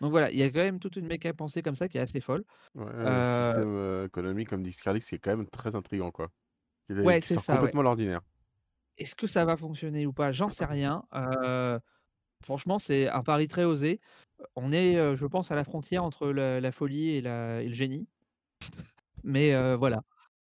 [0.00, 2.00] Donc voilà, il y a quand même toute une mécanique pensée comme ça qui est
[2.00, 2.44] assez folle.
[2.76, 6.30] Ouais, le système économique comme Discardix, c'est quand même très intriguant quoi.
[6.88, 7.56] ouais, c'est ça.
[7.56, 8.20] complètement l'ordinaire.
[8.96, 10.30] Est-ce que ça va fonctionner ou pas?
[10.30, 11.02] J'en sais rien.
[12.42, 14.00] franchement, c'est un pari très osé.
[14.56, 18.06] On est, je pense, à la frontière entre la, folie et, le génie.
[19.24, 20.02] Mais voilà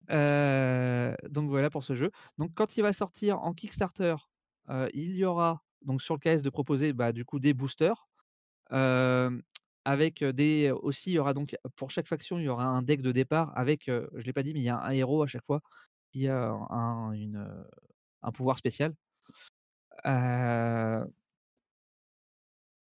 [0.07, 2.11] donc voilà pour ce jeu.
[2.37, 4.15] Donc quand il va sortir en Kickstarter,
[4.93, 8.07] il y aura donc sur le KS de proposer bah, du coup des boosters.
[9.85, 13.01] avec des aussi il y aura donc pour chaque faction il y aura un deck
[13.01, 15.45] de départ avec je l'ai pas dit mais il y a un héros à chaque
[15.45, 15.61] fois
[16.11, 16.51] qui a
[18.25, 18.93] un pouvoir spécial.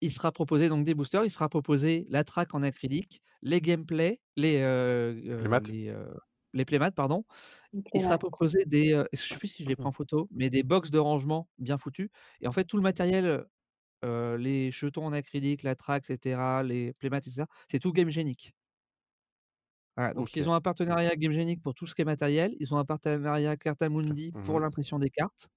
[0.01, 4.21] Il sera proposé donc des boosters, il sera proposé la track en acrylique, les gameplays,
[4.37, 4.59] les,
[5.65, 5.95] les,
[6.53, 7.25] les playmats, pardon.
[7.95, 10.51] Il sera proposé des, je ne sais plus si je les prends en photo, mais
[10.51, 12.09] des box de rangement bien foutus.
[12.41, 13.45] Et en fait, tout le matériel,
[14.03, 18.55] les jetons en acrylique, la track, etc., les playmats, etc., c'est tout Game Genic.
[20.15, 22.55] donc ils ont un partenariat Game Genic pour tout ce qui est matériel.
[22.59, 25.49] Ils ont un partenariat Cartamundi pour l'impression des cartes.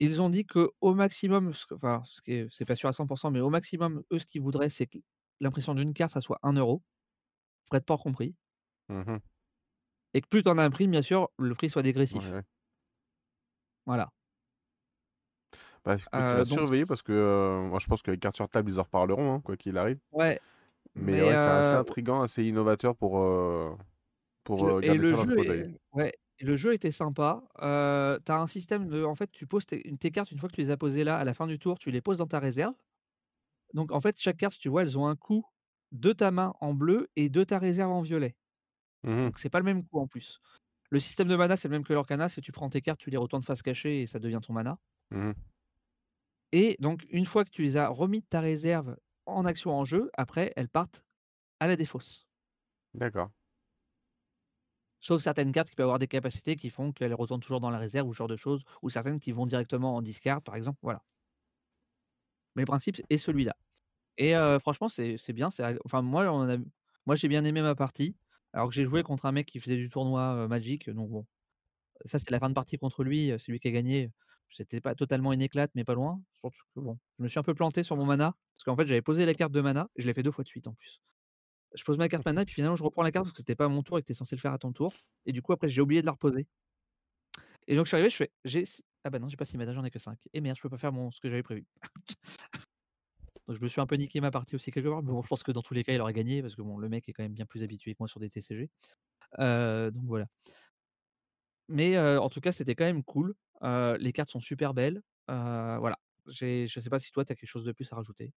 [0.00, 2.02] Ils ont dit que au maximum, enfin,
[2.50, 4.98] c'est pas sûr à 100%, mais au maximum, eux, ce qu'ils voudraient, c'est que
[5.40, 6.82] l'impression d'une carte, ça soit 1 euro.
[7.66, 8.34] Frais de port compris.
[8.88, 9.16] Mmh
[10.14, 12.24] et que plus tu en imprimes, bien sûr, le prix soit dégressif.
[13.84, 14.10] Voilà.
[15.84, 18.70] Bah, écoute, euh, surveiller parce que euh, moi, je pense que les cartes sur table,
[18.70, 19.98] ils en reparleront, hein, quoi qu'il arrive.
[20.12, 20.40] Ouais.
[20.94, 23.22] Mais, ouais, c'est assez euh intriguant, assez innovateur pour,
[24.44, 25.36] pour et le, jeu
[25.92, 27.42] ouais, et le jeu était sympa.
[27.56, 29.04] tu as un système de.
[29.04, 31.18] En fait, tu poses tes, tes, cartes, une fois que tu les as posées là,
[31.18, 32.74] à la fin du tour, tu les poses dans ta réserve.
[33.74, 35.44] Donc, en fait, chaque carte, tu vois, elles ont un coup
[35.92, 38.36] de ta main en bleu et de ta réserve en violet.
[39.04, 40.40] Mmh Donc c'est pas le même coup en plus.
[40.90, 43.10] le système de mana, c'est le même que l'Orcana, c'est tu prends tes cartes, tu
[43.10, 44.78] les retournes face cachée et ça devient ton mana.
[45.10, 45.34] Mhm.
[46.52, 48.96] Et donc, une fois que tu les as remis de ta réserve
[49.26, 51.04] en action en jeu, après, elles partent
[51.60, 52.26] à la défausse.
[52.94, 53.30] D'accord.
[55.00, 57.78] Sauf certaines cartes qui peuvent avoir des capacités qui font qu'elles retournent toujours dans la
[57.78, 60.78] réserve ou ce genre de choses, ou certaines qui vont directement en discard, par exemple.
[60.82, 61.02] Voilà.
[62.54, 63.56] Mais le principe est celui-là.
[64.18, 65.48] Et euh, franchement, c'est bien.
[65.84, 66.58] Enfin, moi, on a...
[67.06, 68.16] moi j'ai bien aimé ma partie.
[68.52, 70.90] Alors que j'ai joué contre un mec qui faisait du tournoi euh, Magic.
[70.90, 71.26] Donc bon,
[72.04, 73.32] ça, c'est la fin de partie contre lui.
[73.38, 74.12] C'est lui qui a gagné.
[74.50, 76.20] C'était pas totalement une éclate, mais pas loin.
[76.40, 78.34] Surtout que bon, je me suis un peu planté sur mon mana.
[78.56, 79.88] Parce qu'en fait, j'avais posé la carte de mana.
[79.96, 81.02] Et je l'ai fait deux fois de suite en plus.
[81.74, 83.54] Je pose ma carte mana, et puis finalement, je reprends la carte parce que c'était
[83.54, 84.92] pas à mon tour et que tu es censé le faire à ton tour.
[85.26, 86.46] Et du coup, après, j'ai oublié de la reposer.
[87.66, 88.30] Et donc, je suis arrivé, je fais.
[88.44, 88.64] j'ai
[89.04, 90.18] Ah bah non, j'ai pas 6 mana, j'en ai que 5.
[90.32, 91.10] Et merde, je peux pas faire mon...
[91.10, 91.66] ce que j'avais prévu.
[93.46, 95.02] donc, je me suis un peu niqué ma partie aussi quelque part.
[95.02, 96.78] Mais bon, je pense que dans tous les cas, il aurait gagné parce que bon,
[96.78, 98.70] le mec est quand même bien plus habitué que moi sur des TCG.
[99.38, 100.26] Euh, donc voilà.
[101.68, 103.34] Mais euh, en tout cas, c'était quand même cool.
[103.62, 105.02] Euh, les cartes sont super belles.
[105.28, 105.98] Voilà.
[106.26, 108.32] Je sais pas si toi, tu as quelque chose de plus à rajouter.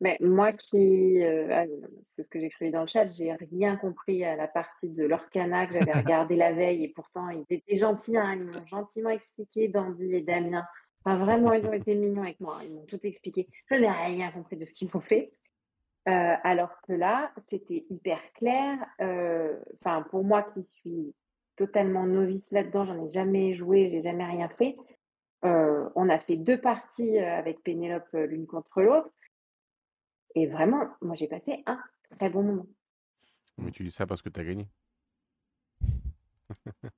[0.00, 1.64] Mais moi qui, euh, ah,
[2.06, 5.66] c'est ce que j'écrivais dans le chat, j'ai rien compris à la partie de l'Orcana
[5.66, 9.68] que j'avais regardé la veille et pourtant ils étaient gentils, hein, ils m'ont gentiment expliqué,
[9.68, 10.66] Dandy et Damien.
[11.04, 13.48] Enfin vraiment, ils ont été mignons avec moi, ils m'ont tout expliqué.
[13.70, 15.32] Je n'ai rien compris de ce qu'ils ont fait.
[16.08, 18.78] Euh, alors que là, c'était hyper clair.
[19.00, 21.14] euh, Enfin, pour moi qui suis
[21.56, 24.76] totalement novice là-dedans, j'en ai jamais joué, j'ai jamais rien fait.
[25.42, 29.12] On a fait deux parties avec Pénélope l'une contre l'autre.
[30.36, 31.80] Et vraiment, moi, j'ai passé un
[32.18, 32.66] très bon moment.
[33.56, 34.68] Mais tu dis ça parce que tu as gagné.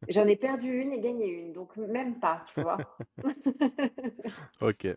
[0.08, 2.78] J'en ai perdu une et gagné une, donc même pas, tu vois.
[4.60, 4.88] Ok.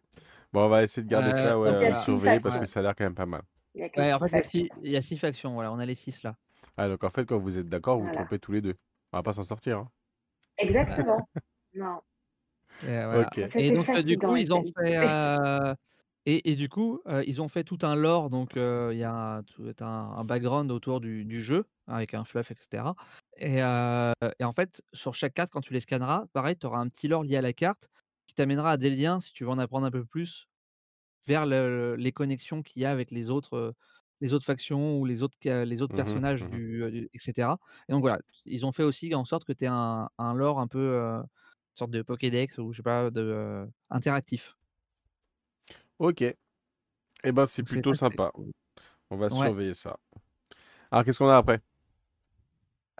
[0.51, 2.79] Bon, on va essayer de garder Euh, ça, ouais, euh, six surveillé parce que ça
[2.79, 3.43] a l'air quand même pas mal.
[3.75, 4.61] Il y a que Ouais, en six fait, il y a factions.
[4.63, 5.53] six- il y a 6 factions.
[5.53, 6.35] Voilà, on a les 6 là.
[6.77, 8.75] Ah, donc en fait, quand vous êtes d'accord, vous trompez tous les deux.
[9.13, 9.77] On va pas s'en sortir.
[9.77, 9.87] hein.
[10.57, 11.27] Exactement.
[11.73, 12.01] Non,
[12.83, 13.29] Et, voilà.
[13.69, 14.97] Donc, euh, du coup, ils ont fait.
[14.97, 15.73] euh,
[16.27, 19.03] Et, et du coup, euh, ils ont fait tout un lore, donc euh, il y
[19.03, 22.95] a un, tout un, un background autour du, du jeu, avec un fluff, etc.
[23.37, 26.79] Et, euh, et en fait, sur chaque carte, quand tu les scanneras, pareil, tu auras
[26.79, 27.89] un petit lore lié à la carte
[28.27, 30.47] qui t'amènera à des liens, si tu veux en apprendre un peu plus,
[31.27, 33.75] vers le- les connexions qu'il y a avec les autres,
[34.21, 37.59] les autres factions ou les autres, ca- les autres Mhm, personnages, du, du- etc.
[37.89, 40.59] Et donc voilà, ils ont fait aussi en sorte que tu aies un, un lore
[40.59, 41.25] un peu, une
[41.75, 44.55] sorte de Pokédex ou je sais pas, de, interactif.
[46.01, 46.21] Ok.
[46.23, 48.31] Eh ben, c'est plutôt sympa.
[49.11, 49.35] On va Ouais.
[49.35, 49.99] surveiller ça.
[50.89, 51.61] Alors, qu'est-ce qu'on a après?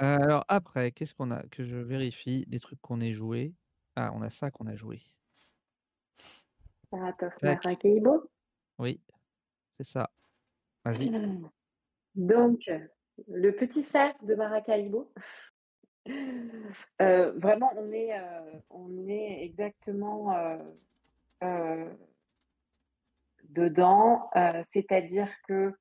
[0.02, 1.42] Euh, alors après, qu'est-ce qu'on a?
[1.48, 3.56] Que je vérifie des trucs qu'on ait joué.
[3.96, 5.02] Ah, on a ça qu'on a joué.
[7.42, 8.30] Maracaibo.
[8.78, 9.02] Oui,
[9.78, 10.12] c'est ça.
[10.86, 11.12] Vas-y.
[12.16, 12.72] Donc,
[13.28, 15.12] le petit frère de Maracaibo.
[17.00, 20.58] Euh, vraiment, on est, euh, on est exactement euh,
[21.44, 21.94] euh,
[23.52, 25.74] dedans, euh, c'est-à-dire que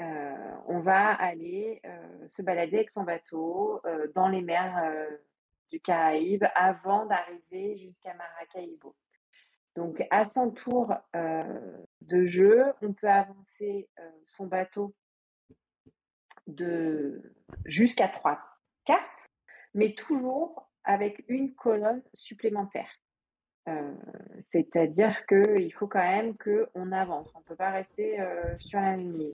[0.00, 3.82] euh, on va aller euh, se balader avec son bateau
[4.14, 4.94] dans les mers
[5.70, 8.94] du Caraïbe avant d'arriver jusqu'à Maracaibo.
[9.74, 13.88] Donc, à son tour de jeu, on peut avancer
[14.24, 14.94] son bateau
[16.46, 17.34] de
[17.64, 18.40] jusqu'à trois
[18.84, 19.26] cartes,
[19.74, 22.90] mais toujours avec une colonne supplémentaire.
[23.68, 23.92] Euh,
[24.40, 27.30] C'est-à-dire qu'il faut quand même qu'on avance.
[27.34, 29.32] On ne peut pas rester euh, sur la même.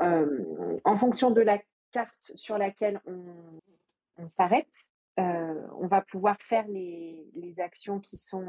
[0.00, 1.58] Euh, en fonction de la
[1.92, 8.46] carte sur laquelle on, s'arrête, on va pouvoir faire les, les actions qui sont,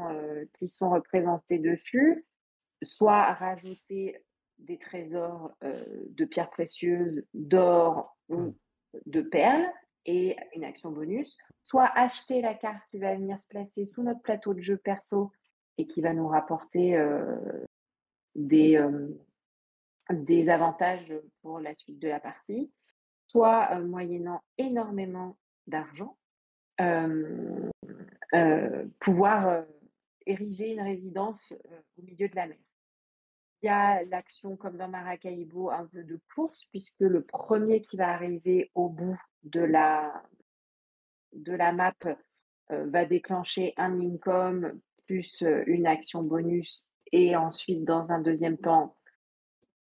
[0.52, 2.26] qui sont représentées dessus,
[2.82, 4.22] soit rajouter
[4.58, 8.54] des trésors de pierres précieuses, d'or ou
[9.06, 9.72] de perles
[10.08, 14.22] et une action bonus, soit acheter la carte qui va venir se placer sous notre
[14.22, 15.30] plateau de jeu perso
[15.76, 17.36] et qui va nous rapporter euh,
[18.34, 19.06] des, euh,
[20.10, 21.12] des avantages
[21.42, 22.72] pour la suite de la partie,
[23.26, 25.36] soit euh, moyennant énormément
[25.66, 26.16] d'argent,
[29.00, 29.64] pouvoir
[30.24, 31.52] ériger une résidence
[31.98, 32.58] au milieu de la mer.
[33.62, 37.96] Il y a l'action, comme dans Maracaibo, un peu de course, puisque le premier qui
[37.96, 40.22] va arriver au bout de la,
[41.32, 41.94] de la map
[42.70, 48.58] euh, va déclencher un income plus euh, une action bonus et ensuite, dans un deuxième
[48.58, 48.96] temps,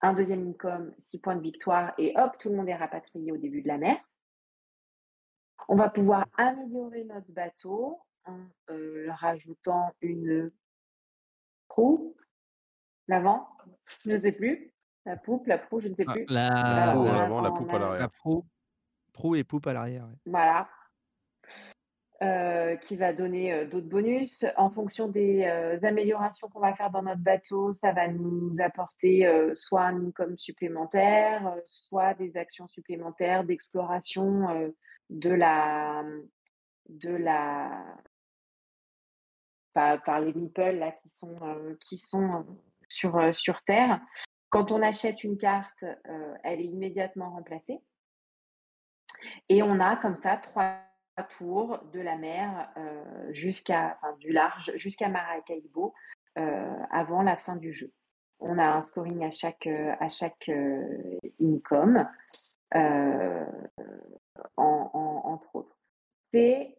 [0.01, 3.37] un deuxième income, six points de victoire et hop, tout le monde est rapatrié au
[3.37, 3.97] début de la mer.
[5.67, 8.39] On va pouvoir améliorer notre bateau en
[8.69, 10.51] euh, rajoutant une
[11.67, 12.15] proue,
[13.07, 13.47] l'avant,
[14.05, 14.73] je ne sais plus,
[15.05, 16.25] la poupe, la proue, je ne sais Ah, plus.
[16.29, 16.97] La, la
[17.31, 17.99] on poupe à l'arrière.
[18.01, 18.45] la proue.
[19.13, 20.15] proue et poupe à l'arrière, ouais.
[20.25, 20.67] Voilà.
[22.23, 24.45] Euh, qui va donner euh, d'autres bonus.
[24.55, 29.29] En fonction des euh, améliorations qu'on va faire dans notre bateau, ça va nous apporter
[29.53, 34.73] soit un income supplémentaire, soit des actions supplémentaires d'exploration
[35.09, 36.05] de la
[36.87, 37.83] de la
[39.73, 41.37] par, par les meeples là qui sont
[41.81, 42.45] qui sont
[42.87, 43.99] sur sur Terre.
[44.49, 45.83] Quand on achète une carte,
[46.43, 47.81] elle est immédiatement remplacée.
[49.49, 50.79] Et on a comme ça trois
[51.23, 55.93] tours de la mer euh, jusqu'à du large jusqu'à Maracaibo
[56.37, 57.91] euh, avant la fin du jeu.
[58.39, 62.07] On a un scoring à chaque à chaque euh, income
[64.57, 65.77] entre autres.
[66.31, 66.77] C'est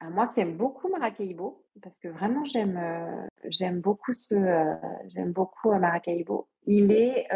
[0.00, 2.80] moi qui aime beaucoup Maracaibo parce que vraiment j'aime
[3.48, 4.34] j'aime beaucoup ce
[5.06, 6.48] j'aime beaucoup Maracaibo.
[6.66, 7.26] Il est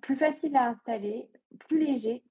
[0.00, 1.28] plus facile à installer,
[1.58, 2.22] plus léger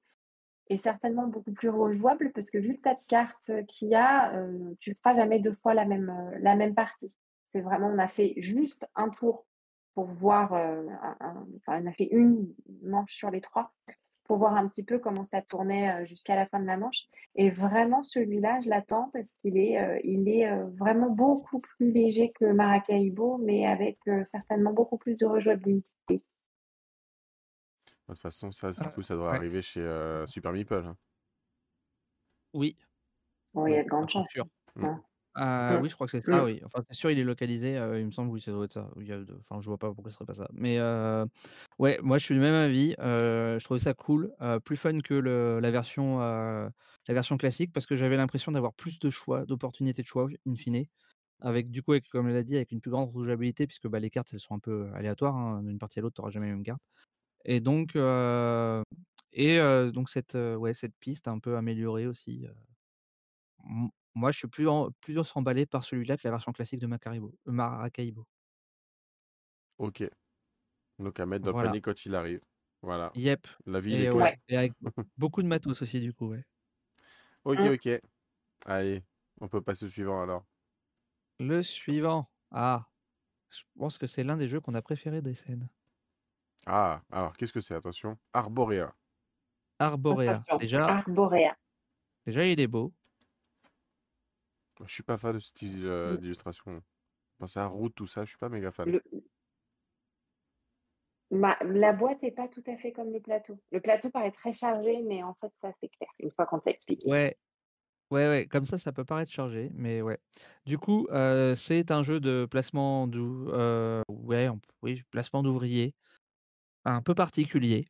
[0.69, 4.33] est certainement beaucoup plus rejouable parce que vu le tas de cartes qu'il y a,
[4.35, 7.15] euh, tu ne feras jamais deux fois la même, euh, la même partie.
[7.47, 9.45] C'est vraiment, on a fait juste un tour
[9.93, 10.83] pour voir, euh,
[11.57, 13.73] enfin, on a fait une manche sur les trois
[14.25, 17.03] pour voir un petit peu comment ça tournait jusqu'à la fin de la manche.
[17.35, 22.45] Et vraiment, celui-là, je l'attends parce qu'il est, il est vraiment beaucoup plus léger que
[22.45, 25.85] Maracaibo, mais avec certainement beaucoup plus de rejouabilité.
[28.07, 29.83] De toute façon, ça, du coup, ça doit arriver chez
[30.27, 30.85] Super Meeple.
[30.85, 30.97] hein.
[32.53, 32.77] Oui,
[33.53, 34.31] Oui, il y a de grandes chances.
[34.31, 34.45] sûr.
[35.35, 35.41] Mm.
[35.41, 35.81] Euh, Mm.
[35.81, 36.45] oui, je crois que c'est ça, Mm.
[36.45, 36.61] oui.
[36.65, 38.89] Enfin, c'est sûr, il est localisé, il me semble, oui, ça doit être ça.
[38.99, 40.47] Il y a de enfin, je vois pas pourquoi ce serait pas ça.
[40.53, 41.25] Mais euh,
[41.79, 42.95] ouais, moi, je suis du même avis.
[42.99, 44.33] je trouvais ça cool,
[44.63, 46.71] plus fun que le la version, la
[47.13, 50.85] version classique parce que j'avais l'impression d'avoir plus de choix, d'opportunités de choix, in fine.
[51.41, 53.99] Avec du coup, avec comme elle a dit, avec une plus grande rejouabilité puisque, bah,
[53.99, 55.63] les cartes, elles sont un peu aléatoires, hein.
[55.63, 56.81] D'une partie à l'autre, tu auras jamais les mêmes cartes.
[57.45, 57.95] Et donc,
[59.33, 59.57] et
[59.93, 62.45] donc cette, ouais, cette piste un peu améliorée aussi,
[64.15, 67.33] moi je suis plus en plus emballé par celui-là que la version classique de Macaribo
[67.45, 68.25] Maracaibo.
[69.77, 70.03] Ok.
[70.99, 71.69] Donc à mettre dans le Voilà.
[71.69, 72.41] panier quand il arrive.
[72.81, 73.11] Voilà.
[73.15, 73.47] Yep.
[73.65, 74.73] La vie, est ouais, et avec
[75.17, 76.43] beaucoup de matos aussi du coup, ouais.
[77.43, 77.73] Ok, Mm.
[77.73, 77.89] ok.
[78.65, 79.03] Allez,
[79.41, 80.45] on peut passer au suivant alors.
[81.39, 82.29] Le suivant.
[82.51, 82.87] Ah,
[83.49, 85.67] je pense que c'est l'un des jeux qu'on a préféré des scènes.
[86.65, 87.75] Ah, alors qu'est-ce que c'est?
[87.75, 88.17] Attention.
[88.33, 88.95] Arborea.
[89.79, 90.31] Arborea.
[90.31, 91.55] Attention, Déjà, Arborea.
[92.25, 92.93] déjà il est beau.
[94.85, 96.81] Je suis pas fan de ce style euh, d'illustration.
[97.39, 98.87] Penser à route, tout ça, je suis pas méga fan.
[98.89, 99.01] Le-
[101.31, 103.57] Ma- la boîte est pas tout à fait comme le plateau.
[103.71, 106.69] Le plateau paraît très chargé, mais en fait, ça, c'est clair, une fois qu'on t'a
[106.69, 107.09] expliqué.
[107.09, 107.35] Ouais,
[108.11, 110.19] ouais, ouais, comme ça, ça peut paraître chargé, mais ouais.
[110.65, 115.93] Du coup, euh, c'est un jeu de placement d'ou- euh, ouais, on- oui, placement d'ouvriers,
[116.85, 117.87] un peu particulier,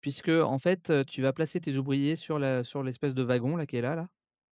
[0.00, 3.56] puisque en fait, euh, tu vas placer tes ouvriers sur la, sur l'espèce de wagon
[3.56, 4.08] là qui est là, là.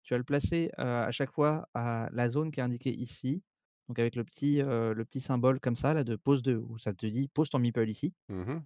[0.08, 3.44] Tu vas le placer à chaque fois à la zone qui est indiquée ici,
[3.90, 6.78] donc avec le petit, euh, le petit symbole comme ça là de pose de, où
[6.78, 8.14] ça te dit pose ton meeple ici.
[8.30, 8.64] Mhm.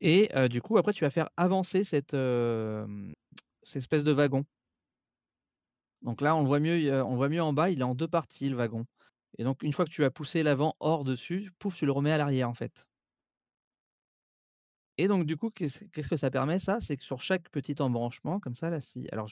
[0.00, 2.86] Et euh, du coup, après, tu vas faire avancer cette, euh,
[3.62, 4.44] cette espèce de wagon.
[6.02, 7.96] Donc là, on le voit mieux, on le voit mieux en bas, il est en
[7.96, 8.86] deux parties le wagon.
[9.38, 12.12] Et donc une fois que tu as poussé l'avant hors dessus, pouf, tu le remets
[12.12, 12.86] à l'arrière en fait.
[15.00, 16.78] Et donc du coup, qu'est-ce que ça permet ça?
[16.78, 19.30] C'est que sur chaque petit embranchement, comme ça, là, si, alors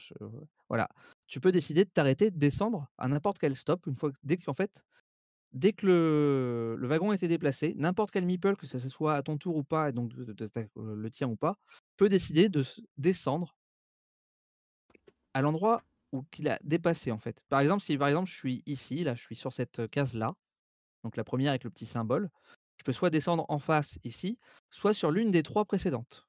[0.67, 0.89] voilà,
[1.27, 4.37] tu peux décider de t'arrêter, de descendre à n'importe quel stop, une fois que, dès
[4.37, 4.83] qu'en fait,
[5.53, 9.21] dès que le, le wagon a été déplacé, n'importe quel meeple, que ce soit à
[9.21, 11.59] ton tour ou pas, et donc euh, le tien ou pas,
[11.97, 12.63] peut décider de
[12.97, 13.55] descendre
[15.35, 15.83] à l'endroit
[16.13, 17.43] où qu'il a dépassé en fait.
[17.47, 20.29] Par exemple, si par exemple je suis ici, là, je suis sur cette case là,
[21.03, 22.31] donc la première avec le petit symbole,
[22.79, 24.39] je peux soit descendre en face ici,
[24.71, 26.25] soit sur l'une des trois précédentes.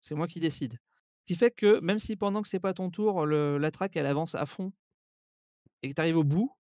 [0.00, 0.78] C'est moi qui décide.
[1.20, 4.06] Ce qui fait que même si pendant que c'est pas ton tour, la track elle
[4.06, 4.72] avance à fond
[5.82, 6.54] et que tu arrives au bout,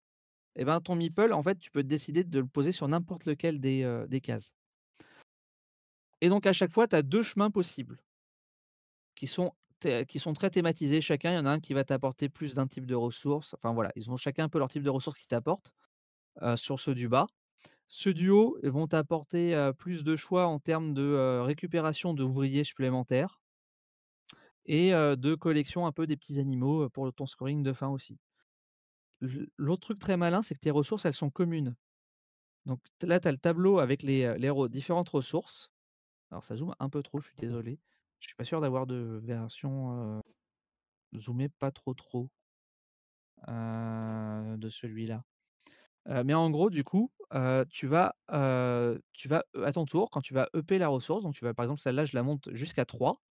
[0.56, 3.60] et ben ton meeple, en fait, tu peux décider de le poser sur n'importe lequel
[3.60, 4.54] des, euh, cases.
[6.22, 8.02] Et donc à chaque fois, tu as deux chemins possibles
[9.16, 9.54] qui sont,
[10.08, 11.02] qui très thématisés.
[11.02, 13.56] Chacun, il y en a un qui va t'apporter plus d'un type de ressources.
[13.56, 15.74] Enfin voilà, ils ont chacun un peu leur type de ressources qu'ils t'apportent
[16.42, 17.28] euh, sur ceux du bas.
[17.88, 22.66] Ceux du haut ils vont t'apporter euh, plus de choix en termes de récupération d'ouvriers
[22.66, 23.40] supplémentaires
[24.66, 28.18] et de collection un peu des petits animaux pour ton scoring de fin aussi.
[29.58, 31.76] L'autre truc très malin, c'est que tes ressources, elles sont communes.
[32.66, 35.72] Donc là, tu as le tableau avec les, les re- différentes ressources.
[36.32, 37.80] Alors ça zoome un peu trop, je suis désolé.
[38.20, 40.22] Je suis pas sûr d'avoir de version
[41.16, 42.30] zoomée pas trop trop
[43.48, 45.24] de celui-là.
[46.10, 50.10] Euh, mais en gros, du coup, euh, tu vas, euh, tu vas à ton tour,
[50.12, 52.50] quand tu vas EP la ressource, donc tu vas par exemple celle-là, je la monte
[52.54, 53.22] jusqu'à 3.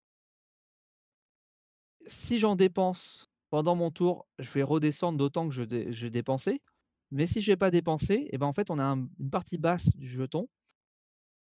[2.06, 6.60] si j'en dépense pendant mon tour, je vais redescendre d'autant que je, dé- je dépensais.
[7.10, 9.58] Mais si je n'ai pas dépensé, et ben en fait, on a un- une partie
[9.58, 10.48] basse du jeton.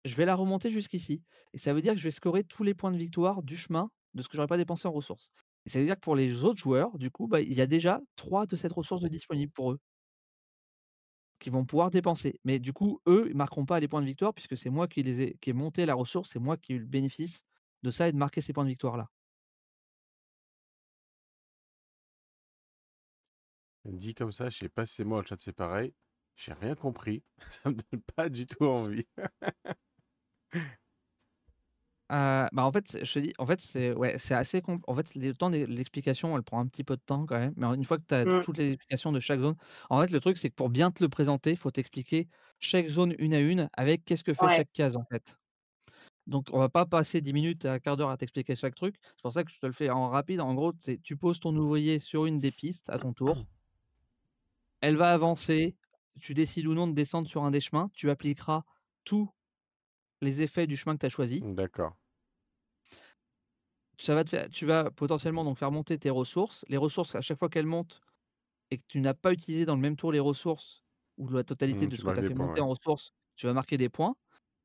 [0.05, 1.23] Je vais la remonter jusqu'ici.
[1.55, 3.91] Et ça veut dire que je vais scorer tous les points de victoire du chemin
[4.15, 5.33] de ce que j'aurais pas dépensé en ressources.
[5.67, 7.67] Et ça veut dire que pour les autres joueurs, du coup, bah, il y a
[7.67, 9.78] déjà trois de cette ressource de disponible pour eux
[11.40, 12.38] qui vont pouvoir dépenser.
[12.44, 15.02] Mais du coup, eux, ils marqueront pas les points de victoire puisque c'est moi qui
[15.02, 17.44] les ai, monté la ressource, c'est moi qui ai eu le bénéfice
[17.82, 19.10] de ça et de marquer ces points de victoire là.
[23.84, 25.94] Dit comme ça, je sais pas si c'est moi le chat c'est pareil.
[26.36, 27.22] J'ai rien compris.
[27.50, 29.06] Ça me donne pas du tout envie.
[32.10, 34.94] Euh, bah en fait, je te dis, en fait, c'est ouais, c'est assez compl- En
[34.97, 37.55] fait, le temps de l'explication, elle prend un petit peu de temps quand même.
[37.56, 38.40] Mais une fois que tu as Mm.
[38.40, 39.55] toutes les explications de chaque zone,
[39.90, 42.89] en fait, le truc, c'est que pour bien te le présenter, il faut t'expliquer chaque
[42.89, 44.48] zone une à une avec qu'est-ce que fait Ouais.
[44.48, 45.36] chaque case en fait.
[46.26, 48.97] Donc, on va pas passer 10 minutes à un quart d'heure à t'expliquer chaque truc.
[49.02, 50.40] C'est pour ça que je te le fais en rapide.
[50.40, 53.44] En gros, c'est tu poses ton ouvrier sur une des pistes à ton tour.
[54.82, 55.74] Elle va avancer.
[56.20, 57.89] Tu décides ou non de descendre sur un des chemins.
[57.94, 58.64] Tu appliqueras
[59.05, 59.30] tous
[60.22, 61.47] les effets du chemin que tu as choisi.
[61.56, 61.99] D'accord.
[64.02, 66.64] Ça va te faire, tu vas potentiellement donc faire monter tes ressources.
[66.68, 68.00] Les ressources, à chaque fois qu'elles montent
[68.70, 70.84] et que tu n'as pas utilisé dans le même tour les ressources
[71.18, 72.62] ou la totalité Mmh, de ce que tu as fait points, monter ouais.
[72.62, 74.16] en ressources, tu vas marquer des points.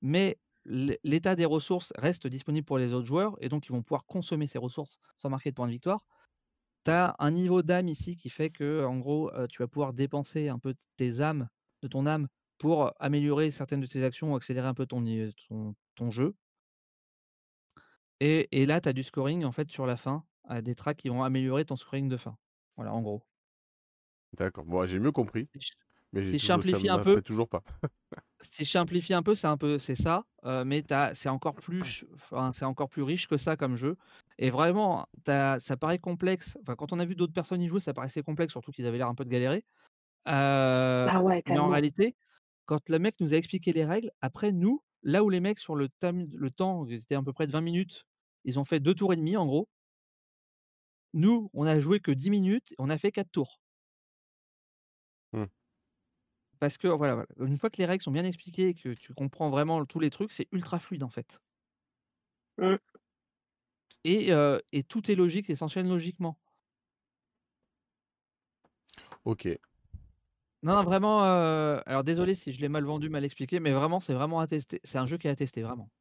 [0.01, 4.05] Mais l'état des ressources reste disponible pour les autres joueurs et donc ils vont pouvoir
[4.05, 6.05] consommer ces ressources sans marquer de points de victoire.
[6.85, 10.49] Tu as un niveau d'âme ici qui fait que, en gros, tu vas pouvoir dépenser
[10.49, 11.49] un peu de tes âmes,
[11.83, 12.27] de ton âme,
[12.59, 16.35] pour améliorer certaines de tes actions ou accélérer un peu ton, ni- ton, ton jeu.
[18.19, 20.97] Et, et là, tu as du scoring en fait sur la fin, à des tracks
[20.97, 22.37] qui vont améliorer ton scoring de fin.
[22.77, 23.25] Voilà, en gros.
[24.33, 24.65] D'accord.
[24.65, 25.71] Bon, j'ai mieux compris, Si je,
[26.13, 27.63] mais si je simplifie un peu, toujours pas.
[28.41, 31.81] si je simplifie un peu, c'est un peu c'est ça, euh, mais c'est encore plus,
[31.83, 33.97] ch- enfin, c'est encore plus riche que ça comme jeu.
[34.37, 36.57] Et vraiment, t'as- ça paraît complexe.
[36.61, 38.97] Enfin, quand on a vu d'autres personnes y jouer, ça paraissait complexe, surtout qu'ils avaient
[38.97, 39.63] l'air un peu de galérer.
[40.29, 42.15] Euh, Ah ouais, mais en réalité,
[42.65, 45.75] quand le mec nous a expliqué les règles, après nous, là où les mecs sur
[45.75, 48.05] le, tam- le temps, c'était à peu près de 20 minutes,
[48.43, 49.69] ils ont fait deux tours et demi en gros.
[51.13, 53.61] Nous, on a joué que 10 minutes, on a fait quatre tours.
[55.31, 55.45] Hmm.
[56.59, 59.13] Parce que voilà, voilà, une fois que les règles sont bien expliquées et que tu
[59.13, 61.39] comprends vraiment tous les trucs, c'est ultra fluide en fait.
[62.57, 62.75] Mm.
[64.05, 66.39] Et, euh, et tout est logique, c'est s'enchaîne logiquement.
[69.25, 69.47] Ok.
[70.65, 71.23] Non, non, vraiment.
[71.25, 74.47] euh, alors désolé si je l'ai mal vendu, mal expliqué, mais vraiment, c'est vraiment à
[74.47, 74.81] tester.
[74.83, 75.91] C'est un jeu qui est à tester, vraiment.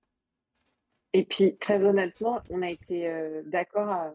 [1.12, 4.10] Et puis, très honnêtement, on a été euh, d'accord euh,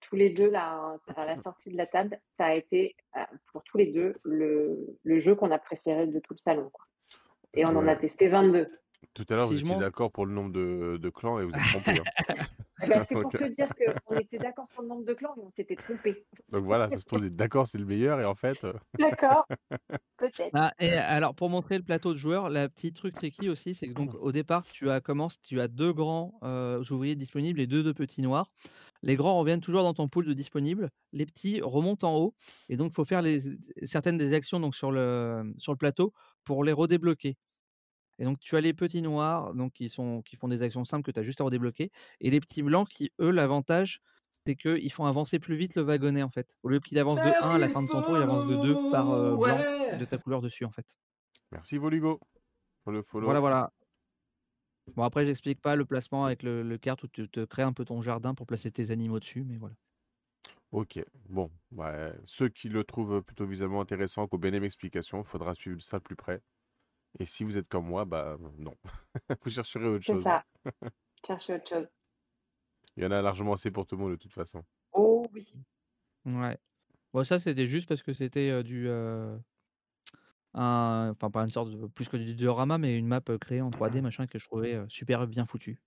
[0.00, 2.18] tous les deux là, à la sortie de la table.
[2.22, 3.20] Ça a été euh,
[3.52, 6.70] pour tous les deux le, le jeu qu'on a préféré de tout le salon.
[6.70, 6.86] quoi.
[7.52, 8.66] Et on en a testé 22.
[9.14, 11.50] Tout à l'heure, Si vous étiez d'accord pour le nombre de, de clans et vous
[11.52, 12.00] êtes trompé.
[12.28, 12.34] hein.
[12.82, 13.68] Eh ben, c'est pour te dire
[14.06, 16.24] qu'on était d'accord sur le nombre de clans, mais on s'était trompé.
[16.48, 18.72] Donc voilà, ça se trouve, vous êtes d'accord, c'est le meilleur et en fait, euh,
[18.98, 19.46] D'accord
[20.16, 20.50] Peut-être.
[20.54, 23.86] Ah, et alors pour montrer le plateau de joueurs, la petite truc tricky aussi, c'est
[23.88, 27.66] que donc au départ tu as commences, tu as deux grands euh, ouvriers disponibles et
[27.66, 28.50] deux de petits noirs.
[29.02, 32.34] Les grands reviennent toujours dans ton pool de disponibles, les petits remontent en haut
[32.70, 33.42] et donc il faut faire les,
[33.84, 36.14] certaines des actions donc sur le sur le plateau
[36.44, 37.36] pour les redébloquer.
[38.20, 41.04] Et donc tu as les petits noirs donc qui sont qui font des actions simples
[41.04, 41.90] que tu as juste à redébloquer
[42.20, 44.00] et les petits blancs qui eux l'avantage
[44.46, 46.56] c'est qu'ils font avancer plus vite le wagonnet en fait.
[46.62, 48.56] Au lieu qu'il avance de 1 à la fin de ton tour, il avance de
[48.56, 49.58] 2 par euh, blanc
[49.98, 50.86] de ta couleur dessus en fait.
[51.50, 52.20] merci Volugo
[52.84, 53.24] pour le follow.
[53.24, 53.72] Voilà, voilà.
[54.96, 57.72] Bon, après, j'explique pas le placement avec le, le carte où tu te crées un
[57.72, 59.74] peu ton jardin pour placer tes animaux dessus, mais voilà.
[60.72, 65.54] Ok, bon, ouais, ceux qui le trouvent plutôt visuellement intéressant, qu'au BNM explication, il faudra
[65.54, 66.40] suivre ça de plus près.
[67.18, 68.74] Et si vous êtes comme moi, bah non,
[69.42, 70.22] vous chercherez autre C'est chose.
[70.22, 70.44] ça.
[71.26, 71.88] Chercher autre chose.
[72.96, 74.64] Il y en a largement assez pour tout le monde de toute façon.
[74.92, 75.54] Oh oui.
[76.24, 76.58] Ouais.
[77.12, 78.88] Bon, ça, c'était juste parce que c'était euh, du.
[78.88, 79.36] euh,
[80.54, 81.86] un, enfin, pas une sorte de.
[81.88, 84.74] Plus que du diorama, mais une map euh, créée en 3D, machin, que je trouvais
[84.74, 85.80] euh, super bien foutue.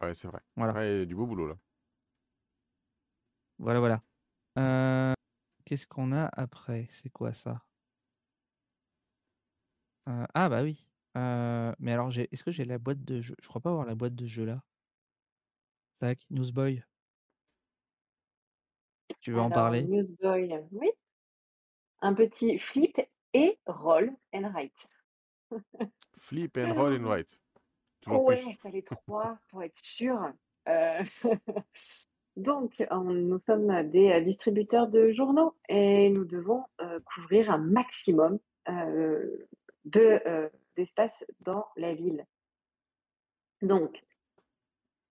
[0.00, 0.40] Ouais, c'est vrai.
[0.56, 0.72] Voilà.
[0.72, 1.56] Ouais, du beau boulot là.
[3.58, 4.02] Voilà, voilà.
[4.58, 5.14] Euh,
[5.64, 6.86] Qu'est-ce qu'on a après?
[6.90, 7.65] C'est quoi ça?
[10.08, 10.86] Euh, Ah, bah oui.
[11.16, 13.34] Euh, mais alors, j'ai- est-ce que j'ai la boîte de jeu?
[13.40, 14.62] Je crois pas avoir la boîte de jeu là.
[15.98, 16.82] Tac, Newsboy.
[19.20, 19.82] Tu veux en Alors, parler?
[19.84, 20.90] Newsboy, oui.
[22.02, 23.00] Un petit flip
[23.32, 24.88] et roll and write.
[26.18, 27.38] Flip and roll and write.
[28.02, 30.20] Toujours ouais, t'as les trois pour être sûr.
[30.68, 31.02] Euh,
[32.36, 38.38] Donc, on- nous sommes des distributeurs de journaux et nous devons euh, couvrir un maximum
[39.94, 42.26] euh, de, d'espace dans la ville.
[43.62, 44.02] Donc,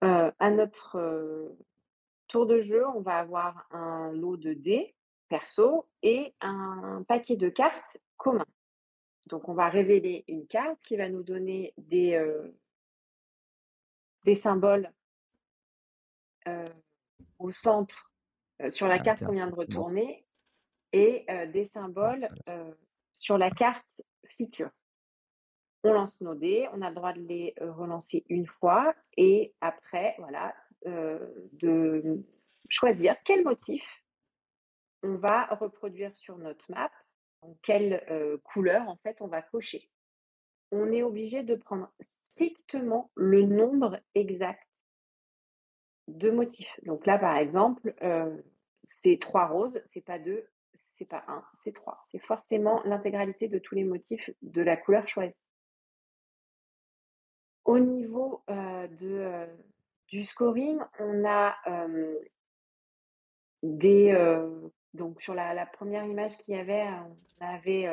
[0.04, 1.58] euh, à notre, euh,
[2.28, 4.95] tour de jeu, on va avoir un lot de dés
[5.30, 8.45] perso et un paquet de cartes commun.
[9.28, 12.48] Donc, on va révéler une carte qui va nous donner des, euh,
[14.24, 14.92] des symboles
[16.48, 16.70] euh,
[17.40, 18.12] au centre
[18.62, 20.26] euh, sur la Ah, carte qu'on vient de retourner
[20.92, 22.30] et des symboles
[23.12, 24.02] sur la carte
[25.84, 30.16] On lance nos dés, on a le droit de les relancer une fois et après,
[30.18, 30.56] voilà,
[30.86, 32.24] de
[32.70, 34.04] choisir quel motif
[35.04, 36.92] on va reproduire sur notre map,
[37.62, 38.04] quelle
[38.44, 39.90] couleur en fait on va cocher.
[40.72, 44.68] On est obligé de prendre strictement le nombre exact
[46.08, 46.80] de motifs.
[46.84, 47.94] Donc là, par exemple,
[48.84, 50.48] c'est trois roses, c'est pas deux,
[50.98, 52.04] c'est pas un, c'est trois.
[52.12, 55.40] C'est forcément l'intégralité de tous les motifs de la couleur choisie.
[57.66, 59.48] Au niveau de,
[60.08, 61.56] du scoring, on a
[63.64, 64.14] des.
[64.94, 67.90] donc, sur la, première image qu'il y avait, on avait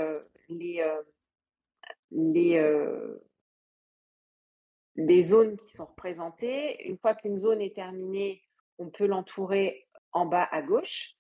[4.97, 6.87] les zones qui sont représentées.
[6.87, 8.43] Une fois qu'une zone est terminée,
[8.79, 11.17] on peut l'entourer en bas à gauche.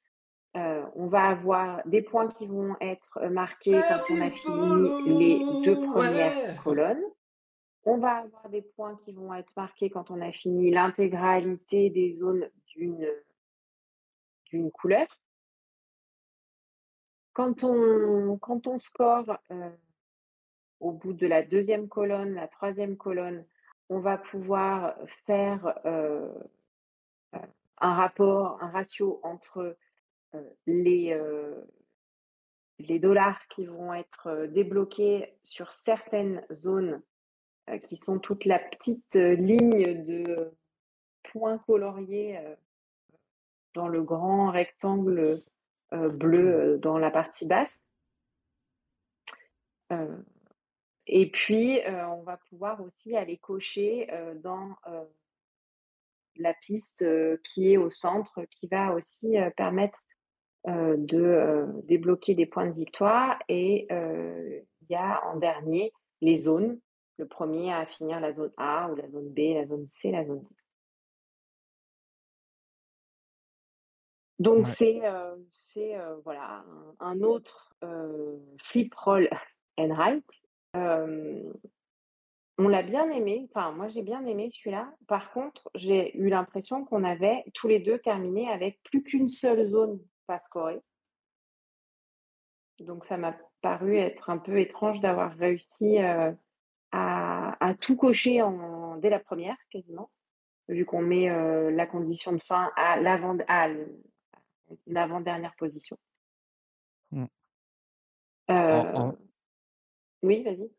[0.54, 5.18] Euh, on va avoir des points qui vont être marqués Merci quand on a fini
[5.18, 6.56] les deux premières ouais.
[6.62, 7.02] colonnes.
[7.84, 12.10] On va avoir des points qui vont être marqués quand on a fini l'intégralité des
[12.10, 13.08] zones d'une
[14.50, 15.06] d'une couleur.
[17.32, 19.70] Quand on, quand on score euh,
[20.80, 23.46] au bout de la deuxième colonne, la troisième colonne,
[23.88, 24.94] on va pouvoir
[25.26, 26.30] faire euh,
[27.78, 29.78] un rapport, un ratio entre euh,
[30.66, 31.60] les, euh,
[32.78, 37.02] les dollars qui vont être débloqués sur certaines zones
[37.68, 40.52] euh, qui sont toute la petite ligne de
[41.22, 42.38] points coloriés
[43.74, 45.40] dans le grand rectangle
[45.92, 47.86] bleu dans la partie basse.
[51.06, 55.04] Et puis, euh, on va pouvoir aussi aller cocher euh, dans euh,
[56.36, 57.04] la piste
[57.42, 60.02] qui est au centre, qui va aussi permettre
[60.66, 63.38] de débloquer des points de victoire.
[63.48, 66.80] Et il y a en dernier les zones.
[67.18, 70.24] Le premier à finir la zone A ou la zone B, la zone C, la
[70.24, 70.46] zone D.
[74.38, 75.00] Donc, ouais.
[75.50, 76.64] c'est voilà,
[76.98, 77.76] un, autre
[78.58, 79.28] flip roll
[79.78, 80.42] and write
[80.76, 81.52] euh,
[82.58, 84.92] on l'a bien aimé, enfin moi j'ai bien aimé celui-là.
[85.06, 89.64] Par contre, j'ai eu l'impression qu'on avait tous les deux terminé avec plus qu'une seule
[89.64, 90.82] zone pas scorée.
[92.80, 96.32] Donc ça m'a paru être un peu étrange d'avoir réussi euh,
[96.90, 100.10] à, à, tout cocher en, dès la première quasiment,
[100.68, 102.98] vu qu'on met euh, la condition de fin à
[104.86, 105.96] l'avant-dernière position.
[107.12, 107.26] Mmh.
[108.48, 109.16] En, en...
[110.22, 110.70] Oui, vas-y.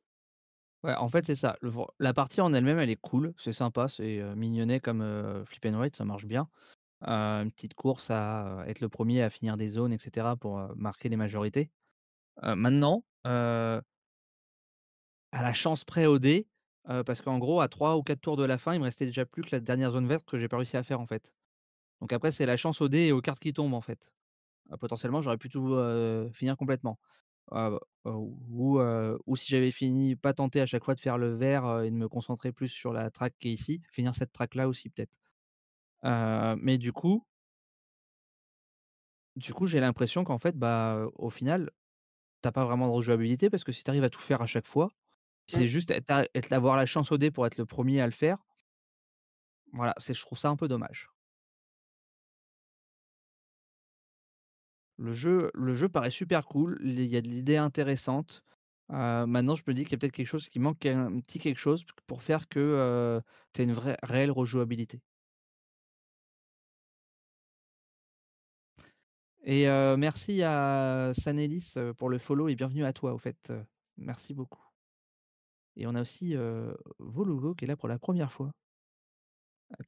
[0.83, 1.55] Ouais, en fait, c'est ça.
[1.61, 5.77] Le, la partie en elle-même, elle est cool, c'est sympa, c'est mignonnet comme Flip and
[5.77, 6.49] Write, ça marche bien.
[7.05, 11.17] Une petite course à être le premier à finir des zones, etc., pour marquer les
[11.17, 11.69] majorités.
[12.41, 13.81] maintenant, à
[15.31, 16.47] la chance près au dé,
[16.85, 19.25] parce qu'en gros, à 3 ou 4 tours de la fin, il me restait déjà
[19.25, 21.33] plus que la dernière zone verte que j'ai pas réussi à faire, en fait.
[22.01, 24.13] Donc après, c'est la chance au dé et aux cartes qui tombent, en fait.
[24.79, 25.75] potentiellement, j'aurais pu tout
[26.33, 26.99] finir complètement.
[28.05, 28.79] Ou,
[29.25, 31.95] ou si j'avais fini, pas tenter à chaque fois de faire le vert et de
[31.95, 35.22] me concentrer plus sur la track qui est ici, finir cette track là aussi peut-être.
[36.03, 37.25] Mais du coup,
[39.35, 41.71] du coup j'ai l'impression qu'en fait, bah, au final,
[42.41, 44.67] t'as pas vraiment de rejouabilité parce que si tu arrives à tout faire à chaque
[44.67, 44.89] fois,
[45.47, 48.05] si c'est juste être, être, avoir la chance au dé pour être le premier à
[48.05, 48.37] le faire,
[49.73, 51.09] voilà, je trouve ça un peu dommage.
[54.97, 58.43] Le jeu, le jeu paraît super cool, il y a de l'idée intéressante.
[58.89, 61.57] Maintenant, je me dis qu'il y a peut-être quelque chose qui manque, un petit quelque
[61.57, 63.21] chose pour faire que euh,
[63.53, 65.01] tu aies une vraie, réelle rejouabilité.
[69.45, 73.51] Et euh, merci à Sanelis pour le follow et bienvenue à toi, au fait.
[73.97, 74.63] Merci beaucoup.
[75.75, 78.51] Et on a aussi euh, Volugo qui est là pour la première fois,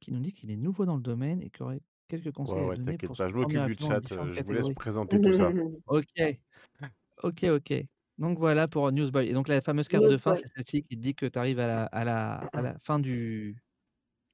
[0.00, 2.66] qui nous dit qu'il est nouveau dans le domaine et qu'il aurait quelques conseils ouais,
[2.66, 5.50] ouais, à donner pour pas, je m'occupe du chat, je vous laisse présenter tout ça.
[5.86, 6.38] ok,
[7.22, 7.74] ok, ok.
[8.18, 9.28] Donc voilà pour Newsboy.
[9.28, 11.60] Et donc la fameuse carte de fin, c'est celle-ci qui te dit que tu arrives
[11.60, 13.56] à la, à, la, à la fin du,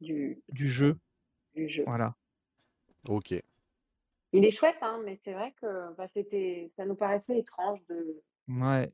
[0.01, 0.97] du, du jeu.
[1.55, 1.85] Du jeu.
[1.87, 2.15] Voilà.
[3.09, 3.35] Ok.
[4.33, 8.23] Il est chouette, hein, mais c'est vrai que bah, c'était, ça nous paraissait étrange de,
[8.49, 8.93] ouais.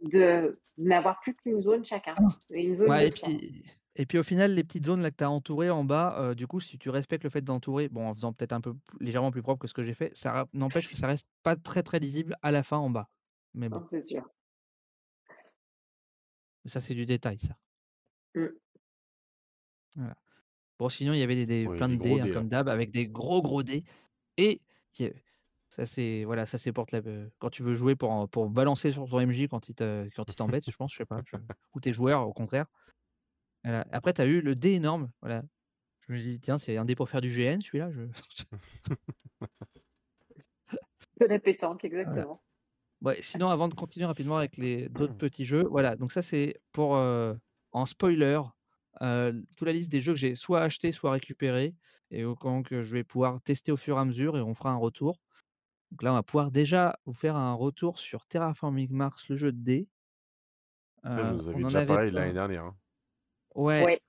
[0.00, 2.14] de n'avoir plus qu'une zone chacun.
[2.18, 2.28] Ah.
[2.50, 3.64] Et une zone ouais, de et, puis,
[3.96, 6.46] Et puis au final, les petites zones là que tu as entourées en bas, du
[6.46, 9.42] coup, si tu respectes le fait d'entourer, bon, en faisant peut-être un peu légèrement plus
[9.42, 12.36] propre que ce que j'ai fait, ça n'empêche que ça reste pas très, très lisible
[12.42, 13.08] à la fin en bas.
[13.54, 13.84] Mais bon.
[13.90, 14.22] C'est sûr.
[16.64, 17.56] Ça, c'est du détail ça.
[18.34, 18.46] Mmh.
[19.96, 20.16] Voilà.
[20.78, 23.42] Bon sinon, il y avait des plein de dés, hein, comme d'hab, avec des gros,
[23.42, 23.84] gros dés
[24.36, 24.60] et
[24.92, 25.10] qui
[25.70, 28.50] ça c'est voilà, ça c'est pour te la b quand tu veux jouer pour pour
[28.50, 31.22] balancer sur ton MJ quand il te quand il t'embête, je pense, je sais pas,
[31.26, 31.36] je
[31.74, 32.66] ou tes joueurs au contraire.
[33.64, 33.86] Voilà.
[33.92, 35.44] Après tu as eu le dé énorme, voilà.
[36.08, 38.02] Je me dis: «Tiens, c'est un dé pour faire du GN celui-là?» je
[41.20, 42.24] De la pétanque, Voilà.
[42.24, 42.42] exactement.
[43.02, 46.60] Ouais, sinon avant de continuer rapidement avec les d'autres petits jeux, voilà, donc ça c'est
[46.72, 47.38] pour, heu,
[47.72, 48.40] en spoiler,
[49.02, 51.76] heu, toute la liste des jeux que j'ai soit achetés, soit récupérés
[52.10, 52.24] et
[52.62, 55.20] que je vais pouvoir tester au fur et à mesure et on fera un retour.
[55.92, 59.52] Donc là, on va pouvoir déjà vous faire un retour sur Terraforming Mars, le jeu
[59.52, 59.88] de dés.
[61.10, 62.76] Ça, vous avez on déjà parlé l'année dernière, hein.
[63.54, 63.86] Ouais.
[63.86, 64.00] Ouais.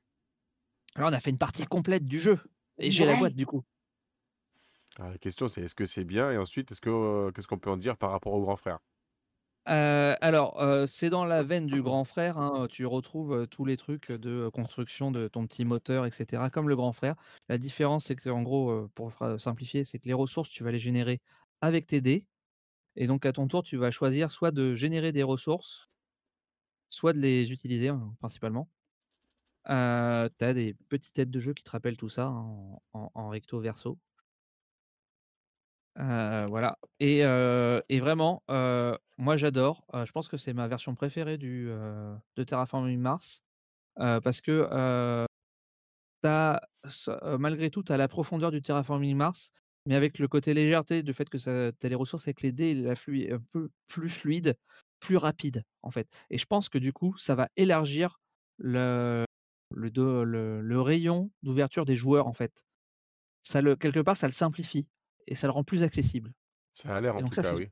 [0.96, 2.40] Là, on a fait une partie complète du jeu
[2.78, 3.64] et j'ai la boîte du coup.
[4.98, 6.32] Alors la question c'est est-ce que c'est bien?
[6.32, 8.80] Et ensuite, est-ce que, heu, qu'est-ce qu'on peut en dire par rapport au grand frère?
[9.68, 13.78] Heu, alors, heu, c'est dans la veine du grand frère, hein, tu retrouves, tous les
[13.78, 17.16] trucs de construction de ton petit moteur et cetera, comme le grand frère.
[17.50, 20.72] La différence, c'est qu'en gros, heu, pour fra simplifier, c'est que les ressources, tu vas
[20.72, 21.20] les générer
[21.62, 22.26] avec tes dés
[22.98, 25.88] et donc à ton tour, tu vas choisir soit de générer des ressources
[26.90, 28.70] soit de les utiliser, hein, principalement.
[29.70, 32.84] Heu, tu as des petites aides de jeu qui te rappellent tout ça, hein, en
[32.94, 34.00] en en recto verso.
[36.00, 37.20] Heu, voilà et
[37.90, 38.44] et vraiment,
[39.18, 43.44] moi j'adore, je pense que c'est ma version préférée du, de Terraforming Mars,
[43.96, 44.68] parce que,
[47.38, 49.52] malgré tout, tu as la profondeur du Terraforming Mars,
[49.86, 51.50] mais avec le côté légèreté du fait que tu
[51.86, 54.56] as les ressources avec les dés la flui un peu plus fluide,
[55.00, 58.20] plus rapide, en fait et je pense que du coup, ça va élargir
[58.58, 59.26] le
[59.72, 59.90] le
[60.26, 62.64] le le rayon d'ouverture des joueurs, en fait.
[63.44, 64.88] Ça le quelque part, ça le simplifie
[65.30, 66.34] et ça le rend plus accessible
[66.74, 67.70] Ça a l'air en tout ça, cas, oui.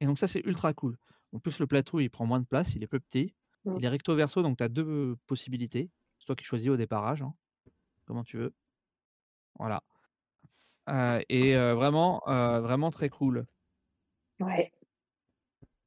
[0.00, 0.96] et donc ça, c'est ultra cool.
[1.32, 3.34] En plus, le plateau, il prend moins de place, il est plus petit.
[3.64, 3.76] Mmh.
[3.78, 5.90] Il est recto verso, donc tu as 2 possibilités.
[6.18, 7.34] C'est toi qui choisis au déparrage, hein,
[8.06, 8.52] comment tu veux.
[9.58, 9.82] Voilà.
[10.88, 13.46] Heu et vraiment, vraiment très cool.
[14.40, 14.72] Ouais.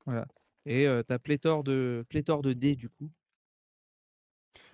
[0.05, 0.27] Voilà
[0.65, 3.11] et tu as pléthore de pléthore de dés, du coup.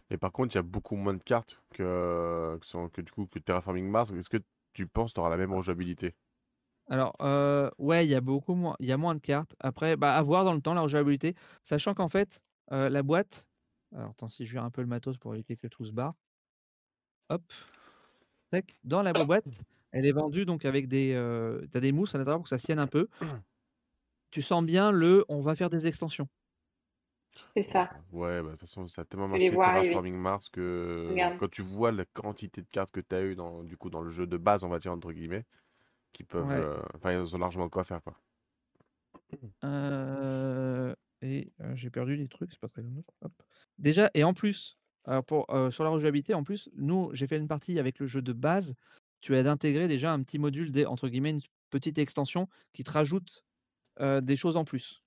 [0.09, 3.27] Mais par contre, il y a beaucoup moins de cartes que que que du coup,
[3.27, 4.11] que Terraforming Mars.
[4.11, 4.41] Est-ce que
[4.73, 6.15] tu penses tu auras la même rejouabilité?
[6.87, 9.55] Alors, heu, ouais, il y a beaucoup moins il y a moins de cartes.
[9.59, 12.41] Après, bah, à dans le temps, la rejouabilité, sachant qu'en fait,
[12.71, 13.45] heu, la boîte
[13.95, 16.13] alors attends, si je vire un peu le matos pour éviter que tout se barre.
[17.29, 17.43] Hop.
[18.83, 19.45] Dans la boîte,
[19.91, 22.49] elle est vendue donc avec des, heu, tu as des mousses à l'intérieur pour que
[22.49, 23.07] ça tienne un peu.
[24.31, 26.27] Tu sens bien le: «On va faire des extensions».
[27.47, 27.91] C'est ça.
[28.11, 29.99] Ouais, bah, de toute façon, ça a tellement les marché vois arriver.
[29.99, 31.37] Terraforming Mars que Regarde.
[31.37, 34.01] quand tu vois la quantité de cartes que tu as eu dans du coup, dans
[34.01, 35.45] le jeu de base, on va dire entre guillemets,
[36.13, 36.69] qui peuvent, Ouais.
[36.77, 38.17] heu, enfin, ils ont largement de quoi faire, quoi.
[39.63, 43.33] Heu et heu, j'ai perdu des trucs, c'est pas très grave, hop.
[43.77, 47.47] Déjà et en plus, alors pour, sur la rejouabilité, en plus, nous, j'ai fait une
[47.47, 48.75] partie avec le jeu de base.
[49.21, 52.91] Tu as d'intégrer déjà un petit module des entre guillemets, «une petite extension» qui te
[52.91, 53.43] rajoute,
[53.99, 55.03] des choses en plus.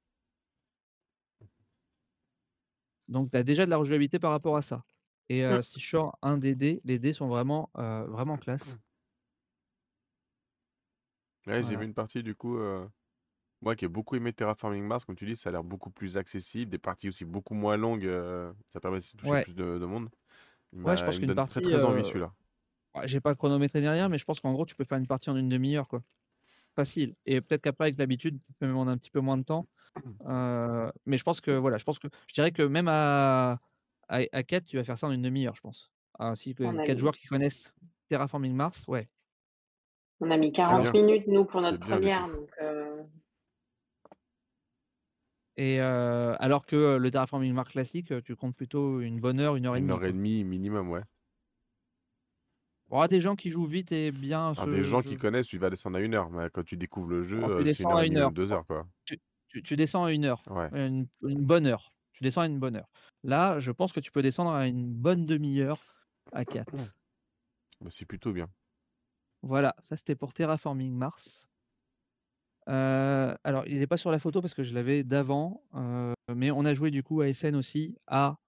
[3.08, 4.84] Donc tu as déjà de la rejouabilité par rapport à ça
[5.28, 5.62] et Mmh.
[5.62, 8.78] si je sors un des dés, les dés sont vraiment, vraiment classe.
[11.46, 12.56] Ouais, j'ai vu une partie du coup,
[13.62, 16.16] moi qui ai beaucoup aimé Terraforming Mars, comme tu dis, ça a l'air beaucoup plus
[16.18, 18.10] accessible, des parties aussi beaucoup moins longues,
[18.72, 19.44] ça permet aussi de toucher Ouais.
[19.44, 20.10] plus de de monde.
[20.72, 22.34] Il Ouais, je pense qu'une donne très, partie, très envie celui-là.
[22.96, 25.06] ouais, j'ai pas chronométré ni rien, mais je pense qu'en gros, tu peux faire une
[25.06, 26.00] partie en 1/2 heure, quoi.
[26.76, 29.68] Facile et peut-être qu'après avec l'habitude, tu peux demander un petit peu moins de temps,
[30.26, 33.60] heu, mais je pense que voilà, je pense que je dirais que même à
[34.08, 35.92] à à 4, tu vas faire ça en 1/2 heure, je pense.
[36.18, 37.72] Ainsi On que a 4 mis joueurs qui connaissent
[38.08, 39.08] Terraforming Mars, ouais.
[40.20, 40.94] on a mis C'est 40 bien.
[40.94, 42.24] minutes, nous, pour notre bien, du coup.
[42.24, 43.06] 1re donc heu
[45.56, 49.66] Et heu, alors que le Terraforming Mars classique, tu comptes plutôt une bonne heure, 1
[49.66, 50.14] heure et 1 demie, heure et quoi.
[50.14, 51.02] demie minimum, ouais.
[52.90, 55.16] Il y aura des gens qui jouent vite et bien Alors des ce gens qui
[55.16, 57.62] connaissent, tu vas descendre à 1 heure, mais quand tu découvres le jeu, Oh, tu
[57.62, 58.32] heu, c'est 1 descends heure à et 1 demie, heure.
[58.32, 58.86] même 2 Oh, heures, quoi.
[59.04, 59.18] tu
[59.52, 60.72] tu tu descends à 1 heure, Ouais.
[60.72, 61.90] une une bonne heure.
[62.12, 62.88] Tu descends à une bonne heure.
[63.24, 66.94] Là, je pense que tu peux descendre à une bonne 1/2 heure à 4.
[67.80, 68.50] Bah, c'est plutôt bien.
[69.42, 71.48] Voilà, ça c'était pour Terraforming Mars.
[72.68, 76.50] Heu, alors il est pas sur la photo parce que je l'avais d'avant, heu, mais
[76.52, 78.38] on a joué du coup à SN aussi à,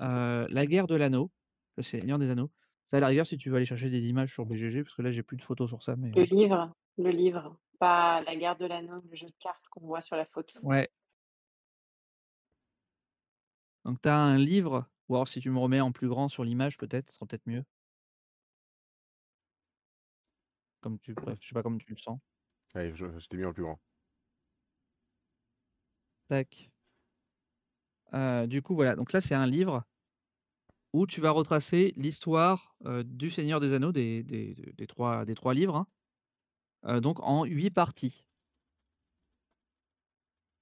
[0.00, 1.32] heu, La Guerre de l'Anneau,
[1.76, 2.52] Le Seigneur des Anneaux.
[2.86, 5.02] Ça à la rigueur si tu veux aller chercher des images sur BGG, parce que
[5.02, 8.56] là j'ai plus de photos sur ça, mais Le livre, le livre, pas La Guerre
[8.56, 10.60] de l'Anneau, le jeu de cartes qu'on voit sur la photo.
[10.62, 10.88] Ouais.
[13.84, 16.44] Donc tu as un livre Ou alors si tu me remets en plus grand sur
[16.44, 17.64] l'image, peut-être, ce sera peut-être mieux.
[20.80, 22.20] Comme tu préf je sais pas comme tu le sens.
[22.74, 23.80] Allez, je, je t'ai mis en plus grand.
[26.28, 26.70] Tac.
[28.14, 28.94] Euh, du coup, voilà.
[28.94, 29.82] Donc là, c'est un livre
[30.92, 35.34] où tu vas retracer l'histoire euh, du Seigneur des Anneaux, des, des, des trois, des
[35.34, 35.86] trois livres, hein.
[36.86, 38.24] Euh, donc en huit parties.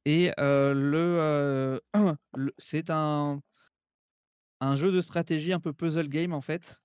[0.04, 1.78] Et euh, le, euh,
[2.34, 3.42] le- c'est un,
[4.60, 6.80] un jeu de stratégie un peu puzzle game en fait.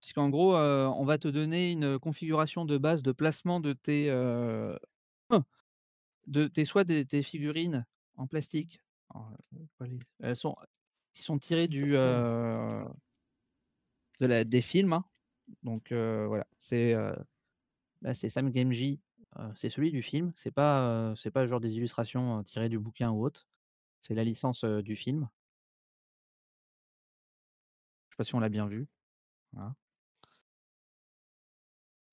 [0.00, 4.08] Puisqu'en gros, on va te donner une configuration de base de placement de tes,
[6.26, 7.84] de tes soit des, tes figurines
[8.16, 8.80] en plastique.
[10.20, 10.56] Elles sont,
[11.14, 12.84] qui sont tirées du, de
[14.20, 14.92] la, des films.
[14.92, 15.04] hein.
[15.62, 16.94] Donc voilà, c'est
[18.02, 18.50] là c'est Sam
[19.38, 20.32] euh, c'est celui du film.
[20.34, 23.46] C'est pas, euh, c'est pas genre des illustrations euh, tirées du bouquin ou autre.
[24.00, 25.28] C'est la licence euh, du film.
[28.08, 28.88] Je sais pas si on l'a bien vu.
[29.52, 29.74] Voilà.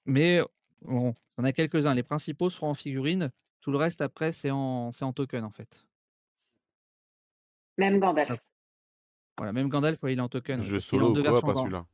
[0.05, 0.41] Mais
[0.81, 1.93] bon, on a quelques-uns.
[1.93, 3.31] Les principaux seront en figurine.
[3.61, 5.87] Tout le reste après c'est en, c'est en token en fait.
[7.77, 8.29] Même Gandalf.
[8.31, 8.37] Ah.
[9.37, 10.61] Voilà, même Gandalf, ouais, il est en token.
[10.61, 11.63] en solo ou deux quoi, versions pas grand.
[11.63, 11.85] celui-là?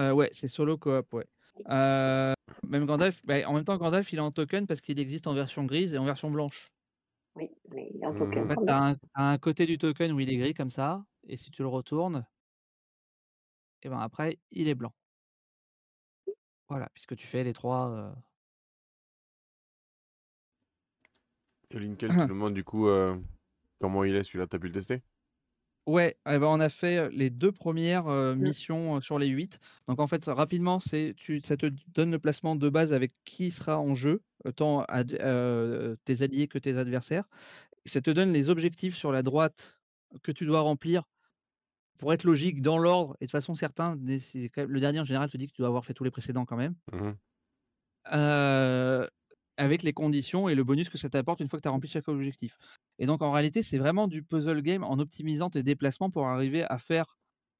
[0.00, 1.26] Euh, ouais, c'est solo coop, ouais.
[1.68, 2.34] Euh,
[2.68, 5.34] même Gandalf, bah, en même temps, Gandalf, il est en token parce qu'il existe en
[5.34, 6.68] version grise et en version blanche.
[7.34, 8.18] Oui, mais en Mhm.
[8.18, 8.44] token.
[8.44, 11.36] En fait, tu as, un, côté du token où il est gris comme ça, et
[11.36, 12.26] si tu le retournes,
[13.82, 14.92] et ben après, il est blanc.
[16.68, 17.88] Voilà, puisque tu fais les trois.
[17.90, 18.12] euh,
[21.70, 23.16] Et Lincoln, tu demandes du coup euh,
[23.80, 25.02] comment il est celui-là, t'as pu le tester?
[25.86, 28.42] Ouais, eh ben, on a fait les deux premières euh, Mm.
[28.42, 29.60] missions euh, sur les huit.
[29.86, 33.52] Donc en fait, rapidement, c'est tu, ça te donne le placement de base avec qui
[33.52, 34.22] sera en jeu,
[34.56, 37.28] tant ad- euh, tes alliés que tes adversaires.
[37.86, 39.80] Ça te donne les objectifs sur la droite
[40.22, 41.04] que tu dois remplir
[41.98, 43.98] pour être logique dans l'ordre et de façon certaine.
[44.04, 46.56] Le dernier en général te dit que tu dois avoir fait tous les précédents quand
[46.56, 46.74] même.
[46.92, 47.18] Mhm.
[49.56, 51.88] Avec les conditions et le bonus que ça t'apporte une fois que tu as rempli
[51.88, 52.56] chaque objectif.
[52.98, 56.64] Et donc en réalité, c'est vraiment du puzzle game en optimisant tes déplacements pour arriver
[56.64, 57.16] à faire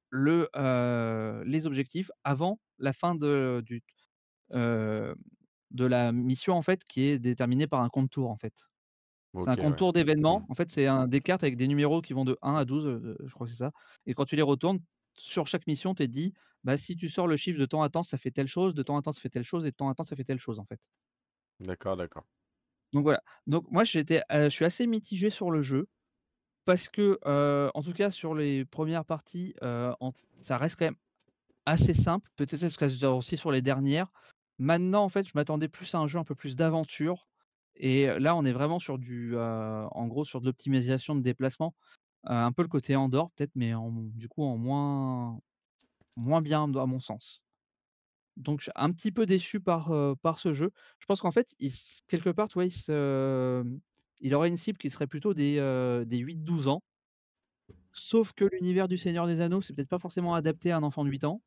[0.09, 3.83] le, euh, les objectifs avant la fin de, du,
[4.53, 5.15] euh,
[5.71, 8.53] de la mission en fait qui est déterminée par un compte tour en fait.
[9.43, 9.75] C'est un compte ouais.
[9.75, 10.41] tour d'événements.
[10.41, 10.45] Mm.
[10.49, 12.85] En fait, c'est un, des cartes avec des numéros qui vont de 1 à 12,
[12.85, 13.71] euh, je crois que c'est ça.
[14.05, 14.79] Et quand tu les retournes,
[15.13, 17.89] sur chaque mission, tu es dit, bah, si tu sors le chiffre de temps à
[17.89, 19.75] temps, ça fait telle chose, de temps à temps, ça fait telle chose, et de
[19.75, 20.79] temps à temps, ça fait telle chose en fait.
[21.59, 22.23] D'accord, d'accord.
[22.93, 23.21] Donc voilà.
[23.47, 25.87] Donc moi j'étais, je suis assez mitigé sur le jeu
[26.65, 27.19] parce que,
[27.73, 29.55] en tout cas sur les premières parties,
[30.41, 30.95] ça reste quand même
[31.65, 32.29] assez simple.
[32.35, 34.11] Peut-être est-ce que ça aussi sur les dernières.
[34.57, 37.27] Maintenant en fait, je m'attendais plus à un jeu un peu plus d'aventure.
[37.75, 41.75] Et là, on est vraiment sur du, en gros, sur de l'optimisation de déplacement,
[42.23, 45.39] un peu le côté Andorre peut-être, mais en, du coup en moins,
[46.15, 47.43] moins bien à mon sens.
[48.37, 49.91] Donc je suis un petit peu déçu par,
[50.21, 50.71] par ce jeu.
[50.99, 51.71] Je pense qu'en fait, il
[52.07, 53.63] quelque part, tu vois, il se
[54.19, 55.55] il aurait une cible qui serait plutôt des,
[56.07, 56.81] des 8-12 ans.
[57.91, 61.03] Sauf que l'univers du Seigneur des Anneaux, c'est peut-être pas forcément adapté à un enfant
[61.03, 61.41] de 8 ans.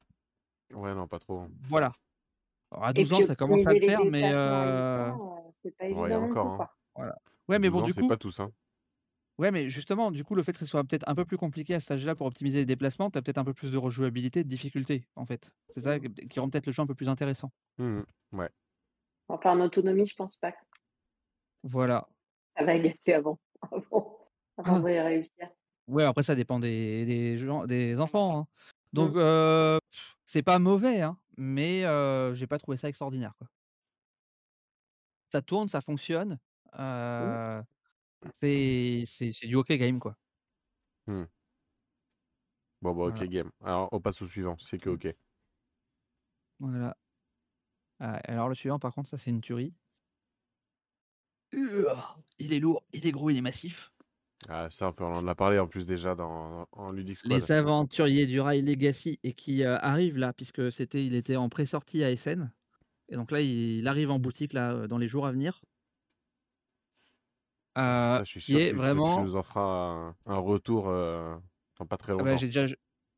[0.72, 1.46] Ouais, non, pas trop.
[1.68, 1.92] Voilà.
[2.70, 4.96] Alors à Et 12 ans, ça commence à le faire, mais déplacements à heu 8
[4.96, 6.66] ans, euh, c'est pas Ouais, évident non encore, hein.
[6.96, 7.16] voilà.
[7.48, 8.52] Ouais, mais 12 bon, ans, du c'est coup pas tous, hein.
[9.40, 11.74] Ouais, mais justement, du coup, le fait que ce soit peut-être un peu plus compliqué
[11.74, 14.44] à cet âge-là pour optimiser les déplacements, tu as peut-être un peu plus de rejouabilité,
[14.44, 15.52] de difficulté, en fait.
[15.70, 16.00] C'est ça Mmh.
[16.00, 17.52] qui qui rend peut-être le jeu un peu plus intéressant.
[17.78, 18.06] Mhm.
[18.32, 18.50] Ouais.
[19.28, 20.52] Enfin, en autonomie, je pense pas.
[21.62, 22.06] Voilà.
[22.56, 23.40] Ça va agacer avant,
[23.72, 24.80] avant, avant Ah.
[24.80, 25.50] de réussir.
[25.88, 28.46] Ouais, après ça dépend des des gens des enfants, hein.
[28.92, 29.16] Donc Mmh.
[29.16, 29.78] heu,
[30.24, 33.48] c'est pas mauvais, hein, mais heu, j'ai pas trouvé ça extraordinaire, quoi.
[35.32, 36.38] Ça tourne, ça fonctionne,
[37.18, 37.40] Mmh.
[38.32, 39.04] C'est
[39.46, 40.16] du OK game, quoi.
[41.06, 41.30] Mmh.
[42.82, 43.24] Bon, bah, OK Voilà.
[43.24, 43.50] game.
[43.62, 45.14] Alors, on passe au suivant, c'est que OK.
[46.60, 46.94] Voilà.
[47.98, 49.74] Ah, alors le suivant par contre, ça c'est une tuerie.
[52.38, 53.92] Il est lourd, il est gros, il est massif.
[54.48, 57.42] Ah, ça, on peut on en a parlé en plus déjà dans en Ludic Squad.
[57.42, 61.50] Les aventuriers du rail Legacy et qui, heu, arrive là, puisque c'était il était en
[61.50, 62.50] pré-sortie à Essen
[63.10, 65.62] et donc là, il arrive en boutique là, heu, dans les jours à venir.
[67.80, 70.16] Heu, ça, je suis qui sûr que est tu tu vraiment nous en feras un
[70.26, 71.40] un retour, heu,
[71.78, 72.44] dans pas très ah bah, longtemps.
[72.44, 72.46] j'ai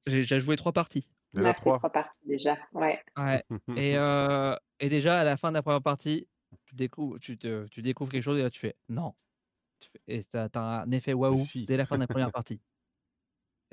[0.06, 1.08] déjà joué 3 parties.
[1.34, 1.78] Déjà 3?
[1.78, 3.02] 3 parties déjà, ouais.
[3.16, 3.44] Ouais
[4.80, 6.28] et déjà à la fin de la première partie,
[6.66, 9.14] tu découvres tu te tu découvres quelque chose et là tu fais: «Non».
[10.08, 10.50] Et tu as
[10.82, 11.68] un effet waouh si.
[11.68, 12.62] dès la fin de la première partie.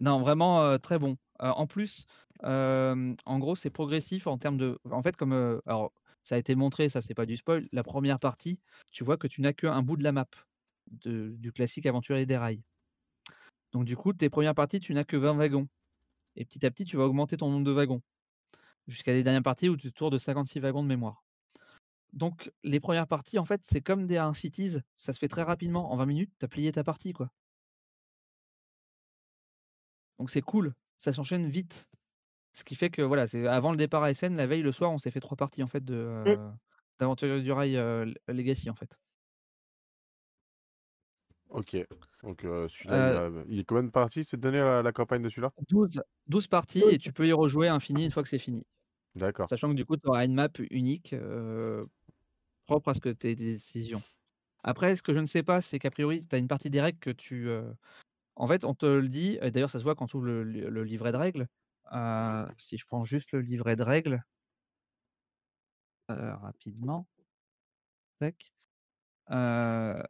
[0.01, 1.17] Non, vraiment, heu, très bon.
[1.39, 2.05] En plus,
[2.43, 5.93] en gros, c'est progressif en termes de en fait, comme, alors
[6.23, 8.59] ça a été montré, ça c'est pas du spoil, la première partie,
[8.91, 10.25] tu vois que tu n'as qu'un bout de la map
[10.91, 12.63] de du classique aventurier des rails.
[13.71, 15.67] Donc du coup, tes premières parties, tu n'as que 20 wagons.
[16.35, 18.01] et petit à petit, tu vas augmenter ton nombre de wagons,
[18.87, 21.23] jusqu'à les dernières parties où tu tournes de 56 wagons de mémoire.
[22.13, 25.43] Donc les premières parties, en fait, c'est comme des un cities, ça se fait très
[25.43, 25.91] rapidement.
[25.91, 27.29] En 20 minutes, tu as plié ta partie, quoi.
[30.17, 31.87] Donc c'est cool, ça s'enchaîne vite.
[32.53, 34.91] Ce qui fait que voilà, c'est avant le départ à SN, la veille, le soir,
[34.91, 36.51] on s'est fait trois parties en fait de euh,
[36.99, 38.97] d'Aventurier du Rail euh, Legacy en fait.
[41.49, 41.75] Ok.
[42.23, 45.29] Donc euh, celui-là, Euh, il, est combien de parties cette donnée la, la campagne de
[45.29, 45.51] celui-là?
[45.69, 46.99] 12, 12 parties et 12.
[46.99, 48.65] tu peux y rejouer infini une fois que c'est fini.
[49.15, 49.49] D'accord.
[49.49, 51.85] Sachant que du coup, tu auras une map unique, euh,
[52.67, 54.01] propre à ce que tes décisions.
[54.63, 56.81] Après, ce que je ne sais pas, c'est qu'a priori, tu as une partie des
[56.81, 57.49] règles que tu.
[57.49, 57.71] euh,
[58.35, 60.43] En fait, on te le dit, et d'ailleurs, ça se voit quand tu ouvres le,
[60.43, 61.47] le livret de règles.
[61.93, 64.23] Euh, si je prends juste le livret de règles,
[66.11, 67.07] euh, rapidement,
[68.19, 68.53] tac,
[69.31, 70.03] euh,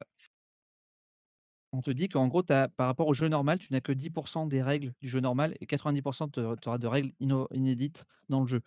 [1.72, 4.62] on te dit qu'en gros, par rapport au jeu normal, tu n'as que 10% des
[4.64, 8.62] règles du jeu normal et 90% tu auras de règles ino- inédites dans le jeu.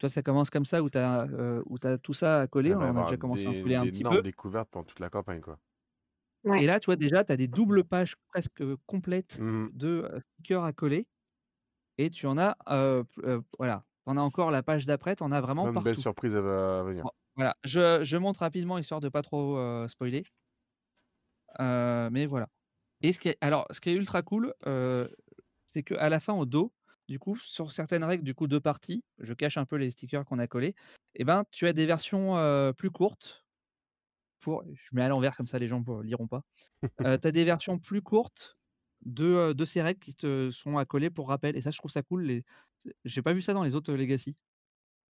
[0.00, 2.74] Toi, ça commence comme ça, où tu as, tout ça à coller.
[2.80, 4.22] Va y On a déjà commencé à coller un petit peu.
[4.22, 5.58] découvertes pendant toute la campagne, quoi.
[6.44, 6.60] Ouais.
[6.60, 9.72] Et là, tu vois, déjà, tu as des doubles pages presque complètes Mhm.
[9.72, 11.08] de euh, stickers à coller.
[11.98, 15.24] Et tu en as, euh, euh, voilà, tu en as encore la page d'après, tu
[15.24, 15.96] en as vraiment Plein de belles partout.
[15.96, 17.04] surprises à, à venir.
[17.04, 20.24] Bon, Voilà, je, je montre rapidement histoire de pas trop euh, spoiler.
[21.60, 22.48] Euh, mais voilà.
[23.02, 25.08] Et ce qui est, alors, ce qui est ultra cool, euh,
[25.66, 26.72] c'est qu'à la fin, au dos,
[27.08, 30.24] du coup, sur certaines règles, du coup, de partie, je cache un peu les stickers
[30.24, 30.74] qu'on a collés,
[31.14, 33.44] et ben, tu as des versions euh, plus courtes.
[34.40, 36.42] Pour, je mets à l'envers comme ça, les gens ne liront pas.
[37.06, 38.56] Euh, tu as des versions plus courtes
[39.04, 41.56] de, de ces règles qui te sont à coller pour rappel.
[41.56, 42.22] Et ça, je trouve ça cool.
[42.22, 42.44] Les...
[43.04, 44.36] J'ai pas vu ça dans les autres Legacy.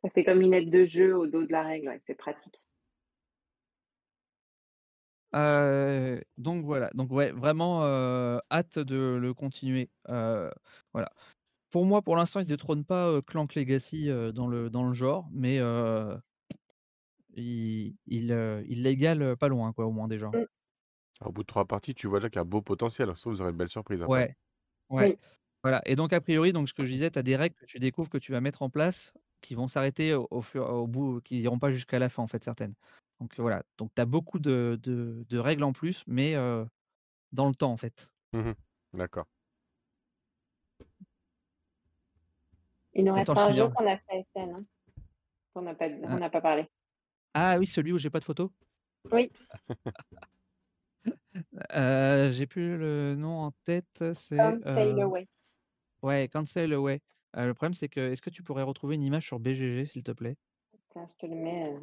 [0.05, 2.61] Ça fait comme une aide de jeu au dos de la règle, ouais, c'est pratique.
[5.35, 9.91] Euh, donc voilà, donc ouais, vraiment euh, hâte de le continuer.
[10.09, 10.51] Euh,
[10.93, 11.11] voilà.
[11.71, 14.93] Pour moi, pour l'instant, il détrône pas euh, Clank Legacy euh, dans le dans le
[14.93, 16.17] genre, mais euh,
[17.35, 20.29] il il, euh, il l'égale pas loin, quoi, au moins déjà.
[20.29, 20.47] Mm.
[21.25, 23.09] Au bout de trois parties, tu vois déjà qu'il y a un beau potentiel.
[23.17, 24.13] Sauf vous aurez une belle surprise après.
[24.13, 24.37] Ouais,
[24.91, 25.09] ouais.
[25.11, 25.19] Oui.
[25.63, 25.81] Voilà.
[25.87, 27.79] Et donc a priori, donc ce que je disais, tu as des règles que tu
[27.79, 31.21] découvres que tu vas mettre en place qui vont s'arrêter au, au fur au bout,
[31.23, 32.75] qui n'iront pas jusqu'à la fin en fait certaines.
[33.25, 33.63] Donc voilà.
[33.79, 36.63] Donc tu as beaucoup de, de, de règles en plus, mais euh,
[37.33, 38.13] dans le temps en fait.
[38.35, 38.55] Mhm.
[38.93, 39.25] D'accord.
[42.93, 43.75] Il nous reste un jeu dis.
[43.75, 44.65] qu'on a fait SN, hein,
[45.55, 46.09] qu'on n'a pas, Ah.
[46.11, 46.69] on n'a pas parlé.
[47.33, 48.53] Ah oui, celui où j'ai pas de photo?
[49.11, 49.31] Oui.
[51.73, 54.05] Euh, j'ai plus le nom en tête.
[54.15, 55.29] C'est Come Sail euh, Away.
[56.03, 57.03] ouais, Cancel Away.
[57.37, 60.05] Euh, le problème c'est que est-ce que tu pourrais retrouver une image sur BGG s'il
[60.05, 60.37] te plaît?
[60.95, 61.77] Je te le mets.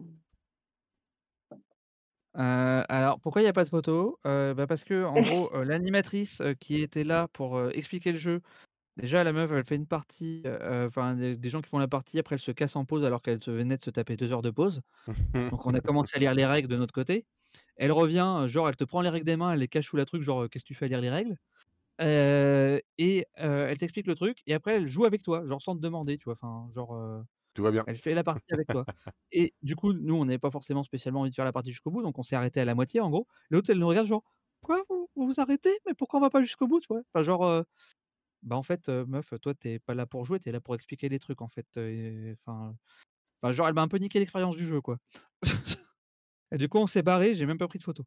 [2.37, 4.17] Euh, alors, pourquoi il n'y a pas de photo?
[4.25, 8.11] Euh, bah, parce que, en gros, euh, l'animatrice euh, qui était là pour euh, expliquer
[8.13, 8.41] le jeu,
[8.97, 11.87] déjà, la meuf, elle fait une partie, euh, enfin, des, des gens qui font la
[11.89, 14.33] partie, après, elle se casse en pause alors qu'elle se venait de se taper deux
[14.33, 14.81] heures de pause.
[15.51, 17.25] Donc, on a commencé à lire les règles de notre côté.
[17.77, 19.97] Elle revient, euh, genre, elle te prend les règles des mains, elle les cache sous
[19.97, 21.37] la truc, genre, euh, qu'est-ce que tu fais à lire les règles?
[22.01, 25.75] Euh, et euh, elle t'explique le truc, et après, elle joue avec toi, genre, sans
[25.75, 26.95] te demander, tu vois, enfin, genre.
[26.95, 27.21] euh,
[27.53, 27.83] Tout va bien.
[27.87, 28.85] elle fait la partie avec toi.
[29.31, 31.91] Et du coup, nous, on n'avait pas forcément spécialement envie de faire la partie jusqu'au
[31.91, 33.27] bout, donc on s'est arrêté à la moitié en gros.
[33.49, 34.23] L'autre, elle nous regarde genre,
[34.61, 35.77] quoi, vous vous, vous arrêtez?
[35.85, 37.01] Mais pourquoi on va pas jusqu'au bout, tu vois?
[37.13, 37.63] Enfin, genre, euh,
[38.43, 41.09] bah en fait, euh, meuf, toi, t'es pas là pour jouer, t'es là pour expliquer
[41.09, 41.67] des trucs en fait.
[42.47, 42.75] enfin,
[43.51, 44.97] genre, elle m'a un peu niqué l'expérience du jeu, quoi.
[46.51, 48.05] et du coup, on s'est barré, j'ai même pas pris de photo.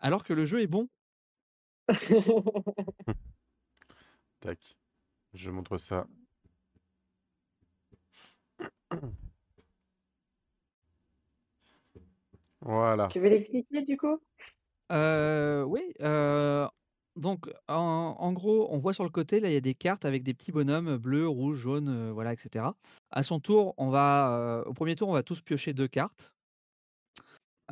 [0.00, 0.88] Alors que le jeu est bon.
[4.40, 4.76] Tac.
[5.34, 6.06] Je montre ça.
[12.60, 13.08] Voilà.
[13.08, 14.18] tu veux l'expliquer du coup?
[14.92, 16.66] Euh, oui, euh,
[17.16, 17.74] donc en,
[18.18, 20.34] en gros, on voit sur le côté, là, il y a des cartes avec des
[20.34, 22.76] petits bonhommes bleus, rouges, jaunes, euh, voilà, etc.
[23.10, 26.34] À son tour, on va, euh, au premier tour, on va tous piocher deux cartes.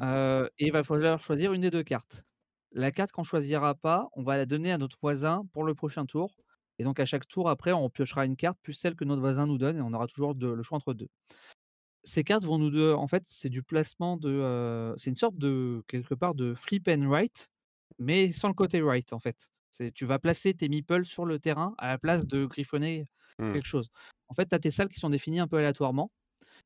[0.02, 2.24] euh, et il va falloir choisir une des deux cartes.
[2.72, 6.04] La carte qu'on choisira pas, on va la donner à notre voisin pour le prochain
[6.06, 6.36] tour.
[6.78, 9.46] Et donc à chaque tour, après, on piochera une carte plus celle que notre voisin
[9.46, 11.08] nous donne, et on aura toujours de- le choix entre deux.
[12.04, 15.36] Ces cartes vont nous, de- en fait, c'est du placement de, euh, c'est une sorte
[15.38, 17.48] de quelque part de flip and write,
[17.98, 19.50] mais sans le côté write en fait.
[19.72, 23.06] C'est, tu vas placer tes meeples sur le terrain à la place de griffonner
[23.38, 23.52] Hmm.
[23.52, 23.90] quelque chose.
[24.28, 26.12] En fait, tu as tes salles qui sont définies un peu aléatoirement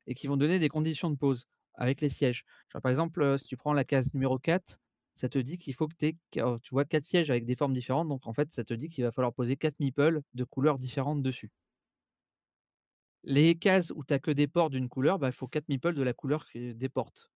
[0.07, 2.45] et qui vont donner des conditions de pause avec les sièges.
[2.73, 4.79] Genre, par exemple, si tu prends la case numéro 4,
[5.21, 8.09] ça te dit qu'il faut que tu vois quatre sièges avec des formes différentes.
[8.09, 11.23] Donc, en fait, ça te dit qu'il va falloir poser quatre meeples de couleurs différentes
[11.23, 11.51] dessus.
[13.23, 15.93] Les cases où tu as que des portes d'une couleur, bah, il faut quatre meeples
[15.93, 17.31] de la couleur des portes.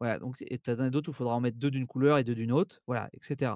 [0.00, 2.34] Voilà, donc et as d'autres où il faudra en mettre deux d'une couleur et deux
[2.34, 3.52] d'une autre, voilà, etc.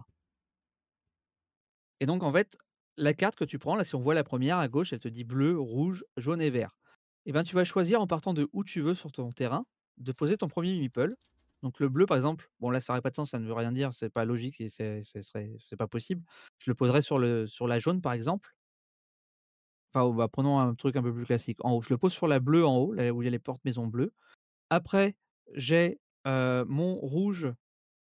[1.99, 2.57] Et donc en fait,
[2.97, 5.09] la carte que tu prends, là, si on voit la première à gauche, elle te
[5.09, 6.77] dit bleu, rouge, jaune et vert.
[7.27, 10.13] Et ben, tu vas choisir en partant de où tu veux sur ton terrain, de
[10.13, 11.17] poser ton premier meeple.
[11.65, 13.55] Donc le bleu, par exemple, bon là, ça n'aurait pas de sens, ça ne veut
[13.55, 16.23] rien dire, c'est pas logique et c'est serait, c'est pas possible.
[16.59, 18.55] Je le poserai sur la jaune, par exemple.
[19.95, 21.57] Enfin, bah, prenons un truc un peu plus classique.
[21.65, 23.31] En haut, je le pose sur la bleue en haut, là où il y a
[23.31, 24.13] les portes maison bleues.
[24.69, 25.17] Après,
[25.55, 27.51] j'ai mon rouge,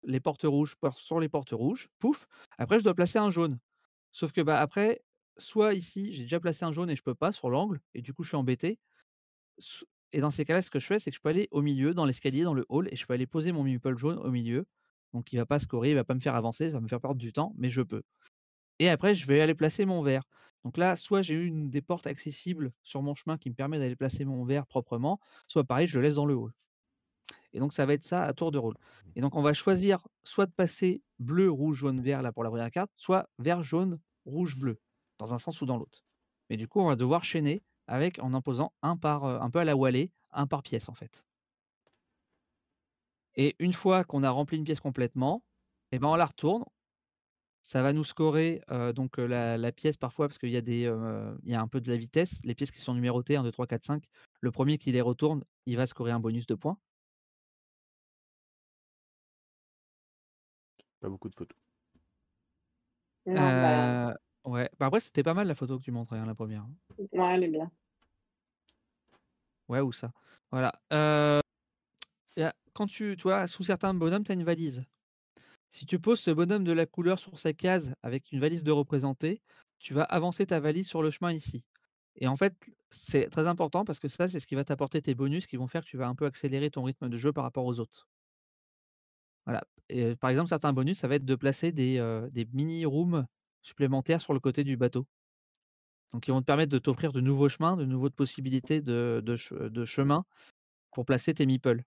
[0.04, 1.90] les portes rouges sur les portes rouges.
[2.00, 2.30] Pouf.
[2.58, 3.60] Après, je dois placer un jaune.
[4.14, 5.02] Sauf que bah après,
[5.38, 8.14] soit ici, j'ai déjà placé un jaune et je peux pas sur l'angle, et du
[8.14, 8.80] coup, je suis embêté.
[10.12, 11.94] Et dans ces cas-là, ce que je fais, c'est que je peux aller au milieu,
[11.94, 14.66] dans l'escalier, dans le hall, et je peux aller poser mon meeple jaune au milieu.
[15.14, 17.02] Donc il va pas scorer, il va pas me faire avancer, ça va me faire
[17.02, 18.04] perdre du temps, mais je peux.
[18.80, 20.24] Et après, je vais aller placer mon verre.
[20.64, 23.96] Donc là, soit j'ai une des portes accessibles sur mon chemin qui me permet d'aller
[23.96, 26.54] placer mon verre proprement, soit pareil, je le laisse dans le hall.
[27.54, 28.76] Et donc ça va être ça à tour de rôle.
[29.16, 32.50] Et donc on va choisir soit de passer bleu, rouge, jaune, vert là pour la
[32.50, 34.80] première carte, soit vert, jaune, rouge, bleu,
[35.18, 36.04] dans un sens ou dans l'autre.
[36.50, 39.66] Mais du coup, on va devoir chaîner avec en imposant un par un peu à
[39.66, 41.26] la Wallée, un par pièce en fait.
[43.36, 45.44] Et une fois qu'on a rempli une pièce complètement,
[45.92, 46.64] et ben on la retourne,
[47.62, 48.62] ça va nous scorer
[48.96, 50.92] donc la, pièce parfois parce qu'il y a des
[51.44, 52.42] il y a un peu de la vitesse.
[52.44, 54.04] Les pièces qui sont numérotées 1, 2, 3, 4, 5.
[54.42, 56.78] Le premier qui les retourne, il va scorer un bonus de points.
[61.00, 61.58] Pas beaucoup de photos.
[63.26, 64.70] Bah ouais.
[64.80, 66.64] Bah, après c'était pas mal la photo que tu montrais, hein, la première.
[66.64, 66.96] Hein.
[67.14, 67.72] Ouais, elle est bien.
[69.70, 70.12] Ouais, ou ça.
[70.52, 70.74] Voilà.
[72.74, 74.84] quand tu, tu vois, sous certains bonhommes, tu as une valise.
[75.70, 78.72] Si tu poses ce bonhomme de la couleur sur sa case avec une valise de
[78.72, 79.42] représenté,
[79.78, 81.64] tu vas avancer ta valise sur le chemin ici.
[82.16, 82.54] Et en fait,
[82.90, 85.68] c'est très important parce que ça, c'est ce qui va t'apporter tes bonus qui vont
[85.68, 88.08] faire que tu vas un peu accélérer ton rythme de jeu par rapport aux autres.
[89.46, 89.64] Voilà.
[90.20, 93.26] Par exemple, certains bonus, ça va être de placer des mini-rooms
[93.62, 95.06] supplémentaires sur le côté du bateau.
[96.14, 99.68] Donc, ils vont te permettre de t'offrir de nouveaux chemins, de nouvelles possibilités de, de,
[99.70, 100.26] de chemin
[100.92, 101.84] pour placer tes meeples.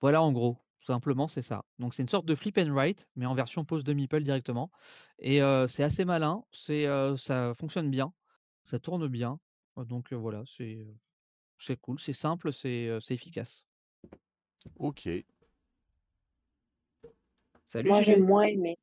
[0.00, 0.58] Voilà en gros
[0.90, 1.64] simplement, c'est ça.
[1.78, 4.70] Donc c'est une sorte de flip and write, mais en version pose de meeple directement.
[5.18, 8.12] Et c'est assez malin, c'est ça fonctionne bien,
[8.64, 9.38] ça tourne bien.
[9.76, 10.86] Donc voilà, c'est
[11.58, 13.66] c'est cool, c'est simple, c'est efficace.
[14.78, 15.08] Ok.
[17.66, 18.78] Salut Moi j'ai moins aimé.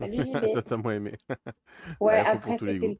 [0.00, 0.22] Salut
[0.64, 1.16] T'as moins aimé.
[2.00, 2.98] Ouais, après c'était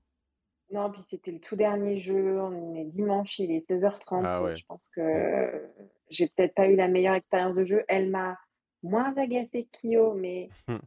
[0.72, 2.40] non, puis c'était le tout dernier jeu.
[2.40, 4.22] On est dimanche, il est 16h30.
[4.24, 5.70] Ah je pense que
[6.10, 7.84] j'ai peut-être pas eu la meilleure expérience de jeu.
[7.86, 8.36] Elle m'a
[8.82, 10.80] moins agacée que Kyo, mais hum.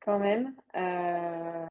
[0.00, 0.54] quand même.
[0.76, 1.66] Euh...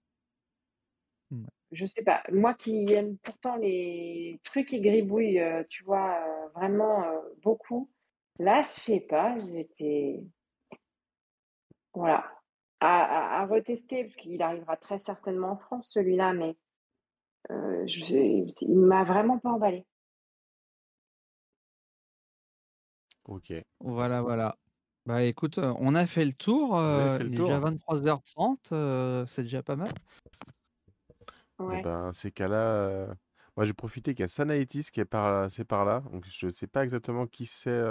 [1.72, 2.24] Je sais pas.
[2.32, 7.90] Moi qui aime pourtant les trucs qui gribouillent, euh, tu vois, euh, vraiment euh, beaucoup.
[8.40, 10.24] Là, je sais pas, j'étais.
[11.94, 12.39] Voilà.
[12.82, 16.56] À, à retester, parce qu'il arrivera très certainement en France, celui-là, mais
[17.52, 18.16] euh, je,
[18.62, 19.86] il m'a vraiment pas emballé.
[23.26, 23.54] Ok.
[23.80, 24.56] Voilà, voilà.
[25.06, 26.78] Bah écoute, euh, on a fait le tour.
[26.78, 29.90] Euh, il est déjà 23h30, c'est déjà pas mal.
[31.62, 33.08] Et eh ben, ces cas-là,
[33.58, 36.04] moi j'ai profité qu'il y a Sanaetis qui est par, c'est par là.
[36.12, 37.82] Donc je ne sais pas exactement qui c'est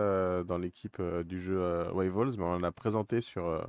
[0.46, 3.68] dans l'équipe du jeu Waveballs, mais on l'a présenté sur.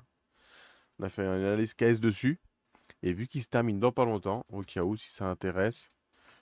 [0.99, 2.39] On a fait une analyse KS dessus.
[3.01, 5.91] Et vu qu'il se termine dans pas longtemps, au cas où, si ça intéresse,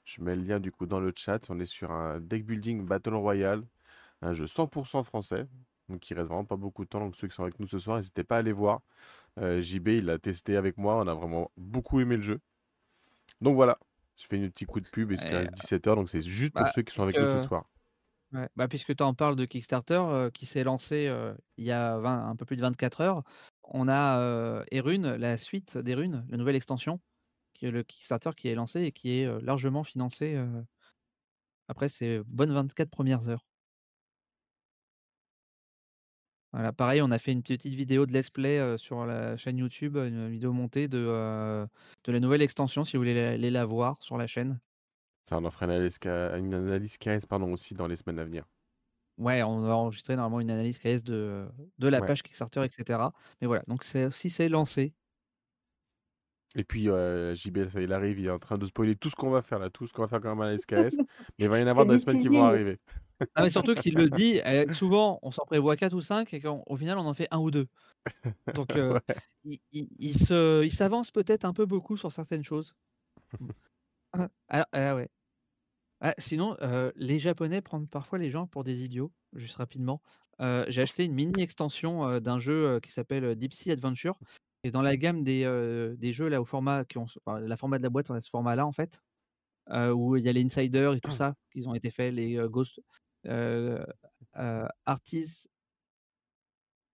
[0.05, 1.39] je mets le lien du coup dans le chat.
[1.49, 3.63] On est sur un deck building Battle Royale,
[4.21, 5.45] un jeu 100% français.
[5.89, 6.99] Donc il reste vraiment pas beaucoup de temps.
[6.99, 8.81] Donc ceux qui sont avec nous ce soir, n'hésitez pas à aller voir.
[9.39, 10.95] Euh, JB, il l'a testé avec moi.
[10.95, 12.39] On a vraiment beaucoup aimé le jeu.
[13.41, 13.77] Donc voilà,
[14.17, 15.95] je fais une petite coup de pub et il reste 17h.
[15.95, 17.65] Donc c'est juste pour bah, ceux qui sont avec nous ce soir.
[18.55, 21.95] Bah, puisque tu en parles de Kickstarter euh, qui s'est lancé euh, il y a
[21.95, 23.23] un peu plus de 24 heures,
[23.67, 26.99] on a Erune, la suite d'Erune, la nouvelle extension,
[27.53, 30.37] qui est le Kickstarter qui est lancé et qui est largement financé
[31.67, 33.45] après ces bonnes 24 premières heures.
[36.53, 39.97] Voilà, pareil, on a fait une petite vidéo de let's play sur la chaîne YouTube,
[39.97, 41.67] une vidéo montée de,
[42.07, 44.59] la nouvelle extension si vous voulez aller la voir sur la chaîne.
[45.25, 45.65] Ça, on en fera
[46.37, 46.97] une analyse,
[47.27, 48.45] pardon, aussi dans les semaines à venir.
[49.17, 51.47] Ouais, on va enregistrer normalement une analyse KS de,
[51.79, 52.99] de la page Kickstarter, etc.
[53.41, 54.93] Mais voilà, donc si c'est lancé.
[56.55, 59.29] Et puis euh, JB, il arrive, il est en train de spoiler tout ce qu'on
[59.29, 60.97] va faire là, tout ce qu'on va faire comme analyse KS.
[61.37, 62.79] mais il va y en avoir des semaines qui vont arriver.
[63.35, 66.39] ah, mais surtout qu'il le dit, eh, souvent on s'en prévoit 4 ou 5 et
[66.39, 67.67] qu'au final on en fait un ou deux.
[68.55, 68.99] Donc euh,
[69.43, 72.75] il, il, s'avance peut-être un peu beaucoup sur certaines choses.
[74.47, 75.09] Ah, ah ouais.
[76.01, 76.55] Ah, sinon,
[76.95, 80.01] les Japonais prennent parfois les gens pour des idiots, juste rapidement.
[80.39, 84.19] j'ai acheté une mini extension, d'un jeu, qui s'appelle, Deep Sea Adventure
[84.63, 85.43] Et dans la gamme des,
[85.97, 88.29] des jeux là au format qui ont la format de la boîte, on a ce
[88.29, 89.01] format-là en fait,
[89.71, 92.79] où il y a les insiders et tout ça qui ont été faits, les Ghost
[93.27, 93.83] euh,
[94.37, 95.49] euh, Artists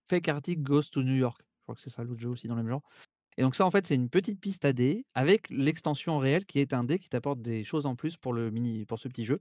[0.10, 1.40] Fake Arctic Ghost to New York.
[1.42, 2.84] Je crois que c'est ça l'autre jeu aussi dans le même genre.
[3.38, 6.60] Et donc ça en fait c'est une petite piste à dés avec l'extension réelle qui
[6.60, 9.26] est un dé qui t'apporte des choses en plus pour le mini pour ce petit
[9.26, 9.40] jeu.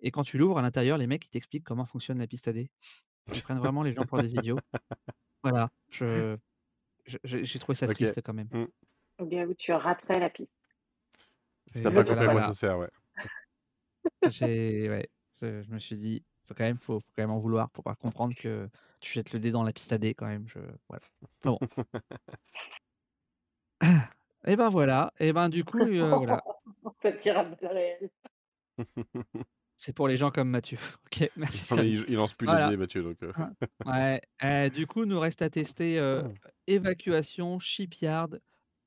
[0.00, 2.52] Et quand tu l'ouvres à l'intérieur, les mecs ils t'expliquent comment fonctionne la piste à
[2.52, 2.70] dés.
[3.34, 4.58] Ils prennent vraiment les gens pour des idiots.
[5.42, 6.36] Voilà, je
[7.06, 8.48] je- je- j'ai trouvé ça triste quand même.
[8.52, 8.66] Mm.
[9.20, 10.60] Ou bien où tu raterais la piste.
[11.66, 12.46] Si t'as pas compris à quoi voilà.
[12.48, 12.78] ça sert,
[14.40, 15.08] ouais.
[15.40, 17.84] Je, je me suis dit faut quand même faut, faut quand même en vouloir pour
[17.84, 18.68] pas comprendre que
[19.00, 20.48] tu jettes le dé dans la piste à dés quand même.
[20.48, 20.58] Je
[20.88, 21.02] voilà.
[21.44, 21.58] Bon.
[24.46, 25.12] Et ben voilà.
[25.18, 26.42] Et ben du coup euh, voilà.
[26.94, 28.10] À balles réelles.
[29.76, 30.78] C'est pour les gens comme Mathieu.
[31.06, 31.74] Ok, merci.
[31.74, 32.66] Non, il, il lance plus Voilà.
[32.66, 33.16] les dés, Mathieu, donc.
[33.22, 33.32] euh.
[33.86, 34.20] Ouais.
[34.44, 36.22] euh, du coup, nous reste à tester euh,
[36.66, 38.28] évacuation, shipyard,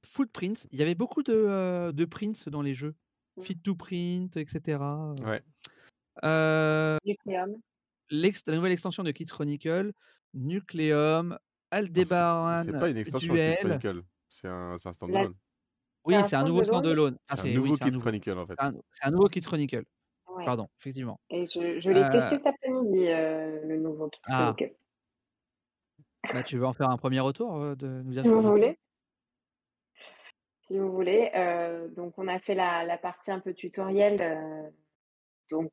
[0.06, 0.68] footprints.
[0.72, 2.94] Il y avait beaucoup de, de prints dans les jeux.
[3.42, 4.80] Fit to print, etc.
[5.26, 5.42] Ouais.
[8.10, 9.94] L'ex- la nouvelle extension de Kids Chronicle,
[10.34, 11.38] Nucleum,
[11.72, 13.58] Aldebaran, C'est pas une extension de Kids.
[13.62, 15.35] Chronicle, c'est un, un standalone.
[16.03, 17.18] Oui, un c'est un nouveau standalone.
[17.27, 18.00] Ah, C'est un nouveau oui, nouveau.
[18.00, 18.56] Chronicle, en fait.
[18.92, 19.84] C'est un, nouveau Kids Chronicle.
[20.27, 20.45] Ouais.
[20.45, 21.19] Pardon, effectivement.
[21.30, 24.53] Et je, je l'ai Euh, testé cet après-midi, euh, le nouveau Kids Ah.
[24.58, 24.76] Chronicle.
[26.34, 28.80] Bah, tu veux en faire un premier retour euh, de nous dire Si vous voulez.
[30.61, 31.32] Si vous voulez.
[31.35, 34.69] Euh, donc, on a fait la, la partie un peu tutoriel euh,
[35.50, 35.72] donc,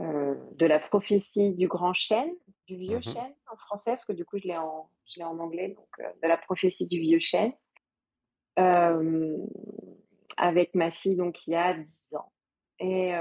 [0.00, 2.32] euh, de la prophétie du grand chêne,
[2.66, 3.02] du vieux Mhm.
[3.02, 5.88] chêne en français, parce que du coup, je l'ai en, je l'ai en anglais, donc
[6.00, 7.52] euh, de la prophétie du vieux chêne.
[8.58, 9.36] Euh,
[10.36, 12.32] avec ma fille donc qui a 10 ans.
[12.80, 13.12] Et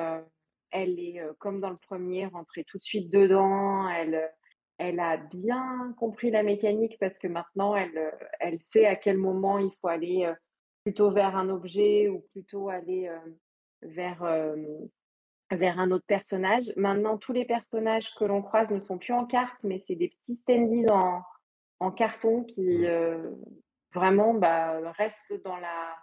[0.72, 3.88] elle est, comme dans le premier, rentrée tout de suite dedans.
[3.90, 4.32] Elle,
[4.80, 9.60] elle a bien compris la mécanique parce que maintenant, elle, elle sait à quel moment
[9.60, 10.32] il faut aller
[10.84, 13.12] plutôt vers un objet ou plutôt aller
[13.84, 14.24] vers,
[15.56, 16.72] vers un autre personnage.
[16.76, 20.10] Maintenant, tous les personnages que l'on croise ne sont plus en carte, mais c'est des
[20.10, 21.22] petits standees en,
[21.80, 22.86] en carton qui Mm.
[22.86, 23.32] euh,
[23.94, 25.96] vraiment bah, restent dans, la,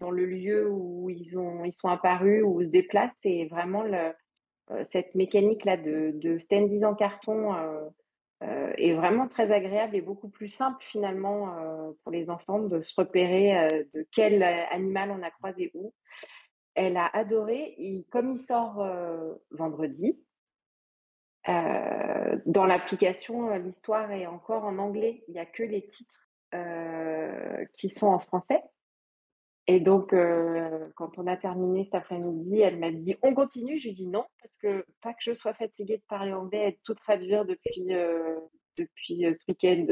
[0.00, 3.24] dans le lieu où ils, ont, ils sont apparus, où se déplacent.
[3.24, 4.12] Et vraiment, le,
[4.70, 7.84] euh, cette mécanique-là de, de standees en carton euh,
[8.42, 11.54] euh, est vraiment très agréable et beaucoup plus simple finalement
[12.02, 15.92] pour les enfants de se repérer de quel animal on a croisé où.
[16.74, 17.74] Elle a adoré.
[17.78, 20.20] Il- comme il sort euh, vendredi,
[21.48, 25.24] euh, dans l'application, euh, l'histoire est encore en anglais.
[25.28, 26.20] Il n'y a que les titres
[26.54, 28.62] euh, qui sont en français.
[29.66, 33.78] Et donc, euh, quand on a terminé cet après-midi, elle m'a dit On continue?
[33.78, 36.72] Je lui dis non, parce que pas que je sois fatiguée de parler anglais et
[36.72, 37.88] de tout traduire depuis,
[38.76, 39.86] depuis ce week-end.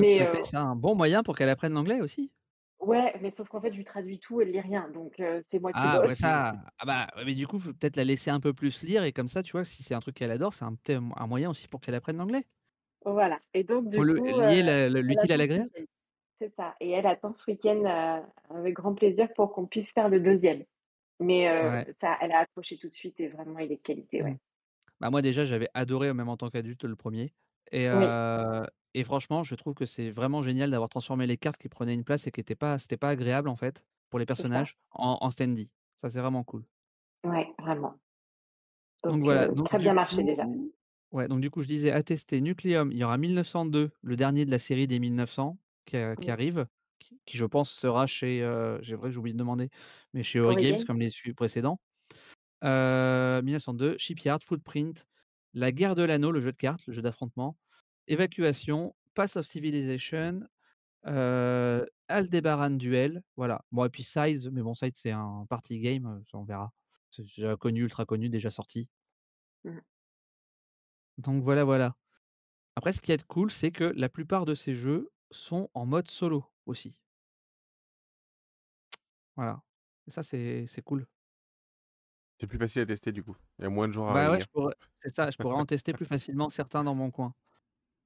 [0.00, 2.32] Mais côté, c'est un bon moyen pour qu'elle apprenne l'anglais aussi.
[2.80, 4.88] Ouais, mais sauf qu'en fait, je lui traduis tout, elle lit rien.
[4.90, 6.14] Donc, c'est moi qui Ah, ouais, bosse.
[6.14, 6.54] ça.
[6.78, 9.12] Ah bah, ouais, mais du coup, faut peut-être la laisser un peu plus lire et
[9.12, 11.50] comme ça, tu vois, si c'est un truc qu'elle adore, c'est un, peut-être un moyen
[11.50, 12.46] aussi pour qu'elle apprenne l'anglais.
[13.04, 13.40] Voilà.
[13.54, 15.70] Et donc, du le, coup, lier la- le- elle l'utile à attend ce l'agréable.
[15.76, 15.84] week-end.
[16.40, 16.76] C'est ça.
[16.80, 20.64] Et elle attend ce week-end avec grand plaisir pour qu'on puisse faire le deuxième.
[21.20, 21.86] Mais Ouais.
[21.92, 24.22] ça, elle a accroché tout de suite et vraiment, il est de qualité.
[24.22, 24.38] Ouais.
[25.00, 27.32] Bah, moi, déjà, j'avais adoré, même en tant qu'adulte, le premier.
[27.72, 28.06] Et, Oui.
[28.06, 28.64] euh,
[28.94, 32.04] et franchement, je trouve que c'est vraiment génial d'avoir transformé les cartes qui prenaient une
[32.04, 34.42] place et qui n'étaient pas, c'était pas agréable, en fait, pour les C'est ça.
[34.42, 35.72] personnages, en, en standy.
[36.00, 36.64] Ça, c'est vraiment cool.
[37.24, 37.94] Ouais, vraiment.
[39.04, 39.46] Donc Donc, voilà.
[39.46, 40.44] euh, Donc, très du bien marché déjà.
[40.44, 40.72] coup,
[41.12, 42.90] ouais, donc du coup, je disais à tester Nucleum.
[42.92, 46.32] Il y aura 1902, le dernier de la série des 1900 qui, a- qui Mm.
[46.32, 46.66] arrive,
[46.98, 48.42] qui, qui, je pense sera chez.
[48.42, 49.70] euh, j'ai vrai que j'ai oublié de demander,
[50.14, 51.80] mais chez Ori Games comme les su- précédents.
[52.64, 55.06] Euh, 1902, Shipyard, Footprint,
[55.54, 57.56] La guerre de l'anneau, le jeu de cartes, le jeu d'affrontement,
[58.06, 60.40] Évacuation, Pass of Civilization,
[61.06, 63.64] euh, Aldebaran Duel, voilà.
[63.72, 66.72] Bon, et puis Size, mais bon, Size c'est un party game, euh, ça on verra.
[67.10, 68.88] C'est déjà connu, ultra connu, déjà sorti.
[69.64, 69.78] Mm.
[71.18, 71.96] Donc voilà, voilà.
[72.76, 76.10] Après, ce qui est cool, c'est que la plupart de ces jeux sont en mode
[76.10, 76.96] solo aussi.
[79.36, 79.62] Voilà.
[80.06, 81.06] Et ça, c'est cool.
[82.40, 83.36] C'est plus facile à tester, du coup.
[83.58, 84.46] Il y a moins de gens à Bah ouais, réunir.
[84.46, 87.34] je pourrais, c'est ça, je pourrais en tester plus facilement certains dans mon coin.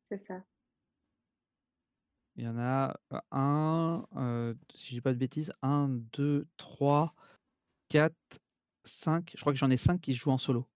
[0.09, 0.43] C'est ça.
[2.36, 6.47] Il y en a euh, un, euh, si je dis pas de bêtises, un, deux,
[6.57, 7.15] trois,
[7.89, 8.17] quatre,
[8.85, 9.33] cinq.
[9.36, 10.67] Je crois que j'en ai cinq qui jouent en solo.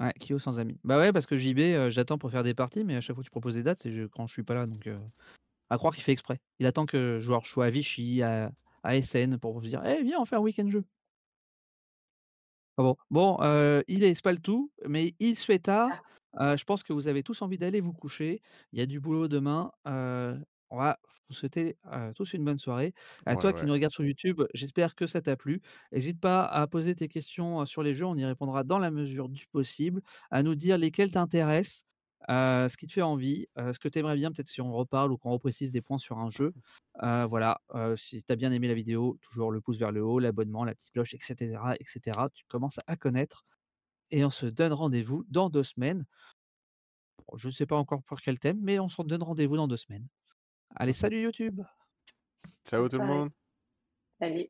[0.00, 0.78] Ouais, Kyo sans amis.
[0.84, 3.22] Bah ouais, parce que JB, euh, j'attends pour faire des parties, mais à chaque fois
[3.22, 4.66] que tu proposes des dates, c'est je- quand je suis pas là.
[4.66, 4.98] Donc, euh,
[5.70, 6.40] à croire qu'il fait exprès.
[6.60, 10.02] Il attend que joueur je sois à Vichy, à, à SN pour vous dire, eh
[10.02, 10.84] viens, on fait un week-end jeu.
[12.76, 16.04] Ah bon, bon, heu, il est pas le tout, mais il se fait tard.
[16.38, 18.40] je pense que vous avez tous envie d'aller vous coucher.
[18.72, 19.72] Il y a du boulot demain.
[20.70, 20.98] On va
[21.28, 21.76] vous souhaiter,
[22.14, 22.94] tous une bonne soirée.
[23.26, 25.60] À Ouais, toi qui nous regardes sur YouTube, j'espère que ça t'a plu.
[25.92, 29.28] Hésite pas à poser tes questions, sur les jeux, on y répondra dans la mesure
[29.28, 31.84] du possible, à nous dire lesquels t'intéressent,
[32.26, 35.18] ce qui te fait envie, ce que tu aimerais bien peut-être si on reparle ou
[35.18, 36.52] qu'on reprécise des points sur un jeu.
[37.00, 37.60] Voilà,
[37.96, 40.74] si tu as bien aimé la vidéo, toujours le pouce vers le haut, l'abonnement, la
[40.74, 42.30] petite cloche et cetera et cetera.
[42.30, 43.44] Tu commences à connaître
[44.10, 46.04] et on se donne rendez-vous dans 2 semaines.
[47.26, 49.76] Bon, je sais pas encore pour quel thème, mais on se donne rendez-vous dans 2
[49.76, 50.06] semaines.
[50.76, 51.62] Allez, salut YouTube!
[52.66, 53.30] Ciao tout le monde!
[54.18, 54.48] Salut.